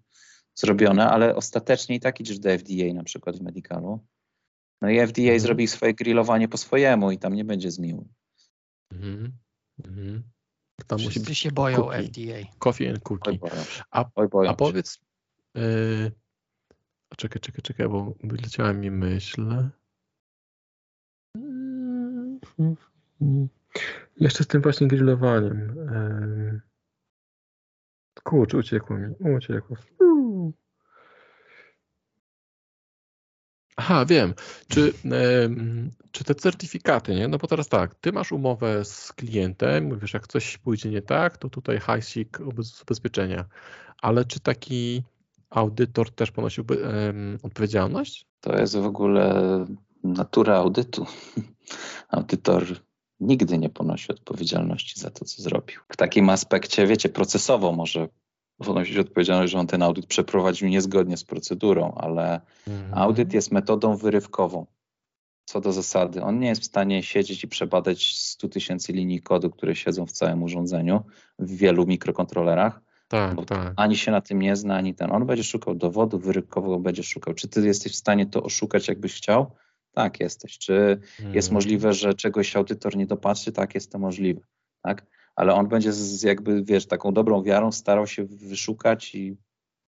zrobione, 0.55 1.09
ale 1.09 1.35
ostatecznie 1.35 1.95
i 1.95 1.99
tak 1.99 2.19
idziesz 2.19 2.39
do 2.39 2.49
FDA 2.57 2.93
na 2.93 3.03
przykład 3.03 3.37
w 3.37 3.41
medicalu. 3.41 4.05
No 4.81 4.89
i 4.89 5.07
FDA 5.07 5.21
mhm. 5.21 5.39
zrobi 5.39 5.67
swoje 5.67 5.93
grillowanie 5.93 6.47
po 6.47 6.57
swojemu 6.57 7.11
i 7.11 7.17
tam 7.17 7.33
nie 7.33 7.45
będzie 7.45 7.71
zmiłu. 7.71 8.07
Mhm. 8.91 9.31
Mhm. 9.85 10.23
Tam 10.87 10.99
Wszyscy 10.99 11.19
musi 11.19 11.29
być 11.29 11.39
się 11.39 11.51
boją 11.51 11.77
cookie. 11.77 12.03
FDA. 12.03 12.57
Coffee 12.59 12.87
and 12.89 12.99
cookie. 12.99 13.39
A, 13.91 14.05
a 14.47 14.53
powiedz, 14.53 14.99
yy, 15.55 16.11
czekaj, 17.17 17.41
czekaj, 17.41 17.61
czekaj, 17.61 17.89
bo 17.89 18.13
wyleciała 18.23 18.73
mi 18.73 18.91
myśl. 18.91 19.71
Jeszcze 24.19 24.43
z 24.43 24.47
tym 24.47 24.61
właśnie 24.61 24.87
grillowaniem. 24.87 25.75
Kurczę, 28.23 28.57
uciekło 28.57 28.97
mi. 28.97 29.35
Uciekło. 29.37 29.77
Aha, 33.75 34.05
wiem. 34.05 34.33
Czy, 34.67 34.93
czy 36.11 36.23
te 36.23 36.35
certyfikaty, 36.35 37.15
nie? 37.15 37.27
No 37.27 37.37
bo 37.37 37.47
teraz 37.47 37.67
tak, 37.69 37.95
ty 37.95 38.11
masz 38.11 38.31
umowę 38.31 38.85
z 38.85 39.13
klientem, 39.13 39.85
mówisz, 39.85 40.13
jak 40.13 40.27
coś 40.27 40.57
pójdzie 40.57 40.89
nie 40.89 41.01
tak, 41.01 41.37
to 41.37 41.49
tutaj 41.49 41.79
hajsik 41.79 42.37
z 42.59 42.81
ubezpieczenia. 42.81 43.45
Ale 44.01 44.25
czy 44.25 44.39
taki 44.39 45.03
audytor 45.49 46.11
też 46.11 46.31
ponosi 46.31 46.61
odpowiedzialność? 47.43 48.27
To 48.41 48.59
jest 48.59 48.77
w 48.77 48.85
ogóle 48.85 49.65
natura 50.03 50.55
audytu. 50.55 51.05
Audytor 52.09 52.65
nigdy 53.19 53.57
nie 53.57 53.69
ponosi 53.69 54.11
odpowiedzialności 54.11 54.99
za 54.99 55.09
to, 55.09 55.25
co 55.25 55.41
zrobił. 55.41 55.79
W 55.89 55.97
takim 55.97 56.29
aspekcie, 56.29 56.87
wiecie, 56.87 57.09
procesowo 57.09 57.71
może 57.71 58.07
ponosić 58.57 58.97
odpowiedzialność, 58.97 59.51
że 59.51 59.59
on 59.59 59.67
ten 59.67 59.81
audyt 59.81 60.05
przeprowadził 60.05 60.69
niezgodnie 60.69 61.17
z 61.17 61.23
procedurą, 61.23 61.93
ale 61.97 62.41
mhm. 62.67 62.93
audyt 62.93 63.33
jest 63.33 63.51
metodą 63.51 63.95
wyrywkową. 63.95 64.65
Co 65.45 65.61
do 65.61 65.71
zasady, 65.71 66.23
on 66.23 66.39
nie 66.39 66.47
jest 66.47 66.61
w 66.61 66.65
stanie 66.65 67.03
siedzieć 67.03 67.43
i 67.43 67.47
przebadać 67.47 68.17
100 68.17 68.49
tysięcy 68.49 68.93
linii 68.93 69.21
kodu, 69.21 69.49
które 69.49 69.75
siedzą 69.75 70.05
w 70.05 70.11
całym 70.11 70.43
urządzeniu, 70.43 71.03
w 71.39 71.51
wielu 71.55 71.85
mikrokontrolerach. 71.85 72.81
Tak, 73.07 73.45
tak. 73.45 73.73
Ani 73.75 73.97
się 73.97 74.11
na 74.11 74.21
tym 74.21 74.41
nie 74.41 74.55
zna, 74.55 74.75
ani 74.75 74.95
ten. 74.95 75.11
On 75.11 75.25
będzie 75.25 75.43
szukał 75.43 75.75
dowodu, 75.75 76.19
wyrywkowo 76.19 76.79
będzie 76.79 77.03
szukał. 77.03 77.33
Czy 77.33 77.47
ty 77.47 77.67
jesteś 77.67 77.91
w 77.91 77.95
stanie 77.95 78.25
to 78.25 78.43
oszukać, 78.43 78.87
jakbyś 78.87 79.13
chciał? 79.13 79.51
Tak, 79.91 80.19
jesteś. 80.19 80.57
Czy 80.57 80.73
mhm. 80.73 81.35
jest 81.35 81.51
możliwe, 81.51 81.93
że 81.93 82.13
czegoś 82.13 82.55
audytor 82.55 82.97
nie 82.97 83.05
dopatrzy? 83.05 83.51
Tak, 83.51 83.75
jest 83.75 83.91
to 83.91 83.99
możliwe. 83.99 84.41
Tak? 84.83 85.05
ale 85.35 85.53
on 85.53 85.67
będzie 85.67 85.93
z, 85.93 86.23
jakby, 86.23 86.63
wiesz, 86.63 86.87
taką 86.87 87.13
dobrą 87.13 87.43
wiarą 87.43 87.71
starał 87.71 88.07
się 88.07 88.25
wyszukać 88.25 89.15
i 89.15 89.37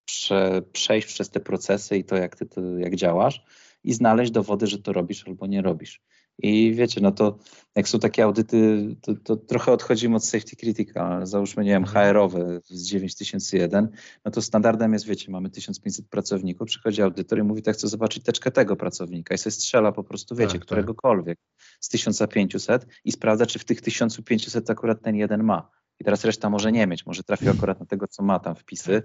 prze, 0.05 0.61
przejść 0.71 1.07
przez 1.07 1.29
te 1.29 1.39
procesy 1.39 1.97
i 1.97 2.03
to 2.03 2.15
jak 2.15 2.35
ty 2.35 2.45
to, 2.45 2.61
jak 2.77 2.95
działasz 2.95 3.43
i 3.83 3.93
znaleźć 3.93 4.31
dowody, 4.31 4.67
że 4.67 4.79
to 4.79 4.93
robisz 4.93 5.27
albo 5.27 5.47
nie 5.47 5.61
robisz. 5.61 6.01
I 6.37 6.73
wiecie, 6.73 7.01
no 7.01 7.11
to 7.11 7.37
jak 7.75 7.87
są 7.87 7.99
takie 7.99 8.23
audyty, 8.23 8.87
to, 9.01 9.15
to 9.15 9.37
trochę 9.37 9.71
odchodzimy 9.71 10.15
od 10.15 10.25
safety 10.25 10.55
critical, 10.55 11.25
załóżmy, 11.25 11.63
nie 11.63 11.69
wiem, 11.69 11.83
mhm. 11.83 12.13
HR-owe 12.13 12.59
z 12.63 12.83
9001, 12.83 13.89
no 14.25 14.31
to 14.31 14.41
standardem 14.41 14.93
jest, 14.93 15.05
wiecie, 15.05 15.31
mamy 15.31 15.49
1500 15.49 16.07
pracowników, 16.07 16.67
przychodzi 16.67 17.01
audytor 17.01 17.39
i 17.39 17.43
mówi, 17.43 17.61
tak 17.61 17.75
chcę 17.75 17.87
zobaczyć 17.87 18.23
teczkę 18.23 18.51
tego 18.51 18.75
pracownika 18.75 19.35
i 19.35 19.37
sobie 19.37 19.51
strzela 19.51 19.91
po 19.91 20.03
prostu, 20.03 20.35
wiecie, 20.35 20.51
tak, 20.51 20.59
tak. 20.59 20.65
któregokolwiek 20.65 21.39
z 21.79 21.89
1500 21.89 22.87
i 23.05 23.11
sprawdza, 23.11 23.45
czy 23.45 23.59
w 23.59 23.65
tych 23.65 23.81
1500 23.81 24.69
akurat 24.69 25.01
ten 25.01 25.15
jeden 25.15 25.43
ma. 25.43 25.69
I 25.99 26.03
teraz 26.03 26.25
reszta 26.25 26.49
może 26.49 26.71
nie 26.71 26.87
mieć, 26.87 27.05
może 27.05 27.23
trafi 27.23 27.49
akurat 27.49 27.79
na 27.79 27.85
tego, 27.85 28.07
co 28.07 28.23
ma 28.23 28.39
tam 28.39 28.55
wpisy, 28.55 29.03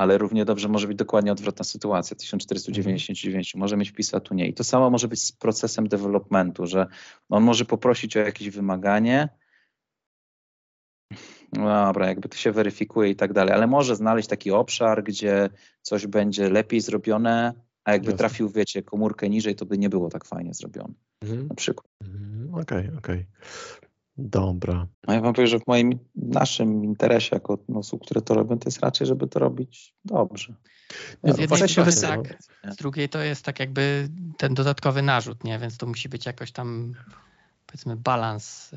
ale 0.00 0.18
równie 0.18 0.44
dobrze 0.44 0.68
może 0.68 0.86
być 0.86 0.96
dokładnie 0.96 1.32
odwrotna 1.32 1.64
sytuacja. 1.64 2.16
1499 2.16 3.54
może 3.54 3.76
mieć 3.76 3.90
wpis, 3.90 4.14
a 4.14 4.20
tu 4.20 4.34
nie. 4.34 4.48
I 4.48 4.54
to 4.54 4.64
samo 4.64 4.90
może 4.90 5.08
być 5.08 5.22
z 5.22 5.32
procesem 5.32 5.88
developmentu, 5.88 6.66
że 6.66 6.86
on 7.28 7.42
może 7.42 7.64
poprosić 7.64 8.16
o 8.16 8.20
jakieś 8.20 8.50
wymaganie, 8.50 9.28
no 11.52 11.86
dobra, 11.86 12.08
jakby 12.08 12.28
to 12.28 12.36
się 12.36 12.52
weryfikuje 12.52 13.10
i 13.10 13.16
tak 13.16 13.32
dalej, 13.32 13.54
ale 13.54 13.66
może 13.66 13.96
znaleźć 13.96 14.28
taki 14.28 14.50
obszar, 14.50 15.04
gdzie 15.04 15.50
coś 15.82 16.06
będzie 16.06 16.50
lepiej 16.50 16.80
zrobione, 16.80 17.52
a 17.84 17.92
jakby 17.92 18.10
Jasne. 18.10 18.18
trafił, 18.18 18.48
wiecie, 18.48 18.82
komórkę 18.82 19.28
niżej, 19.28 19.54
to 19.54 19.66
by 19.66 19.78
nie 19.78 19.88
było 19.88 20.08
tak 20.08 20.24
fajnie 20.24 20.54
zrobione. 20.54 20.94
Mhm. 21.22 21.46
Na 21.48 21.54
przykład. 21.54 21.86
Mhm. 22.04 22.54
Okej, 22.54 22.62
okay, 22.78 22.98
okej. 22.98 23.26
Okay. 23.78 23.89
Dobra. 24.16 24.86
No 25.08 25.14
ja 25.14 25.20
wam 25.20 25.34
powiem, 25.34 25.48
że 25.48 25.58
w 25.58 25.66
moim, 25.66 25.98
naszym 26.14 26.84
interesie 26.84 27.36
jako 27.36 27.58
osób, 27.74 28.04
które 28.04 28.22
to 28.22 28.34
robią, 28.34 28.58
to 28.58 28.68
jest 28.68 28.80
raczej, 28.80 29.06
żeby 29.06 29.28
to 29.28 29.38
robić 29.38 29.94
dobrze. 30.04 30.54
z 31.24 31.38
jednej 31.38 31.68
strony 31.68 31.92
tak, 31.92 32.38
z 32.72 32.76
drugiej 32.76 33.08
to 33.08 33.18
jest 33.18 33.44
tak 33.44 33.60
jakby 33.60 34.08
ten 34.38 34.54
dodatkowy 34.54 35.02
narzut, 35.02 35.44
nie? 35.44 35.58
Więc 35.58 35.76
to 35.76 35.86
musi 35.86 36.08
być 36.08 36.26
jakoś 36.26 36.52
tam 36.52 36.94
powiedzmy 37.66 37.96
balans 37.96 38.72
y, 38.72 38.76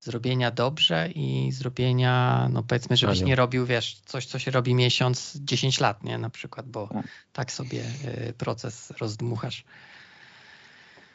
zrobienia 0.00 0.50
dobrze 0.50 1.08
i 1.14 1.52
zrobienia, 1.52 2.48
no 2.52 2.62
powiedzmy, 2.62 2.96
żebyś 2.96 3.20
nie 3.20 3.36
robił, 3.36 3.66
wiesz, 3.66 4.00
coś, 4.06 4.26
co 4.26 4.38
się 4.38 4.50
robi 4.50 4.74
miesiąc, 4.74 5.36
10 5.40 5.80
lat, 5.80 6.04
nie? 6.04 6.18
Na 6.18 6.30
przykład, 6.30 6.68
bo 6.68 6.86
tak, 6.86 7.06
tak 7.32 7.52
sobie 7.52 7.84
y, 8.28 8.32
proces 8.38 8.90
rozdmuchasz. 8.90 9.64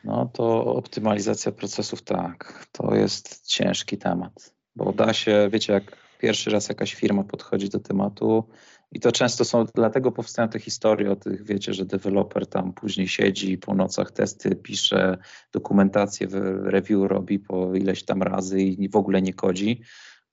No 0.04 0.26
to 0.34 0.66
optymalizacja 0.66 1.52
procesów, 1.52 2.02
tak, 2.02 2.68
to 2.72 2.96
jest 2.96 3.48
ciężki 3.48 3.98
temat, 3.98 4.54
bo 4.76 4.94
da 4.94 5.14
się, 5.14 5.50
wiecie, 5.52 5.74
jak 5.74 5.98
pierwszy 6.20 6.50
raz 6.50 6.70
jakaś 6.70 6.94
firma 6.94 7.24
podchodzi 7.24 7.70
do 7.70 7.80
tematu 7.80 8.44
i 8.92 9.00
to 9.00 9.12
często 9.12 9.46
są, 9.46 9.66
dlatego 9.76 10.12
powstają 10.12 10.50
te 10.50 10.60
historie 10.60 11.12
o 11.12 11.16
tych, 11.16 11.44
wiecie, 11.44 11.74
że 11.74 11.86
deweloper 11.86 12.48
tam 12.48 12.74
później 12.74 13.08
siedzi 13.08 13.58
po 13.58 13.76
nocach 13.76 14.12
testy, 14.12 14.56
pisze 14.56 15.18
dokumentację, 15.52 16.28
review 16.64 17.00
robi 17.08 17.40
po 17.40 17.76
ileś 17.76 18.06
tam 18.06 18.24
razy 18.24 18.62
i 18.62 18.90
w 18.90 18.96
ogóle 18.96 19.22
nie 19.22 19.34
kodzi, 19.34 19.82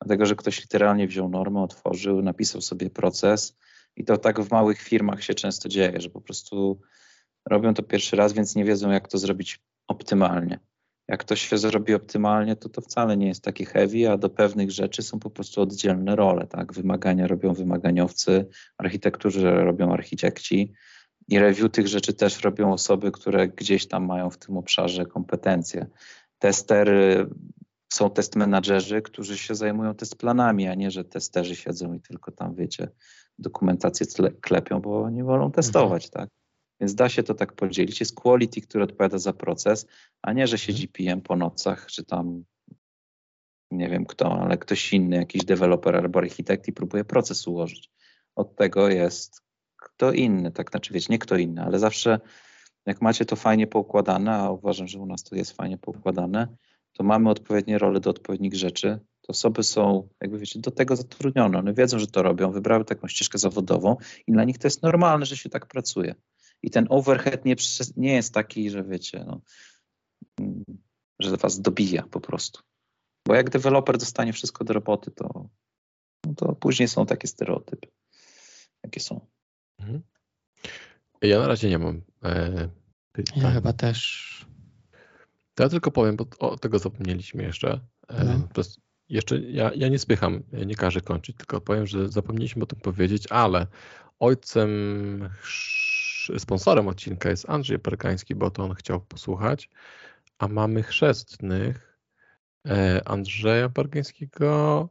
dlatego 0.01 0.27
że 0.27 0.37
ktoś 0.37 0.61
literalnie 0.61 1.07
wziął 1.07 1.29
normę, 1.29 1.63
otworzył, 1.63 2.23
napisał 2.23 2.61
sobie 2.61 2.91
proces 2.91 3.59
i 3.97 4.05
to 4.05 4.17
tak 4.17 4.41
w 4.41 4.51
małych 4.51 4.81
firmach 4.81 5.23
się 5.23 5.35
często 5.35 5.69
dzieje, 5.69 6.01
że 6.01 6.11
po 6.11 6.21
prostu 6.21 6.81
robią 7.51 7.75
to 7.75 7.83
pierwszy 7.83 8.17
raz, 8.17 8.33
więc 8.33 8.57
nie 8.57 8.65
wiedzą, 8.65 8.91
jak 8.91 9.09
to 9.09 9.19
zrobić 9.19 9.61
optymalnie. 9.89 10.59
Jak 11.09 11.25
to 11.25 11.37
się 11.37 11.59
zrobi 11.59 11.95
optymalnie, 11.95 12.57
to 12.57 12.69
to 12.69 12.81
wcale 12.81 13.17
nie 13.17 13.27
jest 13.27 13.45
taki 13.45 13.65
heavy, 13.65 14.11
a 14.11 14.17
do 14.17 14.31
pewnych 14.31 14.71
rzeczy 14.71 15.03
są 15.03 15.19
po 15.19 15.31
prostu 15.31 15.63
oddzielne 15.63 16.17
role. 16.17 16.47
Tak? 16.47 16.73
Wymagania 16.73 17.27
robią 17.27 17.55
wymaganiowcy, 17.55 18.47
architekturze 18.79 19.65
robią 19.65 19.93
architekci 19.93 20.73
i 21.29 21.39
review 21.39 21.71
tych 21.73 21.89
rzeczy 21.89 22.13
też 22.13 22.41
robią 22.41 22.73
osoby, 22.73 23.11
które 23.11 23.49
gdzieś 23.49 23.87
tam 23.87 24.07
mają 24.07 24.31
w 24.31 24.39
tym 24.39 24.57
obszarze 24.57 25.07
kompetencje. 25.07 25.87
Testery 26.39 27.27
są 27.93 28.11
test 28.11 28.37
menadżerzy, 28.37 29.03
którzy 29.03 29.39
się 29.39 29.55
zajmują 29.55 29.95
test 29.95 30.17
planami, 30.17 30.69
a 30.69 30.75
nie, 30.75 30.91
że 30.91 31.05
testerzy 31.05 31.57
siedzą 31.57 31.95
i 31.95 32.01
tylko 32.01 32.31
tam, 32.31 32.55
wiecie, 32.55 32.89
dokumentację 33.39 34.07
klepią, 34.41 34.81
bo 34.81 35.03
oni 35.03 35.23
wolą 35.23 35.53
testować, 35.53 36.07
mhm. 36.07 36.27
tak? 36.27 36.40
Więc 36.81 36.95
da 36.95 37.09
się 37.09 37.23
to 37.23 37.35
tak 37.35 37.53
podzielić. 37.53 38.01
Jest 38.01 38.15
quality, 38.15 38.61
który 38.61 38.85
odpowiada 38.85 39.19
za 39.19 39.33
proces, 39.33 39.87
a 40.23 40.33
nie, 40.33 40.47
że 40.47 40.59
siedzi 40.59 40.89
mhm. 40.89 40.93
PM 40.93 41.23
po 41.23 41.37
nocach, 41.37 41.87
czy 41.87 42.05
tam 42.05 42.45
nie 43.71 43.89
wiem 43.89 44.07
kto, 44.07 44.41
ale 44.41 44.59
ktoś 44.59 44.93
inny, 44.93 45.17
jakiś 45.17 45.45
deweloper 45.45 45.97
albo 45.97 46.19
architekt 46.19 46.69
i 46.69 46.73
próbuje 46.73 47.05
proces 47.05 47.47
ułożyć. 47.47 47.91
Od 48.37 48.57
tego 48.57 48.89
jest 48.89 49.43
kto 49.77 50.13
inny, 50.13 50.53
tak 50.53 50.71
znaczy 50.71 50.95
wiecie, 50.95 51.07
nie 51.11 51.19
kto 51.19 51.37
inny, 51.37 51.63
ale 51.63 51.79
zawsze 51.79 52.21
jak 52.87 53.03
macie 53.03 53.25
to 53.25 53.37
fajnie 53.37 53.67
poukładane, 53.67 54.33
a 54.33 54.51
uważam, 54.51 54.89
że 54.89 54.99
u 54.99 55.07
nas 55.07 55.23
to 55.23 55.37
jest 55.37 55.53
fajnie 55.53 55.79
poukładane, 55.79 56.57
to 56.93 57.05
mamy 57.05 57.31
odpowiednie 57.31 57.79
role 57.79 58.01
do 58.01 58.11
odpowiednich 58.11 58.55
rzeczy. 58.55 58.99
To 59.21 59.29
osoby 59.29 59.63
są, 59.63 60.09
jakby 60.21 60.39
wiecie, 60.39 60.61
do 60.61 60.71
tego 60.71 60.97
zatrudnione. 60.97 61.59
One 61.59 61.75
wiedzą, 61.75 61.99
że 61.99 62.07
to 62.07 62.23
robią, 62.23 62.53
wybrały 62.53 62.85
taką 62.85 63.09
ścieżkę 63.09 63.39
zawodową 63.39 63.97
i 64.27 64.33
dla 64.33 64.45
nich 64.45 64.59
to 64.59 64.67
jest 64.67 64.83
normalne, 64.83 65.27
że 65.27 65.37
się 65.37 65.49
tak 65.49 65.67
pracuje 65.67 66.15
i 66.63 66.71
ten 66.71 66.87
overhead 66.89 67.45
nie, 67.45 67.57
nie 67.97 68.15
jest 68.15 68.35
taki, 68.35 68.71
że 68.71 68.85
wiecie, 68.85 69.25
no, 69.27 69.41
że 71.19 71.37
was 71.37 71.61
dobija 71.61 72.03
po 72.03 72.21
prostu. 72.21 72.63
Bo 73.27 73.35
jak 73.35 73.51
deweloper 73.51 73.99
dostanie 73.99 74.33
wszystko 74.33 74.65
do 74.65 74.73
roboty, 74.73 75.11
to, 75.11 75.49
no 76.27 76.35
to 76.35 76.55
później 76.55 76.89
są 76.89 77.07
takie 77.07 77.29
stereotypy, 77.29 77.89
jakie 78.85 79.01
są. 79.01 79.27
Mhm. 79.79 80.03
Ja 81.23 81.39
na 81.39 81.49
razie 81.49 81.69
nie 81.69 81.79
mam 81.79 82.03
e, 82.25 82.69
pytań. 83.13 83.43
Ja 83.43 83.51
chyba 83.51 83.73
też. 83.73 84.31
Ja 85.59 85.69
tylko 85.69 85.91
powiem, 85.91 86.17
bo 86.17 86.27
o 86.39 86.57
tego 86.57 86.79
zapomnieliśmy 86.79 87.43
jeszcze. 87.43 87.81
E, 88.09 88.25
no. 88.25 88.49
Jeszcze 89.09 89.41
ja, 89.41 89.71
ja 89.75 89.89
nie 89.89 89.99
spycham, 89.99 90.43
ja 90.53 90.65
nie 90.65 90.75
każę 90.75 91.01
kończyć, 91.01 91.37
tylko 91.37 91.61
powiem, 91.61 91.87
że 91.87 92.09
zapomnieliśmy 92.09 92.63
o 92.63 92.67
tym 92.67 92.81
powiedzieć, 92.81 93.27
ale 93.31 93.67
ojcem 94.19 95.31
sponsorem 96.39 96.89
odcinka 96.89 97.31
jest 97.31 97.51
Andrzej 97.51 97.79
Perkański, 97.79 98.35
bo 98.35 98.51
to 98.51 98.65
on 98.65 98.75
chciał 98.75 99.01
posłuchać, 99.01 99.69
a 100.39 100.49
mamy 100.49 100.83
chrzestnych 100.83 101.99
e, 102.69 103.09
Andrzeja 103.09 103.69
Perkańskiego, 103.69 104.89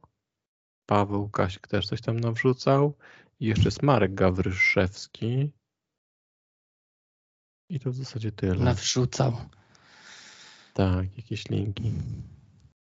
Paweł 0.86 1.30
Kasik 1.30 1.68
też 1.68 1.88
coś 1.88 2.02
tam 2.02 2.20
nawrzucał 2.20 2.94
i 3.40 3.46
jeszcze 3.46 3.64
jest 3.66 3.84
Marek 3.84 4.14
Gawryszewski. 4.14 5.52
I 7.70 7.80
to 7.80 7.92
w 7.92 7.96
zasadzie 7.96 8.32
tyle. 8.32 8.66
Nawrzucał. 8.66 9.34
Tak, 10.74 11.18
jakieś 11.18 11.50
linki. 11.50 11.92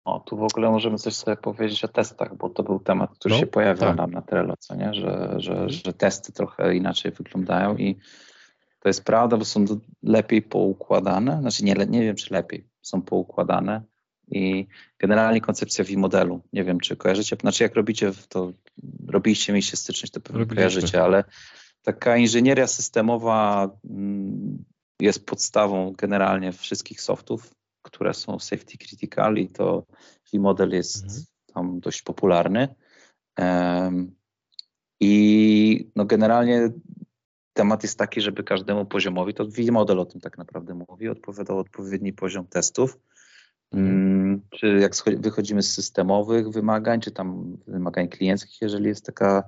O, 0.05 0.21
tu 0.21 0.37
w 0.37 0.43
ogóle 0.43 0.71
możemy 0.71 0.99
coś 0.99 1.15
sobie 1.15 1.37
powiedzieć 1.37 1.85
o 1.85 1.89
testach, 1.89 2.37
bo 2.37 2.51
to 2.51 2.63
był 2.63 2.79
temat, 2.79 3.11
który 3.11 3.35
no, 3.35 3.41
się 3.41 3.47
pojawiał 3.47 3.89
tak. 3.89 3.97
nam 3.97 4.11
na 4.11 4.23
Trello, 4.23 4.55
co 4.59 4.75
nie? 4.75 4.95
Że, 4.95 5.35
że, 5.37 5.69
że 5.69 5.93
testy 5.93 6.33
trochę 6.33 6.77
inaczej 6.77 7.13
wyglądają 7.13 7.77
i 7.77 7.97
To 8.81 8.89
jest 8.89 9.05
prawda, 9.05 9.37
bo 9.37 9.45
są 9.45 9.65
lepiej 10.03 10.43
poukładane, 10.43 11.41
znaczy 11.41 11.65
nie, 11.65 11.75
nie 11.75 12.01
wiem 12.01 12.17
czy 12.17 12.35
lepiej, 12.35 12.69
są 12.83 13.03
poukładane 13.03 13.83
i 14.31 14.67
generalnie 14.99 15.41
koncepcja 15.41 15.85
V-modelu, 15.85 16.41
nie 16.53 16.65
wiem 16.65 16.81
czy 16.81 16.97
kojarzycie, 16.97 17.37
znaczy 17.41 17.63
jak 17.63 17.75
robicie 17.75 18.13
to, 18.29 18.53
robiliście, 19.09 19.53
mieliście 19.53 19.77
styczność, 19.77 20.13
to 20.13 20.21
pewnie 20.21 20.39
Robiliśmy. 20.39 20.57
kojarzycie, 20.57 21.03
ale 21.03 21.25
taka 21.83 22.17
inżynieria 22.17 22.67
systemowa 22.67 23.71
mm, 23.91 24.65
jest 25.01 25.27
podstawą 25.27 25.93
generalnie 25.93 26.53
wszystkich 26.53 27.01
softów, 27.01 27.55
które 27.83 28.15
są 28.15 28.39
safety 28.39 28.79
critical 28.79 29.37
i 29.37 29.49
to 29.49 29.87
V-model 30.33 30.71
jest 30.71 31.05
mhm. 31.05 31.23
tam 31.55 31.81
dość 31.81 32.03
popularny. 32.03 32.69
Um, 33.39 34.15
I 35.01 35.91
no 35.97 36.05
generalnie 36.05 36.71
temat 37.61 37.83
jest 37.83 37.99
taki, 37.99 38.21
żeby 38.21 38.45
każdemu 38.45 38.87
poziomowi, 38.87 39.35
to 39.35 39.45
V-model 39.45 39.99
o 39.99 40.07
tym 40.07 40.21
tak 40.21 40.39
naprawdę 40.39 40.75
mówi, 40.75 41.09
odpowiadał 41.09 41.59
odpowiedni 41.59 42.13
poziom 42.13 42.47
testów. 42.47 42.99
Mhm. 43.73 43.91
Mm, 43.91 44.41
czy 44.51 44.67
jak 44.67 44.93
wychodzimy 45.19 45.63
z 45.63 45.75
systemowych 45.75 46.51
wymagań, 46.51 47.01
czy 47.01 47.11
tam 47.11 47.57
wymagań 47.67 48.09
klienckich, 48.09 48.63
jeżeli 48.63 48.87
jest 48.87 49.07
taka 49.07 49.43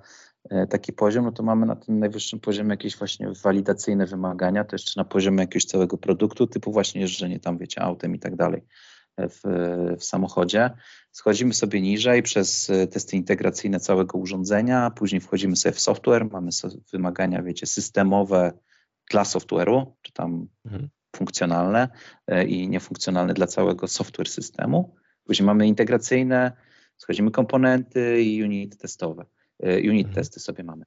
E, 0.51 0.67
taki 0.67 0.93
poziom, 0.93 1.25
no 1.25 1.33
to 1.33 1.43
mamy 1.43 1.67
na 1.67 1.77
tym 1.77 1.99
najwyższym 1.99 2.41
poziomie 2.41 2.71
jakieś 2.71 2.97
właśnie 2.97 3.33
walidacyjne 3.43 4.07
wymagania, 4.07 4.65
to 4.65 4.75
jeszcze 4.75 5.01
na 5.01 5.05
poziomie 5.05 5.41
jakiegoś 5.41 5.65
całego 5.65 5.99
produktu, 5.99 6.47
typu 6.47 6.73
właśnie 6.73 7.01
jeżdżenie 7.01 7.41
tam, 7.41 7.59
wiecie, 7.59 7.83
autem 7.83 8.15
i 8.15 8.19
tak 8.19 8.37
dalej 8.37 8.63
w, 9.19 9.41
w 9.99 10.05
samochodzie. 10.05 10.71
Schodzimy 11.11 11.55
sobie 11.55 11.81
niżej 11.81 12.23
przez 12.23 12.71
e, 12.71 12.87
testy 12.87 13.17
integracyjne 13.17 13.81
całego 13.81 14.19
urządzenia, 14.19 14.91
później 14.91 15.21
wchodzimy 15.21 15.57
sobie 15.57 15.73
w 15.73 15.81
software, 15.81 16.29
mamy 16.31 16.51
wymagania, 16.93 17.43
wiecie, 17.43 17.67
systemowe 17.67 18.53
dla 19.11 19.23
software'u, 19.23 19.87
czy 20.03 20.13
tam 20.13 20.47
mhm. 20.65 20.89
funkcjonalne 21.17 21.89
i 22.47 22.69
niefunkcjonalne 22.69 23.35
dla 23.35 23.47
całego 23.47 23.89
software 23.89 24.29
systemu. 24.29 24.95
Później 25.25 25.47
mamy 25.47 25.67
integracyjne, 25.67 26.53
schodzimy 26.97 27.31
komponenty 27.31 28.23
i 28.23 28.43
unit 28.43 28.79
testowe. 28.79 29.27
E, 29.63 29.77
unit 29.91 30.07
mhm. 30.07 30.15
testy 30.15 30.41
sobie 30.41 30.65
mamy. 30.65 30.85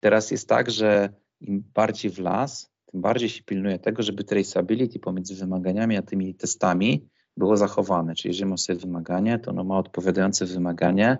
Teraz 0.00 0.30
jest 0.30 0.48
tak, 0.48 0.70
że 0.70 1.12
im 1.40 1.64
bardziej 1.74 2.10
w 2.10 2.18
las, 2.18 2.70
tym 2.86 3.00
bardziej 3.00 3.28
się 3.28 3.42
pilnuje 3.42 3.78
tego, 3.78 4.02
żeby 4.02 4.24
traceability 4.24 4.98
pomiędzy 4.98 5.34
wymaganiami 5.34 5.96
a 5.96 6.02
tymi 6.02 6.34
testami 6.34 7.08
było 7.38 7.56
zachowane. 7.56 8.14
Czyli 8.14 8.32
jeżeli 8.32 8.50
ma 8.50 8.56
sobie 8.56 8.78
wymaganie, 8.78 9.38
to 9.38 9.50
ono 9.50 9.64
ma 9.64 9.78
odpowiadające 9.78 10.46
wymaganie, 10.46 11.18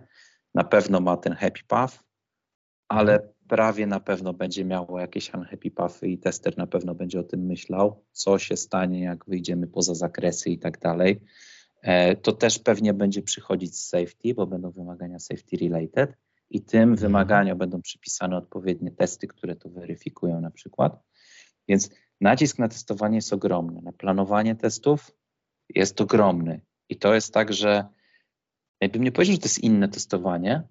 na 0.54 0.64
pewno 0.64 1.00
ma 1.00 1.16
ten 1.16 1.32
happy 1.32 1.60
path, 1.68 2.04
ale 2.88 3.12
mhm. 3.12 3.32
prawie 3.48 3.86
na 3.86 4.00
pewno 4.00 4.32
będzie 4.32 4.64
miało 4.64 5.00
jakieś 5.00 5.34
unhappy 5.34 5.70
pathy 5.70 6.08
i 6.08 6.18
tester 6.18 6.58
na 6.58 6.66
pewno 6.66 6.94
będzie 6.94 7.20
o 7.20 7.22
tym 7.22 7.40
myślał, 7.40 8.04
co 8.12 8.38
się 8.38 8.56
stanie, 8.56 9.02
jak 9.02 9.24
wyjdziemy 9.26 9.66
poza 9.66 9.94
zakresy 9.94 10.50
i 10.50 10.58
tak 10.58 10.78
dalej. 10.78 11.20
E, 11.82 12.16
to 12.16 12.32
też 12.32 12.58
pewnie 12.58 12.94
będzie 12.94 13.22
przychodzić 13.22 13.76
z 13.76 13.88
safety, 13.88 14.34
bo 14.34 14.46
będą 14.46 14.70
wymagania 14.70 15.18
safety 15.18 15.56
related 15.56 16.16
i 16.50 16.62
tym 16.62 16.82
mhm. 16.82 16.96
wymaganiom 16.96 17.58
będą 17.58 17.82
przypisane 17.82 18.36
odpowiednie 18.36 18.90
testy, 18.90 19.26
które 19.26 19.56
to 19.56 19.68
weryfikują 19.68 20.40
na 20.40 20.50
przykład. 20.50 21.02
Więc 21.68 21.90
nacisk 22.20 22.58
na 22.58 22.68
testowanie 22.68 23.16
jest 23.16 23.32
ogromny, 23.32 23.82
na 23.82 23.92
planowanie 23.92 24.56
testów 24.56 25.12
jest 25.74 26.00
ogromny. 26.00 26.60
I 26.88 26.96
to 26.96 27.14
jest 27.14 27.34
tak, 27.34 27.52
że 27.52 27.84
jakbym 28.80 29.04
nie 29.04 29.12
powiedział, 29.12 29.34
że 29.34 29.40
to 29.40 29.44
jest 29.46 29.58
inne 29.58 29.88
testowanie, 29.88 30.62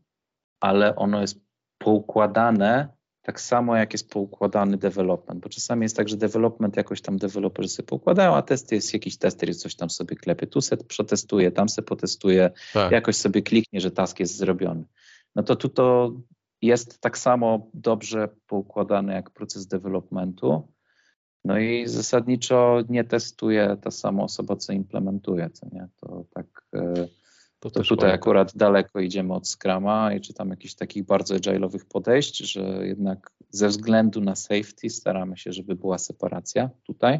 ale 0.59 0.95
ono 0.95 1.21
jest 1.21 1.39
poukładane 1.77 2.97
tak 3.21 3.41
samo, 3.41 3.75
jak 3.75 3.93
jest 3.93 4.09
poukładany 4.09 4.77
development, 4.77 5.43
bo 5.43 5.49
czasami 5.49 5.83
jest 5.83 5.97
tak, 5.97 6.09
że 6.09 6.17
development 6.17 6.77
jakoś 6.77 7.01
tam 7.01 7.17
deweloperzy 7.17 7.69
sobie 7.69 7.87
poukładają, 7.87 8.35
a 8.35 8.41
testy 8.41 8.75
jest 8.75 8.93
jakiś 8.93 9.17
tester, 9.17 9.49
jest 9.49 9.61
coś 9.61 9.75
tam 9.75 9.89
sobie 9.89 10.15
klepie, 10.15 10.47
tu 10.47 10.61
set 10.61 10.83
przetestuje, 10.83 11.51
tam 11.51 11.69
se 11.69 11.81
potestuje, 11.81 12.51
tak. 12.73 12.91
jakoś 12.91 13.15
sobie 13.15 13.41
kliknie, 13.41 13.81
że 13.81 13.91
task 13.91 14.19
jest 14.19 14.37
zrobiony 14.37 14.83
no 15.37 15.43
to 15.43 15.55
tu 15.55 15.69
to 15.69 16.13
jest 16.61 16.99
tak 17.01 17.17
samo 17.17 17.69
dobrze 17.73 18.29
poukładane 18.47 19.13
jak 19.13 19.31
proces 19.31 19.67
developmentu. 19.67 20.67
No 21.45 21.59
i 21.59 21.87
zasadniczo 21.87 22.81
nie 22.89 23.03
testuje 23.03 23.77
ta 23.81 23.91
sama 23.91 24.23
osoba, 24.23 24.55
co 24.55 24.73
implementuje, 24.73 25.49
co 25.49 25.67
nie? 25.71 25.87
To 25.99 26.25
tak. 26.33 26.45
E, 26.73 27.07
to, 27.59 27.71
to 27.71 27.83
tutaj 27.83 28.11
akurat 28.11 28.57
daleko 28.57 28.99
idziemy 28.99 29.33
od 29.33 29.47
Scrama 29.47 30.13
i 30.13 30.21
czy 30.21 30.33
tam 30.33 30.49
jakichś 30.49 30.73
takich 30.73 31.05
bardzo 31.05 31.35
agile'owych 31.35 31.85
podejść, 31.89 32.37
że 32.37 32.87
jednak 32.87 33.31
ze 33.49 33.67
względu 33.67 34.21
na 34.21 34.35
safety 34.35 34.89
staramy 34.89 35.37
się, 35.37 35.53
żeby 35.53 35.75
była 35.75 35.97
separacja 35.97 36.69
tutaj. 36.83 37.19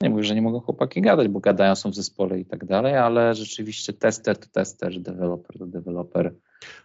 Nie 0.00 0.10
mówię, 0.10 0.24
że 0.24 0.34
nie 0.34 0.42
mogą 0.42 0.60
chłopaki 0.60 1.00
gadać, 1.00 1.28
bo 1.28 1.40
gadają, 1.40 1.74
są 1.74 1.90
w 1.90 1.94
zespole 1.94 2.40
i 2.40 2.44
tak 2.44 2.64
dalej, 2.64 2.96
ale 2.96 3.34
rzeczywiście 3.34 3.92
tester 3.92 4.38
to 4.38 4.46
tester, 4.52 5.00
developer 5.00 5.58
to 5.58 5.66
developer. 5.66 6.34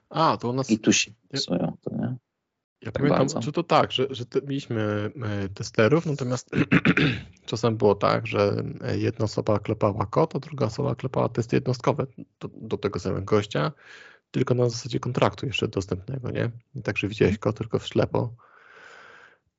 A, 0.10 0.38
to 0.38 0.50
u 0.50 0.54
nas... 0.54 0.70
I 0.70 0.80
tu 0.80 0.94
się 0.94 1.12
psują, 1.32 1.78
to 1.82 1.96
nie? 1.96 2.16
Ja 2.86 2.92
tak 2.92 3.02
pamiętam, 3.02 3.20
bardzo. 3.20 3.42
że 3.42 3.52
to 3.52 3.64
tak, 3.64 3.92
że, 3.92 4.08
że 4.10 4.26
mieliśmy 4.48 5.12
e, 5.24 5.50
testerów, 5.50 6.06
natomiast 6.06 6.50
czasem 7.46 7.78
było 7.78 7.96
tak, 7.96 8.28
że 8.28 8.64
e, 8.82 8.98
jedna 8.98 9.26
osoba 9.26 9.60
klepała 9.60 10.06
kod, 10.06 10.36
a 10.36 10.40
druga 10.40 10.66
osoba 10.66 10.96
klepała 10.96 11.30
testy 11.30 11.56
jednostkowe 11.56 12.08
do, 12.40 12.48
do 12.48 12.78
tego 12.78 13.00
samego 13.00 13.26
gościa, 13.26 13.72
tylko 14.32 14.54
na 14.54 14.70
zasadzie 14.70 15.00
kontraktu 15.00 15.46
jeszcze 15.46 15.68
dostępnego, 15.68 16.32
nie? 16.32 16.52
I 16.76 16.82
także 16.82 17.08
widziałeś 17.08 17.34
mhm. 17.34 17.40
kod 17.42 17.58
tylko 17.58 17.80
w 17.80 17.88
ślepo. 17.88 18.34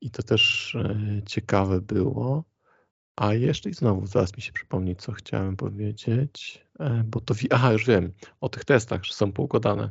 I 0.00 0.10
to 0.10 0.22
też 0.22 0.74
e, 0.74 1.22
ciekawe 1.26 1.80
było. 1.80 2.44
A 3.16 3.34
jeszcze 3.34 3.70
i 3.70 3.74
znowu 3.74 4.06
zaraz 4.06 4.36
mi 4.36 4.42
się 4.42 4.52
przypomni, 4.52 4.96
co 4.96 5.12
chciałem 5.12 5.56
powiedzieć, 5.56 6.64
bo 7.04 7.20
to, 7.20 7.34
aha, 7.50 7.72
już 7.72 7.86
wiem, 7.86 8.12
o 8.40 8.48
tych 8.48 8.64
testach, 8.64 9.04
że 9.04 9.14
są 9.14 9.32
poukładane. 9.32 9.90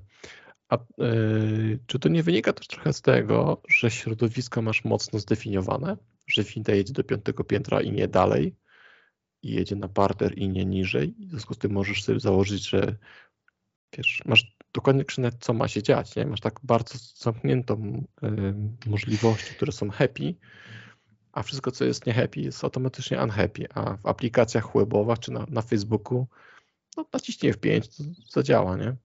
A 0.75 1.03
yy, 1.03 1.79
czy 1.87 1.99
to 1.99 2.09
nie 2.09 2.23
wynika 2.23 2.53
też 2.53 2.67
trochę 2.67 2.93
z 2.93 3.01
tego, 3.01 3.61
że 3.67 3.91
środowisko 3.91 4.61
masz 4.61 4.85
mocno 4.85 5.19
zdefiniowane, 5.19 5.97
że 6.27 6.43
winda 6.43 6.73
jedzie 6.73 6.93
do 6.93 7.03
piątego 7.03 7.43
piętra 7.43 7.81
i 7.81 7.91
nie 7.91 8.07
dalej, 8.07 8.55
i 9.43 9.51
jedzie 9.51 9.75
na 9.75 9.87
parter 9.87 10.37
i 10.37 10.49
nie 10.49 10.65
niżej, 10.65 11.15
w 11.19 11.29
związku 11.29 11.53
z 11.53 11.57
tym 11.57 11.71
możesz 11.71 12.03
sobie 12.03 12.19
założyć, 12.19 12.69
że 12.69 12.95
wiesz, 13.97 14.21
masz 14.25 14.55
dokładnie 14.73 15.03
co 15.39 15.53
ma 15.53 15.67
się 15.67 15.83
dziać, 15.83 16.15
nie? 16.15 16.25
Masz 16.25 16.41
tak 16.41 16.59
bardzo 16.63 16.97
zamkniętą 17.15 18.03
yy, 18.21 18.55
możliwości, 18.85 19.55
które 19.55 19.71
są 19.71 19.89
happy, 19.89 20.35
a 21.31 21.43
wszystko, 21.43 21.71
co 21.71 21.85
jest 21.85 22.05
nie 22.05 22.13
happy, 22.13 22.39
jest 22.41 22.63
automatycznie 22.63 23.23
unhappy, 23.23 23.67
a 23.73 23.97
w 23.97 24.05
aplikacjach 24.05 24.73
webowych 24.75 25.19
czy 25.19 25.31
na, 25.31 25.45
na 25.49 25.61
Facebooku, 25.61 26.27
no 26.97 27.05
naciśnij 27.13 27.53
F5, 27.53 27.97
to 27.97 28.03
zadziała, 28.31 28.77
nie? 28.77 28.95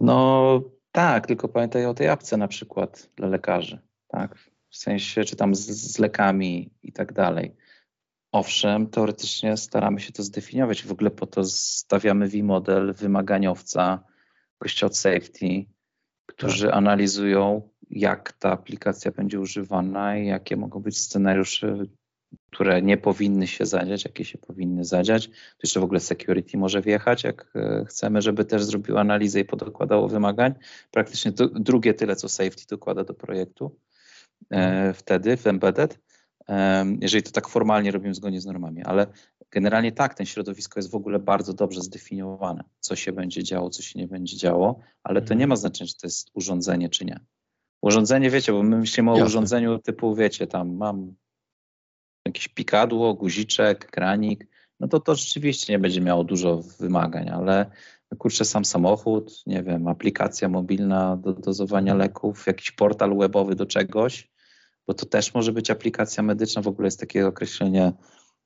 No 0.00 0.60
tak, 0.92 1.26
tylko 1.26 1.48
pamiętaj 1.48 1.86
o 1.86 1.94
tej 1.94 2.08
apce 2.08 2.36
na 2.36 2.48
przykład 2.48 3.08
dla 3.16 3.28
lekarzy, 3.28 3.78
tak? 4.08 4.38
W 4.70 4.76
sensie, 4.76 5.24
czy 5.24 5.36
tam 5.36 5.54
z, 5.54 5.60
z 5.66 5.98
lekami 5.98 6.70
i 6.82 6.92
tak 6.92 7.12
dalej. 7.12 7.56
Owszem, 8.32 8.86
teoretycznie 8.86 9.56
staramy 9.56 10.00
się 10.00 10.12
to 10.12 10.22
zdefiniować. 10.22 10.84
W 10.84 10.92
ogóle 10.92 11.10
po 11.10 11.26
to 11.26 11.44
stawiamy 11.44 12.28
V-model 12.28 12.94
wymaganiowca, 12.94 14.04
gościa 14.60 14.86
od 14.86 14.96
safety, 14.96 15.66
którzy 16.26 16.66
tak. 16.66 16.76
analizują 16.76 17.68
jak 17.90 18.32
ta 18.32 18.52
aplikacja 18.52 19.10
będzie 19.10 19.40
używana 19.40 20.18
i 20.18 20.26
jakie 20.26 20.56
mogą 20.56 20.80
być 20.80 20.98
scenariusze, 20.98 21.76
które 22.50 22.82
nie 22.82 22.96
powinny 22.96 23.46
się 23.46 23.66
zadziać, 23.66 24.04
jakie 24.04 24.24
się 24.24 24.38
powinny 24.38 24.84
zadziać. 24.84 25.28
Tu 25.28 25.60
jeszcze 25.62 25.80
w 25.80 25.84
ogóle 25.84 26.00
security 26.00 26.58
może 26.58 26.82
wjechać, 26.82 27.24
jak 27.24 27.50
e, 27.54 27.84
chcemy, 27.88 28.22
żeby 28.22 28.44
też 28.44 28.64
zrobił 28.64 28.98
analizę 28.98 29.40
i 29.40 29.44
podokładało 29.44 30.08
wymagań. 30.08 30.54
Praktycznie 30.90 31.32
to, 31.32 31.48
drugie 31.48 31.94
tyle, 31.94 32.16
co 32.16 32.28
safety 32.28 32.64
dokłada 32.70 33.04
do 33.04 33.14
projektu 33.14 33.76
e, 34.50 34.92
wtedy 34.92 35.36
w 35.36 35.46
embedded, 35.46 35.98
e, 36.48 36.86
jeżeli 37.00 37.22
to 37.22 37.30
tak 37.30 37.48
formalnie 37.48 37.90
robimy 37.90 38.14
zgodnie 38.14 38.40
z 38.40 38.46
normami, 38.46 38.82
ale 38.82 39.06
generalnie 39.50 39.92
tak, 39.92 40.14
ten 40.14 40.26
środowisko 40.26 40.78
jest 40.78 40.90
w 40.90 40.94
ogóle 40.94 41.18
bardzo 41.18 41.52
dobrze 41.52 41.80
zdefiniowane, 41.80 42.64
co 42.80 42.96
się 42.96 43.12
będzie 43.12 43.42
działo, 43.42 43.70
co 43.70 43.82
się 43.82 43.98
nie 43.98 44.08
będzie 44.08 44.36
działo, 44.36 44.80
ale 45.02 45.20
to 45.20 45.24
mhm. 45.24 45.40
nie 45.40 45.46
ma 45.46 45.56
znaczenia, 45.56 45.88
czy 45.88 45.96
to 45.98 46.06
jest 46.06 46.30
urządzenie, 46.34 46.88
czy 46.88 47.04
nie. 47.04 47.20
Urządzenie, 47.82 48.30
wiecie, 48.30 48.52
bo 48.52 48.62
my 48.62 48.76
myślimy 48.76 49.10
o 49.10 49.14
Jasne. 49.14 49.26
urządzeniu 49.26 49.78
typu, 49.78 50.14
wiecie, 50.14 50.46
tam 50.46 50.76
mam 50.76 51.14
jakieś 52.26 52.48
pikadło, 52.48 53.14
guziczek, 53.14 53.90
kranik, 53.90 54.46
no 54.80 54.88
to 54.88 55.00
to 55.00 55.14
rzeczywiście 55.14 55.72
nie 55.72 55.78
będzie 55.78 56.00
miało 56.00 56.24
dużo 56.24 56.62
wymagań, 56.80 57.28
ale 57.28 57.70
kurczę, 58.18 58.44
sam 58.44 58.64
samochód, 58.64 59.42
nie 59.46 59.62
wiem, 59.62 59.88
aplikacja 59.88 60.48
mobilna 60.48 61.16
do 61.16 61.32
dozowania 61.32 61.94
leków, 61.94 62.46
jakiś 62.46 62.70
portal 62.70 63.16
webowy 63.18 63.54
do 63.54 63.66
czegoś, 63.66 64.30
bo 64.86 64.94
to 64.94 65.06
też 65.06 65.34
może 65.34 65.52
być 65.52 65.70
aplikacja 65.70 66.22
medyczna, 66.22 66.62
w 66.62 66.68
ogóle 66.68 66.86
jest 66.86 67.00
takie 67.00 67.26
określenie 67.26 67.92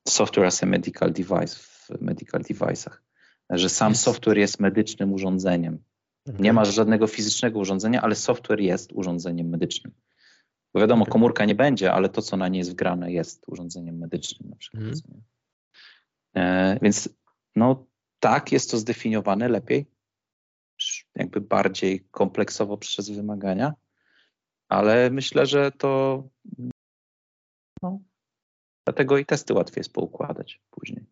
software 0.08 0.46
as 0.46 0.62
a 0.62 0.66
medical 0.66 1.12
device 1.12 1.56
w 1.56 2.00
medical 2.00 2.42
device'ach, 2.42 2.96
że 3.50 3.68
sam 3.68 3.94
software 3.94 4.38
jest 4.38 4.60
medycznym 4.60 5.12
urządzeniem. 5.12 5.78
Nie 6.38 6.52
masz 6.52 6.74
żadnego 6.74 7.06
fizycznego 7.06 7.58
urządzenia, 7.58 8.02
ale 8.02 8.14
software 8.14 8.60
jest 8.60 8.92
urządzeniem 8.92 9.48
medycznym. 9.48 9.92
Bo 10.74 10.80
wiadomo, 10.80 11.02
okay. 11.02 11.12
komórka 11.12 11.44
nie 11.44 11.54
będzie, 11.54 11.92
ale 11.92 12.08
to, 12.08 12.22
co 12.22 12.36
na 12.36 12.48
niej 12.48 12.58
jest 12.58 12.72
wgrane, 12.72 13.12
jest 13.12 13.44
urządzeniem 13.46 13.98
medycznym 13.98 14.50
na 14.50 14.56
przykład. 14.56 14.82
Mm. 14.82 15.22
E, 16.34 16.78
więc 16.82 17.08
no 17.56 17.86
tak, 18.20 18.52
jest 18.52 18.70
to 18.70 18.78
zdefiniowane 18.78 19.48
lepiej, 19.48 19.86
jakby 21.14 21.40
bardziej 21.40 22.04
kompleksowo 22.10 22.76
przez 22.76 23.10
wymagania, 23.10 23.74
ale 24.68 25.10
myślę, 25.10 25.46
że 25.46 25.72
to 25.72 26.22
no, 27.82 28.00
dlatego 28.86 29.18
i 29.18 29.26
testy 29.26 29.54
łatwiej 29.54 29.80
jest 29.80 29.92
poukładać 29.92 30.60
później. 30.70 31.06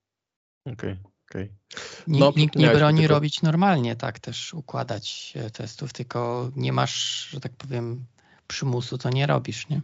Okej. 0.66 0.92
Okay. 0.92 1.18
Okay. 1.30 1.48
No, 2.06 2.32
nikt 2.36 2.56
nie 2.56 2.70
broni 2.70 3.00
tylko... 3.00 3.14
robić 3.14 3.42
normalnie, 3.42 3.96
tak 3.96 4.18
też 4.18 4.54
układać 4.54 5.34
e, 5.36 5.50
testów, 5.50 5.92
tylko 5.92 6.50
nie 6.56 6.72
masz, 6.72 7.28
że 7.30 7.40
tak 7.40 7.52
powiem, 7.52 8.04
przymusu, 8.48 8.98
to 8.98 9.10
nie 9.10 9.26
robisz, 9.26 9.68
nie? 9.68 9.80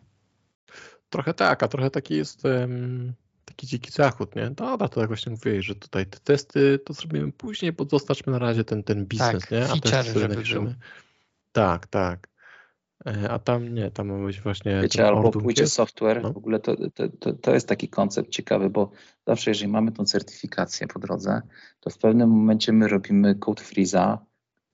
Trochę 1.11 1.35
tak, 1.35 1.63
a 1.63 1.69
trochę 1.69 1.91
taki 1.91 2.15
jest 2.17 2.45
um, 2.45 3.13
taki 3.45 3.67
dziki 3.67 3.91
zachód, 3.91 4.37
nie? 4.37 4.51
Dobra, 4.51 4.89
to 4.89 5.01
tak 5.01 5.09
właśnie 5.09 5.33
mówiłeś, 5.33 5.67
że 5.67 5.75
tutaj 5.75 6.07
te 6.07 6.19
testy 6.19 6.79
to 6.79 6.93
zrobimy 6.93 7.33
później, 7.33 7.73
bo 7.73 7.85
zostawmy 7.85 8.33
na 8.33 8.39
razie 8.39 8.65
ten, 8.65 8.83
ten 8.83 9.07
biznes, 9.07 9.43
tak, 9.43 9.51
nie? 9.51 9.65
A 9.65 9.77
testy 9.77 10.21
żeby 10.21 10.43
był. 10.43 10.75
Tak, 11.53 11.87
tak. 11.87 12.29
E, 13.07 13.31
a 13.31 13.39
tam 13.39 13.75
nie, 13.75 13.91
tam 13.91 14.09
ma 14.09 14.27
być 14.27 14.41
właśnie. 14.41 14.81
Wiecie, 14.83 15.07
albo 15.07 15.31
pójdzie 15.31 15.67
software. 15.67 16.23
No. 16.23 16.33
W 16.33 16.37
ogóle 16.37 16.61
to, 16.61 16.77
to, 16.77 17.09
to, 17.09 17.33
to, 17.33 17.55
jest 17.55 17.69
taki 17.69 17.89
koncept 17.89 18.31
ciekawy, 18.31 18.71
bo 18.71 18.91
zawsze, 19.27 19.51
jeżeli 19.51 19.69
mamy 19.69 19.93
tą 19.93 20.05
certyfikację 20.05 20.87
po 20.87 20.99
drodze, 20.99 21.43
to 21.81 21.91
w 21.91 21.99
pewnym 21.99 22.31
momencie 22.31 22.73
my 22.73 22.89
robimy 22.89 23.35
code 23.35 23.63
freeza, 23.63 24.19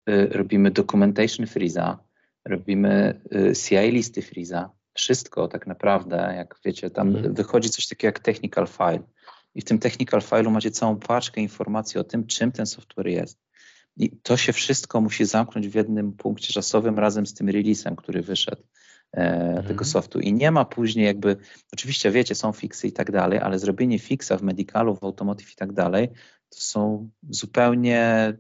y, 0.10 0.28
robimy 0.32 0.72
documentation 0.72 1.48
freeza, 1.48 2.00
robimy 2.48 3.22
y, 3.36 3.54
CI 3.56 3.92
listy 3.92 4.22
freeza. 4.22 4.70
Wszystko 4.94 5.48
tak 5.48 5.68
naprawdę, 5.68 6.34
jak 6.38 6.56
wiecie, 6.66 6.90
tam 6.90 7.16
mm. 7.16 7.34
wychodzi 7.34 7.70
coś 7.70 7.88
takiego 7.88 8.08
jak 8.08 8.20
technical 8.20 8.68
file. 8.68 9.04
I 9.56 9.62
w 9.62 9.64
tym 9.64 9.80
technical 9.80 10.20
file'u 10.20 10.52
macie 10.52 10.72
całą 10.72 11.00
paczkę 11.00 11.42
informacji 11.42 12.00
o 12.00 12.04
tym, 12.04 12.28
czym 12.28 12.52
ten 12.52 12.66
software 12.66 13.08
jest. 13.08 13.40
I 13.98 14.18
to 14.24 14.38
się 14.38 14.54
wszystko 14.54 15.02
musi 15.02 15.26
zamknąć 15.26 15.68
w 15.68 15.76
jednym 15.76 16.14
punkcie 16.14 16.54
czasowym 16.54 17.00
razem 17.00 17.26
z 17.26 17.34
tym 17.34 17.50
releasem, 17.50 17.96
który 17.96 18.22
wyszedł 18.22 18.64
e, 19.14 19.20
mhm. 19.20 19.68
tego 19.68 19.86
softu. 19.86 20.20
I 20.20 20.34
nie 20.34 20.52
ma 20.52 20.66
później 20.66 21.06
jakby, 21.06 21.38
oczywiście 21.74 22.12
wiecie, 22.12 22.36
są 22.36 22.52
fiksy 22.52 22.88
i 22.88 22.92
tak 22.92 23.12
dalej, 23.12 23.40
ale 23.40 23.60
zrobienie 23.60 24.00
fixa 24.00 24.32
w 24.38 24.42
medicalu, 24.42 24.96
w 24.96 25.04
automotive 25.04 25.54
i 25.54 25.56
tak 25.56 25.74
dalej, 25.74 26.10
to 26.50 26.60
są 26.60 27.10
zupełnie 27.30 28.34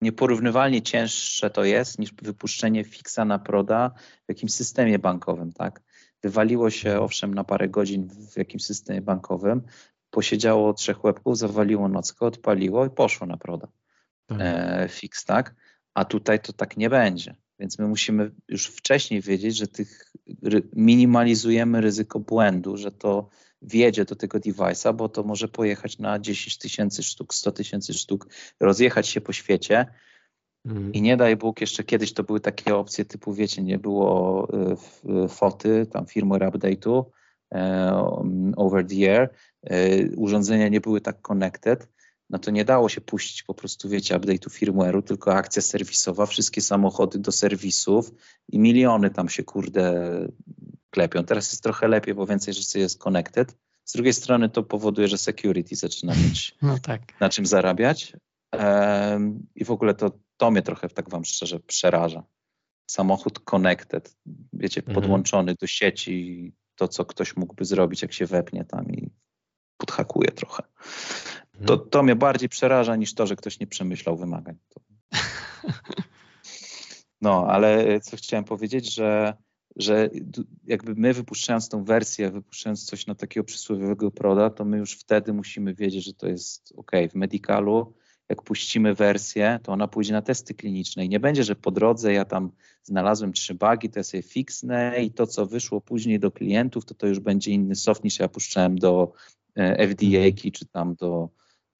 nieporównywalnie 0.00 0.82
cięższe 0.82 1.50
to 1.50 1.64
jest 1.64 1.98
niż 1.98 2.14
wypuszczenie 2.22 2.84
fixa 2.84 3.24
na 3.26 3.38
proda 3.38 3.90
w 4.24 4.28
jakimś 4.28 4.52
systemie 4.52 4.98
bankowym, 4.98 5.52
tak? 5.52 5.82
Wywaliło 6.22 6.70
się 6.70 6.88
mhm. 6.88 7.04
owszem 7.04 7.34
na 7.34 7.44
parę 7.44 7.68
godzin 7.68 8.08
w 8.32 8.36
jakimś 8.36 8.64
systemie 8.64 9.00
bankowym, 9.00 9.62
posiedziało 10.10 10.74
trzech 10.74 11.04
łebków, 11.04 11.38
zawaliło 11.38 11.88
nockę, 11.88 12.26
odpaliło 12.26 12.86
i 12.86 12.90
poszło 12.90 13.26
na 13.26 13.36
proda 13.36 13.68
tak. 14.26 14.38
e, 14.40 14.88
fix, 14.90 15.24
tak? 15.24 15.54
A 15.94 16.04
tutaj 16.04 16.40
to 16.40 16.52
tak 16.52 16.76
nie 16.76 16.90
będzie. 16.90 17.36
Więc 17.58 17.78
my 17.78 17.88
musimy 17.88 18.30
już 18.48 18.66
wcześniej 18.66 19.20
wiedzieć, 19.20 19.56
że 19.56 19.66
tych 19.66 20.12
minimalizujemy 20.72 21.80
ryzyko 21.80 22.20
błędu, 22.20 22.76
że 22.76 22.92
to 22.92 23.28
wjedzie 23.62 24.04
do 24.04 24.16
tego 24.16 24.38
device'a, 24.38 24.94
bo 24.94 25.08
to 25.08 25.22
może 25.22 25.48
pojechać 25.48 25.98
na 25.98 26.18
10 26.18 26.58
tysięcy 26.58 27.02
sztuk, 27.02 27.34
100 27.34 27.52
tysięcy 27.52 27.94
sztuk, 27.94 28.28
rozjechać 28.60 29.08
się 29.08 29.20
po 29.20 29.32
świecie. 29.32 29.86
Mm. 30.66 30.92
I 30.92 31.02
nie 31.02 31.16
daj 31.16 31.36
Bóg, 31.36 31.60
jeszcze 31.60 31.84
kiedyś 31.84 32.12
to 32.12 32.22
były 32.22 32.40
takie 32.40 32.76
opcje 32.76 33.04
typu, 33.04 33.32
wiecie, 33.32 33.62
nie 33.62 33.78
było 33.78 34.48
y, 35.24 35.28
foty, 35.28 35.86
tam 35.86 36.06
firmware 36.06 36.42
update'u 36.42 37.04
y, 37.54 37.58
over 38.56 38.86
the 38.86 38.94
air, 38.94 39.30
y, 39.72 40.12
urządzenia 40.16 40.68
nie 40.68 40.80
były 40.80 41.00
tak 41.00 41.20
connected, 41.22 41.88
no 42.30 42.38
to 42.38 42.50
nie 42.50 42.64
dało 42.64 42.88
się 42.88 43.00
puścić 43.00 43.42
po 43.42 43.54
prostu, 43.54 43.88
wiecie, 43.88 44.18
update'u 44.18 44.50
firmware'u, 44.50 45.02
tylko 45.02 45.34
akcja 45.34 45.62
serwisowa, 45.62 46.26
wszystkie 46.26 46.60
samochody 46.60 47.18
do 47.18 47.32
serwisów 47.32 48.12
i 48.48 48.58
miliony 48.58 49.10
tam 49.10 49.28
się, 49.28 49.42
kurde, 49.44 50.10
klepią. 50.90 51.24
Teraz 51.24 51.52
jest 51.52 51.62
trochę 51.62 51.88
lepiej, 51.88 52.14
bo 52.14 52.26
więcej 52.26 52.54
rzeczy 52.54 52.78
jest 52.78 52.98
connected. 52.98 53.56
Z 53.84 53.92
drugiej 53.92 54.12
strony 54.12 54.48
to 54.48 54.62
powoduje, 54.62 55.08
że 55.08 55.18
security 55.18 55.76
zaczyna 55.76 56.14
mieć 56.14 56.54
no 56.62 56.78
tak. 56.78 57.20
na 57.20 57.28
czym 57.28 57.46
zarabiać. 57.46 58.12
Um, 58.52 59.46
I 59.54 59.64
w 59.64 59.70
ogóle 59.70 59.94
to, 59.94 60.10
to 60.36 60.50
mnie 60.50 60.62
trochę, 60.62 60.88
tak 60.88 61.10
wam 61.10 61.24
szczerze, 61.24 61.60
przeraża. 61.60 62.22
Samochód 62.90 63.38
connected, 63.38 64.16
wiecie, 64.52 64.80
mhm. 64.80 64.94
podłączony 64.94 65.54
do 65.60 65.66
sieci, 65.66 66.52
to 66.74 66.88
co 66.88 67.04
ktoś 67.04 67.36
mógłby 67.36 67.64
zrobić, 67.64 68.02
jak 68.02 68.12
się 68.12 68.26
wepnie 68.26 68.64
tam 68.64 68.90
i 68.92 69.10
podhakuje 69.76 70.30
trochę. 70.30 70.62
To, 71.66 71.74
mhm. 71.74 71.90
to 71.90 72.02
mnie 72.02 72.16
bardziej 72.16 72.48
przeraża 72.48 72.96
niż 72.96 73.14
to, 73.14 73.26
że 73.26 73.36
ktoś 73.36 73.60
nie 73.60 73.66
przemyślał 73.66 74.16
wymagań. 74.16 74.56
No, 77.20 77.46
ale 77.48 78.00
co 78.00 78.16
chciałem 78.16 78.44
powiedzieć, 78.44 78.94
że, 78.94 79.36
że 79.78 80.10
jakby 80.64 80.94
my 80.94 81.14
wypuszczając 81.14 81.68
tą 81.68 81.84
wersję, 81.84 82.30
wypuszczając 82.30 82.84
coś 82.84 83.06
na 83.06 83.14
takiego 83.14 83.44
przysłowiowego 83.44 84.10
proda, 84.10 84.50
to 84.50 84.64
my 84.64 84.78
już 84.78 84.92
wtedy 84.92 85.32
musimy 85.32 85.74
wiedzieć, 85.74 86.04
że 86.04 86.12
to 86.12 86.28
jest 86.28 86.72
ok. 86.76 86.90
W 87.10 87.14
medicalu, 87.14 87.94
jak 88.28 88.42
puścimy 88.42 88.94
wersję, 88.94 89.58
to 89.62 89.72
ona 89.72 89.88
pójdzie 89.88 90.12
na 90.12 90.22
testy 90.22 90.54
kliniczne 90.54 91.04
i 91.04 91.08
nie 91.08 91.20
będzie, 91.20 91.44
że 91.44 91.56
po 91.56 91.70
drodze 91.70 92.12
ja 92.12 92.24
tam 92.24 92.50
znalazłem 92.82 93.32
trzy 93.32 93.54
bugi, 93.54 93.90
to 93.90 93.98
ja 93.98 94.04
sobie 94.04 94.22
i 95.02 95.10
to, 95.10 95.26
co 95.26 95.46
wyszło 95.46 95.80
później 95.80 96.18
do 96.18 96.30
klientów, 96.30 96.84
to 96.84 96.94
to 96.94 97.06
już 97.06 97.20
będzie 97.20 97.50
inny 97.50 97.74
soft 97.74 98.04
niż 98.04 98.18
ja 98.18 98.28
puszczałem 98.28 98.78
do 98.78 99.12
e, 99.56 99.88
FDA 99.88 100.50
czy 100.52 100.66
tam 100.66 100.94
do, 100.94 101.28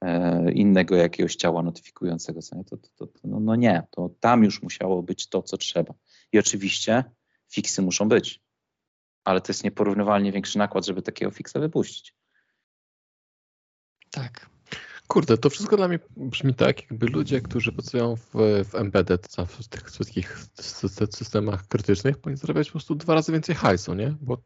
E, 0.01 0.51
innego 0.51 0.95
jakiegoś 0.95 1.35
ciała 1.35 1.63
notyfikującego. 1.63 2.39
To, 2.69 2.77
to, 2.77 3.07
to, 3.07 3.07
no, 3.23 3.39
no, 3.39 3.55
nie, 3.55 3.83
to 3.91 4.09
tam 4.19 4.43
już 4.43 4.61
musiało 4.61 5.03
być 5.03 5.27
to, 5.27 5.43
co 5.43 5.57
trzeba. 5.57 5.93
I 6.31 6.39
oczywiście 6.39 7.03
fiksy 7.51 7.81
muszą 7.81 8.09
być, 8.09 8.41
ale 9.23 9.41
to 9.41 9.51
jest 9.51 9.63
nieporównywalnie 9.63 10.31
większy 10.31 10.57
nakład, 10.57 10.85
żeby 10.85 11.01
takiego 11.01 11.31
fiksa 11.31 11.59
wypuścić. 11.59 12.15
Tak. 14.11 14.49
Kurde, 15.07 15.37
to 15.37 15.49
wszystko 15.49 15.77
dla 15.77 15.87
mnie 15.87 15.99
brzmi 16.17 16.53
tak, 16.53 16.81
jakby 16.81 17.07
ludzie, 17.07 17.41
którzy 17.41 17.71
pracują 17.71 18.15
w, 18.15 18.31
w 18.69 18.75
embedded, 18.75 19.27
w 19.47 19.67
tych 19.67 19.91
wszystkich 19.91 20.37
systemach 21.11 21.67
krytycznych, 21.67 22.17
powinni 22.17 22.39
zarabiać 22.39 22.67
po 22.67 22.71
prostu 22.71 22.95
dwa 22.95 23.13
razy 23.13 23.31
więcej 23.31 23.55
hajsu, 23.55 23.93
nie? 23.93 24.15
Bo 24.21 24.37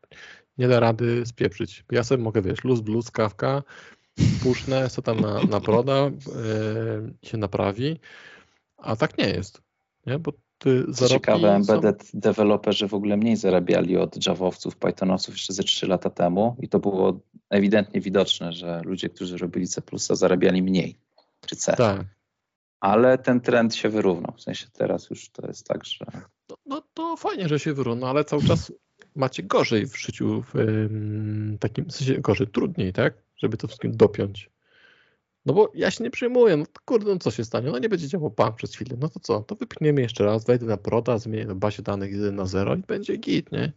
nie 0.57 0.67
da 0.67 0.79
rady 0.79 1.25
spieprzyć. 1.25 1.83
Ja 1.91 2.03
sobie 2.03 2.23
mogę, 2.23 2.41
wiesz, 2.41 2.63
luz, 2.63 2.81
blues, 2.81 3.11
kawka, 3.11 3.63
puszne, 4.43 4.89
co 4.89 5.01
tam 5.01 5.19
na, 5.19 5.43
na 5.43 5.59
proda 5.59 5.93
yy, 5.93 7.29
się 7.29 7.37
naprawi, 7.37 7.99
a 8.77 8.95
tak 8.95 9.17
nie 9.17 9.29
jest, 9.29 9.61
nie? 10.05 10.19
bo 10.19 10.33
Co 10.93 11.09
ciekawe, 11.09 11.55
embedded 11.55 12.03
są... 12.03 12.19
deweloperzy 12.19 12.87
w 12.87 12.93
ogóle 12.93 13.17
mniej 13.17 13.35
zarabiali 13.35 13.97
od 13.97 14.25
Javowców, 14.27 14.75
Pythonowców 14.75 15.33
jeszcze 15.35 15.53
ze 15.53 15.63
3 15.63 15.87
lata 15.87 16.09
temu 16.09 16.55
i 16.59 16.69
to 16.69 16.79
było 16.79 17.19
ewidentnie 17.49 18.01
widoczne, 18.01 18.53
że 18.53 18.81
ludzie, 18.85 19.09
którzy 19.09 19.37
robili 19.37 19.67
C+, 19.67 19.81
zarabiali 19.97 20.61
mniej, 20.61 20.99
czy 21.45 21.55
C. 21.55 21.75
Tak. 21.75 22.05
Ale 22.79 23.17
ten 23.17 23.41
trend 23.41 23.75
się 23.75 23.89
wyrównał, 23.89 24.33
w 24.37 24.41
sensie 24.41 24.67
teraz 24.73 25.09
już 25.09 25.29
to 25.29 25.47
jest 25.47 25.67
tak, 25.67 25.85
że... 25.85 26.05
No, 26.49 26.57
no 26.65 26.81
to 26.93 27.17
fajnie, 27.17 27.47
że 27.47 27.59
się 27.59 27.73
wyrównał, 27.73 28.09
ale 28.09 28.25
cały 28.25 28.43
czas 28.43 28.71
macie 29.15 29.43
gorzej 29.43 29.87
w 29.87 29.97
życiu, 29.97 30.43
w 30.53 30.57
takim 31.59 31.85
w 31.85 31.91
sensie 31.95 32.21
gorzej, 32.21 32.47
trudniej, 32.47 32.93
tak? 32.93 33.13
żeby 33.37 33.57
to 33.57 33.67
wszystkim 33.67 33.97
dopiąć. 33.97 34.49
No 35.45 35.53
bo 35.53 35.71
ja 35.75 35.91
się 35.91 36.03
nie 36.03 36.09
przejmuję, 36.09 36.57
no 36.57 36.65
kurde, 36.85 37.13
no 37.13 37.19
co 37.19 37.31
się 37.31 37.45
stanie? 37.45 37.71
No 37.71 37.79
nie 37.79 37.89
będzie 37.89 38.07
działał 38.07 38.31
pan 38.31 38.53
przez 38.53 38.75
chwilę, 38.75 38.97
no 38.99 39.09
to 39.09 39.19
co? 39.19 39.39
To 39.41 39.55
wypchniemy 39.55 40.01
jeszcze 40.01 40.25
raz, 40.25 40.45
wejdę 40.45 40.65
na 40.65 40.77
proda, 40.77 41.17
zmienię 41.17 41.45
na 41.45 41.55
bazie 41.55 41.83
danych 41.83 42.11
1 42.11 42.35
na 42.35 42.45
0 42.45 42.75
i 42.75 42.81
będzie 42.81 43.17
git, 43.17 43.51
nie? 43.51 43.73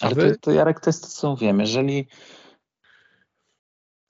A 0.00 0.06
Ale 0.06 0.14
wy... 0.14 0.30
to, 0.30 0.38
to 0.38 0.52
Jarek, 0.52 0.80
to 0.80 0.88
jest 0.90 1.02
to, 1.02 1.08
co 1.08 1.36
wiem. 1.36 1.60
Jeżeli 1.60 2.06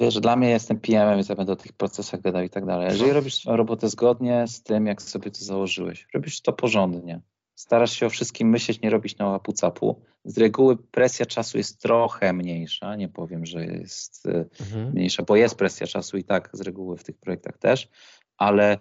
wiesz, 0.01 0.21
dla 0.21 0.37
mnie 0.37 0.51
jestem 0.51 0.81
PM-em, 0.81 1.15
więc 1.15 1.29
ja 1.29 1.35
będę 1.35 1.53
o 1.53 1.57
tych 1.57 1.73
procesach 1.73 2.21
gadał 2.21 2.43
i 2.43 2.51
tak 2.51 2.67
dalej. 2.67 2.89
Jeżeli 2.89 3.13
robisz 3.13 3.35
swoją 3.35 3.57
robotę 3.57 3.89
zgodnie 3.89 4.45
z 4.49 4.63
tym, 4.63 4.87
jak 4.87 5.03
sobie 5.03 5.31
to 5.31 5.45
założyłeś, 5.45 6.09
robisz 6.15 6.41
to 6.41 6.53
porządnie, 6.53 7.21
starasz 7.63 7.93
się 7.93 8.07
o 8.07 8.11
wszystkim 8.11 8.49
myśleć, 8.49 8.81
nie 8.81 8.91
robić 8.91 9.19
na 9.19 9.27
łapu-capu. 9.27 9.95
Z 10.25 10.39
reguły 10.39 10.77
presja 10.77 11.27
czasu 11.27 11.59
jest 11.59 11.81
trochę 11.81 12.33
mniejsza, 12.33 12.97
nie 12.97 13.09
powiem, 13.09 13.47
że 13.47 13.67
jest 13.67 14.27
e, 14.27 14.45
mhm. 14.61 14.93
mniejsza, 14.93 15.23
bo 15.23 15.37
jest 15.37 15.55
presja 15.55 15.87
czasu 15.87 16.17
i 16.17 16.25
tak 16.25 16.51
z 16.53 16.61
reguły 16.61 16.97
w 16.97 17.05
tych 17.05 17.19
projektach 17.19 17.59
też, 17.59 17.89
ale 18.37 18.79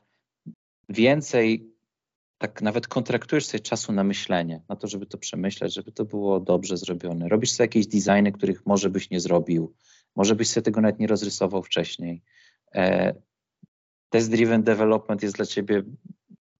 więcej 0.90 1.72
tak 2.38 2.62
nawet 2.62 2.88
kontraktujesz 2.88 3.45
sobie 3.45 3.60
czasu 3.60 3.91
na 3.94 4.03
myślenie, 4.03 4.62
na 4.70 4.76
to, 4.76 4.88
żeby 4.88 5.06
to 5.06 5.18
przemyśleć, 5.18 5.74
żeby 5.74 5.91
to 5.91 6.06
było 6.06 6.40
dobrze 6.40 6.78
zrobione. 6.78 7.30
Robisz 7.30 7.52
sobie 7.52 7.66
jakieś 7.66 7.88
designy, 7.88 8.32
których 8.32 8.66
może 8.66 8.90
byś 8.90 9.10
nie 9.10 9.20
zrobił, 9.20 9.74
może 10.16 10.36
byś 10.36 10.49
sobie 10.49 10.64
tego 10.64 10.82
nawet 10.82 10.99
nie 10.99 11.08
rozrysował 11.08 11.64
wcześniej. 11.64 12.22
E, 12.76 13.14
test-driven 14.10 14.64
development 14.64 15.24
jest 15.24 15.36
dla 15.36 15.45
ciebie 15.45 15.84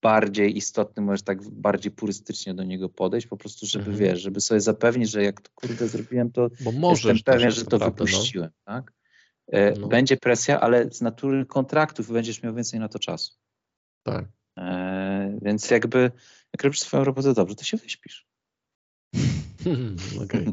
bardziej 0.02 0.56
istotny, 0.56 1.02
możesz 1.02 1.22
tak 1.22 1.50
bardziej 1.50 1.92
purystycznie 1.92 2.54
do 2.54 2.64
niego 2.64 2.88
podejść, 2.88 3.26
po 3.26 3.36
prostu, 3.36 3.66
żeby 3.66 3.90
Mhm. 3.90 3.98
wiesz, 3.98 4.20
żeby 4.22 4.40
sobie 4.40 4.60
zapewnić, 4.60 5.10
że 5.10 5.22
jak 5.22 5.40
to 5.40 5.50
kurde 5.54 5.88
zrobiłem, 5.88 6.32
to 6.32 6.48
Bo 6.60 6.72
możesz 6.72 7.04
jestem 7.04 7.34
pewien, 7.34 7.50
że 7.50 7.64
to 7.64 7.78
naprawdę, 7.78 8.04
no. 8.04 8.10
wypuściłem, 8.10 8.50
tak? 8.64 8.92
E, 9.48 9.78
No. 9.78 9.88
Będzie 9.88 10.16
presja, 10.16 10.60
ale 10.60 10.90
z 10.92 11.00
natury 11.00 11.46
kontraktów 11.46 12.12
będziesz 12.12 12.42
miał 12.42 12.54
więcej 12.54 12.80
na 12.80 12.88
to 12.88 12.98
czasu. 12.98 13.32
Tak. 14.02 14.24
E, 14.58 15.38
więc 15.42 15.70
jakby, 15.70 15.98
jak 16.54 16.62
robisz 16.64 16.80
swoją 16.80 17.04
robotę 17.04 17.34
dobrze, 17.34 17.54
to 17.54 17.64
się 17.64 17.76
wyśpisz. 17.76 18.26
Okej. 20.24 20.46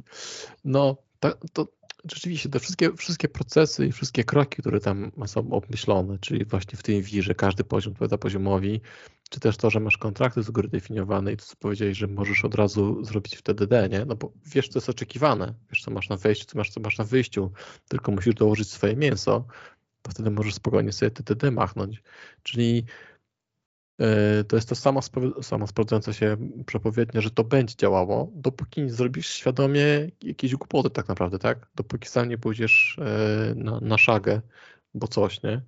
No, 0.63 0.97
ta, 1.19 1.33
to 1.53 1.67
rzeczywiście 2.11 2.49
te 2.49 2.59
wszystkie, 2.59 2.93
wszystkie 2.93 3.29
procesy 3.29 3.85
i 3.85 3.91
wszystkie 3.91 4.23
kroki, 4.23 4.61
które 4.61 4.79
tam 4.79 5.11
są 5.25 5.51
obmyślone, 5.51 6.17
czyli 6.19 6.45
właśnie 6.45 6.77
w 6.77 6.83
tym 6.83 7.01
wirze 7.01 7.35
każdy 7.35 7.63
poziom 7.63 7.93
odpowiada 7.93 8.17
poziomowi, 8.17 8.81
czy 9.29 9.39
też 9.39 9.57
to, 9.57 9.69
że 9.69 9.79
masz 9.79 9.97
kontrakty 9.97 10.43
z 10.43 10.51
góry 10.51 10.67
definiowane 10.67 11.33
i 11.33 11.37
to, 11.37 11.45
co 11.45 11.55
powiedziałeś, 11.55 11.97
że 11.97 12.07
możesz 12.07 12.45
od 12.45 12.55
razu 12.55 13.03
zrobić 13.03 13.35
w 13.35 13.41
TDD, 13.41 13.89
nie? 13.89 14.05
No 14.05 14.15
bo 14.15 14.33
wiesz, 14.45 14.69
co 14.69 14.79
jest 14.79 14.89
oczekiwane, 14.89 15.53
wiesz, 15.69 15.81
co 15.81 15.91
masz 15.91 16.09
na 16.09 16.17
wejściu, 16.17 16.45
co 16.45 16.57
masz, 16.57 16.69
co 16.69 16.79
masz 16.79 16.97
na 16.97 17.03
wyjściu, 17.03 17.51
tylko 17.87 18.11
musisz 18.11 18.35
dołożyć 18.35 18.71
swoje 18.71 18.95
mięso, 18.95 19.47
to 20.01 20.11
wtedy 20.11 20.31
możesz 20.31 20.53
spokojnie 20.53 20.91
sobie 20.91 21.11
TDD 21.11 21.51
machnąć. 21.51 22.03
Czyli 22.43 22.85
to 24.47 24.55
jest 24.55 24.69
to 24.69 24.75
samo, 24.75 24.99
samo 25.41 25.67
sprawdzające 25.67 26.13
się 26.13 26.37
przepowiednia, 26.65 27.21
że 27.21 27.31
to 27.31 27.43
będzie 27.43 27.75
działało, 27.75 28.31
dopóki 28.33 28.81
nie 28.81 28.89
zrobisz 28.89 29.27
świadomie 29.27 29.83
jakieś 30.23 30.55
głupoty 30.55 30.89
tak 30.89 31.07
naprawdę, 31.07 31.39
tak? 31.39 31.67
Dopóki 31.75 32.07
sam 32.07 32.29
nie 32.29 32.37
pójdziesz 32.37 32.99
e, 33.01 33.55
na, 33.55 33.79
na 33.79 33.97
szagę, 33.97 34.41
bo 34.93 35.07
coś, 35.07 35.43
nie? 35.43 35.61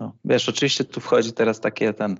No, 0.00 0.16
wiesz, 0.24 0.48
oczywiście 0.48 0.84
tu 0.84 1.00
wchodzi 1.00 1.32
teraz 1.32 1.60
takie 1.60 1.92
ten, 1.92 2.16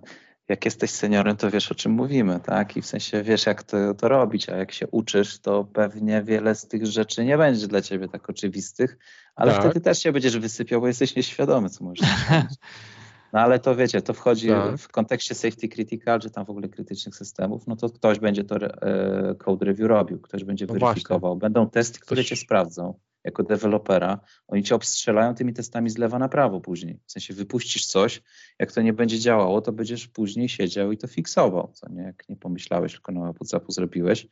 jak 0.48 0.64
jesteś 0.64 0.90
seniorem, 0.90 1.36
to 1.36 1.50
wiesz 1.50 1.72
o 1.72 1.74
czym 1.74 1.92
mówimy, 1.92 2.40
tak? 2.44 2.76
I 2.76 2.82
w 2.82 2.86
sensie 2.86 3.22
wiesz, 3.22 3.46
jak 3.46 3.62
to, 3.62 3.94
to 3.94 4.08
robić, 4.08 4.48
a 4.48 4.56
jak 4.56 4.72
się 4.72 4.86
uczysz, 4.86 5.38
to 5.38 5.64
pewnie 5.64 6.22
wiele 6.22 6.54
z 6.54 6.68
tych 6.68 6.86
rzeczy 6.86 7.24
nie 7.24 7.38
będzie 7.38 7.66
dla 7.66 7.82
ciebie 7.82 8.08
tak 8.08 8.30
oczywistych, 8.30 8.98
ale 9.34 9.52
Tak. 9.52 9.60
wtedy 9.60 9.80
też 9.80 10.02
się 10.02 10.12
będziesz 10.12 10.38
wysypiał, 10.38 10.80
bo 10.80 10.86
jesteś 10.86 11.16
nieświadomy, 11.16 11.70
co 11.70 11.84
możesz. 11.84 12.08
No 13.32 13.40
ale 13.40 13.58
to 13.58 13.76
wiecie, 13.76 14.02
to 14.02 14.14
wchodzi 14.14 14.48
Tak. 14.48 14.78
w 14.78 14.88
kontekście 14.88 15.34
safety 15.34 15.68
critical, 15.68 16.20
czy 16.20 16.30
tam 16.30 16.44
w 16.44 16.50
ogóle 16.50 16.68
krytycznych 16.68 17.16
systemów, 17.16 17.66
no 17.66 17.76
to 17.76 17.90
ktoś 17.90 18.18
będzie 18.18 18.44
to 18.44 18.56
e, 18.56 19.34
code 19.34 19.66
review 19.66 19.88
robił, 19.88 20.20
ktoś 20.20 20.44
będzie 20.44 20.66
No 20.66 20.74
weryfikował. 20.74 21.36
Będą 21.36 21.70
testy, 21.70 22.00
które 22.00 22.22
Ktoś- 22.22 22.28
cię 22.28 22.36
sprawdzą 22.36 22.94
jako 23.24 23.42
dewelopera. 23.42 24.20
Oni 24.48 24.62
cię 24.62 24.74
obstrzelają 24.74 25.34
tymi 25.34 25.52
testami 25.52 25.90
z 25.90 25.98
lewa 25.98 26.18
na 26.18 26.28
prawo 26.28 26.60
później. 26.60 27.00
W 27.06 27.12
sensie 27.12 27.34
wypuścisz 27.34 27.86
coś, 27.86 28.22
jak 28.58 28.72
to 28.72 28.82
nie 28.82 28.92
będzie 28.92 29.18
działało, 29.18 29.60
to 29.60 29.72
będziesz 29.72 30.08
później 30.08 30.48
siedział 30.48 30.92
i 30.92 30.98
to 30.98 31.06
fiksował, 31.06 31.70
co 31.74 31.88
nie? 31.92 32.02
Jak 32.02 32.28
nie 32.28 32.36
pomyślałeś, 32.36 32.92
tylko 32.92 33.12
na 33.12 33.32
WhatsAppu 33.32 33.72
zrobiłeś. 33.72 34.26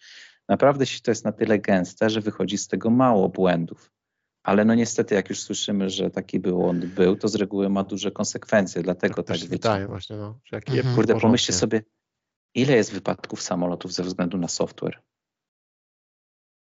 Naprawdę 0.48 0.84
to 1.02 1.10
jest 1.10 1.24
na 1.24 1.32
tyle 1.32 1.58
gęste, 1.58 2.10
że 2.10 2.20
wychodzi 2.20 2.58
z 2.58 2.68
tego 2.68 2.90
mało 2.90 3.28
błędów. 3.28 3.92
Ale 4.48 4.64
no 4.64 4.74
niestety, 4.74 5.14
jak 5.14 5.28
już 5.28 5.40
słyszymy, 5.40 5.90
że 5.90 6.10
taki 6.10 6.40
błąd 6.40 6.86
był, 6.86 7.16
to 7.16 7.28
z 7.28 7.34
reguły 7.34 7.68
ma 7.68 7.84
duże 7.84 8.10
konsekwencje, 8.10 8.82
dlatego 8.82 9.14
Tak 9.14 9.26
tak, 9.26 9.36
się 9.36 9.46
wydaje 9.46 9.86
właśnie, 9.86 10.16
no, 10.16 10.40
że 10.44 10.56
jak 10.56 10.68
Mhm. 10.68 10.94
Kurde, 10.94 11.20
pomyślcie 11.20 11.52
sobie, 11.52 11.82
ile 12.54 12.76
jest 12.76 12.92
wypadków 12.92 13.42
samolotów 13.42 13.92
ze 13.92 14.02
względu 14.02 14.38
na 14.38 14.48
software, 14.48 15.02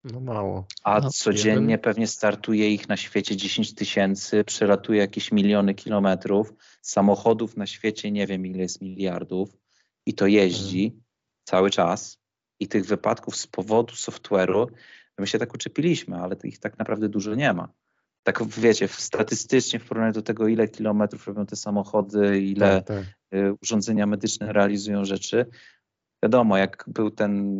No 0.04 0.20
mało. 0.20 0.66
a 0.84 1.00
No, 1.00 1.10
codziennie 1.10 1.70
jeden. 1.70 1.78
pewnie 1.80 2.06
startuje 2.06 2.70
ich 2.70 2.88
na 2.88 2.96
świecie 2.96 3.36
10 3.36 3.74
tysięcy, 3.74 4.44
przelatuje 4.44 5.00
jakieś 5.00 5.32
miliony 5.32 5.74
kilometrów, 5.74 6.52
samochodów 6.82 7.56
na 7.56 7.66
świecie 7.66 8.10
nie 8.10 8.26
wiem 8.26 8.46
ile 8.46 8.58
jest 8.62 8.80
miliardów 8.82 9.56
i 10.06 10.14
to 10.14 10.26
jeździ 10.26 10.96
cały 11.44 11.70
czas 11.70 12.18
i 12.60 12.68
tych 12.68 12.86
wypadków 12.86 13.36
z 13.36 13.46
powodu 13.46 13.94
software'u, 13.94 14.66
my 15.18 15.26
się 15.26 15.38
tak 15.38 15.54
uczepiliśmy, 15.54 16.16
ale 16.16 16.36
ich 16.44 16.58
tak 16.58 16.78
naprawdę 16.78 17.08
dużo 17.08 17.34
nie 17.34 17.52
ma. 17.52 17.68
Tak 18.22 18.44
wiecie, 18.44 18.88
statystycznie 18.88 19.78
w 19.78 19.84
porównaniu 19.88 20.12
do 20.12 20.22
tego, 20.22 20.48
ile 20.48 20.68
kilometrów 20.68 21.26
robią 21.26 21.46
te 21.46 21.56
samochody, 21.56 22.40
ile 22.40 22.82
Tak, 22.82 22.86
tak. 22.86 23.04
y, 23.40 23.54
urządzenia 23.62 24.06
medyczne 24.06 24.52
realizują 24.52 25.04
rzeczy. 25.04 25.46
Wiadomo, 26.22 26.56
jak 26.56 26.84
był 26.86 27.10
ten, 27.10 27.56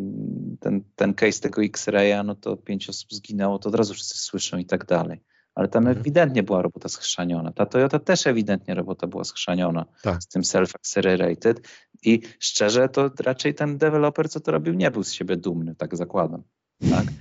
ten, 0.61 0.83
ten 0.95 1.15
case 1.15 1.41
tego 1.41 1.63
X-raya, 1.63 2.23
no 2.25 2.35
to 2.35 2.57
pięć 2.57 2.89
osób 2.89 3.13
zginęło, 3.13 3.59
to 3.59 3.69
od 3.69 3.75
razu 3.75 3.95
wszyscy 3.95 4.19
słyszą 4.19 4.59
i 4.59 4.67
tak 4.67 4.85
dalej. 4.87 5.21
Ale 5.55 5.69
tam 5.69 5.83
Mhm. 5.87 6.01
ewidentnie 6.01 6.43
była 6.43 6.63
robota 6.63 6.89
schrzaniona. 6.89 7.53
Ta 7.53 7.67
Toyota 7.67 7.99
też 7.99 8.27
ewidentnie 8.27 8.75
robota 8.75 9.07
była 9.07 9.25
schrzaniona 9.25 9.85
Tak. 10.03 10.23
z 10.23 10.29
tym 10.29 10.43
self-accelerated 10.43 11.55
i 12.03 12.21
szczerze 12.39 12.89
to 12.89 13.11
raczej 13.21 13.55
ten 13.55 13.79
deweloper, 13.79 14.31
co 14.31 14.41
to 14.41 14.53
robił, 14.53 14.75
nie 14.75 14.91
był 14.91 15.05
z 15.05 15.13
siebie 15.13 15.37
dumny, 15.37 15.75
tak 15.75 15.97
zakładam. 15.97 16.43
Tak? 16.91 17.05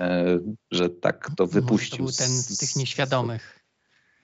E, 0.00 0.38
że 0.70 0.90
tak 0.90 1.30
to 1.36 1.44
Może 1.46 1.60
wypuścił. 1.60 1.96
To 1.98 2.02
był 2.04 2.12
ten 2.12 2.28
z 2.28 2.56
tych 2.58 2.76
nieświadomych. 2.76 3.60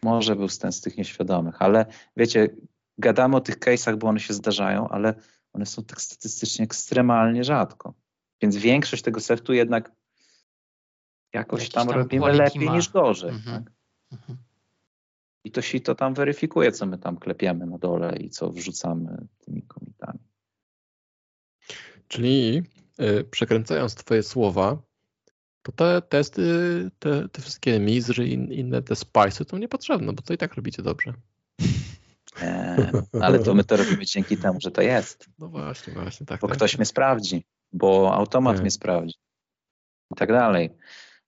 może 0.02 0.36
był 0.36 0.48
ten 0.48 0.72
z 0.72 0.80
tych 0.80 0.96
nieświadomych, 0.96 1.62
ale 1.62 1.86
wiecie, 2.16 2.48
gadamy 2.98 3.36
o 3.36 3.40
tych 3.40 3.58
case'ach, 3.58 3.96
bo 3.96 4.08
one 4.08 4.20
się 4.20 4.34
zdarzają, 4.34 4.88
ale 4.88 5.14
one 5.52 5.66
są 5.66 5.84
tak 5.84 6.00
statystycznie 6.00 6.64
ekstremalnie 6.64 7.44
rzadko. 7.44 7.94
Więc 8.42 8.56
większość 8.56 9.02
tego 9.02 9.20
seftu 9.20 9.52
jednak 9.52 9.92
jakoś 11.32 11.60
Jakiś 11.60 11.74
tam, 11.74 11.88
tam 11.88 11.96
robimy 11.96 12.32
lepiej 12.32 12.64
ma. 12.64 12.76
niż 12.76 12.88
gorzej. 12.90 13.30
Mhm. 13.30 13.64
Tak? 13.64 13.72
Mhm. 14.12 14.38
I 15.44 15.50
to 15.50 15.62
się 15.62 15.80
to 15.80 15.94
tam 15.94 16.14
weryfikuje, 16.14 16.72
co 16.72 16.86
my 16.86 16.98
tam 16.98 17.16
klepiemy 17.18 17.66
na 17.66 17.78
dole 17.78 18.16
i 18.16 18.30
co 18.30 18.50
wrzucamy 18.50 19.26
tymi 19.38 19.62
komitami. 19.62 20.18
Czyli 22.08 22.62
y, 23.00 23.24
przekręcając 23.24 23.94
Twoje 23.94 24.22
słowa, 24.22 24.82
to 25.66 25.72
te 25.72 26.02
testy, 26.02 26.42
te, 26.98 27.28
te 27.28 27.42
wszystkie 27.42 27.80
mizry 27.80 28.28
i 28.28 28.32
in- 28.32 28.52
inne 28.52 28.82
te 28.82 28.96
spicy 28.96 29.44
to 29.44 29.58
niepotrzebne, 29.58 30.12
bo 30.12 30.22
to 30.22 30.34
i 30.34 30.38
tak 30.38 30.54
robicie 30.54 30.82
dobrze. 30.82 31.12
Eee, 32.42 32.92
ale 33.20 33.38
to 33.38 33.54
my 33.54 33.64
to 33.64 33.76
robimy 33.76 34.06
dzięki 34.06 34.36
temu, 34.36 34.58
że 34.60 34.70
to 34.70 34.82
jest. 34.82 35.26
No 35.38 35.48
właśnie, 35.48 35.92
właśnie, 35.92 36.26
tak. 36.26 36.40
Bo 36.40 36.48
tak, 36.48 36.56
ktoś 36.56 36.72
tak. 36.72 36.78
mnie 36.78 36.86
sprawdzi, 36.86 37.44
bo 37.72 38.14
automat 38.14 38.56
Tak. 38.56 38.62
mnie 38.62 38.70
sprawdzi 38.70 39.14
i 40.12 40.14
tak 40.16 40.28
dalej. 40.28 40.70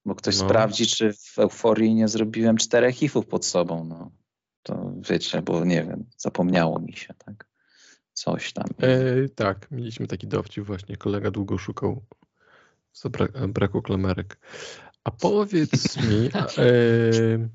Bo 0.05 0.15
ktoś 0.15 0.39
No. 0.39 0.45
sprawdzi, 0.45 0.87
czy 0.87 1.13
w 1.13 1.39
euforii 1.39 1.95
nie 1.95 2.09
zrobiłem 2.09 2.57
czterech 2.57 3.03
ifów 3.03 3.27
pod 3.27 3.47
sobą. 3.47 3.85
No. 3.85 4.11
To 4.63 4.93
wiecie, 5.11 5.43
bo 5.43 5.65
nie 5.65 5.85
wiem, 5.85 6.05
zapomniało 6.17 6.79
mi 6.79 6.93
się, 6.93 7.15
tak? 7.15 7.49
Coś 8.13 8.53
tam. 8.53 8.65
E, 8.79 9.29
tak, 9.29 9.71
mieliśmy 9.71 10.07
taki 10.07 10.27
dowcip 10.27 10.65
właśnie, 10.65 10.97
kolega 10.97 11.31
długo 11.31 11.59
szukał 11.59 12.03
z 12.99 13.05
bra- 13.05 13.49
braku 13.49 13.83
klamerek. 13.83 14.39
A 15.05 15.11
powiedz 15.11 15.97
mi, 16.09 16.31
a, 16.33 16.47
e, 16.63 17.49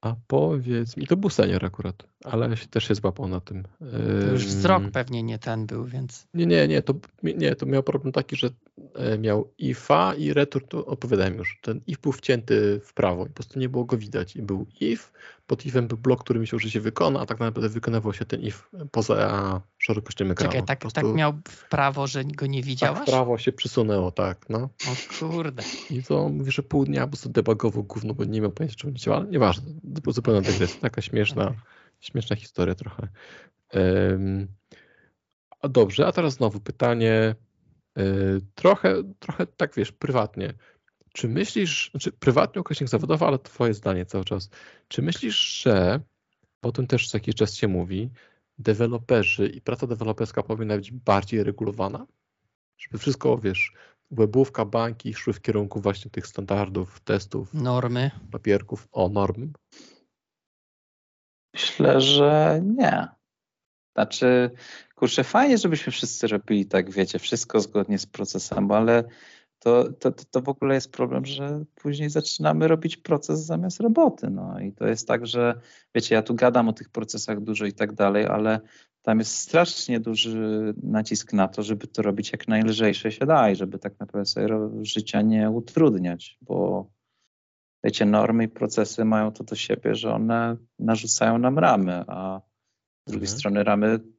a 0.00 0.16
powiedz 0.26 0.96
mi, 0.96 1.06
to 1.06 1.16
był 1.16 1.30
senior 1.30 1.64
akurat, 1.64 2.06
ale 2.24 2.56
się, 2.56 2.66
też 2.66 2.88
się 2.88 2.94
złapał 2.94 3.28
na 3.28 3.40
tym. 3.40 3.62
To 3.78 4.32
już 4.32 4.46
wzrok 4.46 4.90
pewnie 4.92 5.22
nie 5.22 5.38
ten 5.38 5.66
był, 5.66 5.84
więc 5.84 6.26
Nie, 6.34 6.46
nie, 6.46 6.68
nie, 6.68 6.82
to, 6.82 6.94
nie, 7.22 7.56
to 7.56 7.66
miał 7.66 7.82
problem 7.82 8.12
taki, 8.12 8.36
że 8.36 8.50
e, 8.94 9.18
miał 9.18 9.52
ifa 9.58 10.14
i 10.14 10.32
retur, 10.32 10.68
to 10.68 10.86
opowiadałem 10.86 11.34
już. 11.34 11.58
Ten 11.62 11.80
if 11.86 12.00
był 12.02 12.12
wcięty 12.12 12.80
w 12.84 12.94
prawo 12.94 13.24
i 13.24 13.28
po 13.28 13.34
prostu 13.34 13.58
nie 13.58 13.68
było 13.68 13.84
go 13.84 13.96
widać. 13.96 14.36
I 14.36 14.42
był 14.42 14.66
if, 14.80 15.12
pod 15.46 15.66
ifem 15.66 15.88
był 15.88 15.98
blok, 15.98 16.24
który 16.24 16.40
myślał, 16.40 16.58
że 16.58 16.70
się 16.70 16.80
wykona, 16.80 17.20
a 17.20 17.26
tak 17.26 17.40
naprawdę 17.40 17.68
wykonywał 17.68 18.12
się 18.12 18.24
ten 18.24 18.40
if 18.40 18.58
poza 18.90 19.62
szerokością 19.78 20.24
ekranu. 20.24 20.52
czekaj, 20.52 20.60
tak, 20.60 20.66
tak 20.66 20.78
prostu 20.78 21.14
miał 21.14 21.32
w 21.48 21.68
prawo, 21.68 22.06
że 22.06 22.24
go 22.24 22.46
nie 22.46 22.60
tak 22.60 22.66
widziałaś? 22.66 23.02
w 23.02 23.10
prawo 23.10 23.38
się 23.38 23.52
przysunęło, 23.52 24.12
tak, 24.12 24.48
no. 24.48 24.58
O 24.58 25.18
kurde. 25.18 25.62
I 25.90 26.02
to 26.02 26.28
mówi, 26.28 26.52
że 26.52 26.62
pół 26.62 26.84
dnia 26.84 27.02
po 27.02 27.08
prostu 27.08 27.28
debugował 27.28 27.84
gówno, 27.84 28.14
bo 28.14 28.24
nie 28.24 28.40
miał 28.40 28.50
pojęcia, 28.50 28.88
nie 28.88 28.94
działa, 28.94 29.16
ale 29.16 29.26
nieważne, 29.26 29.72
to 30.04 30.12
zupełna 30.12 30.40
dygresja, 30.40 30.80
taka 30.80 31.02
śmieszna, 31.02 31.44
Okej. 31.44 31.58
śmieszna 32.00 32.36
historia 32.36 32.74
trochę. 32.74 33.08
Em, 33.70 34.48
a 35.60 35.68
dobrze, 35.68 36.06
a 36.06 36.12
teraz 36.12 36.34
znowu 36.34 36.60
pytanie, 36.60 37.34
trochę, 38.54 39.02
trochę 39.18 39.46
tak 39.46 39.74
wiesz, 39.74 39.92
prywatnie. 39.92 40.54
Czy 41.12 41.28
myślisz, 41.28 41.90
znaczy 41.90 42.12
prywatnie 42.12 42.60
ukośnik 42.60 42.88
zawodowy, 42.88 43.24
ale 43.24 43.38
twoje 43.38 43.74
zdanie 43.74 44.06
cały 44.06 44.24
czas, 44.24 44.50
czy 44.88 45.02
myślisz, 45.02 45.62
że, 45.62 46.00
bo 46.62 46.68
o 46.68 46.72
tym 46.72 46.86
też 46.86 47.08
co 47.08 47.16
jakiś 47.16 47.34
czas 47.34 47.54
się 47.54 47.68
mówi, 47.68 48.10
deweloperzy 48.58 49.46
i 49.46 49.60
praca 49.60 49.86
deweloperska 49.86 50.42
powinna 50.42 50.76
być 50.76 50.92
bardziej 50.92 51.42
regulowana? 51.42 52.06
Żeby 52.78 52.98
wszystko, 52.98 53.38
wiesz, 53.38 53.72
webówka, 54.10 54.64
banki 54.64 55.14
szły 55.14 55.32
w 55.32 55.40
kierunku 55.40 55.80
właśnie 55.80 56.10
tych 56.10 56.26
standardów, 56.26 57.00
testów, 57.00 57.54
Normy. 57.54 58.10
papierków, 58.30 58.88
o 58.92 59.08
norm. 59.08 59.52
Myślę, 61.54 62.00
że 62.00 62.60
nie. 62.64 63.08
Znaczy, 63.94 64.50
kurczę, 65.04 65.24
fajnie, 65.24 65.58
żebyśmy 65.58 65.92
wszyscy 65.92 66.26
robili 66.26 66.66
tak, 66.66 66.90
wiecie, 66.90 67.18
wszystko 67.18 67.60
zgodnie 67.60 67.98
z 67.98 68.06
procesem, 68.06 68.70
ale 68.70 69.04
to, 69.58 69.92
to, 69.92 70.12
to 70.12 70.40
w 70.40 70.48
ogóle 70.48 70.74
jest 70.74 70.92
problem, 70.92 71.26
że 71.26 71.64
później 71.74 72.10
zaczynamy 72.10 72.68
robić 72.68 72.96
proces 72.96 73.44
zamiast 73.46 73.80
roboty. 73.80 74.30
No 74.30 74.60
i 74.60 74.72
to 74.72 74.86
jest 74.86 75.08
tak, 75.08 75.26
że 75.26 75.60
wiecie, 75.94 76.14
ja 76.14 76.22
tu 76.22 76.34
gadam 76.34 76.68
o 76.68 76.72
tych 76.72 76.88
procesach 76.88 77.40
dużo 77.40 77.66
i 77.66 77.72
tak 77.72 77.92
dalej, 77.92 78.26
ale 78.26 78.60
tam 79.02 79.18
jest 79.18 79.36
strasznie 79.36 80.00
duży 80.00 80.74
nacisk 80.82 81.32
na 81.32 81.48
to, 81.48 81.62
żeby 81.62 81.86
to 81.86 82.02
robić 82.02 82.32
jak 82.32 82.48
najlżejsze 82.48 83.12
się 83.12 83.26
da 83.26 83.50
i 83.50 83.56
żeby 83.56 83.78
tak 83.78 84.00
naprawdę 84.00 84.26
sobie 84.26 84.48
życia 84.82 85.22
nie 85.22 85.50
utrudniać, 85.50 86.38
bo 86.42 86.86
wiecie, 87.84 88.06
normy 88.06 88.44
i 88.44 88.48
procesy 88.48 89.04
mają 89.04 89.32
to 89.32 89.44
do 89.44 89.56
siebie, 89.56 89.94
że 89.94 90.14
one 90.14 90.56
narzucają 90.78 91.38
nam 91.38 91.58
ramy, 91.58 92.04
a 92.06 92.40
z 93.06 93.10
drugiej 93.10 93.26
mhm. 93.26 93.38
strony 93.38 93.64
ramy 93.64 94.13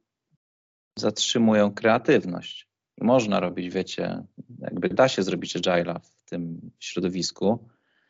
zatrzymują 0.98 1.74
kreatywność. 1.74 2.68
Można 3.00 3.40
robić, 3.40 3.74
wiecie, 3.74 4.22
jakby 4.58 4.88
da 4.88 5.08
się 5.08 5.22
zrobić 5.22 5.56
agile'a 5.56 6.00
w 6.00 6.24
tym 6.24 6.70
środowisku, 6.78 7.68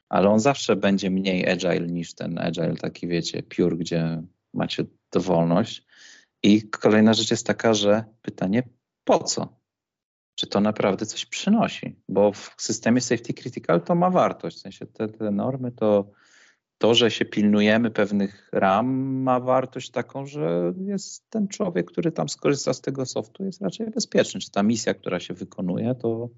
ale 0.08 0.28
on 0.28 0.40
zawsze 0.40 0.76
będzie 0.76 1.10
mniej 1.10 1.48
agile 1.48 1.86
niż 1.86 2.14
ten 2.14 2.38
agile 2.38 2.76
taki, 2.76 3.08
wiecie, 3.08 3.42
pure, 3.42 3.76
gdzie 3.76 4.22
macie 4.54 4.84
dowolność. 5.12 5.86
I 6.42 6.68
kolejna 6.68 7.14
rzecz 7.14 7.30
jest 7.30 7.46
taka, 7.46 7.74
że 7.74 8.04
pytanie 8.22 8.62
po 9.04 9.18
co? 9.18 9.60
Czy 10.34 10.46
to 10.46 10.60
naprawdę 10.60 11.06
coś 11.06 11.26
przynosi? 11.26 11.96
Bo 12.08 12.32
w 12.32 12.54
systemie 12.58 13.00
safety 13.00 13.34
critical 13.34 13.82
to 13.82 13.94
ma 13.94 14.10
wartość. 14.10 14.56
W 14.56 14.60
sensie 14.60 14.86
te, 14.86 15.08
te 15.08 15.30
normy 15.30 15.72
to 15.72 16.10
to, 16.78 16.94
że 16.94 17.11
się 17.11 17.24
pilnujemy 17.24 17.90
pewnych 17.90 18.48
ram, 18.53 18.86
ma 19.23 19.40
wartość 19.40 19.90
taką, 19.90 20.27
że 20.27 20.73
jest 20.78 21.31
ten 21.31 21.48
człowiek, 21.48 21.90
który 21.90 22.12
tam 22.12 22.28
skorzysta 22.28 22.73
z 22.73 22.81
tego 22.81 23.07
softu, 23.07 23.44
jest 23.44 23.62
raczej 23.62 23.90
bezpieczny. 23.90 24.40
Czy 24.40 24.51
ta 24.51 24.62
misja, 24.62 24.94
która 24.94 25.20
się 25.20 25.35
wykonuje, 25.35 25.94
to 25.94 26.28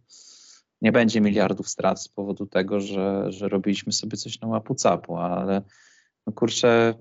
nie 0.83 0.93
będzie 0.93 1.21
miliardów 1.21 1.69
strat 1.69 2.03
z 2.03 2.09
powodu 2.09 2.47
tego, 2.47 2.81
że, 2.81 3.33
że 3.33 3.49
robiliśmy 3.49 3.93
sobie 3.93 4.17
coś 4.17 4.41
na 4.41 4.49
łapu 4.49 4.75
capu, 4.75 5.17
ale 5.17 5.63
no 6.27 6.33
kurczę, 6.33 6.95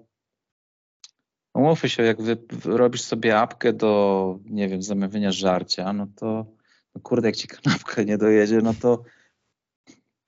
umówmy 1.54 1.90
się, 1.90 2.04
jak 2.04 2.22
wy, 2.22 2.38
robisz 2.66 3.02
sobie 3.02 3.40
apkę 3.40 3.74
do, 3.74 4.40
nie 4.46 4.68
wiem, 4.68 4.82
zamawiania 4.82 5.32
żarcia, 5.32 5.94
no 5.94 6.08
to 6.16 6.46
no 6.96 7.02
kurde, 7.02 7.28
jak 7.28 7.36
ci 7.36 7.48
kanapka 7.48 8.04
nie 8.04 8.18
dojedzie, 8.18 8.62
no 8.62 8.74
to 8.82 9.04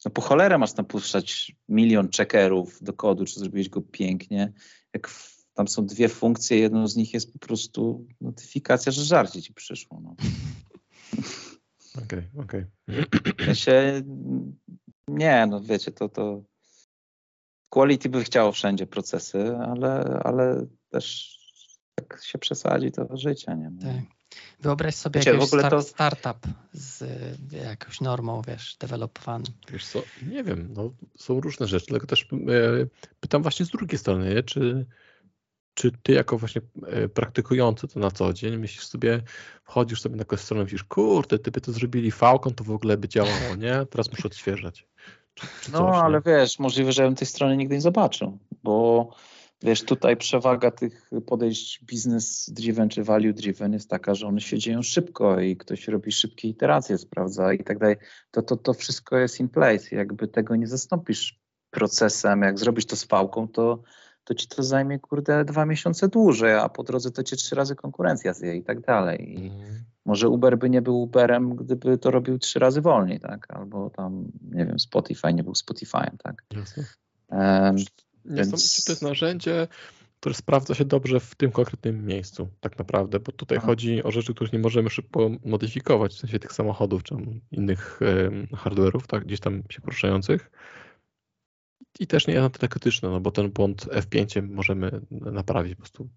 no 0.05 0.11
po 0.11 0.21
cholerę 0.21 0.57
masz 0.57 0.73
tam 0.73 0.85
puszczać 0.85 1.55
milion 1.69 2.09
checkerów 2.17 2.84
do 2.84 2.93
kodu, 2.93 3.26
czy 3.26 3.39
zrobiłeś 3.39 3.69
go 3.69 3.81
pięknie. 3.81 4.53
Jak 4.93 5.07
w, 5.07 5.45
tam 5.53 5.67
są 5.67 5.85
dwie 5.85 6.09
funkcje, 6.09 6.59
jedną 6.59 6.88
z 6.88 6.95
nich 6.95 7.13
jest 7.13 7.34
po 7.34 7.39
prostu 7.39 8.07
notyfikacja, 8.21 8.91
że 8.91 9.05
żarcie 9.05 9.41
ci 9.41 9.53
przyszło. 9.53 10.01
No. 10.03 10.15
Okej, 12.03 12.19
okay, 12.34 12.43
okej. 12.43 12.65
Okay. 13.34 13.55
się, 13.55 14.01
nie, 15.07 15.47
no 15.49 15.61
wiecie, 15.61 15.91
to, 15.91 16.09
to 16.09 16.43
quality 17.69 18.09
by 18.09 18.23
chciało 18.23 18.51
wszędzie 18.51 18.88
procesy, 18.88 19.57
ale, 19.57 20.19
ale 20.23 20.65
też 20.89 21.38
jak 21.99 22.23
się 22.23 22.38
przesadzi, 22.38 22.91
to 22.91 23.17
życie, 23.17 23.55
nie? 23.57 23.69
No. 23.69 23.81
Tak. 23.81 24.18
Wyobraź 24.60 24.95
sobie 24.95 25.19
Wiecie, 25.19 25.31
jakiś 25.31 25.47
star 25.47 25.72
to... 25.72 25.81
startup 25.81 26.47
z 26.73 27.03
jakąś 27.51 28.01
normą, 28.01 28.41
wiesz, 28.47 28.76
developowany. 28.80 29.45
Wiesz 29.72 29.85
co, 29.85 30.03
nie 30.27 30.43
wiem, 30.43 30.69
no, 30.73 30.91
są 31.18 31.41
różne 31.41 31.68
rzeczy, 31.68 31.85
dlatego 31.88 32.07
też 32.07 32.23
e, 32.23 32.26
pytam 33.19 33.41
właśnie 33.41 33.65
z 33.65 33.69
drugiej 33.69 33.99
strony, 33.99 34.43
czy 34.43 34.85
czy 35.80 35.91
ty 36.03 36.14
jako 36.14 36.38
właśnie 36.38 36.61
e, 36.88 37.10
praktykujący 37.10 37.88
to 37.88 37.99
na 37.99 38.11
co 38.11 38.34
dzień 38.34 38.57
myślisz 38.57 38.85
sobie, 38.85 39.22
wchodzisz 39.64 40.01
sobie 40.01 40.15
na 40.15 40.22
jakąś 40.22 40.39
stronę 40.39 40.61
i 40.61 40.64
myślisz, 40.64 40.84
kurde, 40.84 41.39
typy 41.39 41.61
to 41.61 41.72
zrobili 41.72 42.11
Falcon, 42.11 42.53
to 42.53 42.64
w 42.64 42.72
ogóle 42.72 42.97
by 42.97 43.07
działało, 43.07 43.56
nie? 43.57 43.85
Teraz 43.89 44.11
muszę 44.11 44.27
odświeżać. 44.27 44.88
Czy, 45.34 45.47
czy 45.61 45.72
no, 45.72 45.80
coś, 45.80 45.97
ale 45.97 46.22
wiesz, 46.26 46.60
możliwe, 46.60 46.91
że 46.91 47.03
bym 47.03 47.15
tej 47.15 47.27
strony 47.27 47.57
nigdy 47.57 47.76
nie 47.76 47.81
zobaczył, 47.81 48.38
bo 48.64 49.07
Wiesz, 49.64 49.84
tutaj 49.84 50.18
przewaga 50.18 50.72
tych 50.72 51.10
podejść 51.26 51.86
business 51.91 52.49
driven 52.49 52.90
czy 52.90 53.03
value 53.03 53.34
driven 53.34 53.73
jest 53.73 53.90
taka, 53.90 54.15
że 54.15 54.27
one 54.27 54.41
się 54.41 54.57
dzieją 54.57 54.81
szybko 54.81 55.40
i 55.40 55.57
ktoś 55.57 55.88
robi 55.88 56.11
szybkie 56.11 56.48
iteracje, 56.48 56.98
sprawdza 56.98 57.53
i 57.53 57.64
tak 57.64 57.80
dalej. 57.80 57.95
To, 58.31 58.41
to, 58.41 58.57
to 58.57 58.73
wszystko 58.73 59.18
jest 59.18 59.40
in 59.40 59.49
place. 59.49 59.95
Jakby 59.95 60.27
tego 60.27 60.56
nie 60.56 60.68
zastąpisz 60.68 61.40
procesem, 61.69 62.41
jak 62.41 62.60
zrobisz 62.60 62.86
to 62.86 62.95
z 62.95 63.06
pałką, 63.06 63.48
to, 63.48 63.84
to 64.23 64.34
ci 64.34 64.48
to 64.48 64.64
zajmie, 64.64 64.99
kurde, 64.99 65.45
dwa 65.45 65.65
miesiące 65.65 66.07
dłużej, 66.07 66.53
a 66.53 66.69
po 66.69 66.84
drodze 66.84 67.11
to 67.11 67.23
cię 67.23 67.36
trzy 67.36 67.56
razy 67.56 67.76
konkurencja 67.76 68.34
zje 68.34 68.56
i 68.56 68.64
tak 68.64 68.81
dalej. 68.81 69.40
I 69.40 69.48
mm. 69.48 69.84
Może 70.06 70.30
Uber 70.30 70.57
by 70.57 70.69
nie 70.69 70.81
był 70.81 71.02
Uberem, 71.02 71.56
gdyby 71.56 71.98
to 71.98 72.11
robił 72.11 72.40
trzy 72.40 72.60
razy 72.60 72.81
wolniej, 72.81 73.19
tak? 73.19 73.48
Albo 73.49 73.90
tam, 73.90 74.31
nie 74.52 74.65
wiem, 74.65 74.80
Spotify 74.80 75.34
nie 75.34 75.44
był 75.44 75.53
Spotify'em, 75.53 76.18
tak? 76.23 76.45
Jasne. 76.56 76.86
Um, 77.31 77.76
Więc... 78.30 78.85
to 78.85 78.91
jest 78.91 79.01
narzędzie, 79.01 79.68
które 80.19 80.35
sprawdza 80.35 80.76
się 80.76 80.85
dobrze 80.85 81.19
w 81.19 81.35
tym 81.35 81.51
konkretnym 81.51 82.06
miejscu, 82.06 82.49
tak 82.60 82.80
naprawdę, 82.80 83.19
bo 83.19 83.31
tutaj 83.31 83.57
Aha. 83.57 83.68
chodzi 83.68 84.03
o 84.03 84.11
rzeczy, 84.11 84.34
których 84.34 84.53
nie 84.53 84.60
możemy 84.60 84.89
szybko 84.89 85.30
modyfikować, 85.45 86.14
w 86.14 86.19
sensie 86.19 86.39
tych 86.39 86.53
samochodów 86.53 87.03
czy 87.03 87.15
innych 87.51 87.99
um, 88.01 88.47
hardware'ów, 88.47 89.07
tak, 89.07 89.26
gdzieś 89.26 89.39
tam 89.39 89.64
się 89.69 89.81
poruszających. 89.81 90.51
I 91.99 92.07
też 92.07 92.27
nie 92.27 92.34
jest 92.34 92.43
na 92.43 92.49
tyle 92.49 92.69
krytyczne, 92.69 93.10
no 93.10 93.19
bo 93.19 93.31
ten 93.31 93.51
błąd 93.51 93.85
F5 93.85 94.47
możemy 94.49 95.01
naprawić 95.11 95.76
po 95.76 95.81
prostu 95.81 96.10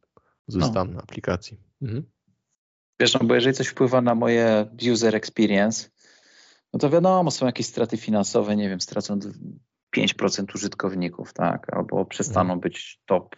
z 0.49 0.57
no. 0.57 0.67
stanu 0.67 0.99
aplikacji. 0.99 1.61
Mhm. 1.83 2.03
Wiesz, 3.01 3.15
no 3.15 3.21
bo 3.27 3.35
jeżeli 3.35 3.55
coś 3.55 3.69
wpływa 3.69 4.01
na 4.01 4.15
moje 4.15 4.67
user 4.93 5.17
experience, 5.17 5.91
no 6.73 6.79
to 6.79 6.91
wiadomo, 6.91 7.31
są 7.31 7.47
jakieś 7.47 7.67
straty 7.67 7.97
finansowe, 7.97 8.57
nie 8.57 8.69
wiem, 8.69 8.81
stracą 8.81 9.19
5% 9.97 10.55
użytkowników, 10.55 11.33
tak, 11.33 11.75
albo 11.75 12.05
przestaną 12.05 12.55
mhm. 12.55 12.61
być 12.61 13.01
top 13.07 13.37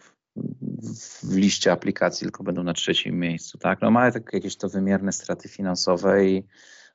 w 1.23 1.35
liście 1.35 1.71
aplikacji, 1.71 2.25
tylko 2.25 2.43
będą 2.43 2.63
na 2.63 2.73
trzecim 2.73 3.19
miejscu, 3.19 3.57
tak. 3.57 3.81
No 3.81 3.91
mają 3.91 4.11
tak 4.11 4.33
jakieś 4.33 4.55
to 4.55 4.69
wymierne 4.69 5.11
straty 5.11 5.49
finansowe 5.49 6.25
i 6.25 6.43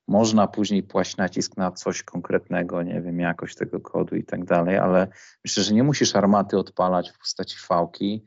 można 0.08 0.46
później 0.46 0.82
płaść 0.82 1.16
nacisk 1.16 1.56
na 1.56 1.70
coś 1.70 2.02
konkretnego, 2.02 2.82
nie 2.82 3.00
wiem, 3.00 3.20
jakość 3.20 3.56
tego 3.56 3.80
kodu 3.80 4.16
i 4.16 4.24
tak 4.24 4.44
dalej, 4.44 4.78
ale 4.78 5.08
myślę, 5.44 5.62
że 5.62 5.74
nie 5.74 5.82
musisz 5.82 6.16
armaty 6.16 6.58
odpalać 6.58 7.10
w 7.10 7.18
postaci 7.18 7.56
fałki 7.58 8.24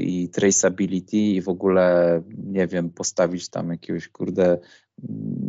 i 0.00 0.28
traceability 0.28 1.16
i 1.16 1.40
w 1.42 1.48
ogóle, 1.48 2.22
nie 2.36 2.66
wiem, 2.66 2.90
postawić 2.90 3.48
tam 3.48 3.70
jakiegoś, 3.70 4.08
kurde, 4.08 4.58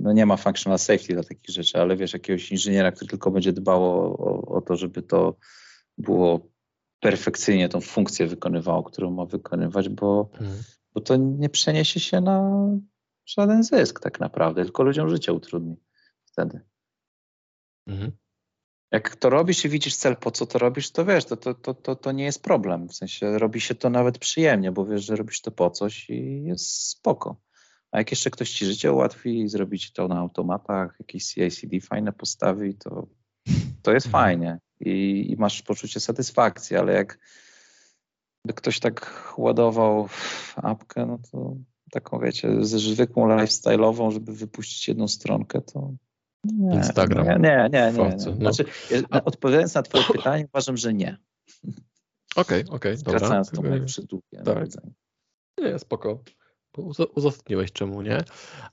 no 0.02 0.14
nie 0.14 0.26
ma 0.26 0.38
functional 0.38 0.80
safety 0.80 1.14
dla 1.14 1.24
takich 1.24 1.50
rzeczy, 1.50 1.78
ale 1.78 1.96
wiesz, 1.96 2.14
jakiegoś 2.14 2.52
inżyniera, 2.52 2.92
który 2.92 3.10
tylko 3.10 3.32
będzie 3.32 3.54
dbał 3.54 3.84
o, 3.84 4.18
o, 4.18 4.56
o 4.56 4.62
to, 4.62 4.76
żeby 4.76 5.02
to 5.02 5.36
było 5.98 6.50
perfekcyjnie 7.00 7.70
tą 7.70 7.82
funkcję 7.82 8.28
wykonywało, 8.28 8.84
którą 8.84 9.12
ma 9.12 9.26
wykonywać, 9.26 9.90
bo, 9.90 10.30
mhm. 10.34 10.64
bo 10.94 11.02
to 11.02 11.16
nie 11.16 11.50
przeniesie 11.50 12.00
się 12.00 12.22
na 12.22 12.68
żaden 13.26 13.64
zysk 13.64 14.00
tak 14.00 14.20
naprawdę, 14.20 14.64
tylko 14.64 14.84
ludziom 14.84 15.10
życie 15.10 15.34
utrudni 15.34 15.76
wtedy. 16.26 16.62
Mhm. 17.88 18.12
Jak 18.92 19.16
to 19.16 19.30
robisz 19.30 19.66
i 19.66 19.70
widzisz 19.70 19.96
cel, 19.96 20.16
po 20.16 20.32
co 20.32 20.46
to 20.46 20.60
robisz, 20.60 20.92
to 20.92 21.06
wiesz, 21.06 21.26
to, 21.26 21.38
to, 21.38 21.54
to, 21.54 21.74
to, 21.74 21.96
to 21.96 22.12
nie 22.12 22.24
jest 22.24 22.44
problem. 22.44 22.88
W 22.88 22.96
sensie 22.96 23.40
robi 23.40 23.62
się 23.62 23.76
to 23.76 23.90
nawet 23.90 24.20
przyjemnie, 24.20 24.72
bo 24.72 24.86
wiesz, 24.86 25.06
że 25.06 25.16
robisz 25.16 25.42
to 25.42 25.52
po 25.52 25.70
coś 25.70 26.10
i 26.10 26.44
jest 26.44 26.90
spoko. 26.90 27.42
A 27.92 27.98
jak 27.98 28.12
jeszcze 28.12 28.30
ktoś 28.30 28.52
ci 28.52 28.66
życie 28.66 28.92
ułatwi, 28.92 29.48
zrobić 29.48 29.92
to 29.92 30.08
na 30.08 30.20
automatach, 30.20 30.96
jakieś 31.00 31.26
CICD 31.26 31.82
fajne 31.82 32.14
postawi, 32.14 32.76
to, 32.76 33.08
to 33.82 33.94
jest 33.94 34.08
mhm. 34.08 34.24
fajnie 34.24 34.60
I, 34.80 35.26
i 35.32 35.36
masz 35.38 35.62
poczucie 35.62 36.00
satysfakcji, 36.00 36.78
ale 36.78 36.94
jak 36.94 37.20
by 38.46 38.54
ktoś 38.54 38.80
tak 38.80 39.34
ładował 39.38 40.10
apkę, 40.56 41.06
no 41.06 41.20
to 41.32 41.56
taką, 41.92 42.20
wiecie, 42.20 42.66
ze 42.66 42.80
zwykłą 42.80 43.28
lifestyle'ową, 43.28 44.12
żeby 44.12 44.34
wypuścić 44.34 44.88
jedną 44.88 45.08
stronkę, 45.08 45.62
to 45.62 45.94
nie, 46.54 46.76
Instagram. 46.76 47.28
Nie, 47.28 47.34
nie, 47.34 47.70
nie. 47.74 47.92
nie, 47.92 48.10
nie. 48.10 48.16
No. 48.26 48.36
Znaczy, 48.36 48.66
no. 49.12 49.24
Odpowiadając 49.24 49.74
na 49.74 49.82
twoje 49.82 50.04
pytanie, 50.14 50.46
uważam, 50.54 50.78
że 50.78 50.94
nie. 50.94 51.18
Okej, 52.36 52.64
okay, 52.64 52.76
okej, 52.76 52.94
okay, 52.94 52.98
Skracając 52.98 53.52
to 53.52 53.62
moje 53.62 53.86
przydługie 53.86 54.42
tak. 54.46 54.68
Nie, 55.58 55.80
spoko. 55.80 56.24
Uzasadniłeś 57.16 57.72
czemu 57.72 58.02
nie. 58.02 58.24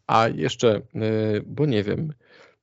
A 0.07 0.29
jeszcze, 0.29 0.77
y, 0.77 1.43
bo 1.47 1.67
nie 1.67 1.83
wiem, 1.83 2.13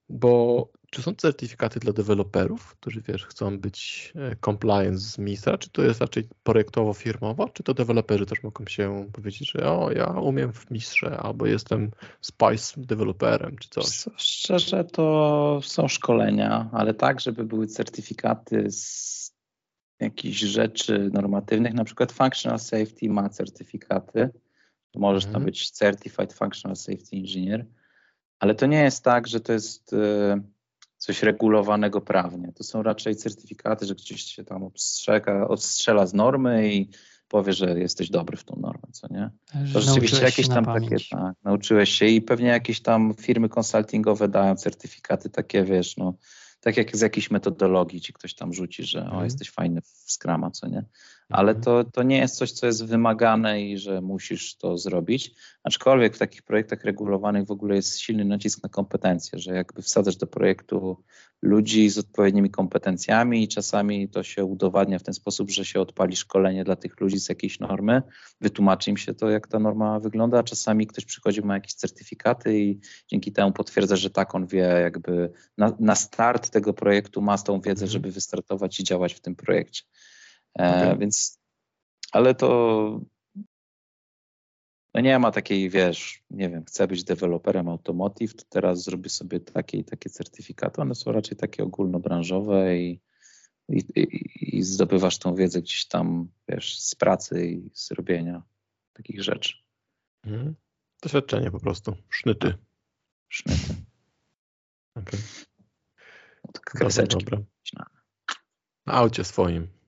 bo 0.10 0.68
czy 0.92 1.02
są 1.02 1.16
certyfikaty 1.16 1.80
dla 1.80 1.94
deweloperów, 1.94 2.76
którzy 2.76 3.02
wiesz, 3.02 3.26
chcą 3.26 3.60
być 3.60 4.14
e, 4.16 4.36
compliance 4.46 5.00
z 5.00 5.18
MISA, 5.18 5.58
czy 5.58 5.70
to 5.70 5.84
jest 5.84 6.02
raczej 6.02 6.28
projektowo-firmowo, 6.44 7.50
czy 7.54 7.64
to 7.64 7.74
deweloperzy 7.74 8.26
też 8.26 8.44
mogą 8.44 8.66
się 8.66 9.10
powiedzieć, 9.14 9.52
że 9.52 9.72
o, 9.72 9.92
ja 9.92 10.06
umiem 10.06 10.54
w 10.54 10.72
Mistrze, 10.72 11.18
albo 11.18 11.46
jestem 11.46 11.92
Spice 12.22 12.82
deweloperem, 12.82 13.58
czy 13.58 13.70
coś? 13.70 14.06
Szczerze 14.18 14.84
to 14.84 15.60
są 15.64 15.88
szkolenia, 15.88 16.70
ale 16.72 16.94
tak, 16.94 17.20
żeby 17.20 17.44
były 17.46 17.68
certyfikaty 17.68 18.72
z 18.72 19.12
jakichś 20.00 20.40
rzeczy 20.40 21.10
normatywnych, 21.14 21.74
na 21.74 21.84
przykład 21.84 22.12
Functional 22.12 22.60
Safety 22.60 23.10
ma 23.10 23.30
certyfikaty, 23.30 24.30
możesz 24.96 25.24
mhm. 25.24 25.34
tam 25.34 25.46
być 25.46 25.72
Certified 25.72 26.34
Functional 26.34 26.76
Safety 26.76 27.16
Engineer, 27.18 27.66
ale 28.40 28.56
to 28.56 28.66
nie 28.66 28.84
jest 28.84 29.04
tak, 29.04 29.28
że 29.28 29.40
to 29.40 29.54
jest 29.54 29.94
e, 29.94 30.42
coś 31.02 31.24
regulowanego 31.24 32.02
prawnie. 32.02 32.52
To 32.56 32.64
są 32.64 32.84
raczej 32.84 33.16
certyfikaty, 33.16 33.86
że 33.86 33.96
ktoś 33.96 34.22
się 34.22 34.44
tam 34.44 34.64
obstrzega, 34.64 35.48
odstrzela 35.48 36.06
z 36.06 36.14
normy 36.14 36.74
i 36.74 36.90
powie, 37.28 37.54
że 37.54 37.80
jesteś 37.80 38.10
dobry 38.10 38.38
w 38.38 38.44
tą 38.44 38.56
normę, 38.62 38.88
co 38.92 39.08
nie? 39.12 39.30
To 39.74 39.82
rzeczywiście 39.82 40.24
jakieś 40.24 40.48
tam 40.48 40.66
takie, 40.66 40.96
tak, 41.12 41.36
nauczyłeś 41.44 41.90
się 41.90 42.06
i 42.06 42.22
pewnie 42.22 42.48
jakieś 42.48 42.82
tam 42.82 43.14
firmy 43.14 43.50
konsultingowe 43.50 44.28
dają 44.28 44.56
certyfikaty 44.56 45.30
takie, 45.30 45.64
wiesz, 45.64 45.98
no, 45.98 46.14
tak 46.60 46.78
jak 46.78 46.98
z 46.98 47.02
jakiejś 47.02 47.32
metodologii 47.32 48.02
ci 48.02 48.14
ktoś 48.14 48.36
tam 48.36 48.54
rzuci, 48.54 48.84
że 48.84 49.00
mm. 49.00 49.10
o, 49.10 49.12
mhm. 49.12 49.26
jesteś 49.26 49.52
fajny 49.52 49.82
w 49.82 50.12
Scrama, 50.12 50.52
co 50.52 50.68
nie? 50.68 50.86
Ale 51.32 51.52
mhm. 51.52 51.64
to, 51.64 51.92
to 51.92 52.04
nie 52.04 52.18
jest 52.18 52.36
coś, 52.36 52.52
co 52.52 52.66
jest 52.66 52.86
wymagane 52.86 53.62
i 53.62 53.78
że 53.78 54.02
musisz 54.02 54.56
to 54.58 54.78
zrobić. 54.78 55.36
Aczkolwiek 55.64 56.16
w 56.16 56.20
takich 56.20 56.42
projektach 56.42 56.84
regulowanych 56.84 57.46
w 57.48 57.52
ogóle 57.52 57.76
jest 57.76 58.00
silny 58.00 58.26
nacisk 58.26 58.64
na 58.64 58.70
kompetencje, 58.70 59.40
że 59.40 59.54
jakby 59.54 59.82
wsadzasz 59.82 60.16
do 60.16 60.28
projektu 60.28 61.04
ludzi 61.42 61.90
z 61.90 61.98
odpowiednimi 61.98 62.50
kompetencjami 62.50 63.44
i 63.44 63.48
czasami 63.48 64.10
to 64.10 64.24
się 64.24 64.46
udowadnia 64.46 65.00
w 65.00 65.04
ten 65.04 65.14
sposób, 65.14 65.52
że 65.52 65.66
się 65.66 65.82
odpali 65.82 66.16
szkolenie 66.16 66.64
dla 66.64 66.76
tych 66.76 67.00
ludzi 67.00 67.20
z 67.20 67.30
jakiejś 67.30 67.60
normy, 67.60 68.02
wytłumaczy 68.42 68.90
im 68.90 68.98
się 68.98 69.14
to, 69.14 69.30
jak 69.30 69.48
ta 69.48 69.60
norma 69.60 70.00
wygląda, 70.00 70.40
a 70.40 70.44
czasami 70.44 70.88
ktoś 70.88 71.06
przychodzi, 71.06 71.42
ma 71.42 71.54
jakieś 71.54 71.74
certyfikaty 71.74 72.60
i 72.60 72.80
dzięki 73.08 73.32
temu 73.32 73.52
potwierdza, 73.52 73.96
że 73.96 74.10
tak 74.10 74.36
on 74.36 74.48
wie 74.48 74.80
jakby 74.82 75.32
na, 75.58 75.76
na 75.80 75.96
start 75.96 76.50
tego 76.50 76.74
projektu 76.74 77.22
ma 77.22 77.38
tą 77.38 77.62
wiedzę, 77.62 77.86
mhm. 77.86 77.92
żeby 77.92 78.12
wystartować 78.12 78.80
i 78.80 78.84
działać 78.84 79.14
w 79.14 79.20
tym 79.20 79.36
projekcie. 79.36 79.84
E, 80.60 80.70
okay. 80.70 80.98
Więc, 80.98 81.40
ale 82.12 82.36
to 82.36 83.02
no 84.94 85.02
nie 85.02 85.20
ma 85.20 85.32
takiej, 85.32 85.70
wiesz, 85.70 86.24
nie 86.30 86.50
wiem, 86.50 86.66
chcę 86.66 86.88
być 86.88 87.04
deweloperem 87.04 87.70
automotive, 87.70 88.36
to 88.36 88.44
teraz 88.50 88.84
zrobię 88.84 89.10
sobie 89.10 89.40
takie 89.40 89.78
i 89.78 89.84
takie 89.84 90.10
certyfikaty. 90.10 90.82
One 90.82 90.96
są 90.96 91.12
raczej 91.12 91.38
takie 91.38 91.64
ogólnobranżowe 91.64 92.78
i, 92.78 93.02
i, 93.70 93.84
i, 93.96 94.58
i 94.58 94.64
zdobywasz 94.64 95.18
tą 95.18 95.36
wiedzę 95.36 95.62
gdzieś 95.62 95.88
tam, 95.88 96.28
wiesz, 96.48 96.80
z 96.80 96.96
pracy 96.96 97.48
i 97.48 97.70
z 97.74 97.92
robienia 97.92 98.44
takich 98.94 99.24
rzeczy. 99.24 99.54
Mhm. 100.24 100.56
Doświadczenie 101.02 101.52
po 101.52 101.60
prostu, 101.60 101.96
sznyty. 102.10 102.54
Sznyty. 103.30 103.76
Okay. 104.96 105.20
Kreseczki. 106.66 107.26
Dobra, 107.26 107.38
dobra. 107.38 107.86
Na 108.86 108.94
aucie 108.94 109.24
swoim. 109.24 109.81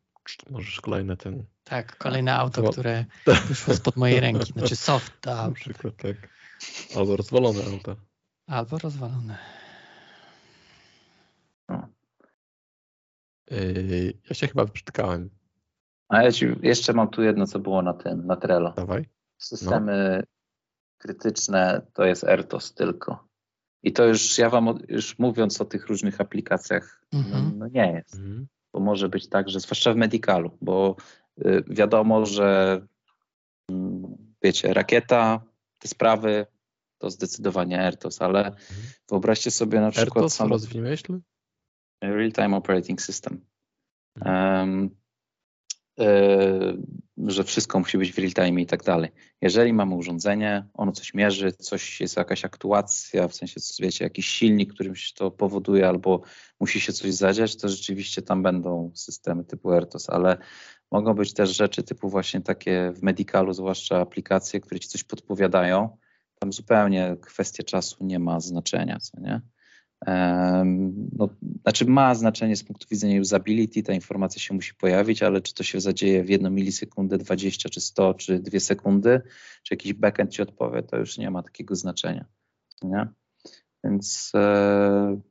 Możesz 0.49 0.81
kolejne 0.81 1.17
ten. 1.17 1.45
Tak, 1.63 1.97
kolejne 1.97 2.35
auto, 2.35 2.71
które 2.71 3.05
wyszło 3.47 3.73
spod 3.73 3.95
mojej 3.95 4.19
ręki. 4.19 4.53
Znaczy 4.53 4.75
soft 4.75 5.13
to 5.21 5.31
auto. 5.31 5.47
Na 5.47 5.55
przykład, 5.55 5.95
tak. 5.97 6.29
Albo 6.95 7.15
rozwalone 7.15 7.59
auto. 7.73 7.95
Albo 8.47 8.77
rozwalone. 8.77 9.37
Yy, 13.51 14.13
ja 14.29 14.35
się 14.35 14.47
chyba 14.47 14.65
wyprztykałem. 14.65 15.29
A 16.09 16.23
ja 16.23 16.31
ci 16.31 16.45
jeszcze 16.61 16.93
mam 16.93 17.09
tu 17.09 17.23
jedno, 17.23 17.47
co 17.47 17.59
było 17.59 17.81
na 17.81 17.93
tym, 17.93 18.27
na 18.27 18.35
Trello. 18.35 18.73
Dawaj. 18.77 19.09
Systemy 19.37 20.17
no. 20.19 20.27
krytyczne 20.97 21.81
to 21.93 22.05
jest 22.05 22.23
RTOS 22.23 22.73
tylko. 22.73 23.27
I 23.83 23.93
to 23.93 24.05
już 24.05 24.37
ja 24.37 24.49
wam, 24.49 24.79
już 24.87 25.19
mówiąc 25.19 25.61
o 25.61 25.65
tych 25.65 25.87
różnych 25.87 26.21
aplikacjach, 26.21 27.01
no, 27.13 27.19
mhm. 27.19 27.57
no 27.57 27.67
nie 27.67 27.91
jest. 27.91 28.15
Mhm 28.15 28.47
bo 28.73 28.79
może 28.79 29.09
być 29.09 29.29
tak, 29.29 29.49
że 29.49 29.59
zwłaszcza 29.59 29.93
w 29.93 29.95
medicalu, 29.95 30.57
bo 30.61 30.95
y, 31.45 31.63
wiadomo, 31.67 32.25
że 32.25 32.81
mm, 33.69 34.17
wiecie, 34.43 34.73
rakieta, 34.73 35.41
te 35.79 35.87
sprawy 35.87 36.45
to 36.97 37.09
zdecydowanie 37.09 37.81
AirTOS, 37.81 38.21
ale 38.21 38.39
mhm. 38.39 38.57
wyobraźcie 39.09 39.51
sobie 39.51 39.81
na 39.81 39.91
przykład... 39.91 40.17
AirTOS, 40.17 40.33
sam... 40.33 40.49
rozwij 40.49 40.81
myśl? 40.81 41.19
Real-Time 42.03 42.55
Operating 42.55 43.01
System. 43.01 43.45
Um, 44.25 44.89
że 47.17 47.43
wszystko 47.43 47.79
musi 47.79 47.97
być 47.97 48.11
w 48.11 48.17
real 48.17 48.31
time 48.31 48.61
i 48.61 48.65
tak 48.65 48.83
dalej. 48.83 49.09
Jeżeli 49.41 49.73
mamy 49.73 49.95
urządzenie, 49.95 50.67
ono 50.73 50.91
coś 50.91 51.13
mierzy, 51.13 51.51
coś 51.51 52.01
jest 52.01 52.17
jakaś 52.17 52.45
aktuacja, 52.45 53.27
w 53.27 53.35
sensie, 53.35 53.61
wiecie, 53.79 54.03
jakiś 54.03 54.27
silnik, 54.27 54.73
którym 54.73 54.95
się 54.95 55.13
to 55.15 55.31
powoduje, 55.31 55.87
albo 55.87 56.21
musi 56.59 56.79
się 56.79 56.93
coś 56.93 57.13
zadziać, 57.13 57.57
to 57.57 57.69
rzeczywiście 57.69 58.21
tam 58.21 58.43
będą 58.43 58.91
systemy 58.95 59.43
typu 59.43 59.71
ERTOS, 59.71 60.09
ale 60.09 60.37
mogą 60.91 61.13
być 61.13 61.33
też 61.33 61.55
rzeczy 61.55 61.83
typu 61.83 62.09
właśnie 62.09 62.41
takie 62.41 62.91
w 62.95 63.03
medicalu, 63.03 63.53
zwłaszcza 63.53 63.99
aplikacje, 63.99 64.59
które 64.59 64.79
ci 64.79 64.87
coś 64.87 65.03
podpowiadają. 65.03 65.97
Tam 66.39 66.53
zupełnie 66.53 67.17
kwestia 67.21 67.63
czasu 67.63 68.05
nie 68.05 68.19
ma 68.19 68.39
znaczenia, 68.39 68.99
co 68.99 69.19
nie? 69.19 69.41
No, 71.17 71.29
znaczy 71.61 71.85
ma 71.85 72.15
znaczenie 72.15 72.55
z 72.55 72.63
punktu 72.63 72.87
widzenia 72.91 73.21
usability, 73.21 73.83
ta 73.83 73.93
informacja 73.93 74.41
się 74.41 74.53
musi 74.53 74.73
pojawić, 74.73 75.23
ale 75.23 75.41
czy 75.41 75.53
to 75.53 75.63
się 75.63 75.81
zadzieje 75.81 76.23
w 76.23 76.29
jedną 76.29 76.49
milisekundę, 76.49 77.17
20 77.17 77.69
czy 77.69 77.81
100 77.81 78.13
czy 78.13 78.39
2 78.39 78.59
sekundy, 78.59 79.21
czy 79.63 79.73
jakiś 79.73 79.93
backend 79.93 80.31
ci 80.31 80.41
odpowie, 80.41 80.83
to 80.83 80.97
już 80.97 81.17
nie 81.17 81.31
ma 81.31 81.43
takiego 81.43 81.75
znaczenia. 81.75 82.25
Nie? 82.81 83.07
Więc 83.83 84.31
e, 84.35 85.21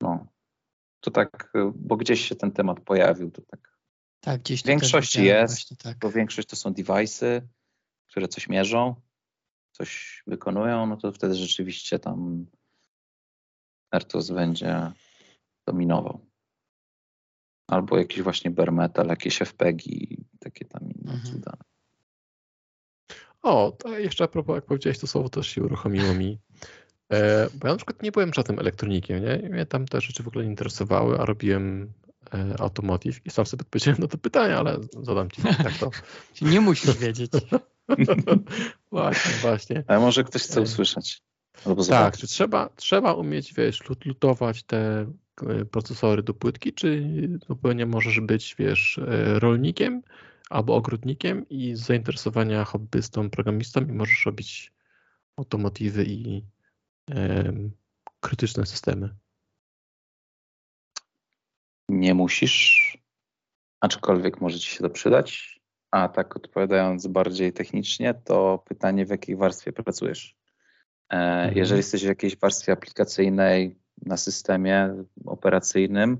no, 0.00 0.26
to 1.00 1.10
tak, 1.10 1.52
bo 1.74 1.96
gdzieś 1.96 2.28
się 2.28 2.34
ten 2.34 2.52
temat 2.52 2.80
pojawił, 2.80 3.30
to 3.30 3.42
tak. 3.42 3.76
Tak, 4.20 4.40
gdzieś 4.40 4.62
w 4.62 4.66
większości 4.66 5.24
jest, 5.24 5.54
właśnie, 5.54 5.76
tak. 5.76 5.98
bo 5.98 6.10
większość 6.10 6.48
to 6.48 6.56
są 6.56 6.70
device'y, 6.70 7.40
które 8.06 8.28
coś 8.28 8.48
mierzą, 8.48 8.94
coś 9.72 10.22
wykonują, 10.26 10.86
no 10.86 10.96
to 10.96 11.12
wtedy 11.12 11.34
rzeczywiście 11.34 11.98
tam 11.98 12.46
Ertos 13.94 14.30
będzie 14.30 14.92
dominował. 15.68 16.26
Albo 17.70 17.98
jakiś 17.98 18.22
właśnie 18.22 18.50
bare 18.50 18.72
metal, 18.72 19.06
jakieś 19.06 19.42
FPG, 19.42 19.84
takie 20.40 20.64
tam 20.64 20.82
inne 20.82 21.12
mhm. 21.12 21.34
cuda. 21.34 21.52
O, 23.42 23.72
to 23.78 23.98
jeszcze 23.98 24.24
a 24.24 24.28
propos, 24.28 24.54
jak 24.54 24.64
powiedziałeś 24.64 24.98
to 24.98 25.06
słowo, 25.06 25.28
też 25.28 25.48
się 25.48 25.62
uruchomiło 25.62 26.14
mi. 26.14 26.38
E, 27.12 27.48
bo 27.54 27.68
ja 27.68 27.74
na 27.74 27.76
przykład 27.76 28.02
nie 28.02 28.12
byłem 28.12 28.34
żadnym 28.34 28.58
elektronikiem, 28.58 29.24
nie? 29.24 29.48
Mnie 29.48 29.66
tam 29.66 29.86
te 29.86 30.00
rzeczy 30.00 30.22
w 30.22 30.28
ogóle 30.28 30.44
nie 30.44 30.50
interesowały, 30.50 31.18
a 31.18 31.24
robiłem 31.24 31.92
e, 32.34 32.60
automotive 32.60 33.20
i 33.24 33.30
sam 33.30 33.46
sobie 33.46 33.60
odpowiedziałem 33.60 34.00
na 34.00 34.08
to 34.08 34.18
pytanie, 34.18 34.56
ale 34.56 34.78
zadam 35.02 35.30
ci 35.30 35.42
tak 35.42 35.78
to. 35.78 35.90
nie 36.42 36.60
musisz 36.60 36.96
wiedzieć. 36.96 37.32
właśnie, 38.92 39.32
właśnie. 39.40 39.84
A 39.86 40.00
może 40.00 40.24
ktoś 40.24 40.42
chce 40.42 40.60
e, 40.60 40.66
usłyszeć? 41.64 41.88
tak, 41.88 42.16
czy 42.16 42.26
trzeba, 42.26 42.68
trzeba 42.76 43.12
umieć, 43.12 43.54
wiesz, 43.54 43.80
lutować 44.04 44.62
te 44.62 45.06
e, 45.46 45.64
procesory 45.64 46.22
do 46.22 46.34
płytki, 46.34 46.72
czy 46.72 47.08
zupełnie 47.46 47.86
możesz 47.86 48.20
być, 48.20 48.54
wiesz, 48.58 48.98
e, 48.98 49.38
rolnikiem 49.38 50.02
albo 50.50 50.76
ogrodnikiem 50.76 51.48
i 51.48 51.74
z 51.74 51.80
zainteresowania 51.80 52.64
hobbystą, 52.64 53.30
programistą 53.30 53.80
i 53.80 53.92
możesz 53.92 54.26
robić 54.26 54.72
automotywy 55.36 56.04
i 56.04 56.44
e, 57.10 57.52
krytyczne 58.20 58.66
systemy. 58.66 59.16
Nie 61.88 62.14
musisz, 62.14 62.98
aczkolwiek 63.80 64.40
może 64.40 64.58
ci 64.58 64.70
się 64.70 64.78
to 64.78 64.90
przydać. 64.90 65.60
A 65.90 66.08
tak 66.08 66.36
odpowiadając 66.36 67.06
bardziej 67.06 67.52
technicznie, 67.52 68.14
to 68.14 68.62
pytanie, 68.66 69.06
w 69.06 69.10
jakiej 69.10 69.36
warstwie 69.36 69.72
pracujesz? 69.72 70.35
E, 71.10 71.16
mhm. 71.16 71.58
Jeżeli 71.58 71.78
jesteś 71.78 72.04
w 72.04 72.08
jakiejś 72.08 72.36
warstwie 72.36 72.72
aplikacyjnej 72.72 73.76
na 74.06 74.16
systemie 74.16 74.94
operacyjnym, 75.26 76.18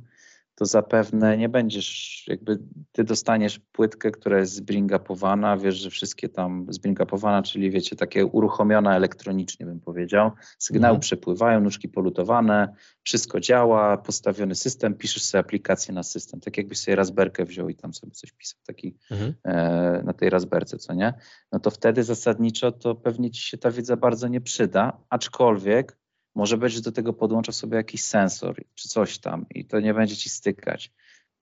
to 0.56 0.66
zapewne 0.66 1.36
nie 1.36 1.48
będziesz, 1.48 2.24
jakby 2.28 2.58
ty 2.92 3.04
dostaniesz 3.04 3.58
płytkę, 3.58 4.10
która 4.10 4.38
jest 4.38 4.52
zbringapowana, 4.52 5.56
wiesz, 5.56 5.74
że 5.74 5.90
wszystkie 5.90 6.28
tam 6.28 6.66
zbringapowana, 6.68 7.42
czyli 7.42 7.70
wiecie, 7.70 7.96
takie 7.96 8.26
uruchomiona 8.26 8.96
elektronicznie 8.96 9.66
bym 9.66 9.80
powiedział, 9.80 10.30
sygnały 10.58 10.90
mhm. 10.90 11.00
przepływają, 11.00 11.60
nóżki 11.60 11.88
polutowane, 11.88 12.74
wszystko 13.02 13.40
działa, 13.40 13.96
postawiony 13.96 14.54
system, 14.54 14.94
piszesz 14.94 15.22
sobie 15.22 15.40
aplikację 15.40 15.94
na 15.94 16.02
system, 16.02 16.40
tak 16.40 16.56
jakbyś 16.56 16.78
sobie 16.78 16.96
Raspberkę 16.96 17.44
wziął 17.44 17.68
i 17.68 17.74
tam 17.74 17.94
sobie 17.94 18.12
coś 18.12 18.32
pisał 18.32 18.60
taki 18.66 18.96
mhm. 19.10 19.34
e, 19.44 20.02
na 20.02 20.12
tej 20.12 20.30
Raspberce, 20.30 20.78
co 20.78 20.94
nie? 20.94 21.14
No 21.52 21.58
to 21.60 21.70
wtedy 21.70 22.04
zasadniczo 22.04 22.72
to 22.72 22.94
pewnie 22.94 23.30
ci 23.30 23.42
się 23.42 23.58
ta 23.58 23.70
wiedza 23.70 23.96
bardzo 23.96 24.28
nie 24.28 24.40
przyda, 24.40 24.98
aczkolwiek 25.10 25.98
może 26.36 26.58
być, 26.58 26.72
że 26.72 26.80
do 26.80 26.92
tego 26.92 27.12
podłącza 27.12 27.52
sobie 27.52 27.76
jakiś 27.76 28.02
sensor 28.04 28.56
czy 28.74 28.88
coś 28.88 29.18
tam 29.18 29.46
i 29.54 29.64
to 29.64 29.80
nie 29.80 29.94
będzie 29.94 30.16
ci 30.16 30.28
stykać, 30.28 30.92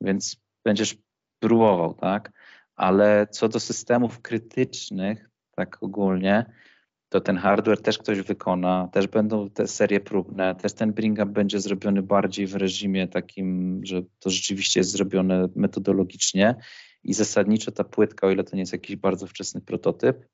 więc 0.00 0.36
będziesz 0.64 0.96
próbował, 1.38 1.94
tak? 1.94 2.32
Ale 2.76 3.26
co 3.30 3.48
do 3.48 3.60
systemów 3.60 4.20
krytycznych, 4.20 5.30
tak 5.56 5.82
ogólnie, 5.82 6.46
to 7.08 7.20
ten 7.20 7.36
hardware 7.36 7.82
też 7.82 7.98
ktoś 7.98 8.20
wykona, 8.20 8.88
też 8.92 9.06
będą 9.06 9.50
te 9.50 9.66
serie 9.66 10.00
próbne, 10.00 10.54
też 10.54 10.72
ten 10.72 10.92
bring 10.92 11.18
up 11.18 11.26
będzie 11.26 11.60
zrobiony 11.60 12.02
bardziej 12.02 12.46
w 12.46 12.54
reżimie 12.54 13.08
takim, 13.08 13.80
że 13.84 14.02
to 14.18 14.30
rzeczywiście 14.30 14.80
jest 14.80 14.90
zrobione 14.90 15.48
metodologicznie 15.56 16.54
i 17.02 17.14
zasadniczo 17.14 17.72
ta 17.72 17.84
płytka, 17.84 18.26
o 18.26 18.30
ile 18.30 18.44
to 18.44 18.56
nie 18.56 18.62
jest 18.62 18.72
jakiś 18.72 18.96
bardzo 18.96 19.26
wczesny 19.26 19.60
prototyp, 19.60 20.26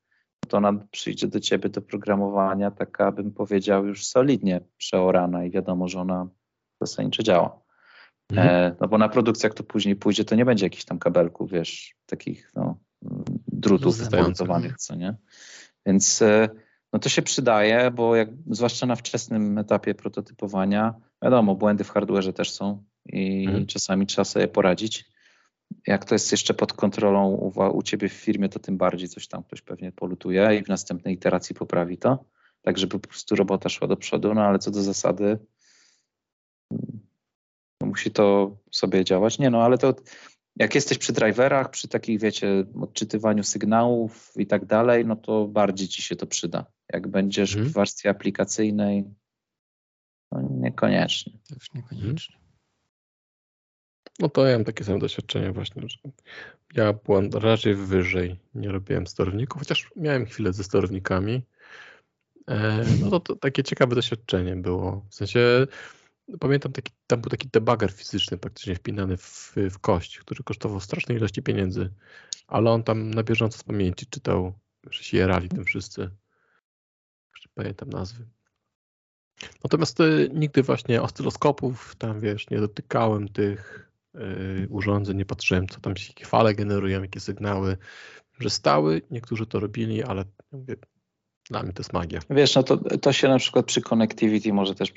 to 0.48 0.56
ona 0.56 0.72
przyjdzie 0.90 1.26
do 1.26 1.40
ciebie 1.40 1.68
do 1.68 1.82
programowania 1.82 2.70
taka, 2.70 3.12
bym 3.12 3.32
powiedział, 3.32 3.86
już 3.86 4.06
solidnie 4.06 4.60
przeorana 4.76 5.44
i 5.44 5.50
wiadomo, 5.50 5.88
że 5.88 6.00
ona 6.00 6.28
zasadniczo 6.80 7.22
działa. 7.22 7.60
Mhm. 8.30 8.48
E, 8.48 8.76
no 8.80 8.88
bo 8.88 8.98
na 8.98 9.08
produkcjach 9.08 9.54
to 9.54 9.62
później 9.62 9.96
pójdzie, 9.96 10.24
to 10.24 10.34
nie 10.34 10.44
będzie 10.44 10.66
jakichś 10.66 10.84
tam 10.84 10.98
kabelków, 10.98 11.50
wiesz, 11.50 11.94
takich 12.06 12.52
no, 12.54 12.78
drutów 13.48 14.12
montowanych, 14.12 14.76
co 14.76 14.94
nie? 14.94 15.14
Więc 15.86 16.22
e, 16.22 16.48
no 16.92 16.98
to 16.98 17.08
się 17.08 17.22
przydaje, 17.22 17.90
bo 17.90 18.16
jak, 18.16 18.28
zwłaszcza 18.50 18.86
na 18.86 18.96
wczesnym 18.96 19.58
etapie 19.58 19.94
prototypowania, 19.94 20.94
wiadomo, 21.22 21.54
błędy 21.54 21.84
w 21.84 21.90
hardwareze 21.90 22.32
też 22.32 22.50
są 22.52 22.84
i 23.06 23.44
mhm. 23.46 23.66
czasami 23.66 24.06
trzeba 24.06 24.24
sobie 24.24 24.48
poradzić. 24.48 25.04
Jak 25.86 26.05
to 26.05 26.14
jest 26.14 26.32
jeszcze 26.32 26.55
pod 26.55 26.72
kontrolą 26.72 27.28
u, 27.28 27.76
u 27.76 27.82
ciebie 27.82 28.09
w 28.09 28.12
firmie, 28.12 28.48
to 28.48 28.59
tym 28.59 28.76
bardziej 28.76 29.09
coś 29.09 29.28
tam 29.28 29.42
ktoś 29.42 29.62
pewnie 29.62 29.92
polutuje 29.92 30.59
i 30.60 30.64
w 30.64 30.68
następnej 30.68 31.14
iteracji 31.14 31.55
poprawi 31.55 31.98
to, 31.98 32.24
tak 32.62 32.78
żeby 32.78 32.98
po 32.98 33.09
prostu 33.09 33.36
robota 33.36 33.68
szła 33.68 33.88
do 33.88 33.97
przodu, 33.97 34.34
no 34.34 34.42
ale 34.42 34.59
co 34.59 34.70
do 34.70 34.82
zasady 34.82 35.38
no 37.80 37.86
musi 37.86 38.10
to 38.10 38.56
sobie 38.70 39.05
działać. 39.05 39.38
Nie 39.38 39.51
no, 39.51 39.62
ale 39.62 39.78
to 39.78 39.94
jak 40.56 40.74
jesteś 40.74 40.98
przy 40.98 41.12
driverach, 41.12 41.70
przy 41.70 41.88
takich, 41.88 42.20
wiecie, 42.20 42.64
odczytywaniu 42.80 43.42
sygnałów 43.42 44.32
i 44.36 44.47
tak 44.47 44.64
dalej, 44.64 45.06
no 45.06 45.16
to 45.16 45.48
bardziej 45.48 45.88
ci 45.88 46.02
się 46.02 46.16
to 46.16 46.26
przyda. 46.26 46.64
Jak 46.92 47.09
będziesz 47.09 47.52
hmm. 47.52 47.70
w 47.70 47.72
warstwie 47.72 48.10
aplikacyjnej, 48.10 49.05
no 50.32 50.42
niekoniecznie. 50.51 51.32
Też 51.48 51.74
niekoniecznie. 51.74 52.36
No 54.20 54.28
to 54.28 54.47
ja 54.47 54.56
mam 54.56 54.64
takie 54.64 54.84
same 54.84 54.98
doświadczenie 54.98 55.52
właśnie, 55.52 55.82
że 55.88 55.98
ja 56.74 56.92
byłem 56.92 57.30
raczej 57.30 57.74
wyżej, 57.74 58.36
nie 58.55 58.72
robiłem 58.72 59.06
sterowników, 59.06 59.59
chociaż 59.59 59.90
miałem 59.97 60.26
chwilę 60.26 60.52
ze 60.52 60.64
sterownikami. 60.64 61.42
E, 62.48 62.84
no 63.01 63.10
to, 63.10 63.20
to 63.20 63.36
takie 63.36 63.62
ciekawe 63.62 63.94
doświadczenie 63.94 64.56
było. 64.56 65.06
W 65.10 65.14
sensie 65.14 65.66
pamiętam, 66.40 66.72
taki, 66.72 66.92
tam 67.06 67.20
był 67.20 67.30
taki 67.30 67.48
debugger 67.48 67.92
fizyczny 67.92 68.38
praktycznie 68.38 68.74
wpinany 68.74 69.16
w, 69.16 69.55
w 69.70 69.78
kość, 69.78 70.18
który 70.18 70.44
kosztował 70.44 70.80
strasznej 70.80 71.18
ilości 71.18 71.42
pieniędzy, 71.42 71.90
ale 72.47 72.70
on 72.70 72.82
tam 72.82 73.10
na 73.10 73.22
bieżąco 73.22 73.59
z 73.59 73.62
pamięci 73.62 74.06
czytał, 74.06 74.52
że 74.90 75.02
się 75.02 75.16
jerali 75.16 75.48
tym 75.48 75.64
wszyscy. 75.64 76.10
Jeszcze 77.34 77.48
pamiętam 77.55 77.88
nazwy. 77.88 78.26
Natomiast 79.64 80.01
y, 80.01 80.30
nigdy 80.34 80.62
właśnie 80.62 81.02
oscyloskopów, 81.02 81.97
tam 81.97 82.20
wiesz, 82.20 82.51
nie 82.51 82.59
dotykałem 82.59 83.28
tych 83.28 83.89
urządzeń, 84.69 85.16
nie 85.16 85.24
patrzyłem, 85.24 85.69
co 85.69 85.81
tam 85.81 85.97
się, 85.97 86.12
fale 86.24 86.55
generują, 86.55 87.03
jakie 87.03 87.20
sygnały, 87.20 87.77
że 88.41 88.51
stały, 88.51 89.03
niektórzy 89.11 89.47
to 89.47 89.61
robili, 89.61 90.03
ale 90.03 90.24
mówię, 90.53 90.77
dla 91.51 91.62
mnie 91.62 91.73
to 91.73 91.81
jest 91.81 91.93
magia. 91.93 92.20
Wiesz, 92.31 92.55
no 92.55 92.62
to, 92.62 92.99
to 92.99 93.12
się 93.12 93.28
na 93.28 93.39
przykład 93.39 93.66
przy 93.66 93.81
connectivity 93.81 94.53
może 94.53 94.74
też 94.74 94.93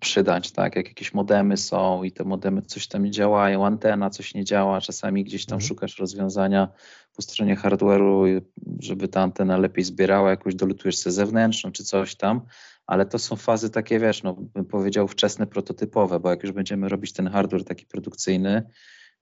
przydać, 0.00 0.52
tak? 0.52 0.76
Jak 0.76 0.88
jakieś 0.88 1.14
modemy 1.14 1.56
są 1.56 2.02
i 2.02 2.12
te 2.12 2.24
modemy 2.24 2.62
coś 2.62 2.86
tam 2.86 3.04
nie 3.04 3.10
działają, 3.10 3.66
antena 3.66 4.10
coś 4.10 4.34
nie 4.34 4.44
działa, 4.44 4.80
czasami 4.80 5.24
gdzieś 5.24 5.46
tam 5.46 5.56
mhm. 5.56 5.68
szukasz 5.68 5.98
rozwiązania 5.98 6.68
po 7.16 7.22
stronie 7.22 7.56
hardware'u, 7.56 8.40
żeby 8.80 9.08
ta 9.08 9.20
antena 9.20 9.56
lepiej 9.56 9.84
zbierała, 9.84 10.30
jakoś 10.30 10.54
dolutujesz 10.54 10.98
sobie 10.98 11.12
zewnętrzną 11.12 11.72
czy 11.72 11.84
coś 11.84 12.14
tam, 12.14 12.40
ale 12.86 13.06
to 13.06 13.18
są 13.18 13.36
fazy 13.36 13.70
takie, 13.70 13.98
wiesz, 14.00 14.22
no 14.22 14.34
bym 14.34 14.64
powiedział 14.64 15.08
wczesne 15.08 15.46
prototypowe, 15.46 16.20
bo 16.20 16.30
jak 16.30 16.42
już 16.42 16.52
będziemy 16.52 16.88
robić 16.88 17.12
ten 17.12 17.28
hardware 17.28 17.64
taki 17.64 17.86
produkcyjny, 17.86 18.62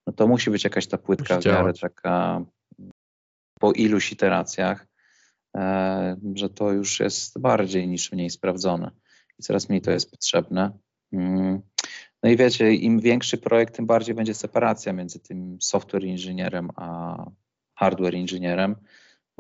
no 0.07 0.13
to 0.13 0.27
musi 0.27 0.51
być 0.51 0.65
jakaś 0.65 0.87
ta 0.87 0.99
płytka 0.99 1.41
w 1.41 1.45
miarę 1.45 1.73
taka 1.73 2.45
po 3.61 3.73
iluś 3.73 4.13
iteracjach, 4.13 4.87
e, 5.57 6.17
że 6.35 6.49
to 6.49 6.73
już 6.73 7.01
jest 7.01 7.41
bardziej 7.41 7.89
niż 7.89 8.13
mniej 8.13 8.31
sprawdzone 8.31 8.91
i 9.41 9.43
coraz 9.43 9.69
mniej 9.69 9.81
to 9.81 9.91
jest 9.91 10.11
potrzebne. 10.11 10.71
Mm. 11.13 11.61
No 12.23 12.31
i 12.31 12.37
wiecie, 12.37 12.75
im 12.75 13.01
większy 13.01 13.39
projekt, 13.39 13.77
tym 13.77 13.87
bardziej 13.87 14.15
będzie 14.15 14.35
separacja 14.35 14.93
między 14.93 15.21
tym 15.21 15.59
software 15.61 16.05
inżynierem 16.05 16.71
a 16.77 17.17
hardware 17.75 18.15
inżynierem, 18.15 18.77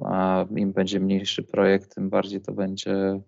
a 0.05 0.47
im 0.57 0.73
będzie 0.73 1.01
mniejszy 1.01 1.43
projekt, 1.43 1.95
tym 1.95 2.11
bardziej 2.11 2.41
to 2.41 2.53
będzie 2.53 3.21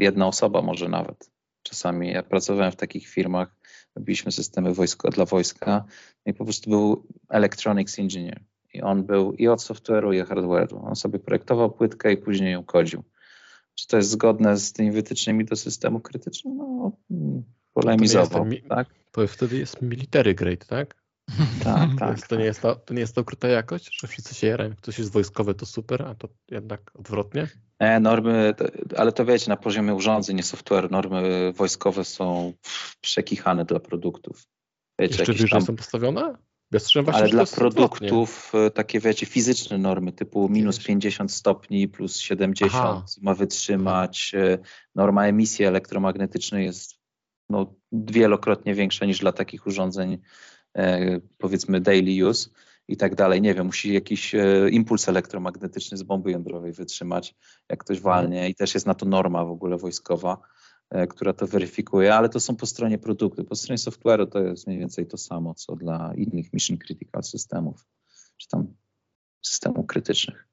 jedna 0.00 0.26
osoba 0.26 0.62
może 0.62 0.88
nawet. 0.88 1.30
Czasami 1.62 2.10
ja 2.10 2.22
pracowałem 2.22 2.72
w 2.72 2.76
takich 2.76 3.08
firmach, 3.08 3.56
robiliśmy 3.96 4.32
systemy 4.32 4.74
wojsko, 4.74 5.10
dla 5.10 5.24
wojska 5.24 5.84
i 6.26 6.34
po 6.34 6.44
prostu 6.44 6.70
był 6.70 7.06
electronics 7.28 7.98
engineer 7.98 8.40
i 8.74 8.82
on 8.82 9.04
był 9.04 9.32
i 9.32 9.48
od 9.48 9.60
software'u 9.60 10.14
i 10.14 10.22
hardware'u. 10.22 10.88
On 10.88 10.96
sobie 10.96 11.18
projektował 11.18 11.70
płytkę 11.70 12.12
i 12.12 12.16
później 12.16 12.52
ją 12.52 12.64
kodził. 12.64 13.02
Czy 13.76 13.86
to 13.86 13.96
jest 13.96 14.10
zgodne 14.10 14.56
z 14.56 14.72
tymi 14.72 14.92
wytycznymi 14.92 15.44
do 15.44 15.56
systemu 15.56 16.00
krytycznego? 16.00 16.92
No, 17.10 17.42
polemizował, 17.72 18.44
to 18.44 18.68
tak? 18.68 18.88
To 19.12 19.26
wtedy 19.26 19.58
jest 19.58 19.82
military 19.82 20.34
grade, 20.34 20.66
tak? 20.66 21.06
tak, 21.64 21.90
tak. 21.98 22.20
To, 22.20 22.26
tak. 22.28 22.38
nie 22.38 22.44
jest 22.44 22.62
to, 22.62 22.76
to 22.76 22.94
nie 22.94 23.00
jest 23.00 23.14
to 23.14 23.20
ukryta 23.20 23.48
jakość, 23.48 24.00
że 24.00 24.08
wszyscy 24.08 24.34
się 24.34 24.46
jarają, 24.46 24.70
jak 24.70 24.78
ktoś 24.78 24.98
jest 24.98 25.12
wojskowy, 25.12 25.54
to 25.54 25.66
super, 25.66 26.02
a 26.02 26.14
to 26.14 26.28
jednak 26.50 26.90
odwrotnie? 26.94 27.48
E, 27.78 28.00
normy, 28.00 28.54
ale 28.96 29.12
to 29.12 29.24
wiecie, 29.24 29.48
na 29.50 29.56
poziomie 29.56 29.94
urządzeń, 29.94 30.36
nie 30.36 30.42
software, 30.42 30.90
normy 30.90 31.52
wojskowe 31.52 32.04
są 32.04 32.52
przekichane 33.00 33.64
dla 33.64 33.80
produktów. 33.80 34.46
Wiecie, 34.98 35.16
Jeszcze 35.18 35.32
wyżej 35.32 35.48
tam... 35.50 35.62
są 35.62 35.76
postawione? 35.76 36.34
Ale 37.12 37.28
dla 37.28 37.44
produktów 37.46 38.52
e, 38.54 38.70
takie 38.70 39.00
wiecie, 39.00 39.26
fizyczne 39.26 39.78
normy 39.78 40.12
typu 40.12 40.48
minus 40.48 40.84
50 40.84 41.32
stopni 41.32 41.88
plus 41.88 42.18
70 42.18 42.72
Aha. 42.74 43.04
ma 43.22 43.34
wytrzymać. 43.34 44.32
E, 44.34 44.58
norma 44.94 45.26
emisji 45.26 45.64
elektromagnetycznej 45.64 46.64
jest 46.64 46.94
no, 47.48 47.74
wielokrotnie 47.92 48.74
większa 48.74 49.06
niż 49.06 49.18
dla 49.18 49.32
takich 49.32 49.66
urządzeń 49.66 50.18
e, 50.76 51.20
powiedzmy 51.38 51.80
daily 51.80 52.28
use 52.28 52.50
i 52.88 52.96
tak 52.96 53.14
dalej. 53.14 53.42
Nie 53.42 53.54
wiem, 53.54 53.66
musi 53.66 53.92
jakiś 53.92 54.34
impuls 54.70 55.08
elektromagnetyczny 55.08 55.96
z 55.96 56.02
bomby 56.02 56.30
jądrowej 56.30 56.72
wytrzymać, 56.72 57.34
jak 57.68 57.84
ktoś 57.84 57.96
mhm. 57.96 58.14
walnie 58.14 58.48
i 58.48 58.54
też 58.54 58.74
jest 58.74 58.86
na 58.86 58.94
to 58.94 59.06
norma 59.06 59.44
w 59.44 59.50
ogóle 59.50 59.76
wojskowa. 59.76 60.38
E, 60.90 61.06
która 61.06 61.32
to 61.32 61.46
weryfikuje, 61.46 62.14
ale 62.14 62.28
to 62.28 62.40
są 62.40 62.56
po 62.56 62.66
stronie 62.66 62.98
produktu. 62.98 63.44
Po 63.44 63.56
stronie 63.56 63.78
software'u 63.78 64.26
to 64.26 64.38
jest 64.38 64.66
mniej 64.66 64.78
więcej 64.78 65.06
to 65.06 65.18
samo, 65.18 65.54
co 65.54 65.76
dla 65.76 66.12
innych 66.14 66.52
mission 66.52 66.78
critical 66.78 67.22
systemów, 67.22 67.86
czy 68.36 68.48
tam 68.48 68.74
systemów 69.42 69.86
krytycznych. 69.86 70.48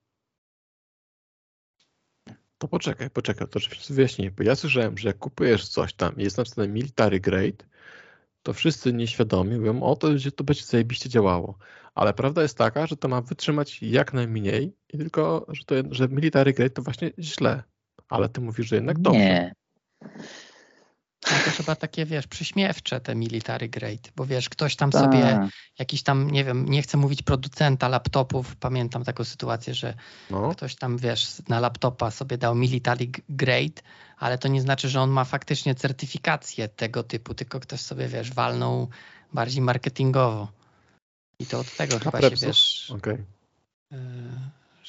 To 2.58 2.68
poczekaj, 2.68 3.10
poczekaj, 3.10 3.48
to 3.48 3.60
wyjaśnię, 3.90 4.32
bo 4.32 4.44
ja 4.44 4.56
słyszałem, 4.56 4.98
że 4.98 5.08
jak 5.08 5.18
kupujesz 5.18 5.68
coś 5.68 5.94
tam 5.94 6.14
jest 6.18 6.38
napisane 6.38 6.68
military 6.68 7.20
grade, 7.20 7.66
to 8.44 8.54
wszyscy 8.54 8.94
nieświadomi 8.94 9.58
mówią, 9.58 9.84
o 9.84 9.96
to, 9.96 10.18
że 10.18 10.32
to 10.32 10.44
będzie 10.44 10.64
zajebiście 10.64 11.10
działało. 11.10 11.58
Ale 11.96 12.14
prawda 12.14 12.42
jest 12.42 12.58
taka, 12.58 12.88
że 12.88 12.98
to 12.98 13.08
ma 13.08 13.22
wytrzymać 13.22 13.82
jak 13.82 14.14
najmniej 14.14 14.76
i 14.94 14.98
tylko, 14.98 15.46
że, 15.50 15.66
to, 15.66 15.76
że 15.92 16.08
military 16.08 16.54
grade 16.54 16.70
to 16.70 16.82
właśnie 16.82 17.12
źle. 17.20 17.64
Ale 18.10 18.30
ty 18.30 18.42
mówisz, 18.42 18.68
że 18.68 18.76
jednak 18.76 19.00
dobrze. 19.00 19.20
Nie, 19.20 19.54
no 21.32 21.38
to 21.46 21.52
chyba 21.52 21.76
takie, 21.76 22.06
wiesz, 22.06 22.28
przyśmiewcze 22.28 23.02
te 23.02 23.16
military 23.16 23.70
grade, 23.70 24.10
bo 24.16 24.26
wiesz, 24.26 24.50
ktoś 24.50 24.76
tam 24.76 24.92
sobie, 24.92 25.22
tak. 25.22 25.50
jakiś 25.80 26.04
tam, 26.04 26.32
nie 26.32 26.44
wiem, 26.44 26.70
nie 26.70 26.82
chcę 26.82 26.98
mówić 26.98 27.22
producenta 27.22 27.88
laptopów, 27.88 28.56
pamiętam 28.56 29.04
taką 29.04 29.24
sytuację, 29.24 29.74
że 29.74 29.94
no. 30.30 30.50
ktoś 30.50 30.76
tam, 30.76 30.98
wiesz, 30.98 31.28
na 31.48 31.60
laptopa 31.60 32.12
sobie 32.12 32.38
dał 32.38 32.56
military 32.56 33.08
grade, 33.30 33.82
ale 34.18 34.38
to 34.38 34.48
nie 34.48 34.62
znaczy, 34.62 34.90
że 34.90 35.02
on 35.02 35.10
ma 35.10 35.26
faktycznie 35.26 35.76
certyfikację 35.76 36.68
tego 36.68 37.04
typu, 37.04 37.34
tylko 37.34 37.60
ktoś 37.60 37.80
sobie, 37.80 38.08
wiesz, 38.08 38.34
walnął 38.34 38.90
bardziej 39.34 39.62
marketingowo. 39.62 40.48
I 41.40 41.46
to 41.46 41.60
od 41.60 41.76
tego 41.76 41.96
A 41.96 42.00
chyba 42.00 42.22
się, 42.22 42.30
wiesz... 42.30 42.92
Okay. 42.98 43.26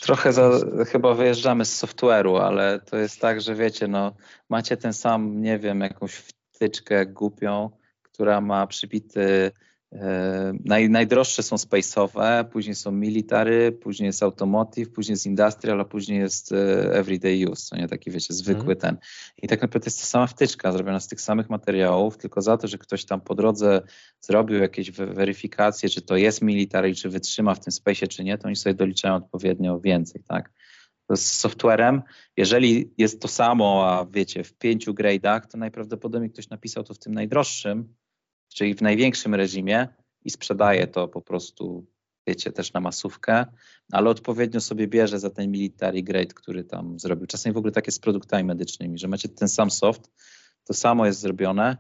Trochę 0.01 0.33
za, 0.33 0.51
chyba 0.89 1.15
wyjeżdżamy 1.15 1.65
z 1.65 1.85
software'u, 1.85 2.41
ale 2.41 2.81
to 2.81 2.97
jest 2.97 3.21
tak, 3.21 3.41
że 3.41 3.55
wiecie, 3.55 3.89
no, 3.89 4.13
macie 4.49 4.77
ten 4.77 4.93
sam, 4.93 5.43
nie 5.43 5.59
wiem, 5.59 5.81
jakąś 5.81 6.15
wtyczkę 6.15 7.07
głupią, 7.07 7.71
która 8.03 8.41
ma 8.41 8.67
przybity 8.67 9.53
naj, 10.65 10.91
najdroższe 10.91 11.43
są 11.43 11.57
space'owe, 11.57 12.45
później 12.45 12.75
są 12.75 12.93
military, 12.93 13.73
później 13.73 14.07
jest 14.07 14.23
automotive, 14.23 14.93
później 14.93 15.13
jest 15.13 15.27
industrial, 15.27 15.81
a 15.81 15.85
później 15.85 16.19
jest 16.19 16.53
e, 16.53 16.93
everyday 16.93 17.51
use, 17.51 17.67
co 17.67 17.77
nie 17.77 17.89
taki 17.89 18.11
wiecie, 18.11 18.35
zwykły 18.35 18.65
mm. 18.65 18.77
ten. 18.77 18.97
I 19.43 19.49
tak 19.49 19.63
naprawdę 19.63 19.87
jest 19.87 20.01
to 20.01 20.07
sama 20.07 20.27
wtyczka 20.27 20.73
zrobiona 20.73 21.01
z 21.01 21.09
tych 21.09 21.21
samych 21.21 21.51
materiałów, 21.51 22.17
tylko 22.19 22.43
za 22.43 22.57
to, 22.57 22.69
że 22.69 22.79
ktoś 22.79 23.05
tam 23.05 23.21
po 23.21 23.35
drodze 23.35 23.83
zrobił 24.21 24.59
jakieś 24.59 24.91
weryfikacje, 24.91 25.89
czy 25.89 26.03
to 26.03 26.17
jest 26.17 26.43
military, 26.43 26.95
czy 26.95 27.09
wytrzyma 27.09 27.55
w 27.55 27.61
tym 27.61 27.73
space'ie, 27.73 28.09
czy 28.09 28.25
nie, 28.25 28.39
to 28.39 28.47
oni 28.47 28.57
sobie 28.57 28.75
doliczają 28.75 29.15
odpowiednio 29.15 29.81
więcej, 29.81 30.23
tak? 30.29 30.51
z 31.11 31.33
softwarem, 31.33 32.03
jeżeli 32.37 32.95
jest 32.99 33.23
to 33.23 33.29
samo, 33.29 33.87
a 33.87 34.07
wiecie, 34.11 34.45
w 34.45 34.55
pięciu 34.55 34.93
grade'ach, 34.93 35.41
to 35.47 35.59
najprawdopodobniej 35.59 36.31
ktoś 36.31 36.49
napisał 36.49 36.85
to 36.85 36.95
w 36.95 36.99
tym 36.99 37.15
najdroższym, 37.15 37.95
czyli 38.55 38.75
w 38.75 38.83
największym 38.83 39.35
reżimie 39.35 39.89
i 40.25 40.31
sprzedaje 40.31 40.87
to 40.87 41.09
po 41.09 41.23
prostu, 41.23 41.87
wiecie, 42.27 42.53
też 42.53 42.73
na 42.73 42.81
masówkę, 42.81 43.47
ale 43.93 44.11
odpowiednio 44.11 44.61
sobie 44.61 44.89
bierze 44.89 45.21
za 45.21 45.31
ten 45.31 45.51
military 45.51 46.03
grade, 46.03 46.35
który 46.35 46.65
tam 46.65 46.99
zrobił. 46.99 47.27
Czasami 47.27 47.55
w 47.55 47.57
ogóle 47.57 47.73
tak 47.73 47.87
jest 47.87 47.99
z 47.99 48.01
produktami 48.01 48.45
medycznymi, 48.45 48.99
że 48.99 49.09
macie 49.09 49.29
ten 49.29 49.49
sam 49.49 49.71
soft, 49.71 50.11
to 50.65 50.75
samo 50.75 51.07
jest 51.07 51.21
zrobione, 51.21 51.77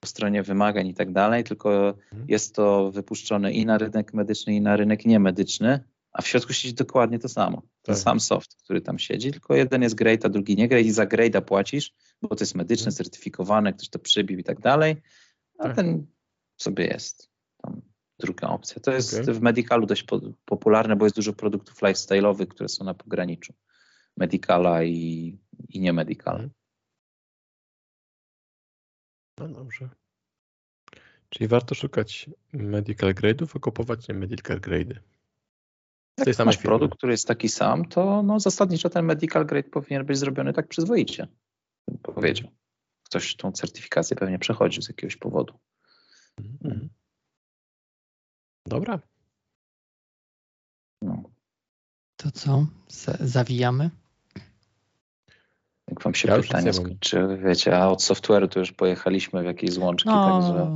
po 0.00 0.06
stronie 0.06 0.42
wymagań 0.42 0.86
i 0.86 0.94
tak 0.94 1.12
dalej, 1.12 1.44
tylko 1.44 1.88
mhm. 1.88 2.24
jest 2.28 2.54
to 2.54 2.90
wypuszczone 2.90 3.52
i 3.52 3.66
na 3.66 3.78
rynek 3.78 4.14
medyczny, 4.14 4.54
i 4.54 4.60
na 4.60 4.76
rynek 4.76 5.06
niemedyczny, 5.06 5.80
a 6.12 6.22
w 6.22 6.28
środku 6.28 6.52
siedzi 6.52 6.74
dokładnie 6.74 7.18
to 7.18 7.28
samo. 7.28 7.62
Ten 7.82 7.94
tak. 7.94 8.04
sam 8.04 8.20
soft, 8.20 8.56
który 8.64 8.80
tam 8.80 8.98
siedzi, 8.98 9.32
tylko 9.32 9.54
jeden 9.54 9.82
jest 9.82 9.94
great, 9.94 10.24
a 10.24 10.28
drugi 10.28 10.56
nie 10.56 10.68
great 10.68 10.86
i 10.86 10.90
za 10.90 11.06
greata 11.06 11.40
płacisz, 11.40 11.92
bo 12.22 12.28
to 12.28 12.42
jest 12.42 12.54
medyczne, 12.54 12.86
mhm. 12.86 12.96
certyfikowane, 12.96 13.72
ktoś 13.72 13.88
to 13.88 13.98
przybił 13.98 14.38
i 14.38 14.44
tak 14.44 14.60
dalej, 14.60 14.96
a 15.60 15.64
tak. 15.64 15.76
ten 15.76 16.06
sobie 16.56 16.86
jest. 16.86 17.30
Tam 17.62 17.82
druga 18.18 18.48
opcja. 18.48 18.80
To 18.80 18.92
jest 18.92 19.20
okay. 19.20 19.34
w 19.34 19.40
medicalu 19.40 19.86
dość 19.86 20.02
po, 20.02 20.20
popularne, 20.44 20.96
bo 20.96 21.06
jest 21.06 21.16
dużo 21.16 21.32
produktów 21.32 21.82
lifestyle'owych, 21.82 22.46
które 22.46 22.68
są 22.68 22.84
na 22.84 22.94
pograniczu 22.94 23.54
medicala 24.16 24.84
i, 24.84 25.38
i 25.68 25.80
nie 25.80 25.92
medicala. 25.92 26.38
Mhm. 26.38 26.50
No 29.38 29.48
dobrze. 29.48 29.88
Czyli 31.28 31.48
warto 31.48 31.74
szukać 31.74 32.30
medical 32.52 33.14
grade'ów, 33.14 33.56
a 33.56 33.58
kupować 33.58 34.08
nie 34.08 34.14
medical 34.14 34.60
grade'y. 34.60 34.94
Jak 36.26 36.38
masz 36.46 36.56
firmy. 36.56 36.68
produkt, 36.68 36.96
który 36.96 37.12
jest 37.12 37.28
taki 37.28 37.48
sam, 37.48 37.84
to 37.84 38.22
no, 38.22 38.40
zasadniczo 38.40 38.90
ten 38.90 39.04
medical 39.04 39.46
grade 39.46 39.70
powinien 39.70 40.06
być 40.06 40.18
zrobiony 40.18 40.52
tak 40.52 40.68
przyzwoicie, 40.68 41.28
bym 41.88 41.98
powiedział. 41.98 42.50
Ktoś 43.10 43.36
tą 43.36 43.52
certyfikację 43.52 44.16
pewnie 44.16 44.38
przechodził 44.38 44.82
z 44.82 44.88
jakiegoś 44.88 45.16
powodu. 45.16 45.58
Mhm. 46.38 46.88
Dobra. 48.66 49.00
No. 51.02 51.22
To 52.16 52.30
co? 52.30 52.66
Z 52.88 53.20
zawijamy? 53.20 53.90
Jak 55.88 56.02
wam 56.02 56.14
się 56.14 56.28
ja 56.28 56.42
pytanie 56.42 56.72
skończyły, 56.72 57.38
wiecie, 57.38 57.78
a 57.78 57.88
od 57.88 58.02
software'u 58.02 58.48
to 58.48 58.60
już 58.60 58.72
pojechaliśmy 58.72 59.42
w 59.42 59.44
jakieś 59.44 59.72
złączki, 59.72 60.08
no, 60.08 60.40
także... 60.40 60.70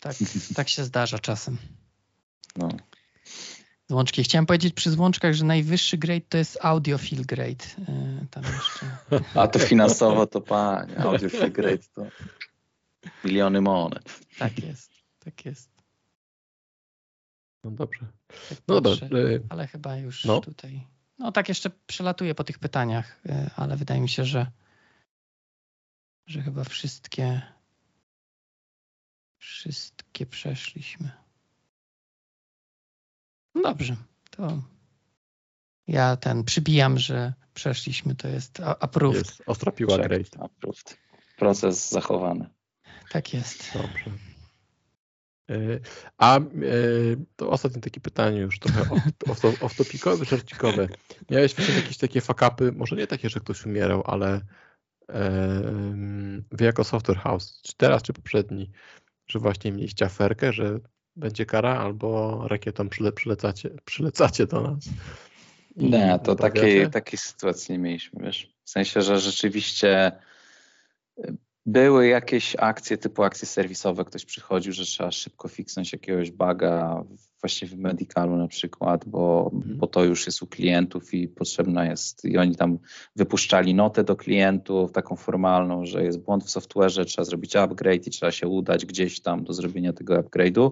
Tak, 0.00 0.16
tak 0.54 0.68
się 0.68 0.84
zdarza 0.84 1.18
czasem. 1.18 1.56
No. 2.56 2.68
Złączki. 3.90 4.24
Chciałem 4.24 4.46
powiedzieć 4.46 4.74
przy 4.74 4.90
złączkach, 4.90 5.34
że 5.34 5.44
najwyższy 5.44 5.98
grade 5.98 6.26
to 6.28 6.38
jest 6.38 6.58
audiophile 6.62 7.24
grade. 7.24 7.64
E, 7.88 8.26
tam 8.30 8.44
jeszcze. 8.44 8.96
A 9.34 9.48
to 9.48 9.58
finansowo 9.58 10.26
to 10.26 10.40
panie, 10.40 10.98
audiophile 10.98 11.50
grade 11.50 11.84
to 11.94 12.06
miliony 13.24 13.60
monet. 13.60 14.20
Tak 14.38 14.58
jest, 14.58 14.92
tak 15.18 15.44
jest. 15.44 15.70
No 17.64 17.70
dobrze. 17.70 18.06
Tak 18.48 18.58
no 18.68 18.80
dobra. 18.80 19.06
E, 19.06 19.40
ale 19.48 19.66
chyba 19.66 19.96
już 19.96 20.24
no. 20.24 20.40
tutaj. 20.40 20.86
No 21.18 21.32
tak 21.32 21.48
jeszcze 21.48 21.70
przelatuję 21.86 22.34
po 22.34 22.44
tych 22.44 22.58
pytaniach, 22.58 23.20
e, 23.26 23.50
ale 23.56 23.76
wydaje 23.76 24.00
mi 24.00 24.08
się, 24.08 24.24
że, 24.24 24.46
że 26.26 26.42
chyba 26.42 26.64
wszystkie 26.64 27.42
wszystkie 29.38 30.26
przeszliśmy. 30.26 31.10
No 33.54 33.62
dobrze, 33.62 33.96
to 34.30 34.62
ja 35.86 36.16
ten 36.16 36.44
przybijam, 36.44 36.98
że 36.98 37.32
przeszliśmy, 37.54 38.14
to 38.14 38.28
jest 38.28 38.60
approved. 38.60 39.26
Jest 39.26 39.42
ostropiła 39.46 39.98
great. 39.98 40.26
Approved. 40.40 40.98
Proces 41.36 41.90
zachowany. 41.90 42.48
Tak 43.10 43.34
jest. 43.34 43.70
Dobrze. 43.74 44.10
E, 45.50 45.80
a 46.18 46.38
e, 46.38 46.42
to 47.36 47.50
ostatnie 47.50 47.80
takie 47.80 48.00
pytanie 48.00 48.40
już 48.40 48.58
trochę 48.58 48.82
off-topicowe, 49.64 50.24
żarcikowe. 50.24 50.88
Miałeś 51.30 51.52
wcześniej 51.52 51.76
jakieś 51.76 51.96
takie 51.98 52.20
fakapy, 52.20 52.72
może 52.72 52.96
nie 52.96 53.06
takie, 53.06 53.28
że 53.28 53.40
ktoś 53.40 53.66
umierał, 53.66 54.02
ale 54.06 54.40
wy 56.50 56.64
jako 56.64 56.84
software 56.84 57.18
house, 57.18 57.60
czy 57.62 57.72
teraz, 57.76 58.02
czy 58.02 58.12
poprzedni, 58.12 58.70
że 59.26 59.38
właśnie 59.38 59.72
mieliście 59.72 60.04
aferkę, 60.04 60.52
że 60.52 60.78
będzie 61.16 61.46
kara 61.46 61.78
albo 61.78 62.40
rakietą 62.48 62.88
przyle, 62.88 63.12
przylecacie, 63.12 63.70
przylecacie 63.84 64.46
do 64.46 64.60
nas? 64.60 64.88
Nie, 65.76 66.18
to 66.24 66.34
takiej, 66.34 66.90
takiej 66.90 67.18
sytuacji 67.18 67.72
nie 67.72 67.78
mieliśmy, 67.78 68.24
wiesz. 68.24 68.54
W 68.64 68.70
sensie, 68.70 69.02
że 69.02 69.20
rzeczywiście 69.20 70.12
były 71.66 72.06
jakieś 72.06 72.56
akcje 72.58 72.98
typu 72.98 73.22
akcje 73.22 73.48
serwisowe, 73.48 74.04
ktoś 74.04 74.24
przychodził, 74.24 74.72
że 74.72 74.84
trzeba 74.84 75.10
szybko 75.10 75.48
fiksnąć 75.48 75.92
jakiegoś 75.92 76.30
baga, 76.30 77.04
właśnie 77.40 77.68
w 77.68 77.76
medicalu 77.76 78.36
na 78.36 78.48
przykład, 78.48 79.04
bo, 79.06 79.50
mhm. 79.54 79.78
bo 79.78 79.86
to 79.86 80.04
już 80.04 80.26
jest 80.26 80.42
u 80.42 80.46
klientów 80.46 81.14
i 81.14 81.28
potrzebna 81.28 81.84
jest, 81.84 82.24
i 82.24 82.38
oni 82.38 82.56
tam 82.56 82.78
wypuszczali 83.16 83.74
notę 83.74 84.04
do 84.04 84.16
klientów, 84.16 84.92
taką 84.92 85.16
formalną, 85.16 85.86
że 85.86 86.04
jest 86.04 86.18
błąd 86.18 86.44
w 86.44 86.48
software'ze, 86.48 87.04
trzeba 87.04 87.24
zrobić 87.24 87.56
upgrade 87.56 88.06
i 88.06 88.10
trzeba 88.10 88.32
się 88.32 88.48
udać 88.48 88.86
gdzieś 88.86 89.20
tam 89.20 89.44
do 89.44 89.52
zrobienia 89.52 89.92
tego 89.92 90.14
upgrade'u. 90.22 90.70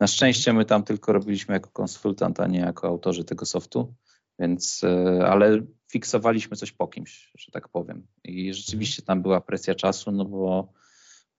Na 0.00 0.06
szczęście 0.06 0.52
my 0.52 0.64
tam 0.64 0.82
tylko 0.82 1.12
robiliśmy 1.12 1.54
jako 1.54 1.70
konsultant, 1.70 2.40
a 2.40 2.46
nie 2.46 2.58
jako 2.58 2.88
autorzy 2.88 3.24
tego 3.24 3.46
softu, 3.46 3.94
więc, 4.38 4.80
e, 4.84 5.26
ale 5.26 5.60
fiksowaliśmy 5.92 6.56
coś 6.56 6.72
po 6.72 6.88
kimś, 6.88 7.32
że 7.38 7.52
tak 7.52 7.68
powiem. 7.68 8.06
I 8.24 8.54
rzeczywiście 8.54 9.02
tam 9.02 9.22
była 9.22 9.40
presja 9.40 9.74
czasu, 9.74 10.12
no 10.12 10.24
bo 10.24 10.72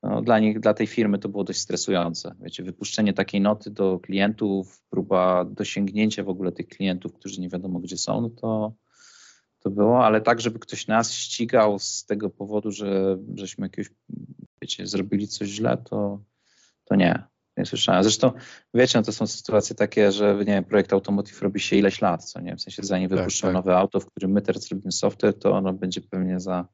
no, 0.04 0.22
dla 0.22 0.40
nich, 0.40 0.60
dla 0.60 0.74
tej 0.74 0.88
firmy 0.88 1.20
to 1.20 1.30
było 1.30 1.44
dość 1.44 1.60
stresujące. 1.60 2.36
Wiecie, 2.42 2.64
wypuszczenie 2.64 3.14
takiej 3.14 3.42
noty 3.42 3.72
do 3.72 4.00
klientów, 4.00 4.82
próba 4.90 5.46
dosięgnięcia 5.46 6.24
w 6.24 6.30
ogóle 6.30 6.52
tych 6.52 6.68
klientów, 6.68 7.14
którzy 7.14 7.42
nie 7.42 7.50
wiadomo 7.50 7.80
gdzie 7.80 7.98
są, 7.98 8.22
no 8.22 8.30
to, 8.30 8.74
to 9.60 9.70
było, 9.70 10.06
ale 10.06 10.22
tak, 10.22 10.42
żeby 10.42 10.60
ktoś 10.60 10.88
nas 10.88 11.14
ścigał 11.14 11.80
z 11.80 12.06
tego 12.06 12.30
powodu, 12.30 12.72
że 12.72 13.18
żeśmy 13.36 13.66
jakiegoś, 13.66 13.92
wiecie, 14.62 14.88
zrobili 14.88 15.28
coś 15.28 15.48
źle, 15.48 15.78
to, 15.78 16.20
to 16.86 16.96
nie 16.96 17.24
nie 17.58 17.66
słyszałem. 17.66 18.04
Zresztą, 18.04 18.32
wiecie, 18.74 19.00
no 19.00 19.04
to 19.04 19.12
są 19.12 19.28
sytuacje 19.28 19.76
takie, 19.76 20.12
że 20.12 20.36
nie 20.36 20.46
wiem, 20.46 20.64
projekt 20.64 20.94
Automotive 20.94 21.42
robi 21.42 21.60
się 21.60 21.76
ileś 21.76 22.02
lat, 22.02 22.24
co 22.24 22.42
nie 22.42 22.56
w 22.56 22.62
sensie 22.62 22.84
zanim 22.84 23.10
tak, 23.10 23.20
wypuszczą 23.20 23.48
tak. 23.48 23.54
nowe 23.54 23.78
auto, 23.78 24.00
w 24.00 24.06
którym 24.06 24.32
my 24.32 24.42
teraz 24.42 24.70
robimy 24.70 24.92
software, 24.92 25.40
to 25.40 25.52
ono 25.52 25.74
będzie 25.74 26.02
pewnie 26.02 26.40
za 26.40 26.68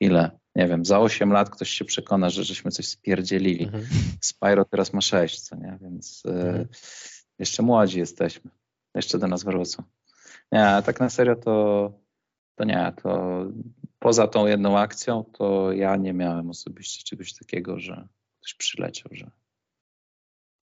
ile? 0.00 0.30
Nie 0.54 0.68
wiem, 0.68 0.84
za 0.84 1.00
8 1.00 1.32
lat 1.32 1.50
ktoś 1.50 1.70
się 1.70 1.84
przekona, 1.84 2.30
że 2.30 2.44
żeśmy 2.44 2.70
coś 2.70 2.86
spierdzielili. 2.86 3.64
Mhm. 3.64 3.84
Spyro 4.20 4.64
teraz 4.64 4.92
ma 4.92 5.00
6, 5.00 5.40
co 5.40 5.56
nie, 5.56 5.78
więc 5.80 6.22
e, 6.26 6.30
mhm. 6.30 6.60
y, 6.60 6.68
jeszcze 7.38 7.62
młodzi 7.62 7.98
jesteśmy. 7.98 8.50
Jeszcze 8.94 9.18
do 9.18 9.26
nas 9.26 9.44
wrócą. 9.44 9.82
Nie, 10.52 10.82
tak 10.86 11.00
na 11.00 11.10
serio 11.10 11.36
to, 11.36 11.92
to 12.54 12.64
nie, 12.64 12.92
to 13.02 13.42
poza 13.98 14.26
tą 14.26 14.46
jedną 14.46 14.78
akcją, 14.78 15.24
to 15.24 15.72
ja 15.72 15.96
nie 15.96 16.12
miałem 16.12 16.50
osobiście 16.50 17.04
czegoś 17.04 17.34
takiego, 17.34 17.78
że 17.78 18.08
ktoś 18.40 18.54
przyleciał, 18.54 19.08
że 19.14 19.30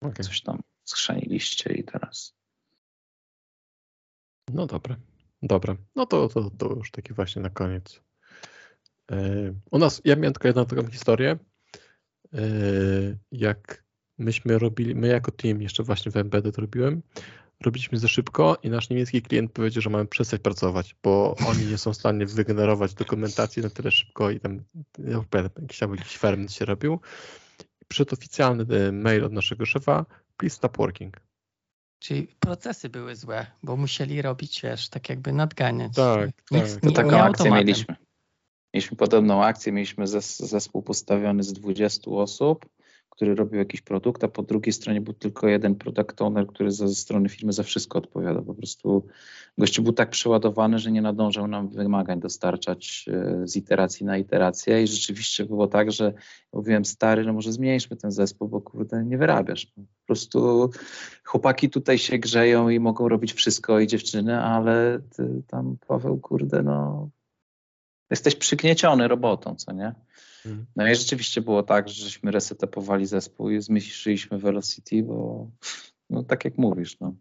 Okay. 0.04 0.26
Coś 0.26 0.42
tam 0.42 0.62
schrzaniliście 0.84 1.74
i 1.74 1.84
teraz. 1.84 2.36
No 4.54 4.66
dobra, 4.66 4.96
dobra. 5.42 5.76
No 5.96 6.06
to, 6.06 6.30
to, 6.30 6.50
to 6.50 6.68
już 6.76 6.92
taki 6.92 7.14
właśnie 7.14 7.42
na 7.42 7.50
koniec. 7.50 8.02
E, 9.12 9.54
u 9.72 9.78
nas, 9.78 10.02
ja 10.06 10.16
miałem 10.16 10.34
tylko 10.34 10.48
jedną 10.48 10.66
taką 10.66 10.88
historię, 10.88 11.38
e, 12.34 12.40
jak 13.32 13.84
myśmy 14.18 14.60
robili, 14.60 14.96
my 14.96 15.08
jako 15.08 15.32
team, 15.32 15.62
jeszcze 15.62 15.84
właśnie 15.84 16.12
w 16.12 16.18
Embedded 16.18 16.58
robiłem, 16.58 17.02
robiliśmy 17.62 17.98
za 17.98 18.08
szybko 18.08 18.58
i 18.64 18.70
nasz 18.70 18.90
niemiecki 18.90 19.22
klient 19.22 19.52
powiedział, 19.52 19.82
że 19.82 19.90
mamy 19.90 20.06
przestać 20.06 20.42
pracować, 20.42 20.96
bo 21.04 21.36
oni 21.48 21.66
nie 21.66 21.78
są 21.78 21.94
w 21.94 21.98
stanie 21.98 22.26
wygenerować 22.26 22.94
dokumentacji 22.94 23.64
na 23.64 23.70
tyle 23.70 23.92
szybko 23.92 24.32
i 24.32 24.40
tam, 24.40 24.64
ja 24.98 25.24
jakiś 25.62 25.80
tam 25.80 25.96
jakiś 25.96 26.18
ferment 26.18 26.54
się 26.54 26.66
robił 26.66 27.00
przyszedł 27.94 28.14
oficjalny 28.14 28.66
e, 28.88 28.92
mail 28.92 29.26
od 29.26 29.34
naszego 29.34 29.66
szefa, 29.66 30.06
please 30.38 30.56
stop 30.56 30.78
working. 30.78 31.22
Czyli 32.00 32.28
procesy 32.40 32.90
były 32.90 33.16
złe, 33.16 33.46
bo 33.64 33.78
musieli 33.78 34.22
robić, 34.22 34.62
wiesz, 34.62 34.90
tak 34.90 35.10
jakby 35.10 35.34
nadganiać. 35.34 35.96
Tak, 35.96 36.30
Nic, 36.52 36.74
tak. 36.74 36.82
To 36.82 36.92
taką 36.92 37.20
akcję 37.20 37.52
mieliśmy. 37.52 37.96
Mieliśmy 38.74 38.98
podobną 38.98 39.44
akcję, 39.44 39.72
mieliśmy 39.72 40.08
zespół 40.38 40.82
postawiony 40.82 41.44
z 41.44 41.54
20 41.54 42.12
osób 42.12 42.66
który 43.16 43.36
robił 43.36 43.60
jakiś 43.60 43.82
produkt, 43.82 44.24
a 44.24 44.28
po 44.28 44.44
drugiej 44.44 44.74
stronie 44.74 45.02
był 45.02 45.14
tylko 45.14 45.48
jeden 45.48 45.76
product 45.76 46.22
owner, 46.22 46.48
który 46.48 46.72
ze 46.72 46.88
strony 46.88 47.30
firmy 47.30 47.54
za 47.54 47.64
wszystko 47.64 48.00
odpowiada. 48.00 48.42
Po 48.42 48.54
prostu 48.54 49.06
gościu 49.58 49.84
był 49.84 49.94
tak 49.94 50.10
przeładowany, 50.10 50.80
że 50.80 50.92
nie 50.92 51.02
nadążał 51.02 51.48
nam 51.48 51.70
wymagań 51.70 52.20
dostarczać 52.20 53.06
e, 53.08 53.48
z 53.48 53.56
iteracji 53.56 54.06
na 54.06 54.18
iterację 54.18 54.84
i 54.84 54.88
rzeczywiście 54.88 55.46
było 55.46 55.68
tak, 55.68 55.92
że 55.92 56.14
mówiłem 56.54 56.86
stary, 56.86 57.26
no 57.26 57.34
może 57.34 57.52
zmniejszmy 57.52 57.98
ten 57.98 58.12
zespół, 58.12 58.48
bo 58.48 58.62
kurde 58.62 59.06
nie 59.06 59.18
wyrabiasz. 59.18 59.66
Po 59.66 60.06
prostu 60.06 60.70
chłopaki 61.24 61.70
tutaj 61.70 61.98
się 61.98 62.18
grzeją 62.18 62.70
i 62.70 62.80
mogą 62.80 63.10
robić 63.10 63.34
wszystko 63.34 63.80
i 63.80 63.88
dziewczyny, 63.88 64.42
ale 64.42 65.00
tam 65.48 65.78
Paweł, 65.88 66.18
kurde, 66.18 66.64
no 66.64 67.10
jesteś 68.10 68.36
przygnieciony 68.36 69.08
robotą, 69.08 69.56
co 69.56 69.72
nie? 69.72 69.96
Mhm. 70.46 70.66
No 70.76 70.88
i 70.88 70.96
rzeczywiście 70.96 71.42
było 71.42 71.64
tak, 71.64 71.90
że 71.90 72.04
żeśmy 72.04 72.32
resetapowali 72.32 73.06
zespół 73.06 73.50
i 73.50 73.62
zmniejszyliśmy 73.62 74.38
velocity, 74.38 75.04
bo 75.04 75.48
no 76.10 76.24
tak 76.24 76.46
jak 76.46 76.58
mówisz, 76.58 77.00
no, 77.00 77.16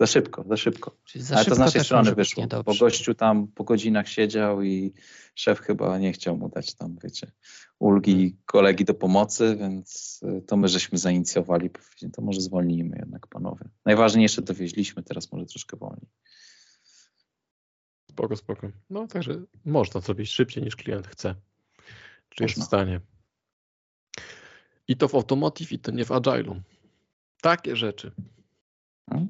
za 0.00 0.06
szybko, 0.06 0.44
za 0.48 0.56
szybko. 0.56 0.96
Czyli 1.04 1.24
za 1.24 1.36
Ale 1.36 1.44
to 1.44 1.50
szybko 1.50 1.56
z 1.56 1.58
naszej 1.58 1.84
strony 1.84 2.14
wyszło, 2.14 2.46
bo 2.64 2.74
gościu 2.80 3.14
tam 3.14 3.48
po 3.48 3.64
godzinach 3.64 4.08
siedział 4.08 4.62
i 4.62 4.92
szef 5.34 5.60
chyba 5.60 5.98
nie 5.98 6.12
chciał 6.12 6.36
mu 6.36 6.48
dać 6.48 6.74
tam, 6.74 6.96
wiecie, 7.04 7.32
ulgi 7.78 8.36
kolegi 8.46 8.84
do 8.84 8.94
pomocy, 8.94 9.56
więc 9.60 10.20
y, 10.38 10.42
to 10.42 10.56
my 10.56 10.68
żeśmy 10.68 10.98
zainicjowali, 10.98 11.70
to 12.12 12.22
może 12.22 12.40
zwolnijmy 12.40 12.96
jednak 12.98 13.26
panowie. 13.26 13.68
Najważniejsze 13.84 14.42
dowieźliśmy, 14.42 15.02
teraz 15.02 15.32
może 15.32 15.46
troszkę 15.46 15.76
wolniej. 15.76 16.08
Spoko, 18.10 18.36
spoko. 18.36 18.70
No 18.90 19.06
także 19.06 19.42
można 19.64 20.00
zrobić 20.00 20.30
szybciej 20.30 20.64
niż 20.64 20.76
klient 20.76 21.06
chce. 21.06 21.34
Czy 22.36 22.44
jest 22.44 22.60
w 22.60 22.64
stanie. 22.64 23.00
I 24.88 24.96
to 24.96 25.08
w 25.08 25.14
automotive, 25.14 25.72
i 25.72 25.78
to 25.78 25.90
nie 25.90 26.04
w 26.04 26.08
agile'u. 26.08 26.60
Takie 27.40 27.76
rzeczy. 27.76 28.12
No. 29.08 29.26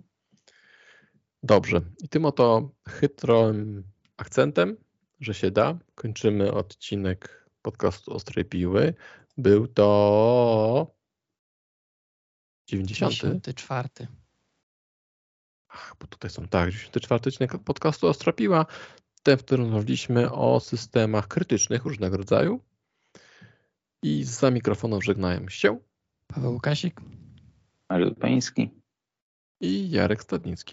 Dobrze. 1.43 1.81
I 2.03 2.09
tym 2.09 2.25
oto 2.25 2.71
chytrym 2.89 3.85
akcentem, 4.17 4.77
że 5.21 5.35
się 5.35 5.51
da, 5.51 5.79
kończymy 5.95 6.53
odcinek 6.53 7.49
podcastu 7.63 8.13
Ostrej 8.15 8.45
Piły. 8.45 8.95
Był 9.37 9.69
to 9.69 10.95
90. 12.67 13.13
54. 13.13 13.89
Ach, 15.69 15.97
bo 16.01 16.07
tutaj 16.07 16.31
są 16.31 16.49
tak, 16.49 16.71
94 16.71 17.19
odcinek 17.29 17.59
podcastu 17.65 18.09
Ostra 18.09 18.33
Piła, 18.33 18.67
ten, 19.23 19.39
w 19.39 19.45
którym 19.45 19.65
rozmawialiśmy 19.65 20.33
o 20.33 20.61
systemach 20.61 21.29
krytycznych 21.29 21.85
różnego 21.85 22.17
rodzaju. 22.17 22.61
I 24.07 24.25
za 24.25 24.51
mikrofonem 24.51 25.03
żegnają 25.03 25.49
się 25.49 25.79
Paweł 26.27 26.53
Łukasik. 26.53 27.01
Mariusz 27.91 28.15
Pański. 28.21 28.71
i 29.61 29.91
Jarek 29.91 30.23
Stadnicki. 30.23 30.65